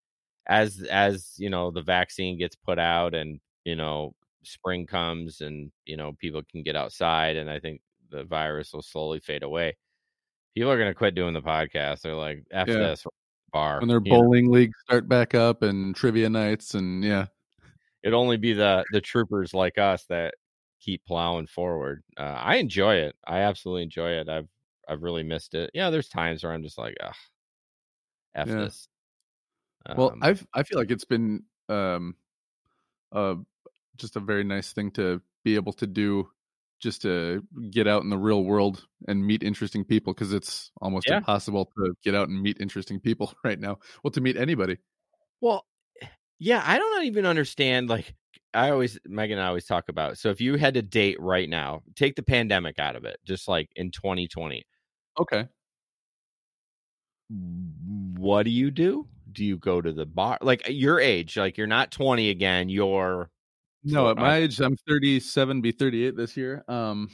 as 0.47 0.83
as 0.83 1.33
you 1.37 1.49
know 1.49 1.71
the 1.71 1.81
vaccine 1.81 2.37
gets 2.37 2.55
put 2.55 2.77
out 2.77 3.15
and 3.15 3.39
you 3.63 3.75
know 3.75 4.13
spring 4.47 4.85
comes 4.85 5.41
and 5.41 5.71
you 5.85 5.97
know 5.97 6.13
people 6.19 6.41
can 6.51 6.63
get 6.63 6.75
outside 6.75 7.35
and 7.35 7.49
i 7.49 7.59
think 7.59 7.81
the 8.09 8.23
virus 8.23 8.73
will 8.73 8.81
slowly 8.81 9.19
fade 9.19 9.43
away. 9.43 9.75
People 10.55 10.71
are 10.71 10.77
going 10.77 10.89
to 10.89 10.95
quit 10.95 11.15
doing 11.15 11.33
the 11.33 11.41
podcast. 11.41 12.01
They're 12.01 12.15
like 12.15 12.43
after 12.51 12.73
yeah. 12.73 12.89
this 12.89 13.05
bar 13.51 13.79
when 13.79 13.87
their 13.87 13.99
bowling 13.99 14.47
know. 14.47 14.53
leagues 14.53 14.77
start 14.87 15.07
back 15.07 15.35
up 15.35 15.61
and 15.61 15.95
trivia 15.95 16.29
nights 16.29 16.73
and 16.73 17.03
yeah. 17.03 17.27
It'd 18.03 18.13
only 18.13 18.37
be 18.37 18.53
the 18.53 18.85
the 18.91 19.01
troopers 19.01 19.53
like 19.53 19.77
us 19.77 20.05
that 20.09 20.35
keep 20.79 21.03
plowing 21.05 21.47
forward. 21.47 22.03
Uh, 22.17 22.37
i 22.37 22.55
enjoy 22.55 22.95
it. 22.95 23.15
I 23.25 23.39
absolutely 23.39 23.83
enjoy 23.83 24.11
it. 24.11 24.29
I've 24.29 24.47
i've 24.87 25.03
really 25.03 25.23
missed 25.23 25.53
it. 25.55 25.71
Yeah 25.73 25.89
there's 25.89 26.07
times 26.07 26.43
where 26.43 26.53
i'm 26.53 26.63
just 26.63 26.77
like 26.77 26.95
ugh 27.03 27.13
f 28.35 28.47
yeah. 28.47 28.55
this. 28.55 28.87
Well, 29.95 30.11
um, 30.11 30.19
I've 30.21 30.45
I 30.53 30.63
feel 30.63 30.79
like 30.79 30.91
it's 30.91 31.05
been 31.05 31.43
um 31.69 32.15
uh 33.11 33.35
just 33.97 34.15
a 34.15 34.19
very 34.19 34.43
nice 34.43 34.73
thing 34.73 34.91
to 34.91 35.21
be 35.43 35.55
able 35.55 35.73
to 35.73 35.87
do 35.87 36.29
just 36.81 37.01
to 37.03 37.41
get 37.71 37.87
out 37.87 38.03
in 38.03 38.09
the 38.09 38.17
real 38.17 38.43
world 38.43 38.85
and 39.07 39.25
meet 39.25 39.43
interesting 39.43 39.83
people 39.83 40.13
because 40.13 40.33
it's 40.33 40.71
almost 40.81 41.07
yeah. 41.09 41.17
impossible 41.17 41.71
to 41.77 41.93
get 42.03 42.13
out 42.13 42.27
and 42.27 42.41
meet 42.41 42.57
interesting 42.59 42.99
people 42.99 43.33
right 43.43 43.59
now. 43.59 43.77
Well, 44.03 44.11
to 44.11 44.21
meet 44.21 44.37
anybody. 44.37 44.77
Well, 45.41 45.65
eh, 46.01 46.07
yeah, 46.39 46.61
I 46.65 46.77
don't 46.77 47.05
even 47.05 47.25
understand. 47.25 47.89
Like, 47.89 48.13
I 48.53 48.71
always, 48.71 48.99
Megan 49.05 49.39
I 49.39 49.47
always 49.47 49.65
talk 49.65 49.85
about. 49.89 50.17
So, 50.17 50.29
if 50.29 50.41
you 50.41 50.55
had 50.55 50.73
to 50.75 50.81
date 50.81 51.19
right 51.19 51.49
now, 51.49 51.81
take 51.95 52.15
the 52.15 52.23
pandemic 52.23 52.77
out 52.79 52.95
of 52.95 53.05
it, 53.05 53.17
just 53.25 53.47
like 53.47 53.69
in 53.75 53.91
2020. 53.91 54.63
Okay. 55.19 55.47
What 57.29 58.43
do 58.43 58.51
you 58.51 58.69
do? 58.69 59.07
do 59.35 59.45
you 59.45 59.57
go 59.57 59.81
to 59.81 59.91
the 59.91 60.05
bar? 60.05 60.39
Like 60.41 60.67
eh, 60.67 60.71
your 60.71 60.99
age, 60.99 61.37
like 61.37 61.57
you're 61.57 61.67
not 61.67 61.91
20 61.91 62.29
again. 62.29 62.69
You're 62.69 63.29
no, 63.85 64.09
at 64.09 64.17
my 64.17 64.37
age, 64.37 64.59
I'm 64.59 64.77
37, 64.87 65.61
be 65.61 65.71
38 65.71 66.15
this 66.15 66.35
year. 66.35 66.63
Um, 66.67 67.09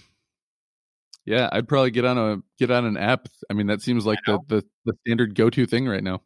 yeah, 1.25 1.49
I'd 1.51 1.67
probably 1.67 1.91
get 1.91 2.05
on 2.05 2.17
a 2.17 2.37
get 2.57 2.71
on 2.71 2.85
an 2.85 2.97
app. 2.97 3.27
I 3.49 3.53
mean, 3.53 3.67
that 3.67 3.81
seems 3.81 4.05
like 4.05 4.19
the, 4.25 4.39
the, 4.47 4.65
the 4.85 4.93
standard 5.01 5.35
go 5.35 5.49
to 5.49 5.65
thing 5.65 5.87
right 5.87 6.03
now. 6.03 6.21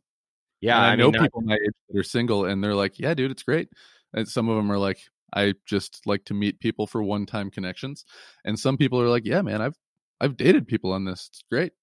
Yeah, 0.62 0.80
I, 0.80 0.92
I, 0.92 0.96
know 0.96 1.12
mean, 1.12 1.22
people 1.22 1.42
my 1.42 1.56
age 1.56 1.74
that 1.90 2.00
are 2.00 2.04
single, 2.04 2.46
and 2.46 2.64
they're 2.64 2.76
like, 2.76 2.98
"Yeah, 2.98 3.14
dude, 3.14 3.32
it's 3.32 3.44
great." 3.44 3.70
And 4.14 4.28
some 4.28 4.48
of 4.48 4.56
them 4.56 4.72
are 4.72 4.78
like, 4.78 5.00
"I 5.34 5.56
just 5.66 6.08
like 6.08 6.24
to 6.26 6.34
meet 6.34 6.60
people 6.60 6.88
for 6.88 7.04
one 7.04 7.26
time 7.26 7.52
connections," 7.52 8.06
and 8.46 8.58
some 8.58 8.78
people 8.78 9.02
are 9.02 9.10
like, 9.10 9.26
"Yeah, 9.26 9.42
man, 9.42 9.62
I've 9.62 9.78
I've 10.22 10.38
dated 10.38 10.68
people 10.68 10.94
on 10.94 11.04
this. 11.04 11.30
It's 11.30 11.44
great." 11.52 11.74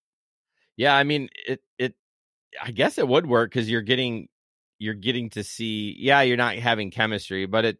Yeah, 0.76 0.96
I 0.96 1.04
mean, 1.04 1.28
it 1.46 1.60
it 1.78 1.94
I 2.62 2.70
guess 2.70 2.96
it 2.96 3.06
would 3.06 3.26
work 3.26 3.50
because 3.50 3.68
you're 3.68 3.82
getting 3.82 4.28
you're 4.78 4.94
getting 4.94 5.30
to 5.30 5.44
see. 5.44 5.94
Yeah, 5.98 6.22
you're 6.22 6.38
not 6.38 6.56
having 6.56 6.90
chemistry, 6.90 7.44
but 7.44 7.66
it 7.66 7.78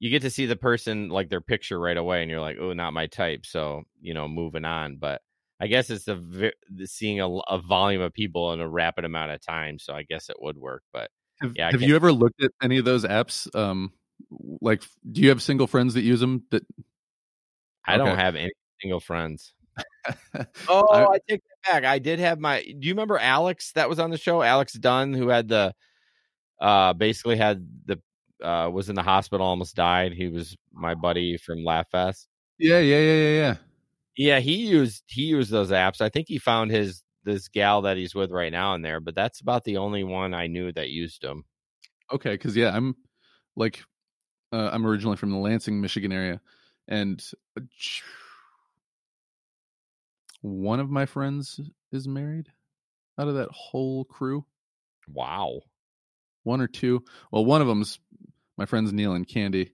you 0.00 0.08
get 0.10 0.22
to 0.22 0.30
see 0.30 0.46
the 0.46 0.56
person 0.56 1.10
like 1.10 1.28
their 1.28 1.42
picture 1.42 1.78
right 1.78 1.96
away, 1.96 2.22
and 2.22 2.30
you're 2.30 2.40
like, 2.40 2.56
oh, 2.58 2.72
not 2.72 2.94
my 2.94 3.06
type. 3.06 3.46
So 3.46 3.82
you 4.00 4.14
know, 4.14 4.26
moving 4.26 4.64
on. 4.64 4.96
But 4.96 5.20
I 5.60 5.66
guess 5.66 5.90
it's 5.90 6.06
the, 6.06 6.52
the 6.74 6.86
seeing 6.86 7.20
a, 7.20 7.28
a, 7.28 7.60
volume 7.60 8.00
of 8.00 8.14
people 8.14 8.54
in 8.54 8.60
a 8.60 8.68
rapid 8.68 9.04
amount 9.04 9.32
of 9.32 9.42
time. 9.42 9.78
So 9.78 9.92
I 9.92 10.02
guess 10.02 10.30
it 10.30 10.36
would 10.40 10.56
work. 10.56 10.82
But 10.90 11.10
have, 11.42 11.52
yeah, 11.54 11.70
have 11.70 11.82
you 11.82 11.96
ever 11.96 12.12
looked 12.12 12.42
at 12.42 12.50
any 12.62 12.78
of 12.78 12.86
those 12.86 13.04
apps? 13.04 13.54
Um, 13.54 13.92
like, 14.62 14.82
do 15.12 15.20
you 15.20 15.28
have 15.28 15.42
single 15.42 15.66
friends 15.66 15.94
that 15.94 16.02
use 16.02 16.20
them? 16.20 16.44
That 16.50 16.64
I 17.84 17.98
don't 17.98 18.16
have 18.16 18.36
any 18.36 18.52
single 18.80 19.00
friends. 19.00 19.52
oh, 20.68 20.86
I, 20.88 21.04
I, 21.04 21.18
take 21.28 21.42
that 21.42 21.72
back. 21.72 21.84
I 21.84 21.98
did 21.98 22.20
have 22.20 22.38
my. 22.38 22.62
Do 22.62 22.88
you 22.88 22.94
remember 22.94 23.18
Alex 23.18 23.72
that 23.72 23.88
was 23.88 23.98
on 23.98 24.10
the 24.10 24.18
show? 24.18 24.40
Alex 24.40 24.72
Dunn, 24.72 25.12
who 25.12 25.28
had 25.28 25.48
the, 25.48 25.74
uh, 26.60 26.94
basically 26.94 27.36
had 27.36 27.66
the, 27.84 28.00
uh, 28.42 28.70
was 28.72 28.88
in 28.88 28.94
the 28.94 29.02
hospital, 29.02 29.46
almost 29.46 29.74
died. 29.74 30.12
He 30.12 30.28
was 30.28 30.56
my 30.72 30.94
buddy 30.94 31.36
from 31.36 31.58
LaughFest. 31.58 32.26
Yeah, 32.58 32.78
yeah, 32.78 32.98
yeah, 32.98 33.14
yeah, 33.14 33.30
yeah. 33.30 33.54
Yeah, 34.16 34.40
he 34.40 34.66
used 34.66 35.04
he 35.06 35.22
used 35.22 35.50
those 35.50 35.70
apps. 35.70 36.00
I 36.00 36.08
think 36.08 36.28
he 36.28 36.38
found 36.38 36.70
his 36.70 37.02
this 37.24 37.48
gal 37.48 37.82
that 37.82 37.96
he's 37.96 38.14
with 38.14 38.30
right 38.30 38.52
now 38.52 38.74
in 38.74 38.82
there, 38.82 39.00
but 39.00 39.14
that's 39.14 39.40
about 39.40 39.64
the 39.64 39.76
only 39.76 40.04
one 40.04 40.34
I 40.34 40.46
knew 40.46 40.72
that 40.72 40.90
used 40.90 41.22
them. 41.22 41.44
Okay, 42.12 42.32
because 42.32 42.56
yeah, 42.56 42.74
I'm 42.74 42.96
like, 43.56 43.82
uh, 44.52 44.70
I'm 44.72 44.86
originally 44.86 45.16
from 45.16 45.30
the 45.30 45.38
Lansing, 45.38 45.80
Michigan 45.80 46.12
area, 46.12 46.40
and 46.88 47.22
uh, 47.56 47.62
one 50.42 50.80
of 50.80 50.90
my 50.90 51.06
friends 51.06 51.60
is 51.92 52.08
married 52.08 52.48
out 53.18 53.28
of 53.28 53.34
that 53.34 53.50
whole 53.50 54.04
crew. 54.04 54.44
Wow. 55.08 55.60
One 56.44 56.60
or 56.60 56.68
two. 56.68 57.04
Well, 57.30 57.44
one 57.44 57.60
of 57.60 57.68
them's 57.68 58.00
my 58.60 58.66
friends 58.66 58.92
Neil 58.92 59.14
and 59.14 59.26
Candy 59.26 59.72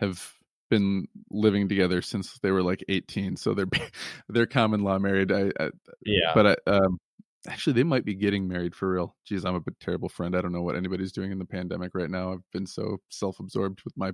have 0.00 0.32
been 0.68 1.06
living 1.30 1.68
together 1.68 2.02
since 2.02 2.36
they 2.42 2.50
were 2.50 2.64
like 2.64 2.84
18 2.88 3.36
so 3.36 3.54
they're 3.54 3.68
they're 4.28 4.46
common 4.46 4.82
law 4.82 4.98
married. 4.98 5.30
I, 5.30 5.52
I 5.58 5.70
yeah. 6.04 6.32
but 6.34 6.46
I, 6.46 6.70
um 6.70 6.98
actually 7.48 7.74
they 7.74 7.84
might 7.84 8.04
be 8.04 8.14
getting 8.14 8.48
married 8.48 8.74
for 8.74 8.90
real. 8.90 9.14
Geez 9.24 9.44
i'm 9.44 9.54
a 9.54 9.60
terrible 9.80 10.08
friend. 10.08 10.36
I 10.36 10.40
don't 10.40 10.52
know 10.52 10.62
what 10.62 10.74
anybody's 10.74 11.12
doing 11.12 11.30
in 11.30 11.38
the 11.38 11.44
pandemic 11.44 11.92
right 11.94 12.10
now. 12.10 12.32
I've 12.32 12.50
been 12.52 12.66
so 12.66 12.98
self-absorbed 13.08 13.82
with 13.84 13.96
my 13.96 14.12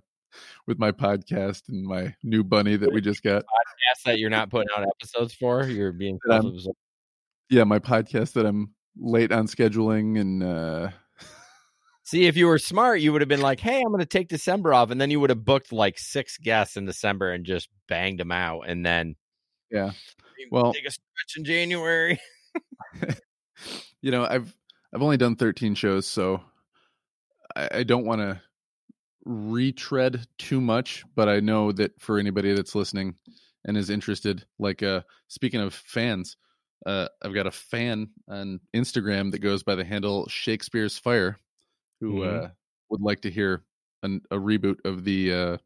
with 0.67 0.79
my 0.79 0.93
podcast 0.93 1.63
and 1.71 1.83
my 1.85 2.15
new 2.23 2.45
bunny 2.45 2.77
that 2.77 2.93
we 2.93 3.01
just 3.01 3.23
got. 3.23 3.43
podcast 3.43 4.03
that 4.05 4.19
you're 4.19 4.31
not 4.31 4.51
putting 4.51 4.69
out 4.77 4.87
episodes 4.87 5.33
for? 5.33 5.65
You're 5.65 5.93
being 5.93 6.19
yeah 7.49 7.65
my 7.65 7.79
podcast 7.81 8.35
that 8.35 8.47
i'm 8.47 8.73
late 8.97 9.33
on 9.33 9.47
scheduling 9.47 10.21
and 10.21 10.43
uh 10.43 10.91
See, 12.11 12.27
if 12.27 12.37
you 12.37 12.49
were 12.49 12.59
smart, 12.59 13.01
you 13.01 13.13
would 13.13 13.23
have 13.23 13.29
been 13.29 13.41
like, 13.41 13.61
"Hey, 13.61 13.83
I'm 13.83 13.93
going 13.93 14.01
to 14.01 14.05
take 14.05 14.27
December 14.27 14.75
off," 14.75 14.91
and 14.91 15.01
then 15.01 15.13
you 15.13 15.21
would 15.21 15.31
have 15.31 15.45
booked 15.45 15.73
like 15.73 15.97
six 15.97 16.39
guests 16.39 16.77
in 16.77 16.85
December 16.85 17.31
and 17.31 17.47
just 17.47 17.69
banged 17.87 18.19
them 18.19 18.33
out, 18.33 18.63
and 18.67 18.85
then 18.85 19.15
yeah, 19.71 19.93
well, 20.51 20.73
take 20.73 20.87
a 20.87 20.91
stretch 20.91 21.37
in 21.37 21.45
January. 21.45 22.19
you 24.03 24.11
know, 24.11 24.25
I've 24.25 24.53
I've 24.93 25.03
only 25.03 25.19
done 25.19 25.37
13 25.37 25.77
shows, 25.77 26.05
so 26.05 26.41
I, 27.55 27.69
I 27.75 27.83
don't 27.85 28.07
want 28.07 28.23
to 28.23 28.41
retread 29.25 30.27
too 30.37 30.61
much, 30.61 31.05
but 31.15 31.29
I 31.29 31.39
know 31.39 31.71
that 31.71 31.93
for 32.01 32.19
anybody 32.19 32.53
that's 32.55 32.75
listening 32.75 33.15
and 33.65 33.77
is 33.77 33.89
interested, 33.89 34.45
like 34.59 34.83
uh 34.83 35.03
speaking 35.29 35.61
of 35.61 35.75
fans, 35.75 36.37
uh 36.87 37.07
I've 37.23 37.35
got 37.35 37.47
a 37.47 37.53
fan 37.53 38.09
on 38.29 38.59
Instagram 38.75 39.31
that 39.31 39.39
goes 39.39 39.63
by 39.63 39.77
the 39.77 39.85
handle 39.85 40.27
Shakespeare's 40.29 40.99
Fire 40.99 41.39
who 42.01 42.21
mm-hmm. 42.21 42.45
uh, 42.45 42.49
would 42.89 43.01
like 43.01 43.23
to 43.23 43.31
hear 43.31 43.65
an, 44.03 44.23
a 44.31 44.37
reboot 44.37 44.77
of 44.85 45.05
the 45.05 45.33
uh, 45.33 45.57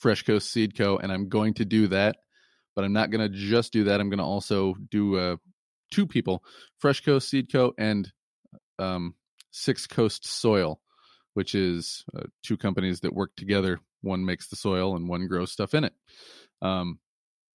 Fresh 0.00 0.24
Coast 0.24 0.50
Seed 0.50 0.76
Co. 0.76 0.98
And 0.98 1.12
I'm 1.12 1.28
going 1.28 1.54
to 1.54 1.64
do 1.64 1.88
that, 1.88 2.16
but 2.74 2.84
I'm 2.84 2.92
not 2.92 3.10
going 3.10 3.30
to 3.30 3.36
just 3.36 3.72
do 3.72 3.84
that. 3.84 4.00
I'm 4.00 4.10
going 4.10 4.18
to 4.18 4.24
also 4.24 4.74
do 4.90 5.16
uh, 5.16 5.36
two 5.90 6.06
people, 6.06 6.44
Fresh 6.78 7.02
Coast 7.02 7.28
Seed 7.28 7.50
Co. 7.52 7.72
and 7.78 8.10
um, 8.78 9.14
Six 9.50 9.86
Coast 9.86 10.26
Soil, 10.26 10.80
which 11.34 11.54
is 11.54 12.04
uh, 12.16 12.24
two 12.42 12.56
companies 12.56 13.00
that 13.00 13.14
work 13.14 13.30
together. 13.36 13.80
One 14.02 14.24
makes 14.24 14.48
the 14.48 14.56
soil 14.56 14.96
and 14.96 15.08
one 15.08 15.26
grows 15.28 15.52
stuff 15.52 15.74
in 15.74 15.84
it. 15.84 15.94
Um, 16.60 16.98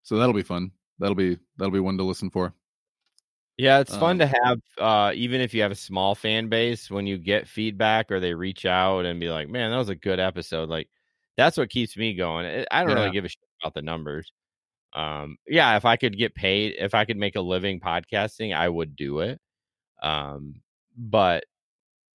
so 0.04 0.18
that'll 0.18 0.34
be 0.34 0.44
fun. 0.44 0.72
That'll 0.98 1.16
be 1.16 1.38
that'll 1.58 1.72
be 1.72 1.80
one 1.80 1.98
to 1.98 2.04
listen 2.04 2.32
for. 2.32 2.54
Yeah, 3.60 3.80
it's 3.80 3.94
fun 3.94 4.12
um, 4.12 4.20
to 4.20 4.28
have, 4.28 4.60
uh, 4.78 5.12
even 5.16 5.42
if 5.42 5.54
you 5.54 5.62
have 5.64 5.72
a 5.72 5.76
small 5.76 6.16
fan 6.16 6.48
base, 6.48 6.90
when 6.90 7.06
you 7.06 7.18
get 7.18 7.46
feedback 7.46 8.10
or 8.10 8.22
they 8.22 8.34
reach 8.34 8.66
out 8.66 9.06
and 9.06 9.20
be 9.20 9.30
like, 9.30 9.50
"Man, 9.50 9.70
that 9.70 9.78
was 9.78 9.90
a 9.90 9.96
good 9.96 10.18
episode." 10.18 10.70
Like, 10.70 10.88
that's 11.36 11.58
what 11.58 11.70
keeps 11.70 11.98
me 11.98 12.14
going. 12.14 12.66
I 12.72 12.84
don't 12.84 12.92
yeah. 12.92 12.96
really 12.96 13.12
give 13.12 13.26
a 13.26 13.28
shit 13.28 13.44
about 13.62 13.74
the 13.74 13.82
numbers. 13.82 14.32
Um, 14.94 15.36
yeah, 15.46 15.76
if 15.76 15.84
I 15.84 15.98
could 15.98 16.18
get 16.18 16.36
paid, 16.36 16.76
if 16.80 16.96
I 16.96 17.04
could 17.04 17.18
make 17.18 17.36
a 17.36 17.42
living 17.42 17.82
podcasting, 17.82 18.56
I 18.56 18.70
would 18.70 18.96
do 18.96 19.20
it. 19.20 19.42
Um, 20.02 20.62
but 20.98 21.44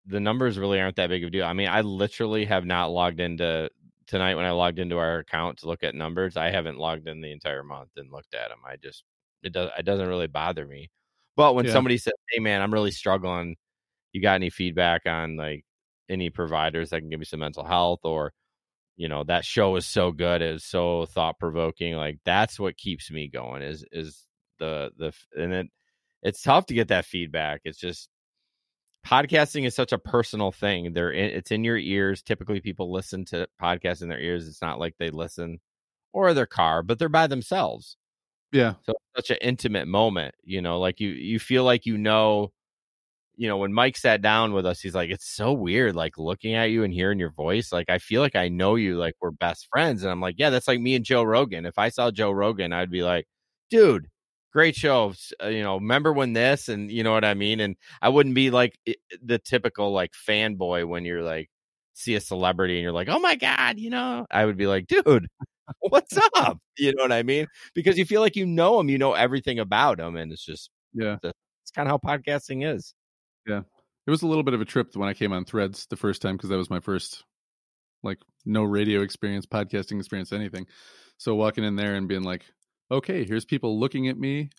the 0.07 0.21
numbers 0.21 0.59
really 0.59 0.81
aren't 0.81 0.97
that 0.97 1.11
big 1.11 1.25
of 1.25 1.29
a 1.29 1.31
deal. 1.31 1.45
I 1.45 1.53
mean, 1.53 1.69
I 1.69 1.83
literally 1.83 2.47
have 2.47 2.65
not 2.65 2.91
logged 2.91 3.21
into 3.21 3.71
tonight 4.07 4.37
when 4.37 4.47
I 4.47 4.53
logged 4.53 4.79
into 4.79 4.97
our 4.97 5.19
account 5.19 5.59
to 5.59 5.67
look 5.67 5.85
at 5.85 5.95
numbers. 5.95 6.39
I 6.39 6.51
haven't 6.51 6.79
logged 6.79 7.07
in 7.07 7.21
the 7.21 7.33
entire 7.33 7.63
month 7.65 7.91
and 7.97 8.11
looked 8.11 8.35
at 8.35 8.49
them. 8.49 8.61
I 8.67 8.77
just 8.77 9.05
it 9.43 9.53
does 9.53 9.71
it 9.79 9.83
doesn't 9.85 10.09
really 10.09 10.27
bother 10.29 10.67
me. 10.67 10.91
But 11.37 11.55
when 11.55 11.65
yeah. 11.67 11.73
somebody 11.73 11.99
says, 11.99 12.15
"Hey, 12.31 12.41
man, 12.41 12.63
I'm 12.63 12.73
really 12.73 12.91
struggling," 12.91 13.57
you 14.13 14.23
got 14.23 14.37
any 14.37 14.51
feedback 14.51 15.03
on 15.07 15.37
like 15.37 15.65
any 16.09 16.31
providers 16.31 16.91
that 16.91 17.01
can 17.01 17.11
give 17.11 17.19
me 17.19 17.27
some 17.27 17.41
mental 17.41 17.65
health 17.65 18.01
or 18.05 18.33
you 18.97 19.09
know 19.09 19.25
that 19.25 19.45
show 19.45 19.77
is 19.77 19.87
so 19.87 20.13
good 20.13 20.41
it's 20.43 20.65
so 20.65 21.07
thought 21.07 21.39
provoking 21.39 21.95
like 21.95 22.19
that's 22.25 22.59
what 22.61 22.77
keeps 22.77 23.11
me 23.11 23.29
going 23.29 23.63
is 23.63 23.85
is 23.93 24.25
the 24.59 24.91
the 24.99 25.13
and 25.37 25.53
it 25.53 25.67
it's 26.23 26.43
tough 26.43 26.67
to 26.67 26.75
get 26.75 26.89
that 26.89 27.05
feedback 27.05 27.61
it's 27.65 27.79
just 27.79 28.09
podcasting 29.05 29.67
is 29.67 29.75
such 29.75 29.93
a 29.93 29.99
personal 29.99 30.53
thing 30.53 30.93
they're 30.93 31.11
in, 31.11 31.31
it's 31.31 31.51
in 31.51 31.65
your 31.65 31.77
ears 31.77 32.23
typically 32.23 32.61
people 32.61 32.93
listen 32.93 33.25
to 33.25 33.47
podcasts 33.61 34.03
in 34.03 34.09
their 34.09 34.21
ears 34.21 34.47
it's 34.47 34.63
not 34.63 34.79
like 34.79 34.95
they 34.99 35.11
listen 35.11 35.59
or 36.13 36.33
their 36.33 36.47
car 36.47 36.83
but 36.83 36.99
they're 36.99 37.09
by 37.09 37.27
themselves 37.27 37.97
yeah. 38.55 38.75
So 38.87 38.95
such 39.17 39.31
an 39.31 39.39
intimate 39.43 39.89
moment, 39.89 40.35
you 40.45 40.63
know, 40.63 40.79
like 40.81 41.01
you 41.01 41.11
you 41.11 41.41
feel 41.41 41.65
like 41.65 41.87
you 41.87 41.99
know, 41.99 42.53
you 43.37 43.49
know, 43.49 43.59
when 43.59 43.73
Mike 43.73 43.97
sat 43.97 44.23
down 44.23 44.53
with 44.55 44.67
us, 44.67 44.81
he's 44.81 44.95
like, 44.95 45.11
it's 45.11 45.29
so 45.29 45.53
weird, 45.53 45.97
like 45.97 46.19
looking 46.19 46.55
at 46.55 46.67
you 46.71 46.85
and 46.85 46.95
hearing 46.95 47.19
your 47.21 47.31
voice. 47.33 47.73
Like 47.73 47.91
I 47.91 47.99
feel 47.99 48.23
like 48.23 48.37
I 48.37 48.49
know 48.49 48.77
you, 48.77 48.97
like 48.99 49.15
we're 49.21 49.33
best 49.33 49.69
friends. 49.73 50.03
And 50.05 50.13
I'm 50.13 50.21
like, 50.21 50.37
yeah, 50.39 50.51
that's 50.51 50.69
like 50.69 50.81
me 50.81 50.95
and 50.97 51.05
Joe 51.05 51.25
Rogan. 51.25 51.67
If 51.67 51.79
I 51.79 51.89
saw 51.91 52.11
Joe 52.13 52.31
Rogan, 52.33 52.73
I'd 52.73 52.91
be 52.93 53.03
like, 53.05 53.27
dude, 53.71 54.09
great 54.53 54.77
show. 54.77 55.15
Uh, 55.43 55.49
you 55.49 55.63
know, 55.63 55.77
remember 55.77 56.13
when 56.13 56.33
this, 56.35 56.69
and 56.69 56.91
you 56.93 57.03
know 57.05 57.13
what 57.13 57.25
I 57.25 57.35
mean. 57.35 57.61
And 57.61 57.77
I 58.03 58.09
wouldn't 58.11 58.35
be 58.37 58.51
like 58.51 58.79
the 59.23 59.39
typical 59.41 59.93
like 59.93 60.13
fanboy 60.29 60.87
when 60.89 61.05
you're 61.05 61.23
like 61.23 61.51
see 61.95 62.15
a 62.17 62.21
celebrity 62.21 62.77
and 62.77 62.83
you're 62.85 62.93
like, 62.93 63.09
oh 63.09 63.19
my 63.21 63.37
god, 63.37 63.79
you 63.81 63.91
know. 63.91 64.27
I 64.31 64.45
would 64.47 64.57
be 64.59 64.67
like, 64.69 64.87
dude 64.89 65.29
what's 65.81 66.17
up? 66.37 66.59
You 66.79 66.95
know 66.95 67.05
what 67.05 67.13
I 67.13 67.23
mean? 67.23 67.47
Because 67.75 67.99
you 67.99 68.05
feel 68.05 68.21
like 68.21 68.37
you 68.37 68.47
know 68.47 68.81
him, 68.81 68.89
you 68.89 68.99
know 68.99 69.13
everything 69.13 69.59
about 69.59 70.01
him, 70.01 70.17
and 70.17 70.33
it's 70.33 70.45
just 70.45 70.71
yeah, 70.93 71.17
it's 71.23 71.71
kind 71.75 71.89
of 71.89 72.01
how 72.05 72.17
podcasting 72.17 72.67
is. 72.67 72.95
Yeah, 73.47 73.61
it 74.07 74.11
was 74.11 74.23
a 74.23 74.27
little 74.27 74.43
bit 74.43 74.55
of 74.55 74.61
a 74.61 74.65
trip 74.65 74.95
when 74.95 75.09
I 75.09 75.15
came 75.15 75.33
on 75.33 75.45
Threads 75.45 75.87
the 75.89 75.97
first 75.97 76.23
time 76.23 76.37
because 76.37 76.51
that 76.51 76.57
was 76.57 76.71
my 76.71 76.81
first 76.81 77.25
like 78.03 78.19
no 78.45 78.63
radio 78.63 79.01
experience, 79.01 79.47
podcasting 79.47 79.99
experience, 79.99 80.33
anything. 80.33 80.67
So 81.17 81.35
walking 81.35 81.65
in 81.65 81.77
there 81.77 81.95
and 81.95 82.09
being 82.09 82.23
like, 82.23 82.45
okay, 82.91 83.25
here's 83.25 83.45
people 83.45 83.79
looking 83.79 84.09
at 84.09 84.19
me, 84.19 84.51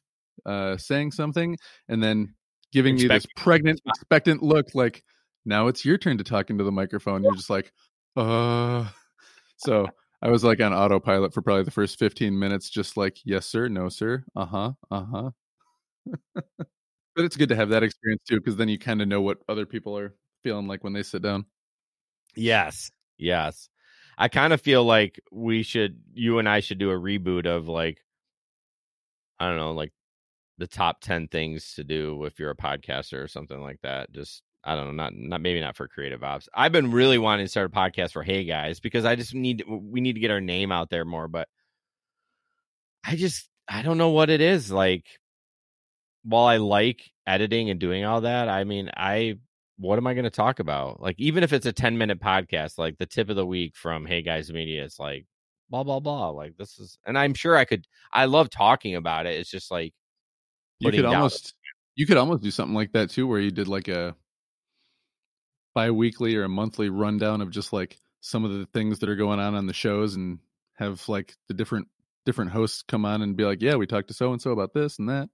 uh, 0.46 0.78
saying 0.78 1.12
something, 1.12 1.58
and 1.88 2.02
then 2.02 2.34
giving 2.72 2.96
Expect- 2.96 3.12
me 3.12 3.16
this 3.16 3.26
pregnant, 3.38 3.82
expectant 3.86 4.42
look, 4.42 4.74
like 4.74 5.04
now 5.46 5.68
it's 5.68 5.86
your 5.86 5.98
turn 5.98 6.18
to 6.18 6.24
talk 6.24 6.50
into 6.50 6.64
the 6.64 6.72
microphone. 6.72 7.24
You're 7.24 7.36
just 7.36 7.50
like, 7.50 7.72
uh. 8.16 8.86
So 9.58 9.88
I 10.26 10.30
was 10.30 10.44
like 10.44 10.60
on 10.60 10.74
autopilot 10.74 11.36
for 11.36 11.44
probably 11.44 11.66
the 11.66 11.70
first 11.72 12.00
15 12.00 12.38
minutes, 12.40 12.72
just 12.72 12.98
like, 12.98 13.20
yes, 13.26 13.46
sir, 13.46 13.68
no, 13.68 13.90
sir, 13.90 14.24
uh 14.36 14.46
huh, 14.48 14.72
uh 14.90 15.06
huh. 15.06 15.30
but 17.16 17.26
it's 17.26 17.38
good 17.38 17.50
to 17.50 17.56
have 17.56 17.70
that 17.70 17.84
experience 17.84 18.24
too, 18.28 18.38
because 18.38 18.56
then 18.56 18.68
you 18.68 18.80
kind 18.80 19.04
of 19.04 19.08
know 19.08 19.22
what 19.22 19.38
other 19.48 19.68
people 19.68 19.96
are 19.96 20.16
feeling 20.44 20.66
like 20.68 20.84
when 20.84 20.94
they 20.94 21.04
sit 21.04 21.22
down. 21.22 21.46
Yes, 22.36 22.90
yes. 23.20 23.70
I 24.18 24.28
kind 24.28 24.52
of 24.52 24.62
feel 24.62 24.84
like 24.84 25.20
we 25.32 25.62
should, 25.62 26.02
you 26.16 26.40
and 26.40 26.50
I 26.50 26.60
should 26.60 26.80
do 26.80 26.90
a 26.90 27.00
reboot 27.00 27.46
of 27.46 27.68
like, 27.68 28.00
I 29.40 29.48
don't 29.48 29.58
know, 29.58 29.74
like 29.74 29.94
the 30.58 30.66
top 30.66 31.02
10 31.02 31.28
things 31.28 31.76
to 31.76 31.84
do 31.84 32.24
if 32.26 32.40
you're 32.40 32.50
a 32.50 32.56
podcaster 32.56 33.24
or 33.24 33.28
something 33.28 33.62
like 33.62 33.80
that. 33.84 34.12
Just 34.12 34.42
I 34.66 34.76
don't 34.76 34.88
know, 34.88 35.04
not 35.04 35.14
not 35.16 35.42
maybe 35.42 35.62
not 35.62 35.76
for 35.76 35.88
creative 35.88 36.24
ops. 36.24 36.50
I've 36.54 36.72
been 36.72 36.92
really 36.92 37.18
wanting 37.18 37.46
to 37.46 37.50
start 37.50 37.72
a 37.72 37.76
podcast 37.76 38.14
for 38.14 38.24
Hey 38.24 38.46
Guys 38.46 38.80
because 38.80 39.06
I 39.06 39.16
just 39.16 39.36
need 39.36 39.64
we 39.68 40.02
need 40.02 40.14
to 40.14 40.20
get 40.20 40.32
our 40.32 40.42
name 40.42 40.72
out 40.72 40.90
there 40.90 41.06
more, 41.06 41.28
but 41.28 41.48
I 43.06 43.16
just 43.16 43.48
I 43.68 43.84
don't 43.84 44.00
know 44.00 44.10
what 44.10 44.30
it 44.30 44.42
is. 44.42 44.72
Like 44.72 45.06
while 46.24 46.46
I 46.46 46.58
like 46.58 47.12
editing 47.28 47.70
and 47.70 47.80
doing 47.80 48.06
all 48.06 48.22
that, 48.22 48.50
I 48.50 48.64
mean, 48.64 48.90
I 48.96 49.38
what 49.78 49.98
am 49.98 50.08
I 50.08 50.14
going 50.14 50.24
to 50.24 50.30
talk 50.30 50.60
about? 50.60 51.02
Like 51.02 51.16
even 51.20 51.44
if 51.44 51.54
it's 51.54 51.66
a 51.66 51.74
10 51.74 51.98
minute 51.98 52.20
podcast, 52.20 52.80
like 52.80 52.98
the 52.98 53.06
tip 53.06 53.30
of 53.30 53.36
the 53.36 53.46
week 53.46 53.76
from 53.76 54.06
Hey 54.06 54.24
Guys 54.24 54.52
Media, 54.52 54.84
it's 54.84 55.00
like 55.00 55.28
blah 55.70 55.84
blah 55.84 56.00
blah. 56.00 56.30
Like 56.30 56.58
this 56.58 56.80
is 56.80 56.98
and 57.06 57.18
I'm 57.18 57.36
sure 57.36 57.56
I 57.56 57.66
could 57.66 57.86
I 58.12 58.26
love 58.26 58.50
talking 58.50 58.96
about 58.96 59.28
it. 59.28 59.40
It's 59.40 59.52
just 59.52 59.70
like 59.70 59.94
you 60.80 60.92
could 60.92 61.06
almost 61.06 61.54
you 61.96 62.06
could 62.06 62.18
almost 62.18 62.44
do 62.44 62.52
something 62.52 62.76
like 62.76 62.92
that 62.94 63.10
too 63.12 63.28
where 63.28 63.40
you 63.40 63.52
did 63.52 63.68
like 63.68 63.88
a 63.88 64.16
bi-weekly 65.76 66.36
or 66.36 66.44
a 66.44 66.50
monthly 66.50 66.90
rundown 66.90 67.42
of 67.42 67.52
just 67.52 67.72
like 67.72 68.00
some 68.22 68.44
of 68.44 68.52
the 68.52 68.66
things 68.74 69.00
that 69.00 69.10
are 69.10 69.16
going 69.16 69.40
on 69.40 69.54
on 69.54 69.68
the 69.68 69.74
shows 69.74 70.16
and 70.16 70.40
have 70.74 71.08
like 71.08 71.36
the 71.48 71.54
different 71.54 71.88
different 72.26 72.50
hosts 72.50 72.84
come 72.88 73.06
on 73.06 73.22
and 73.22 73.38
be 73.38 73.44
like 73.46 73.62
yeah 73.62 73.76
we 73.76 73.86
talked 73.86 74.08
to 74.08 74.14
so 74.14 74.32
and 74.32 74.42
so 74.42 74.52
about 74.52 74.74
this 74.74 74.98
and 74.98 75.10
that. 75.10 75.30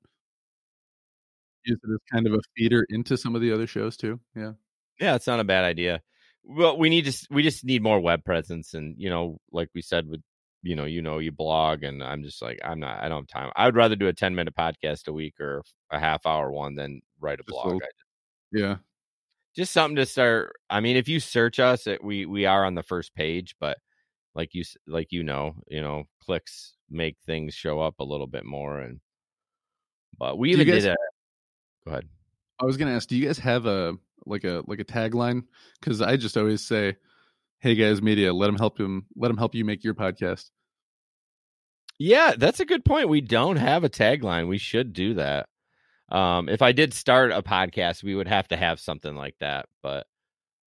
Use 1.63 1.79
it 1.81 1.93
as 1.93 1.99
kind 2.11 2.25
of 2.25 2.33
a 2.33 2.39
feeder 2.57 2.85
into 2.89 3.15
some 3.15 3.35
of 3.35 3.41
the 3.41 3.53
other 3.53 3.67
shows 3.67 3.95
too 3.95 4.19
yeah. 4.35 4.53
Yeah 4.99 5.15
it's 5.15 5.27
not 5.27 5.39
a 5.39 5.45
bad 5.45 5.63
idea. 5.63 6.01
Well 6.43 6.77
we 6.77 6.89
need 6.89 7.05
to 7.05 7.27
we 7.29 7.43
just 7.43 7.63
need 7.63 7.83
more 7.83 7.99
web 7.99 8.25
presence 8.25 8.73
and 8.73 8.95
you 8.97 9.09
know 9.09 9.37
like 9.51 9.69
we 9.73 9.81
said 9.81 10.07
with 10.07 10.21
you 10.63 10.75
know 10.75 10.85
you 10.85 11.01
know 11.01 11.19
you 11.19 11.31
blog 11.31 11.83
and 11.83 12.03
i'm 12.03 12.21
just 12.21 12.39
like 12.39 12.59
i'm 12.63 12.79
not 12.79 13.01
i 13.03 13.09
don't 13.09 13.29
have 13.31 13.41
time. 13.43 13.51
I 13.55 13.65
would 13.65 13.75
rather 13.75 13.95
do 13.95 14.07
a 14.07 14.13
10 14.13 14.35
minute 14.35 14.55
podcast 14.55 15.07
a 15.07 15.13
week 15.13 15.39
or 15.39 15.63
a 15.91 15.99
half 15.99 16.25
hour 16.25 16.51
one 16.51 16.75
than 16.75 17.01
write 17.19 17.39
a 17.39 17.43
just 17.43 17.49
blog. 17.49 17.65
little, 17.65 17.79
yeah 18.51 18.75
just 19.55 19.73
something 19.73 19.95
to 19.97 20.05
start. 20.05 20.53
I 20.69 20.79
mean, 20.79 20.95
if 20.97 21.07
you 21.07 21.19
search 21.19 21.59
us, 21.59 21.87
it, 21.87 22.03
we 22.03 22.25
we 22.25 22.45
are 22.45 22.65
on 22.65 22.75
the 22.75 22.83
first 22.83 23.13
page, 23.13 23.55
but 23.59 23.77
like 24.35 24.53
you 24.53 24.63
like 24.87 25.11
you 25.11 25.23
know, 25.23 25.55
you 25.67 25.81
know, 25.81 26.05
clicks 26.23 26.73
make 26.89 27.17
things 27.25 27.53
show 27.53 27.79
up 27.79 27.99
a 27.99 28.03
little 28.03 28.27
bit 28.27 28.45
more 28.45 28.79
and 28.79 28.99
but 30.17 30.37
we 30.37 30.51
even 30.51 30.67
guys, 30.67 30.83
did 30.83 30.91
a 30.91 30.97
go 31.85 31.91
ahead. 31.91 32.07
I 32.61 32.65
was 32.65 32.77
gonna 32.77 32.91
ask, 32.91 33.07
do 33.07 33.17
you 33.17 33.25
guys 33.25 33.39
have 33.39 33.65
a 33.65 33.95
like 34.25 34.43
a 34.43 34.63
like 34.67 34.79
a 34.79 34.85
tagline? 34.85 35.43
Because 35.79 36.01
I 36.01 36.15
just 36.15 36.37
always 36.37 36.63
say, 36.63 36.95
"Hey 37.59 37.75
guys, 37.75 38.01
media, 38.01 38.33
let 38.33 38.47
them 38.47 38.57
help 38.57 38.79
him. 38.79 39.07
Let 39.15 39.29
them 39.29 39.37
help 39.37 39.55
you 39.55 39.65
make 39.65 39.83
your 39.83 39.95
podcast." 39.95 40.51
Yeah, 41.97 42.33
that's 42.37 42.59
a 42.59 42.65
good 42.65 42.85
point. 42.85 43.09
We 43.09 43.21
don't 43.21 43.57
have 43.57 43.83
a 43.83 43.89
tagline. 43.89 44.47
We 44.47 44.57
should 44.57 44.93
do 44.93 45.15
that. 45.15 45.47
Um, 46.11 46.49
if 46.49 46.61
I 46.61 46.73
did 46.73 46.93
start 46.93 47.31
a 47.31 47.41
podcast, 47.41 48.03
we 48.03 48.15
would 48.15 48.27
have 48.27 48.47
to 48.49 48.57
have 48.57 48.79
something 48.79 49.15
like 49.15 49.35
that. 49.39 49.67
But 49.81 50.07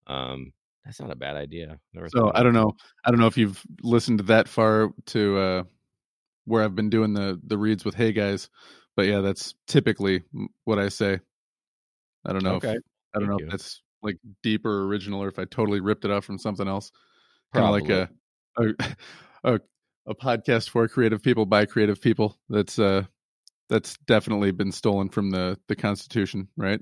um, 0.08 0.54
that's 0.86 1.00
not 1.00 1.12
a 1.12 1.16
bad 1.16 1.36
idea. 1.36 1.80
Never 1.94 2.10
so 2.10 2.32
I 2.34 2.44
don't 2.44 2.54
know. 2.54 2.74
I 3.04 3.12
don't 3.12 3.20
know 3.20 3.28
if 3.28 3.38
you've 3.38 3.62
listened 3.82 4.22
that 4.22 4.48
far 4.48 4.92
to 5.08 5.38
uh, 5.38 5.64
where 6.46 6.64
I've 6.64 6.76
been 6.76 6.90
doing 6.90 7.14
the 7.14 7.40
the 7.46 7.58
reads 7.58 7.84
with 7.86 7.96
Hey 7.96 8.14
guys, 8.14 8.50
but 8.96 9.06
yeah, 9.06 9.22
that's 9.22 9.54
typically 9.68 10.24
what 10.64 10.80
I 10.80 10.90
say. 10.90 11.20
I 12.26 12.34
don't 12.34 12.44
know. 12.44 12.56
Okay. 12.56 12.72
If, 12.72 12.84
I 13.16 13.20
don't 13.20 13.28
Thank 13.28 13.30
know 13.30 13.38
you. 13.40 13.46
if 13.46 13.52
that's 13.52 13.82
like 14.02 14.18
deep 14.42 14.66
or 14.66 14.86
original, 14.86 15.22
or 15.22 15.28
if 15.28 15.40
I 15.40 15.46
totally 15.46 15.80
ripped 15.80 16.06
it 16.06 16.12
off 16.12 16.26
from 16.26 16.38
something 16.38 16.68
else. 16.68 16.92
Kind 17.54 17.66
of 17.66 17.72
like 17.72 17.90
a, 17.90 18.10
a 18.58 18.96
a 19.56 19.60
a 20.08 20.16
podcast 20.16 20.70
for 20.70 20.88
creative 20.88 21.22
people 21.22 21.46
by 21.46 21.66
creative 21.66 22.02
people. 22.02 22.38
That's 22.50 22.80
uh 22.80 23.04
that's 23.74 23.98
definitely 24.06 24.52
been 24.52 24.72
stolen 24.72 25.10
from 25.10 25.32
the 25.32 25.58
the 25.68 25.76
Constitution, 25.76 26.48
right? 26.56 26.80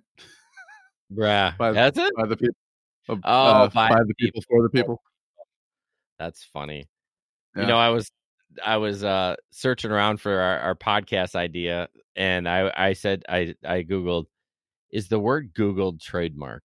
Bruh, 1.13 1.57
by, 1.57 1.71
that's 1.71 1.97
it. 1.97 2.11
By 2.17 2.27
the 2.27 2.35
people 2.35 2.55
oh, 3.07 3.19
uh, 3.23 3.69
by, 3.69 3.89
by, 3.89 3.99
the 4.05 4.13
people, 4.15 4.41
for 4.49 4.61
the 4.63 4.69
people. 4.69 5.01
That's 6.19 6.43
funny. 6.43 6.89
Yeah. 7.55 7.61
You 7.61 7.67
know, 7.69 7.77
I 7.77 7.89
was 7.89 8.11
I 8.63 8.75
was 8.75 9.05
uh 9.05 9.37
searching 9.51 9.89
around 9.89 10.19
for 10.19 10.37
our, 10.37 10.59
our 10.59 10.75
podcast 10.75 11.35
idea, 11.35 11.87
and 12.17 12.47
I 12.47 12.71
I 12.75 12.93
said 12.93 13.23
I 13.29 13.55
I 13.65 13.83
googled 13.83 14.25
is 14.91 15.07
the 15.07 15.19
word 15.19 15.53
Googled 15.53 16.01
trademark. 16.01 16.63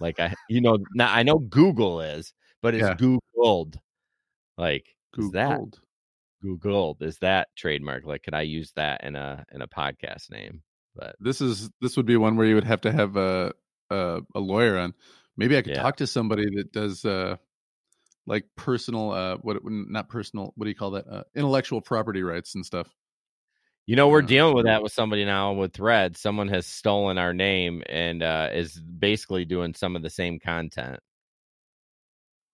Like 0.00 0.18
I, 0.18 0.34
you 0.48 0.60
know, 0.60 0.78
now 0.94 1.12
I 1.12 1.22
know 1.22 1.38
Google 1.38 2.00
is, 2.00 2.34
but 2.60 2.74
it's 2.74 2.82
yeah. 2.82 2.94
Googled. 2.94 3.76
Like 4.58 4.96
Googled. 5.14 5.24
is 5.26 5.30
that 5.30 5.60
Googled? 6.44 7.02
Is 7.02 7.18
that 7.18 7.48
trademark? 7.56 8.04
Like, 8.04 8.22
could 8.22 8.34
I 8.34 8.42
use 8.42 8.72
that 8.76 9.04
in 9.04 9.16
a 9.16 9.44
in 9.52 9.62
a 9.62 9.68
podcast 9.68 10.30
name? 10.30 10.62
But 10.94 11.16
this 11.20 11.40
is 11.40 11.70
this 11.80 11.96
would 11.96 12.06
be 12.06 12.16
one 12.16 12.36
where 12.36 12.46
you 12.46 12.54
would 12.54 12.64
have 12.64 12.82
to 12.82 12.92
have 12.92 13.16
a 13.16 13.52
a, 13.90 14.20
a 14.34 14.40
lawyer 14.40 14.78
on. 14.78 14.94
Maybe 15.36 15.56
I 15.56 15.62
could 15.62 15.74
yeah. 15.74 15.82
talk 15.82 15.96
to 15.96 16.06
somebody 16.06 16.56
that 16.56 16.72
does 16.72 17.04
uh 17.04 17.36
like 18.26 18.44
personal 18.56 19.12
uh 19.12 19.36
what 19.36 19.58
not 19.64 20.08
personal 20.08 20.52
what 20.56 20.64
do 20.64 20.70
you 20.70 20.76
call 20.76 20.92
that 20.92 21.06
uh, 21.06 21.22
intellectual 21.34 21.80
property 21.80 22.22
rights 22.22 22.54
and 22.54 22.64
stuff. 22.64 22.88
You 23.86 23.94
know, 23.94 24.08
we're 24.08 24.22
dealing 24.22 24.56
with 24.56 24.64
that 24.64 24.82
with 24.82 24.92
somebody 24.92 25.24
now 25.24 25.52
with 25.52 25.72
Thread. 25.72 26.16
Someone 26.16 26.48
has 26.48 26.66
stolen 26.66 27.18
our 27.18 27.32
name 27.32 27.84
and 27.88 28.20
uh, 28.20 28.48
is 28.52 28.80
basically 28.80 29.44
doing 29.44 29.74
some 29.74 29.94
of 29.94 30.02
the 30.02 30.10
same 30.10 30.40
content. 30.40 30.98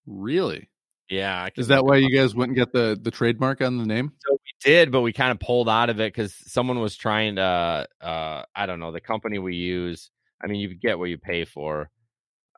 Really? 0.06 0.68
Yeah. 1.08 1.48
Is 1.56 1.68
that 1.68 1.84
why 1.84 1.96
you 1.96 2.10
guys 2.10 2.34
wouldn't 2.34 2.56
get 2.56 2.72
the 2.72 2.98
the 3.00 3.10
trademark 3.10 3.60
on 3.60 3.78
the 3.78 3.86
name? 3.86 4.12
So 4.26 4.32
we 4.32 4.70
did, 4.70 4.90
but 4.90 5.02
we 5.02 5.12
kind 5.12 5.30
of 5.30 5.40
pulled 5.40 5.68
out 5.68 5.90
of 5.90 6.00
it 6.00 6.12
because 6.14 6.34
someone 6.46 6.80
was 6.80 6.96
trying 6.96 7.36
to. 7.36 7.86
Uh, 8.00 8.42
I 8.54 8.66
don't 8.66 8.80
know 8.80 8.92
the 8.92 9.00
company 9.00 9.38
we 9.38 9.56
use. 9.56 10.10
I 10.42 10.46
mean, 10.46 10.60
you 10.60 10.74
get 10.74 10.98
what 10.98 11.10
you 11.10 11.18
pay 11.18 11.44
for. 11.44 11.90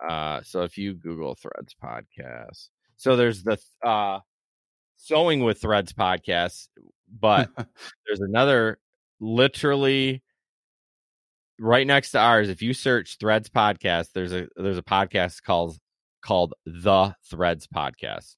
Uh, 0.09 0.43
so 0.43 0.62
if 0.62 0.79
you 0.79 0.95
Google 0.95 1.35
Threads 1.35 1.75
podcast, 1.83 2.69
so 2.97 3.16
there's 3.16 3.43
the 3.43 3.59
uh, 3.85 4.21
sewing 4.97 5.43
with 5.43 5.61
Threads 5.61 5.93
podcast, 5.93 6.69
but 7.09 7.51
there's 8.07 8.21
another 8.21 8.79
literally 9.21 10.23
right 11.59 11.87
next 11.87 12.12
to 12.12 12.19
ours. 12.19 12.49
If 12.49 12.62
you 12.62 12.73
search 12.75 13.19
Threads 13.19 13.49
podcast, 13.49 14.09
there's 14.15 14.33
a 14.33 14.47
there's 14.57 14.79
a 14.79 14.83
podcast 14.83 15.43
called 15.43 15.79
called 16.24 16.55
the 16.64 17.14
Threads 17.30 17.68
podcast. 17.68 18.36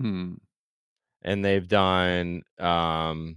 Hmm. 0.00 0.34
And 1.22 1.44
they've 1.44 1.66
done 1.66 2.42
um 2.58 3.36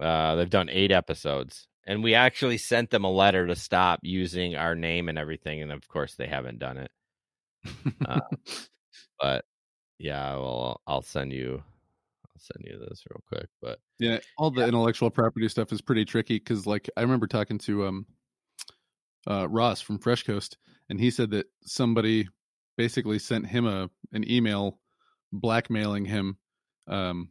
uh 0.00 0.34
they've 0.36 0.50
done 0.50 0.68
eight 0.70 0.90
episodes 0.90 1.68
and 1.86 2.02
we 2.02 2.14
actually 2.14 2.58
sent 2.58 2.90
them 2.90 3.04
a 3.04 3.10
letter 3.10 3.46
to 3.46 3.54
stop 3.54 4.00
using 4.02 4.56
our 4.56 4.74
name 4.74 5.08
and 5.08 5.18
everything 5.18 5.62
and 5.62 5.70
of 5.70 5.86
course 5.86 6.14
they 6.14 6.26
haven't 6.26 6.58
done 6.58 6.78
it 6.78 6.90
uh, 8.06 8.20
but 9.20 9.44
yeah 9.98 10.34
well 10.34 10.80
i'll 10.88 11.02
send 11.02 11.32
you 11.32 11.62
i'll 12.26 12.40
send 12.40 12.64
you 12.64 12.78
this 12.88 13.04
real 13.08 13.22
quick 13.28 13.48
but 13.62 13.78
yeah 14.00 14.18
all 14.36 14.50
the 14.50 14.62
yeah. 14.62 14.68
intellectual 14.68 15.10
property 15.10 15.48
stuff 15.48 15.72
is 15.72 15.80
pretty 15.80 16.04
tricky 16.04 16.38
because 16.38 16.66
like 16.66 16.90
i 16.96 17.00
remember 17.00 17.28
talking 17.28 17.58
to 17.58 17.86
um 17.86 18.04
uh 19.26 19.48
ross 19.48 19.80
from 19.80 19.98
fresh 19.98 20.22
coast 20.22 20.56
and 20.88 21.00
he 21.00 21.10
said 21.10 21.30
that 21.30 21.46
somebody 21.62 22.28
basically 22.76 23.18
sent 23.18 23.46
him 23.46 23.66
a 23.66 23.88
an 24.12 24.28
email 24.30 24.78
blackmailing 25.32 26.04
him 26.04 26.36
um 26.88 27.28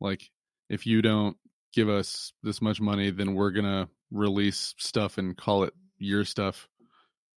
like 0.00 0.30
if 0.68 0.86
you 0.86 1.02
don't 1.02 1.36
give 1.72 1.88
us 1.88 2.32
this 2.42 2.60
much 2.60 2.80
money 2.80 3.10
then 3.10 3.34
we're 3.34 3.50
gonna 3.50 3.88
release 4.10 4.74
stuff 4.78 5.18
and 5.18 5.36
call 5.36 5.64
it 5.64 5.74
your 5.98 6.24
stuff 6.24 6.68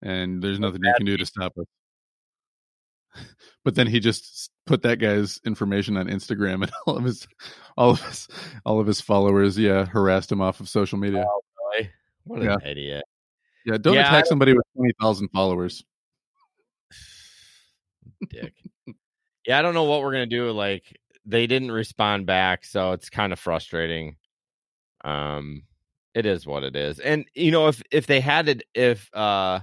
and 0.01 0.41
there's 0.41 0.59
nothing 0.59 0.81
you 0.83 0.93
can 0.95 1.05
do 1.05 1.17
to 1.17 1.25
stop 1.25 1.53
us 1.57 3.25
but 3.65 3.75
then 3.75 3.87
he 3.87 3.99
just 3.99 4.51
put 4.65 4.83
that 4.83 4.99
guy's 4.99 5.39
information 5.45 5.97
on 5.97 6.07
instagram 6.07 6.63
and 6.63 6.71
all 6.87 6.97
of 6.97 7.03
his 7.03 7.27
all 7.77 7.91
of 7.91 8.01
his 8.01 8.27
all 8.65 8.79
of 8.79 8.87
his 8.87 9.01
followers 9.01 9.57
yeah 9.57 9.85
harassed 9.85 10.31
him 10.31 10.41
off 10.41 10.59
of 10.59 10.69
social 10.69 10.97
media 10.97 11.25
oh, 11.27 11.41
boy. 11.73 11.89
what 12.23 12.39
an 12.41 12.45
yeah. 12.45 12.69
idiot 12.69 13.03
yeah 13.69 13.77
don't 13.77 13.93
yeah, 13.93 14.07
attack 14.07 14.25
somebody 14.25 14.53
with 14.53 14.65
20000 14.77 15.29
followers 15.29 15.83
dick 18.29 18.53
yeah 19.45 19.59
i 19.59 19.61
don't 19.61 19.73
know 19.73 19.83
what 19.83 20.01
we're 20.01 20.11
gonna 20.11 20.25
do 20.25 20.51
like 20.51 20.97
they 21.25 21.47
didn't 21.47 21.71
respond 21.71 22.25
back 22.25 22.65
so 22.65 22.91
it's 22.91 23.09
kind 23.09 23.33
of 23.33 23.39
frustrating 23.39 24.15
um 25.03 25.63
it 26.13 26.25
is 26.25 26.45
what 26.45 26.63
it 26.63 26.75
is. 26.75 26.99
And 26.99 27.25
you 27.33 27.51
know, 27.51 27.67
if 27.67 27.81
if 27.91 28.07
they 28.07 28.19
had 28.19 28.49
it 28.49 28.63
if 28.73 29.13
uh 29.13 29.61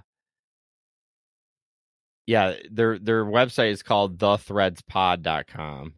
yeah, 2.27 2.55
their 2.71 2.99
their 2.99 3.25
website 3.25 3.71
is 3.71 3.83
called 3.83 4.19
thethreadspod.com. 4.19 5.95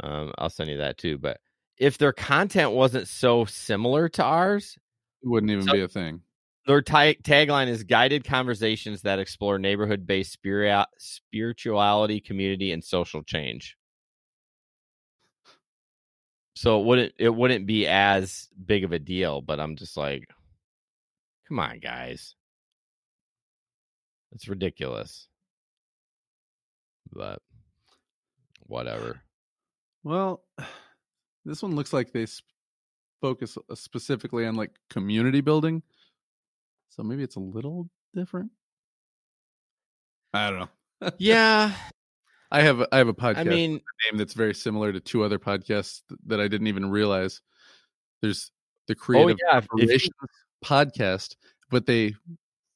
Um 0.00 0.32
I'll 0.38 0.50
send 0.50 0.70
you 0.70 0.78
that 0.78 0.98
too, 0.98 1.18
but 1.18 1.38
if 1.78 1.98
their 1.98 2.12
content 2.12 2.72
wasn't 2.72 3.08
so 3.08 3.44
similar 3.44 4.08
to 4.10 4.24
ours, 4.24 4.76
it 5.22 5.28
wouldn't 5.28 5.50
even 5.50 5.64
so, 5.64 5.72
be 5.72 5.80
a 5.80 5.88
thing. 5.88 6.20
Their 6.66 6.80
t- 6.80 7.18
tagline 7.22 7.68
is 7.68 7.84
guided 7.84 8.24
conversations 8.24 9.02
that 9.02 9.18
explore 9.18 9.58
neighborhood-based 9.58 10.32
spirit, 10.32 10.86
spirituality, 10.98 12.20
community, 12.20 12.72
and 12.72 12.82
social 12.82 13.22
change. 13.22 13.76
So 16.56 16.80
it 16.80 16.84
wouldn't 16.86 17.14
it 17.18 17.34
wouldn't 17.34 17.66
be 17.66 17.86
as 17.86 18.48
big 18.64 18.84
of 18.84 18.92
a 18.92 18.98
deal 18.98 19.40
but 19.40 19.58
i'm 19.58 19.76
just 19.76 19.96
like 19.96 20.28
come 21.48 21.58
on 21.58 21.78
guys. 21.78 22.34
It's 24.32 24.48
ridiculous. 24.48 25.28
But 27.12 27.40
whatever. 28.66 29.20
Well 30.04 30.42
this 31.44 31.62
one 31.62 31.74
looks 31.74 31.92
like 31.92 32.12
they 32.12 32.26
focus 33.20 33.58
uh, 33.58 33.74
specifically 33.74 34.46
on 34.46 34.54
like 34.54 34.70
community 34.90 35.40
building 35.40 35.82
so 36.94 37.02
maybe 37.02 37.22
it's 37.22 37.36
a 37.36 37.40
little 37.40 37.88
different 38.14 38.50
i 40.32 40.50
don't 40.50 40.60
know 40.60 41.10
yeah 41.18 41.72
I 42.50 42.62
have 42.62 42.86
I 42.92 42.98
have 42.98 43.08
a 43.08 43.14
podcast. 43.14 43.38
I 43.38 43.44
mean, 43.44 43.72
name 43.72 44.16
that's 44.16 44.34
very 44.34 44.54
similar 44.54 44.92
to 44.92 45.00
two 45.00 45.24
other 45.24 45.40
podcasts 45.40 46.02
that 46.26 46.40
I 46.40 46.46
didn't 46.46 46.68
even 46.68 46.88
realize. 46.88 47.40
There's 48.22 48.52
the 48.86 48.94
oh, 48.94 49.00
Creative 49.00 49.36
oh, 49.42 49.50
yeah. 49.50 49.56
Operations 49.56 50.14
podcast, 50.64 51.34
but 51.70 51.86
they 51.86 52.14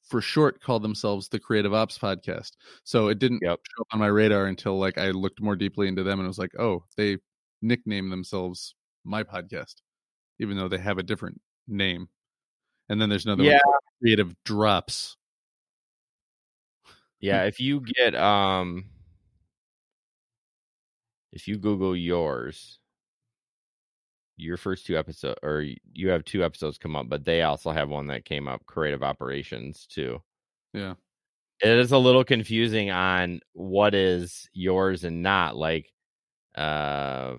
for 0.09 0.21
short 0.21 0.61
call 0.61 0.81
themselves 0.81 1.29
the 1.29 1.39
Creative 1.39 1.73
Ops 1.73 1.97
podcast. 1.97 2.51
So 2.83 3.07
it 3.07 3.19
didn't 3.19 3.39
yep. 3.41 3.59
show 3.63 3.81
up 3.83 3.87
on 3.93 3.99
my 3.99 4.07
radar 4.07 4.47
until 4.47 4.77
like 4.77 4.97
I 4.97 5.11
looked 5.11 5.41
more 5.41 5.55
deeply 5.55 5.87
into 5.87 6.03
them 6.03 6.19
and 6.19 6.27
was 6.27 6.39
like, 6.39 6.51
oh, 6.59 6.83
they 6.97 7.17
nickname 7.61 8.09
themselves 8.09 8.75
my 9.05 9.23
podcast, 9.23 9.75
even 10.39 10.57
though 10.57 10.67
they 10.67 10.77
have 10.77 10.97
a 10.97 11.03
different 11.03 11.39
name. 11.69 12.09
And 12.89 12.99
then 13.01 13.09
there's 13.09 13.25
another 13.25 13.43
yeah. 13.43 13.59
one, 13.63 13.77
Creative 14.01 14.35
Drops. 14.43 15.15
Yeah, 17.19 17.43
if 17.43 17.59
you 17.59 17.81
get 17.81 18.15
um 18.15 18.85
if 21.31 21.47
you 21.47 21.57
Google 21.57 21.95
yours, 21.95 22.79
your 24.37 24.57
first 24.57 24.85
two 24.85 24.97
episodes, 24.97 25.37
or 25.43 25.65
you 25.93 26.09
have 26.09 26.23
two 26.25 26.43
episodes 26.43 26.77
come 26.77 26.95
up, 26.95 27.09
but 27.09 27.25
they 27.25 27.43
also 27.43 27.71
have 27.71 27.89
one 27.89 28.07
that 28.07 28.25
came 28.25 28.47
up, 28.47 28.65
Creative 28.65 29.03
Operations 29.03 29.85
too. 29.87 30.21
Yeah. 30.73 30.95
it 31.61 31.69
is 31.79 31.91
a 31.91 31.97
little 31.97 32.23
confusing 32.23 32.89
on 32.91 33.41
what 33.53 33.93
is 33.95 34.49
yours 34.53 35.03
and 35.03 35.21
not. 35.23 35.55
Like, 35.57 35.91
uh, 36.55 37.35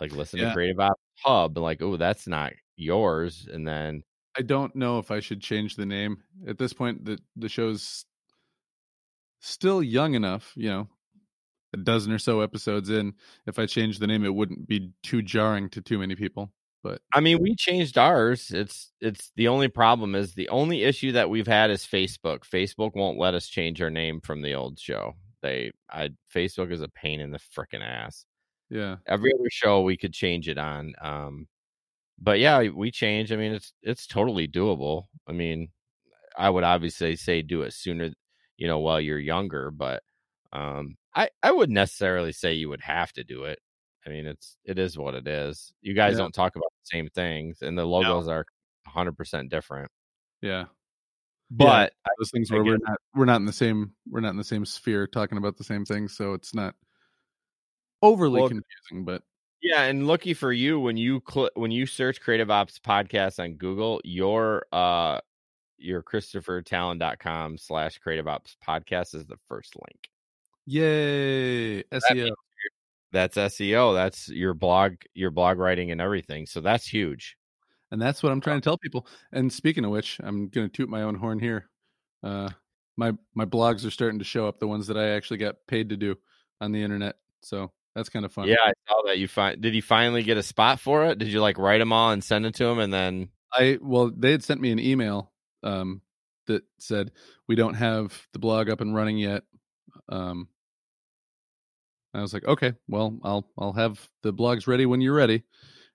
like 0.00 0.12
listen 0.12 0.40
Yeah. 0.40 0.48
to 0.48 0.54
Creative 0.54 0.80
Ops 0.80 1.00
Hub, 1.24 1.56
and 1.56 1.62
like, 1.64 1.82
oh, 1.82 1.96
that's 1.96 2.26
not 2.26 2.52
yours. 2.76 3.48
And 3.52 3.66
then 3.68 4.02
I 4.36 4.42
don't 4.42 4.74
know 4.74 4.98
if 4.98 5.10
I 5.10 5.20
should 5.20 5.40
change 5.42 5.76
the 5.76 5.86
name 5.86 6.22
at 6.46 6.58
this 6.58 6.72
point. 6.72 7.04
The 7.04 7.18
the 7.36 7.48
show's 7.48 8.04
still 9.40 9.82
young 9.82 10.14
enough, 10.14 10.52
you 10.56 10.68
know, 10.68 10.88
a 11.74 11.78
dozen 11.78 12.12
or 12.12 12.18
so 12.18 12.40
episodes 12.40 12.90
in. 12.90 13.14
If 13.46 13.58
I 13.58 13.66
change 13.66 13.98
the 13.98 14.06
name, 14.06 14.24
it 14.24 14.34
wouldn't 14.34 14.68
be 14.68 14.92
too 15.02 15.22
jarring 15.22 15.70
to 15.70 15.80
too 15.82 15.98
many 15.98 16.14
people. 16.16 16.52
But 16.82 17.00
I 17.14 17.20
mean, 17.20 17.40
we 17.40 17.54
changed 17.54 17.98
ours. 17.98 18.50
It's 18.50 18.92
it's 19.00 19.32
the 19.36 19.48
only 19.48 19.68
problem 19.68 20.14
is 20.14 20.34
the 20.34 20.48
only 20.48 20.82
issue 20.84 21.12
that 21.12 21.30
we've 21.30 21.46
had 21.46 21.70
is 21.70 21.84
Facebook. 21.86 22.40
Facebook 22.40 22.94
won't 22.94 23.18
let 23.18 23.34
us 23.34 23.46
change 23.48 23.80
our 23.82 23.90
name 23.90 24.20
from 24.20 24.42
the 24.42 24.54
old 24.54 24.78
show. 24.80 25.14
They 25.42 25.72
I 25.90 26.10
Facebook 26.34 26.72
is 26.72 26.80
a 26.82 26.88
pain 26.88 27.20
in 27.20 27.30
the 27.30 27.38
freaking 27.38 27.82
ass. 27.84 28.26
yeah, 28.70 28.96
Every 29.06 29.32
other 29.34 29.50
show 29.50 29.82
we 29.82 29.96
could 29.96 30.12
change 30.12 30.48
it 30.48 30.58
on. 30.58 30.94
Um 31.00 31.48
but 32.22 32.38
yeah, 32.40 32.68
we 32.70 32.90
change. 32.90 33.32
I 33.32 33.36
mean, 33.36 33.52
it's 33.52 33.74
it's 33.82 34.06
totally 34.06 34.48
doable. 34.48 35.06
I 35.28 35.32
mean, 35.32 35.70
I 36.36 36.50
would 36.50 36.64
obviously 36.64 37.16
say 37.16 37.42
do 37.42 37.62
it 37.62 37.72
sooner, 37.74 38.10
you 38.56 38.68
know, 38.68 38.78
while 38.80 39.00
you're 39.00 39.18
younger, 39.18 39.70
but 39.70 40.02
um 40.52 40.96
I 41.14 41.30
I 41.42 41.52
wouldn't 41.52 41.74
necessarily 41.74 42.32
say 42.32 42.54
you 42.54 42.68
would 42.70 42.82
have 42.82 43.12
to 43.14 43.24
do 43.24 43.44
it. 43.44 43.58
I 44.06 44.10
mean, 44.10 44.26
it's 44.26 44.58
it 44.64 44.78
is 44.78 44.98
what 44.98 45.14
it 45.14 45.26
is. 45.28 45.72
You 45.82 45.94
guys 45.94 46.14
Yeah. 46.14 46.18
don't 46.20 46.34
talk 46.34 46.56
about 46.56 46.72
the 46.82 46.86
same 46.96 47.08
things 47.10 47.62
and 47.62 47.76
the 47.78 47.84
logos 47.86 48.28
are 48.28 48.44
100% 48.88 49.50
different. 49.50 49.90
yeah. 50.42 50.66
But 51.50 51.92
I- 52.06 52.10
Those 52.18 52.30
things 52.32 52.50
where 52.50 52.64
we're 52.64 52.78
not 52.78 52.98
we're 53.14 53.24
not 53.26 53.36
in 53.40 53.46
the 53.46 53.52
same 53.52 53.94
we're 54.10 54.20
not 54.20 54.30
in 54.30 54.36
the 54.38 54.44
same 54.44 54.64
sphere 54.66 55.06
talking 55.06 55.38
about 55.38 55.56
the 55.58 55.64
same 55.64 55.84
things, 55.84 56.16
so 56.16 56.34
it's 56.34 56.54
not 56.54 56.74
overly 58.02 58.40
Well, 58.40 58.48
confusing. 58.48 59.04
But 59.04 59.22
yeah, 59.62 59.84
and 59.84 60.06
lucky 60.06 60.34
for 60.34 60.52
you 60.52 60.80
when 60.80 60.96
you 60.96 61.22
cl- 61.30 61.50
when 61.54 61.70
you 61.70 61.86
search 61.86 62.20
Creative 62.20 62.50
Ops 62.50 62.78
podcast 62.78 63.38
on 63.38 63.54
Google, 63.54 64.00
your 64.04 64.66
uh 64.72 65.20
your 65.78 66.02
christophertalon.com 66.02 67.58
slash 67.58 67.98
creative 67.98 68.28
ops 68.28 68.56
podcast 68.66 69.14
is 69.16 69.26
the 69.26 69.36
first 69.48 69.74
link. 69.76 70.08
yay, 70.66 71.82
SEO. 71.84 72.30
That's 73.12 73.36
SEO. 73.36 73.94
That's 73.94 74.28
your 74.28 74.54
blog, 74.54 74.94
your 75.14 75.30
blog 75.30 75.58
writing 75.58 75.90
and 75.90 76.00
everything. 76.00 76.46
So 76.46 76.60
that's 76.60 76.86
huge. 76.86 77.36
and 77.90 78.00
that's 78.00 78.22
what 78.22 78.32
I'm 78.32 78.40
trying 78.40 78.60
to 78.60 78.64
tell 78.64 78.78
people. 78.78 79.06
And 79.32 79.52
speaking 79.52 79.84
of 79.84 79.90
which, 79.90 80.18
I'm 80.24 80.48
going 80.48 80.68
to 80.68 80.72
toot 80.72 80.88
my 80.88 81.02
own 81.02 81.14
horn 81.16 81.38
here. 81.40 81.68
Uh, 82.22 82.50
my 82.96 83.12
my 83.34 83.44
blogs 83.44 83.86
are 83.86 83.90
starting 83.90 84.18
to 84.18 84.24
show 84.24 84.46
up, 84.48 84.58
the 84.60 84.66
ones 84.68 84.86
that 84.86 84.96
I 84.98 85.10
actually 85.10 85.38
got 85.38 85.56
paid 85.68 85.88
to 85.90 85.96
do 85.96 86.16
on 86.60 86.72
the 86.72 86.82
internet. 86.82 87.16
So 87.42 87.72
that's 87.94 88.08
kind 88.08 88.24
of 88.24 88.32
fun. 88.32 88.48
Yeah, 88.48 88.56
I 88.62 88.72
saw 88.88 89.02
that 89.06 89.18
you 89.18 89.28
find. 89.28 89.60
Did 89.60 89.74
you 89.74 89.82
finally 89.82 90.22
get 90.22 90.36
a 90.36 90.42
spot 90.42 90.80
for 90.80 91.06
it? 91.06 91.18
Did 91.18 91.28
you 91.28 91.40
like 91.40 91.58
write 91.58 91.78
them 91.78 91.92
all 91.92 92.10
and 92.10 92.22
send 92.22 92.46
it 92.46 92.54
to 92.56 92.64
him, 92.64 92.78
and 92.78 92.92
then 92.92 93.28
I 93.52 93.78
well, 93.80 94.10
they 94.16 94.30
had 94.32 94.42
sent 94.42 94.60
me 94.60 94.72
an 94.72 94.78
email 94.78 95.32
um, 95.62 96.00
that 96.46 96.62
said 96.78 97.12
we 97.48 97.54
don't 97.54 97.74
have 97.74 98.26
the 98.32 98.38
blog 98.38 98.70
up 98.70 98.80
and 98.80 98.94
running 98.94 99.18
yet. 99.18 99.42
Um, 100.08 100.48
I 102.14 102.20
was 102.20 102.34
like, 102.34 102.44
okay, 102.44 102.74
well, 102.88 103.18
I'll 103.22 103.48
I'll 103.58 103.72
have 103.72 104.08
the 104.22 104.32
blogs 104.32 104.66
ready 104.66 104.86
when 104.86 105.00
you're 105.00 105.14
ready. 105.14 105.42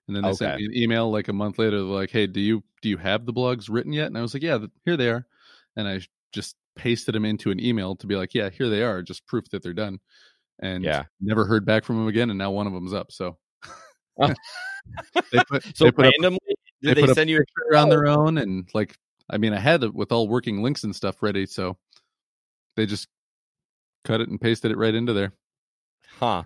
And 0.06 0.16
then 0.16 0.24
they 0.24 0.32
sent 0.32 0.56
me 0.58 0.64
an 0.64 0.74
email 0.74 1.10
like 1.10 1.28
a 1.28 1.34
month 1.34 1.58
later, 1.58 1.80
like, 1.80 2.10
hey, 2.10 2.26
do 2.26 2.40
you 2.40 2.64
do 2.80 2.88
you 2.88 2.96
have 2.96 3.26
the 3.26 3.32
blogs 3.32 3.68
written 3.68 3.92
yet? 3.92 4.06
And 4.06 4.16
I 4.16 4.22
was 4.22 4.32
like, 4.32 4.42
yeah, 4.42 4.58
here 4.84 4.96
they 4.96 5.10
are. 5.10 5.26
And 5.76 5.86
I 5.86 6.00
just 6.32 6.56
pasted 6.76 7.14
them 7.14 7.26
into 7.26 7.50
an 7.50 7.60
email 7.60 7.94
to 7.96 8.06
be 8.06 8.16
like, 8.16 8.34
yeah, 8.34 8.48
here 8.48 8.70
they 8.70 8.82
are, 8.82 9.02
just 9.02 9.26
proof 9.26 9.50
that 9.50 9.62
they're 9.62 9.74
done. 9.74 9.98
And 10.60 10.84
Yeah. 10.84 11.04
never 11.20 11.44
heard 11.44 11.64
back 11.64 11.84
from 11.84 11.96
them 11.96 12.08
again. 12.08 12.30
And 12.30 12.38
now 12.38 12.50
one 12.50 12.66
of 12.66 12.72
them's 12.72 12.92
up. 12.92 13.12
So 13.12 13.36
Oh. 14.20 14.34
they 15.32 15.38
put 15.48 15.62
so 15.76 15.84
they 15.84 15.92
put 15.92 16.02
randomly 16.06 16.38
they 16.82 16.94
did 16.94 16.96
they, 17.06 17.10
a 17.10 17.14
send 17.14 17.30
you? 17.30 17.36
A, 17.36 17.40
picture 17.40 17.76
on 17.76 17.88
their 17.88 18.06
own 18.06 18.38
and 18.38 18.68
like 18.74 18.96
I 19.30 19.38
mean 19.38 19.52
I 19.52 19.60
had 19.60 19.82
it 19.84 19.94
with 19.94 20.10
all 20.12 20.28
working 20.28 20.62
links 20.62 20.84
and 20.84 20.94
stuff 20.94 21.22
ready, 21.22 21.46
so 21.46 21.76
they 22.76 22.86
just 22.86 23.08
cut 24.04 24.20
it 24.20 24.28
and 24.28 24.40
pasted 24.40 24.70
it 24.70 24.76
right 24.78 24.94
into 24.94 25.12
there. 25.12 25.32
huh? 26.18 26.44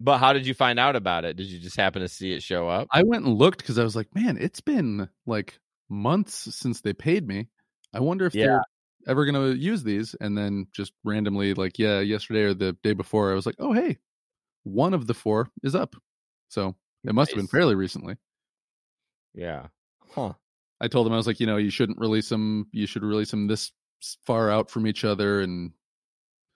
But 0.00 0.18
how 0.18 0.32
did 0.32 0.46
you 0.46 0.54
find 0.54 0.78
out 0.78 0.94
about 0.96 1.24
it? 1.24 1.36
Did 1.36 1.46
you 1.46 1.58
just 1.58 1.76
happen 1.76 2.02
to 2.02 2.08
see 2.08 2.32
it 2.32 2.42
show 2.42 2.68
up? 2.68 2.86
I 2.92 3.02
went 3.02 3.24
and 3.24 3.34
looked 3.38 3.58
because 3.58 3.78
I 3.78 3.84
was 3.84 3.96
like, 3.96 4.14
man, 4.14 4.36
it's 4.38 4.60
been 4.60 5.08
like 5.26 5.58
months 5.88 6.54
since 6.54 6.80
they 6.82 6.92
paid 6.92 7.26
me. 7.26 7.48
I 7.94 8.00
wonder 8.00 8.26
if 8.26 8.34
Yeah. 8.34 8.46
they're 8.46 8.62
ever 9.06 9.24
gonna 9.24 9.50
use 9.50 9.82
these. 9.82 10.14
And 10.20 10.36
then 10.36 10.66
just 10.72 10.92
randomly, 11.04 11.54
like, 11.54 11.78
yeah, 11.78 12.00
yesterday 12.00 12.42
or 12.42 12.54
the 12.54 12.72
day 12.82 12.92
before, 12.92 13.30
I 13.30 13.34
was 13.34 13.46
like, 13.46 13.56
oh 13.58 13.72
hey, 13.72 13.98
one 14.64 14.94
of 14.94 15.06
the 15.06 15.14
four 15.14 15.50
is 15.62 15.74
up. 15.74 15.94
So 16.48 16.74
it 17.04 17.14
must 17.14 17.30
have 17.30 17.36
been 17.36 17.46
fairly 17.46 17.74
recently. 17.74 18.16
Yeah. 19.34 19.66
Huh. 20.10 20.32
I 20.80 20.88
told 20.88 21.06
them 21.06 21.12
I 21.12 21.16
was 21.16 21.26
like, 21.26 21.40
you 21.40 21.46
know, 21.46 21.56
you 21.56 21.70
shouldn't 21.70 21.98
release 21.98 22.28
them. 22.28 22.66
You 22.72 22.86
should 22.86 23.02
release 23.02 23.30
them 23.30 23.46
this 23.46 23.72
far 24.26 24.50
out 24.50 24.70
from 24.70 24.86
each 24.86 25.04
other 25.04 25.40
and 25.40 25.72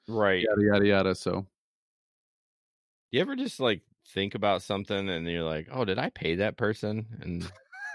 Right. 0.09 0.43
yada 0.43 0.62
yada 0.62 0.86
yada. 0.86 1.14
So 1.14 1.47
You 3.12 3.20
ever 3.20 3.36
just 3.36 3.60
like 3.60 3.82
think 4.09 4.35
about 4.35 4.62
something 4.62 5.09
and 5.09 5.27
you're 5.28 5.44
like, 5.44 5.68
oh, 5.72 5.85
did 5.85 5.98
I 5.98 6.10
pay 6.10 6.36
that 6.36 6.56
person? 6.56 7.06
And 7.20 7.51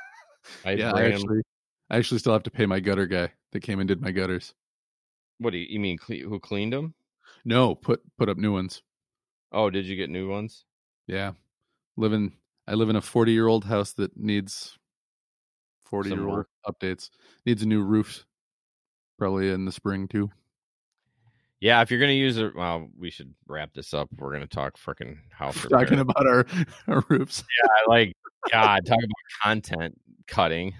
I 0.65 0.73
yeah, 0.73 0.93
I 0.93 1.03
actually, 1.05 1.41
I 1.89 1.97
actually 1.97 2.19
still 2.19 2.33
have 2.33 2.43
to 2.43 2.51
pay 2.51 2.65
my 2.65 2.79
gutter 2.79 3.05
guy 3.05 3.31
that 3.51 3.61
came 3.61 3.79
and 3.79 3.87
did 3.87 4.01
my 4.01 4.11
gutters. 4.11 4.53
what 5.39 5.51
do 5.51 5.57
you, 5.57 5.67
you 5.69 5.79
mean? 5.79 5.97
Cle- 5.97 6.27
who 6.27 6.39
cleaned 6.39 6.73
them? 6.73 6.93
No, 7.43 7.75
put 7.75 8.01
put 8.17 8.29
up 8.29 8.37
new 8.37 8.53
ones. 8.53 8.81
Oh, 9.51 9.69
did 9.69 9.85
you 9.85 9.95
get 9.95 10.09
new 10.09 10.29
ones? 10.29 10.65
Yeah, 11.07 11.33
live 11.97 12.13
in 12.13 12.33
I 12.67 12.73
live 12.73 12.89
in 12.89 12.95
a 12.95 13.01
forty 13.01 13.31
year 13.31 13.47
old 13.47 13.65
house 13.65 13.93
that 13.93 14.17
needs 14.17 14.77
forty 15.85 16.09
year 16.09 16.27
old 16.27 16.45
updates. 16.67 17.09
Needs 17.45 17.61
a 17.61 17.67
new 17.67 17.83
roof, 17.83 18.25
probably 19.19 19.51
in 19.51 19.65
the 19.65 19.71
spring 19.71 20.07
too. 20.07 20.31
Yeah, 21.61 21.81
if 21.81 21.89
you're 21.89 21.99
gonna 21.99 22.11
use 22.11 22.37
it, 22.37 22.55
well, 22.55 22.89
we 22.97 23.09
should 23.09 23.33
wrap 23.47 23.73
this 23.73 23.93
up. 23.93 24.09
We're 24.17 24.33
gonna 24.33 24.47
talk 24.47 24.77
freaking 24.77 25.17
house. 25.31 25.65
Talking 25.69 25.99
about 25.99 26.25
our 26.27 26.45
our 26.87 27.03
roofs. 27.09 27.43
Yeah, 27.63 27.91
like 27.93 28.13
God, 28.51 28.85
talk 28.85 28.97
about 28.97 29.43
content 29.43 29.99
cutting. 30.27 30.73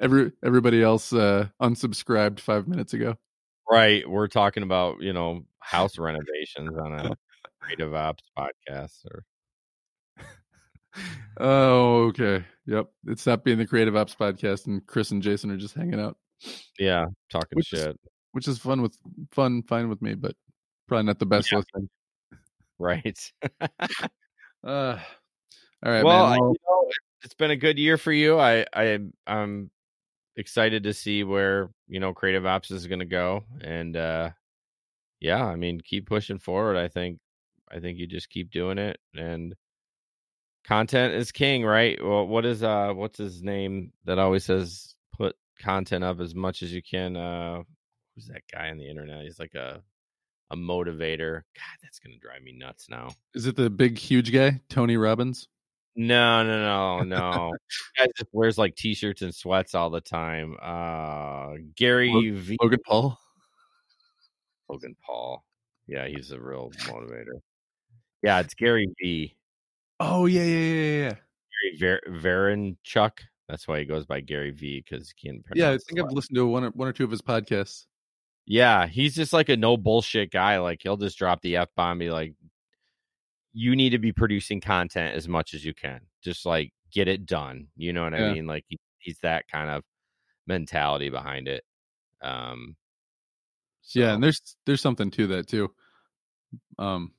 Every 0.00 0.32
everybody 0.44 0.82
else 0.82 1.12
uh, 1.12 1.48
unsubscribed 1.60 2.40
five 2.40 2.66
minutes 2.66 2.94
ago. 2.94 3.16
Right. 3.70 4.08
We're 4.08 4.28
talking 4.28 4.62
about, 4.62 5.00
you 5.02 5.12
know, 5.12 5.44
house 5.60 5.98
renovations 5.98 6.76
on 6.78 6.92
a 6.92 7.14
creative 7.60 7.94
ops 7.94 8.24
podcast 8.36 9.04
or 9.10 9.24
Oh, 11.38 12.04
okay. 12.08 12.44
Yep. 12.66 12.86
It's 13.06 13.26
not 13.26 13.44
being 13.44 13.58
the 13.58 13.66
Creative 13.66 13.94
Ops 13.96 14.14
podcast, 14.14 14.66
and 14.66 14.84
Chris 14.86 15.10
and 15.10 15.22
Jason 15.22 15.50
are 15.50 15.56
just 15.56 15.74
hanging 15.74 16.00
out, 16.00 16.16
yeah, 16.78 17.04
talking 17.30 17.56
Which 17.56 17.72
is- 17.72 17.80
shit. 17.82 18.00
which 18.32 18.48
is 18.48 18.58
fun 18.58 18.82
with 18.82 18.96
fun, 19.32 19.62
fine 19.62 19.88
with 19.88 20.02
me, 20.02 20.14
but 20.14 20.34
probably 20.88 21.06
not 21.06 21.18
the 21.18 21.26
best 21.26 21.50
Yeah. 21.52 21.58
listening. 21.58 21.88
Right. 22.78 23.32
Uh, 23.60 23.68
all 24.64 24.98
right, 25.84 26.04
well, 26.04 26.24
man. 26.30 26.32
I- 26.32 26.36
you 26.36 26.42
know, 26.42 26.86
it- 26.88 26.96
it's 27.22 27.34
been 27.34 27.50
a 27.50 27.56
good 27.56 27.78
year 27.78 27.98
for 27.98 28.12
you. 28.12 28.38
I, 28.38 28.64
I, 28.74 28.98
I'm 29.26 29.70
excited 30.36 30.84
to 30.84 30.94
see 30.94 31.24
where 31.24 31.70
you 31.88 32.00
know 32.00 32.14
creative 32.14 32.46
ops 32.46 32.70
is 32.70 32.86
going 32.86 33.00
to 33.00 33.04
go, 33.04 33.44
and 33.60 33.96
uh 33.96 34.30
yeah, 35.20 35.44
I 35.44 35.56
mean, 35.56 35.80
keep 35.80 36.06
pushing 36.06 36.38
forward. 36.38 36.76
I 36.76 36.88
think, 36.88 37.18
I 37.70 37.78
think 37.78 37.98
you 37.98 38.06
just 38.06 38.30
keep 38.30 38.50
doing 38.50 38.78
it, 38.78 38.98
and 39.14 39.54
content 40.66 41.14
is 41.14 41.30
king, 41.30 41.64
right? 41.64 41.98
Well, 42.02 42.26
what 42.26 42.46
is 42.46 42.62
uh, 42.62 42.92
what's 42.94 43.18
his 43.18 43.42
name 43.42 43.92
that 44.06 44.18
always 44.18 44.44
says 44.44 44.94
put 45.16 45.36
content 45.60 46.04
up 46.04 46.20
as 46.20 46.34
much 46.34 46.62
as 46.62 46.72
you 46.72 46.82
can? 46.82 47.16
Uh, 47.16 47.62
who's 48.14 48.26
that 48.28 48.42
guy 48.50 48.70
on 48.70 48.78
the 48.78 48.88
internet? 48.88 49.24
He's 49.24 49.38
like 49.38 49.54
a 49.54 49.82
a 50.50 50.56
motivator. 50.56 51.42
God, 51.54 51.78
that's 51.82 51.98
gonna 52.00 52.18
drive 52.18 52.42
me 52.42 52.52
nuts 52.52 52.88
now. 52.88 53.10
is 53.34 53.46
it 53.46 53.56
the 53.56 53.70
big, 53.70 53.98
huge 53.98 54.32
guy, 54.32 54.60
Tony 54.68 54.96
Robbins? 54.96 55.48
No, 55.96 56.44
no, 56.44 56.60
no, 56.62 57.02
no. 57.02 57.52
guy 57.98 58.06
just 58.16 58.30
wears 58.32 58.56
like 58.56 58.76
t-shirts 58.76 59.22
and 59.22 59.34
sweats 59.34 59.74
all 59.74 59.90
the 59.90 60.00
time. 60.00 60.56
Uh 60.60 61.54
Gary 61.76 62.10
Log- 62.12 62.40
V. 62.40 62.56
Logan 62.60 62.78
Paul? 62.86 63.18
Logan 64.68 64.96
Paul. 65.04 65.44
Yeah, 65.86 66.06
he's 66.06 66.30
a 66.30 66.40
real 66.40 66.70
motivator. 66.84 67.40
Yeah, 68.22 68.40
it's 68.40 68.54
Gary 68.54 68.86
V. 69.00 69.36
Oh 69.98 70.26
yeah, 70.26 70.42
yeah, 70.42 70.58
yeah, 70.58 71.02
yeah. 71.02 71.14
Gary 71.78 72.00
Ver- 72.02 72.74
Vaynerchuk. 72.86 73.18
That's 73.48 73.66
why 73.66 73.80
he 73.80 73.84
goes 73.84 74.06
by 74.06 74.20
Gary 74.20 74.52
V 74.52 74.84
because 74.88 75.12
he 75.16 75.28
can't 75.28 75.44
Yeah, 75.54 75.70
I 75.70 75.78
think 75.78 75.98
I've 76.00 76.12
listened 76.12 76.36
to 76.36 76.46
one 76.46 76.64
or 76.64 76.70
one 76.70 76.86
or 76.86 76.92
two 76.92 77.04
of 77.04 77.10
his 77.10 77.20
podcasts. 77.22 77.86
Yeah, 78.46 78.86
he's 78.86 79.14
just 79.14 79.32
like 79.32 79.48
a 79.48 79.56
no 79.56 79.76
bullshit 79.76 80.30
guy. 80.30 80.58
Like 80.58 80.80
he'll 80.82 80.96
just 80.96 81.18
drop 81.18 81.42
the 81.42 81.56
f 81.56 81.68
bomb, 81.76 81.98
be 81.98 82.10
like, 82.10 82.34
"You 83.52 83.74
need 83.76 83.90
to 83.90 83.98
be 83.98 84.12
producing 84.12 84.60
content 84.60 85.14
as 85.16 85.28
much 85.28 85.54
as 85.54 85.64
you 85.64 85.74
can. 85.74 86.00
Just 86.22 86.46
like 86.46 86.72
get 86.92 87.08
it 87.08 87.26
done." 87.26 87.68
You 87.76 87.92
know 87.92 88.04
what 88.04 88.12
Yeah. 88.12 88.26
I 88.30 88.32
mean? 88.34 88.46
Like 88.46 88.64
he, 88.68 88.78
he's 88.98 89.18
that 89.20 89.48
kind 89.48 89.70
of 89.70 89.82
mentality 90.46 91.10
behind 91.10 91.48
it. 91.48 91.64
Um, 92.22 92.76
Yeah, 93.94 94.14
and 94.14 94.22
there's 94.22 94.40
there's 94.66 94.80
something 94.80 95.10
to 95.12 95.26
that 95.28 95.48
too. 95.48 95.70
Um, 96.78 97.12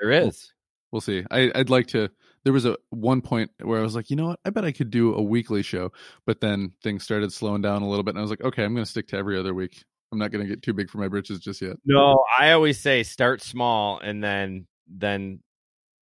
there 0.00 0.10
is. 0.10 0.52
we'll 0.92 1.00
see. 1.00 1.24
I, 1.30 1.50
I'd 1.54 1.70
like 1.70 1.88
to. 1.88 2.08
There 2.44 2.52
was 2.52 2.64
a 2.64 2.76
one 2.90 3.20
point 3.20 3.50
where 3.62 3.78
I 3.78 3.82
was 3.82 3.94
like, 3.94 4.10
you 4.10 4.16
know 4.16 4.28
what? 4.28 4.40
I 4.44 4.50
bet 4.50 4.64
I 4.64 4.72
could 4.72 4.90
do 4.90 5.14
a 5.14 5.22
weekly 5.22 5.62
show, 5.62 5.92
but 6.24 6.40
then 6.40 6.72
things 6.82 7.02
started 7.04 7.32
slowing 7.32 7.62
down 7.62 7.82
a 7.82 7.88
little 7.88 8.04
bit, 8.04 8.10
and 8.10 8.18
I 8.18 8.22
was 8.22 8.30
like, 8.30 8.42
okay, 8.42 8.64
I'm 8.64 8.74
going 8.74 8.84
to 8.84 8.90
stick 8.90 9.08
to 9.08 9.16
every 9.16 9.38
other 9.38 9.52
week. 9.54 9.84
I'm 10.12 10.18
not 10.18 10.30
going 10.30 10.46
to 10.46 10.48
get 10.48 10.62
too 10.62 10.72
big 10.72 10.88
for 10.88 10.98
my 10.98 11.08
britches 11.08 11.40
just 11.40 11.60
yet. 11.60 11.76
No, 11.84 12.24
I 12.38 12.52
always 12.52 12.80
say 12.80 13.02
start 13.02 13.42
small 13.42 13.98
and 13.98 14.24
then 14.24 14.66
then 14.88 15.40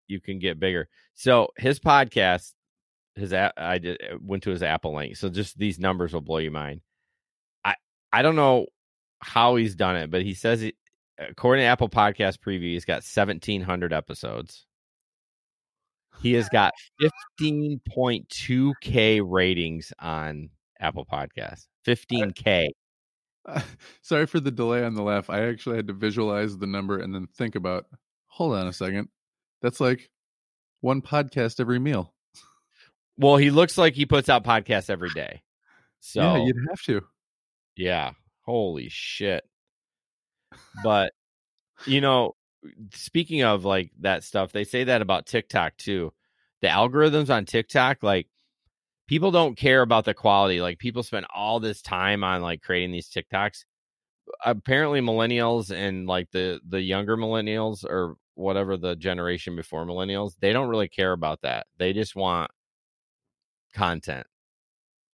you 0.09 0.21
can 0.21 0.39
get 0.39 0.61
bigger. 0.61 0.89
So 1.15 1.49
his 1.57 1.81
podcast, 1.81 2.53
his 3.15 3.33
I 3.33 3.79
did 3.79 4.01
uh, 4.03 4.17
went 4.21 4.43
to 4.45 4.51
his 4.51 4.63
Apple 4.63 4.95
link. 4.95 5.17
So 5.17 5.29
just 5.29 5.59
these 5.59 5.79
numbers 5.79 6.13
will 6.13 6.21
blow 6.21 6.39
your 6.39 6.53
mind. 6.53 6.81
I 7.65 7.75
I 8.13 8.23
don't 8.23 8.37
know 8.37 8.67
how 9.21 9.57
he's 9.57 9.75
done 9.75 9.97
it, 9.97 10.11
but 10.11 10.23
he 10.23 10.35
says 10.35 10.61
he, 10.61 10.75
according 11.19 11.63
to 11.63 11.67
Apple 11.67 11.89
Podcast 11.89 12.39
Preview, 12.39 12.73
he's 12.73 12.85
got 12.85 13.03
1,700 13.03 13.93
episodes. 13.93 14.67
He 16.23 16.33
has 16.35 16.49
got 16.49 16.73
15.2k 17.41 19.23
ratings 19.25 19.93
on 19.99 20.51
Apple 20.81 21.05
Podcasts. 21.05 21.67
15k. 21.87 22.69
Sorry 24.03 24.27
for 24.27 24.41
the 24.41 24.51
delay 24.51 24.83
on 24.85 24.95
the 24.95 25.03
laugh. 25.03 25.31
I 25.31 25.45
actually 25.47 25.77
had 25.77 25.89
to 25.89 25.93
visualize 25.93 26.57
the 26.57 26.67
number 26.67 26.99
and 26.99 27.15
then 27.15 27.29
think 27.37 27.55
about. 27.55 27.87
Hold 28.29 28.55
on 28.55 28.67
a 28.67 28.73
second. 28.73 29.09
That's 29.63 29.81
like 29.81 30.11
one 30.81 31.03
podcast 31.03 31.61
every 31.61 31.79
meal. 31.79 32.13
Well, 33.19 33.37
he 33.37 33.51
looks 33.51 33.79
like 33.79 33.95
he 33.95 34.07
puts 34.07 34.29
out 34.29 34.45
podcasts 34.45 34.91
every 34.91 35.11
day. 35.11 35.43
So 36.01 36.21
yeah, 36.21 36.45
you'd 36.45 36.69
have 36.69 36.83
to. 36.83 37.03
Yeah. 37.77 38.13
Holy 38.43 38.89
shit. 38.89 39.45
But 40.83 41.13
you 41.87 42.01
know, 42.01 42.35
speaking 42.93 43.43
of 43.43 43.65
like 43.65 43.91
that 44.01 44.25
stuff, 44.25 44.53
they 44.53 44.65
say 44.65 44.85
that 44.85 45.03
about 45.03 45.27
TikTok 45.27 45.77
too. 45.77 46.13
The 46.63 46.69
algorithms 46.69 47.31
on 47.31 47.45
TikTok, 47.45 48.03
like 48.03 48.29
people 49.07 49.31
don't 49.31 49.57
care 49.57 49.83
about 49.83 50.05
the 50.05 50.15
quality. 50.15 50.61
Like 50.61 50.79
people 50.79 51.03
spend 51.03 51.27
all 51.35 51.61
this 51.61 51.83
time 51.83 52.25
on 52.25 52.43
like 52.43 52.63
creating 52.63 52.93
these 52.93 53.11
TikToks. 53.11 53.65
Apparently 54.45 55.01
millennials 55.01 55.71
and 55.71 56.07
like 56.07 56.31
the 56.31 56.61
the 56.67 56.81
younger 56.81 57.17
millennials 57.17 57.85
or 57.85 58.17
whatever 58.37 58.77
the 58.77 58.95
generation 58.97 59.57
before 59.57 59.85
millennials, 59.85 60.33
they 60.41 60.53
don't 60.53 60.69
really 60.69 60.89
care 60.89 61.13
about 61.13 61.43
that. 61.43 61.67
They 61.79 61.93
just 61.93 62.15
want 62.15 62.51
content. 63.75 64.27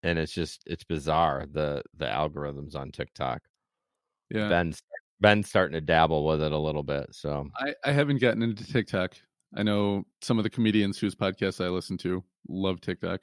And 0.02 0.18
it's 0.18 0.32
just 0.32 0.62
it's 0.66 0.84
bizarre 0.84 1.46
the 1.50 1.82
the 1.96 2.06
algorithms 2.06 2.76
on 2.76 2.90
TikTok. 2.90 3.40
Yeah. 4.30 4.48
Ben's 4.48 4.82
Ben's 5.20 5.48
starting 5.48 5.74
to 5.74 5.80
dabble 5.80 6.26
with 6.26 6.42
it 6.42 6.52
a 6.52 6.58
little 6.58 6.82
bit. 6.82 7.06
So 7.12 7.48
I, 7.56 7.74
I 7.84 7.92
haven't 7.92 8.20
gotten 8.20 8.42
into 8.42 8.66
TikTok. 8.66 9.14
I 9.56 9.62
know 9.62 10.04
some 10.20 10.38
of 10.38 10.44
the 10.44 10.50
comedians 10.50 10.98
whose 10.98 11.14
podcasts 11.14 11.64
I 11.64 11.68
listen 11.68 11.96
to 11.98 12.24
love 12.48 12.80
TikTok 12.80 13.20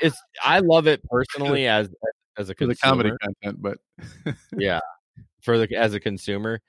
it's 0.00 0.20
I 0.42 0.60
love 0.60 0.86
it 0.86 1.02
personally 1.10 1.66
as 1.66 1.90
as 2.38 2.50
a 2.50 2.54
for 2.54 2.66
consumer. 2.66 2.74
the 2.74 2.76
comedy 2.76 3.10
content, 3.22 3.62
but 3.62 3.78
yeah, 4.56 4.80
for 5.42 5.58
the 5.58 5.74
as 5.76 5.94
a 5.94 6.00
consumer. 6.00 6.60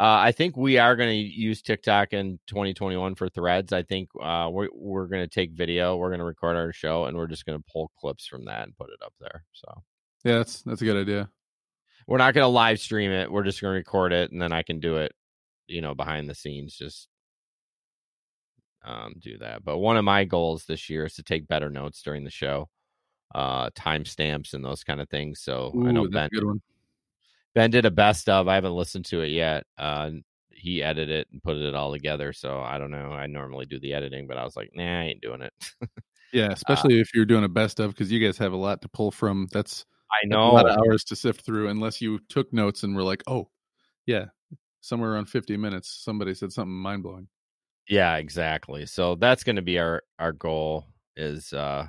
Uh, 0.00 0.18
I 0.18 0.32
think 0.32 0.56
we 0.56 0.78
are 0.78 0.96
going 0.96 1.10
to 1.10 1.14
use 1.14 1.60
TikTok 1.60 2.14
in 2.14 2.40
2021 2.46 3.16
for 3.16 3.28
threads. 3.28 3.70
I 3.70 3.82
think 3.82 4.08
uh, 4.18 4.48
we're 4.50 4.70
we're 4.72 5.08
going 5.08 5.22
to 5.22 5.28
take 5.28 5.52
video, 5.52 5.98
we're 5.98 6.08
going 6.08 6.20
to 6.20 6.24
record 6.24 6.56
our 6.56 6.72
show, 6.72 7.04
and 7.04 7.14
we're 7.14 7.26
just 7.26 7.44
going 7.44 7.58
to 7.58 7.64
pull 7.70 7.92
clips 8.00 8.26
from 8.26 8.46
that 8.46 8.62
and 8.62 8.74
put 8.78 8.88
it 8.88 8.98
up 9.04 9.12
there. 9.20 9.44
So 9.52 9.82
yeah, 10.24 10.38
that's 10.38 10.62
that's 10.62 10.80
a 10.80 10.86
good 10.86 10.96
idea. 10.96 11.28
we're 12.06 12.16
not 12.16 12.32
going 12.32 12.44
to 12.44 12.48
live 12.48 12.80
stream 12.80 13.10
it. 13.10 13.30
We're 13.30 13.42
just 13.42 13.60
going 13.60 13.72
to 13.72 13.76
record 13.76 14.14
it, 14.14 14.32
and 14.32 14.40
then 14.40 14.52
I 14.52 14.62
can 14.62 14.80
do 14.80 14.96
it, 14.96 15.12
you 15.66 15.82
know, 15.82 15.94
behind 15.94 16.30
the 16.30 16.34
scenes. 16.34 16.78
Just 16.78 17.06
um, 18.82 19.16
do 19.18 19.36
that. 19.36 19.66
But 19.66 19.80
one 19.80 19.98
of 19.98 20.04
my 20.06 20.24
goals 20.24 20.64
this 20.64 20.88
year 20.88 21.04
is 21.04 21.14
to 21.16 21.22
take 21.22 21.46
better 21.46 21.68
notes 21.68 22.00
during 22.00 22.24
the 22.24 22.30
show, 22.30 22.70
uh, 23.34 23.68
timestamps 23.72 24.54
and 24.54 24.64
those 24.64 24.82
kind 24.82 25.02
of 25.02 25.10
things. 25.10 25.42
So 25.42 25.74
I 25.86 25.92
know 25.92 26.06
Ooh, 26.06 26.08
Ben 26.08 26.24
a 26.24 26.28
good 26.30 26.44
one. 26.44 26.62
Ben 27.54 27.70
did 27.70 27.84
a 27.84 27.90
best 27.90 28.28
of. 28.28 28.48
I 28.48 28.54
haven't 28.54 28.74
listened 28.74 29.06
to 29.06 29.22
it 29.22 29.28
yet. 29.28 29.64
Uh, 29.76 30.10
he 30.50 30.82
edited 30.82 31.10
it 31.10 31.28
and 31.32 31.42
put 31.42 31.56
it 31.56 31.74
all 31.74 31.92
together. 31.92 32.32
So 32.32 32.60
I 32.60 32.78
don't 32.78 32.90
know. 32.90 33.12
I 33.12 33.26
normally 33.26 33.66
do 33.66 33.80
the 33.80 33.94
editing, 33.94 34.26
but 34.26 34.36
I 34.36 34.44
was 34.44 34.56
like, 34.56 34.70
nah, 34.74 35.00
I 35.00 35.04
ain't 35.04 35.22
doing 35.22 35.42
it. 35.42 35.52
Yeah, 36.32 36.48
especially 36.52 37.00
if 37.00 37.14
you're 37.14 37.24
doing 37.24 37.44
a 37.44 37.48
best 37.48 37.80
of 37.80 37.90
because 37.90 38.12
you 38.12 38.24
guys 38.24 38.38
have 38.38 38.52
a 38.52 38.56
lot 38.56 38.82
to 38.82 38.88
pull 38.88 39.10
from. 39.10 39.48
That's 39.52 39.84
I 40.10 40.26
that's 40.28 40.34
a 40.34 40.38
know. 40.38 40.52
lot 40.52 40.68
of 40.68 40.76
hours 40.76 41.04
to 41.04 41.16
sift 41.16 41.44
through. 41.44 41.68
Unless 41.68 42.00
you 42.00 42.20
took 42.28 42.52
notes 42.52 42.82
and 42.82 42.94
were 42.94 43.02
like, 43.02 43.22
oh, 43.26 43.48
yeah, 44.06 44.26
somewhere 44.80 45.12
around 45.12 45.26
50 45.26 45.56
minutes, 45.56 46.00
somebody 46.04 46.34
said 46.34 46.52
something 46.52 46.72
mind 46.72 47.02
blowing. 47.02 47.28
Yeah, 47.88 48.16
exactly. 48.16 48.86
So 48.86 49.16
that's 49.16 49.42
going 49.42 49.56
to 49.56 49.62
be 49.62 49.78
our 49.78 50.02
our 50.18 50.32
goal 50.32 50.86
is 51.16 51.52
uh 51.52 51.86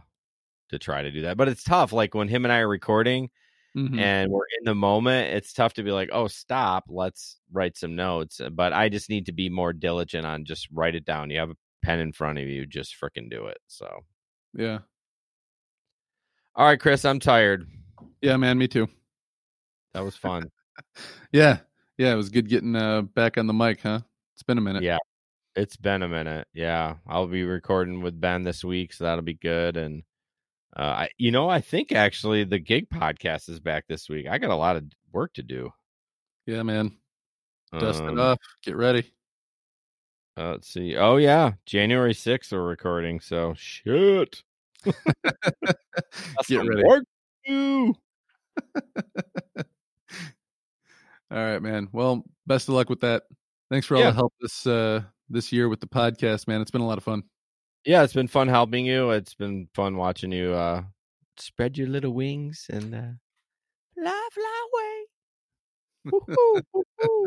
to 0.69 0.79
try 0.79 1.03
to 1.03 1.11
do 1.11 1.23
that. 1.23 1.37
But 1.37 1.49
it's 1.49 1.63
tough. 1.63 1.93
Like 1.93 2.15
when 2.15 2.27
him 2.27 2.45
and 2.45 2.51
I 2.51 2.59
are 2.59 2.67
recording 2.67 3.29
Mhm. 3.75 3.99
and 3.99 4.31
we're 4.31 4.43
in 4.59 4.65
the 4.65 4.75
moment, 4.75 5.33
it's 5.33 5.53
tough 5.53 5.73
to 5.75 5.83
be 5.83 5.91
like, 5.91 6.09
oh, 6.11 6.27
stop. 6.27 6.85
Let's 6.89 7.37
write 7.51 7.77
some 7.77 7.95
notes. 7.95 8.41
But 8.51 8.73
I 8.73 8.89
just 8.89 9.09
need 9.09 9.25
to 9.27 9.31
be 9.31 9.49
more 9.49 9.71
diligent 9.73 10.25
on 10.25 10.43
just 10.45 10.67
write 10.71 10.95
it 10.95 11.05
down. 11.05 11.29
You 11.29 11.39
have 11.39 11.51
a 11.51 11.57
pen 11.81 11.99
in 11.99 12.11
front 12.11 12.37
of 12.39 12.47
you, 12.47 12.65
just 12.65 12.95
freaking 12.99 13.29
do 13.29 13.47
it. 13.47 13.57
So. 13.67 14.01
Yeah, 14.53 14.79
All 16.55 16.65
right, 16.65 16.79
Chris, 16.79 17.05
I'm 17.05 17.19
tired. 17.21 17.65
yeah, 18.21 18.35
man, 18.35 18.57
me 18.57 18.67
too. 18.67 18.89
That 19.93 20.03
was 20.03 20.15
fun. 20.17 20.49
Yeah, 21.31 21.59
yeah, 21.97 22.11
it 22.11 22.15
was 22.15 22.29
good 22.29 22.49
getting 22.49 22.75
uh, 22.75 23.03
back 23.03 23.37
on 23.37 23.45
the 23.47 23.53
mic, 23.53 23.81
huh? 23.81 24.01
It's 24.33 24.43
been 24.43 24.57
a 24.57 24.61
minute. 24.61 24.83
Yeah. 24.83 24.97
It's 25.55 25.77
been 25.77 26.01
a 26.01 26.07
minute. 26.09 26.47
Yeah. 26.53 26.95
I'll 27.07 27.27
be 27.27 27.43
recording 27.43 28.01
with 28.01 28.19
Ben 28.19 28.43
this 28.43 28.63
week, 28.63 28.91
so 28.93 29.03
that'll 29.03 29.21
be 29.21 29.33
good. 29.35 29.77
And 29.77 30.03
uh 30.77 30.81
I 30.81 31.09
you 31.17 31.31
know, 31.31 31.49
I 31.49 31.61
think 31.61 31.91
actually 31.91 32.43
the 32.43 32.59
gig 32.59 32.89
podcast 32.89 33.49
is 33.49 33.59
back 33.59 33.85
this 33.87 34.07
week. 34.09 34.27
I 34.29 34.37
got 34.37 34.51
a 34.51 34.55
lot 34.55 34.75
of 34.77 34.85
work 35.11 35.33
to 35.33 35.43
do. 35.43 35.71
yeah, 36.45 36.63
man. 36.63 36.97
Dust 37.77 38.01
Um, 38.01 38.17
it 38.17 38.19
off. 38.19 38.37
Get 38.63 38.75
ready. 38.75 39.11
uh, 40.37 40.51
let's 40.51 40.67
see. 40.69 40.95
Oh 40.97 41.17
yeah. 41.17 41.53
January 41.65 42.13
6th 42.13 42.51
we're 42.51 42.61
recording, 42.61 43.19
so 43.19 43.53
shit. 43.57 44.43
Get 46.47 46.67
ready. 46.67 46.83
work. 46.83 47.03
All 51.31 51.37
right, 51.37 51.61
man. 51.61 51.87
Well, 51.93 52.25
best 52.45 52.67
of 52.67 52.75
luck 52.75 52.89
with 52.89 52.99
that. 53.01 53.23
Thanks 53.69 53.87
for 53.87 53.95
all 53.95 54.01
Yeah. 54.01 54.09
the 54.09 54.15
help 54.15 54.33
this 54.41 54.67
uh 54.67 55.01
this 55.29 55.51
year 55.53 55.69
with 55.69 55.79
the 55.79 55.87
podcast, 55.87 56.45
man. 56.47 56.59
It's 56.61 56.71
been 56.71 56.81
a 56.81 56.87
lot 56.87 56.97
of 56.97 57.05
fun. 57.05 57.23
Yeah, 57.85 58.03
it's 58.03 58.13
been 58.13 58.27
fun 58.27 58.47
helping 58.47 58.85
you. 58.85 59.11
It's 59.11 59.33
been 59.33 59.67
fun 59.73 59.97
watching 59.97 60.31
you 60.31 60.53
uh 60.53 60.83
spread 61.37 61.77
your 61.77 61.87
little 61.87 62.13
wings 62.13 62.67
and 62.69 62.93
uh 62.93 63.11
fly 63.95 64.27
fly 64.31 64.67
away. 64.73 66.11
Woo-hoo, 66.11 66.61
woo-hoo. 66.73 67.25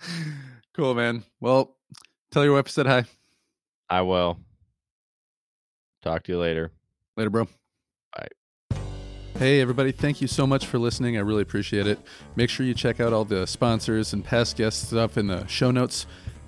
cool, 0.74 0.94
man. 0.94 1.24
Well, 1.40 1.76
tell 2.30 2.44
your 2.44 2.54
wife 2.54 2.66
I 2.68 2.70
said 2.70 2.86
hi. 2.86 3.04
I 3.88 4.02
will. 4.02 4.38
Talk 6.02 6.24
to 6.24 6.32
you 6.32 6.38
later. 6.38 6.72
Later, 7.16 7.30
bro. 7.30 7.48
Bye. 8.16 8.28
Hey, 9.38 9.60
everybody. 9.60 9.92
Thank 9.92 10.20
you 10.20 10.28
so 10.28 10.46
much 10.46 10.66
for 10.66 10.78
listening. 10.78 11.16
I 11.16 11.20
really 11.20 11.42
appreciate 11.42 11.86
it. 11.86 11.98
Make 12.36 12.48
sure 12.50 12.64
you 12.64 12.74
check 12.74 13.00
out 13.00 13.12
all 13.12 13.24
the 13.24 13.46
sponsors 13.46 14.12
and 14.12 14.24
past 14.24 14.56
guest 14.56 14.88
stuff 14.88 15.18
in 15.18 15.26
the 15.26 15.46
show 15.46 15.70
notes. 15.70 16.06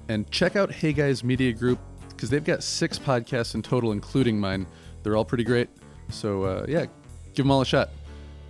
And 0.09 0.31
check 0.31 0.57
out 0.57 0.73
Hey 0.73 0.93
Guys 0.93 1.23
Media 1.23 1.53
Group 1.53 1.79
because 2.19 2.31
they've 2.31 2.43
got 2.43 2.65
six 2.65 2.99
podcasts 2.99 3.55
in 3.55 3.63
total, 3.63 3.93
including 3.93 4.41
mine. 4.41 4.67
They're 5.05 5.15
all 5.15 5.25
pretty 5.25 5.45
great. 5.45 5.69
So, 6.11 6.43
uh, 6.43 6.67
yeah, 6.69 6.87
give 7.35 7.45
them 7.45 7.53
all 7.53 7.61
a 7.61 7.65
shot. 7.65 7.91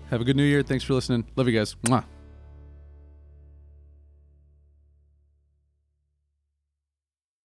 Have 0.09 0.23
a 0.23 0.25
good 0.25 0.37
new 0.37 0.43
year. 0.43 0.63
Thanks 0.63 0.85
for 0.85 0.95
listening. 0.95 1.27
Love 1.37 1.49
you 1.49 1.59
guys. 1.59 1.77
Mwah. 1.85 2.03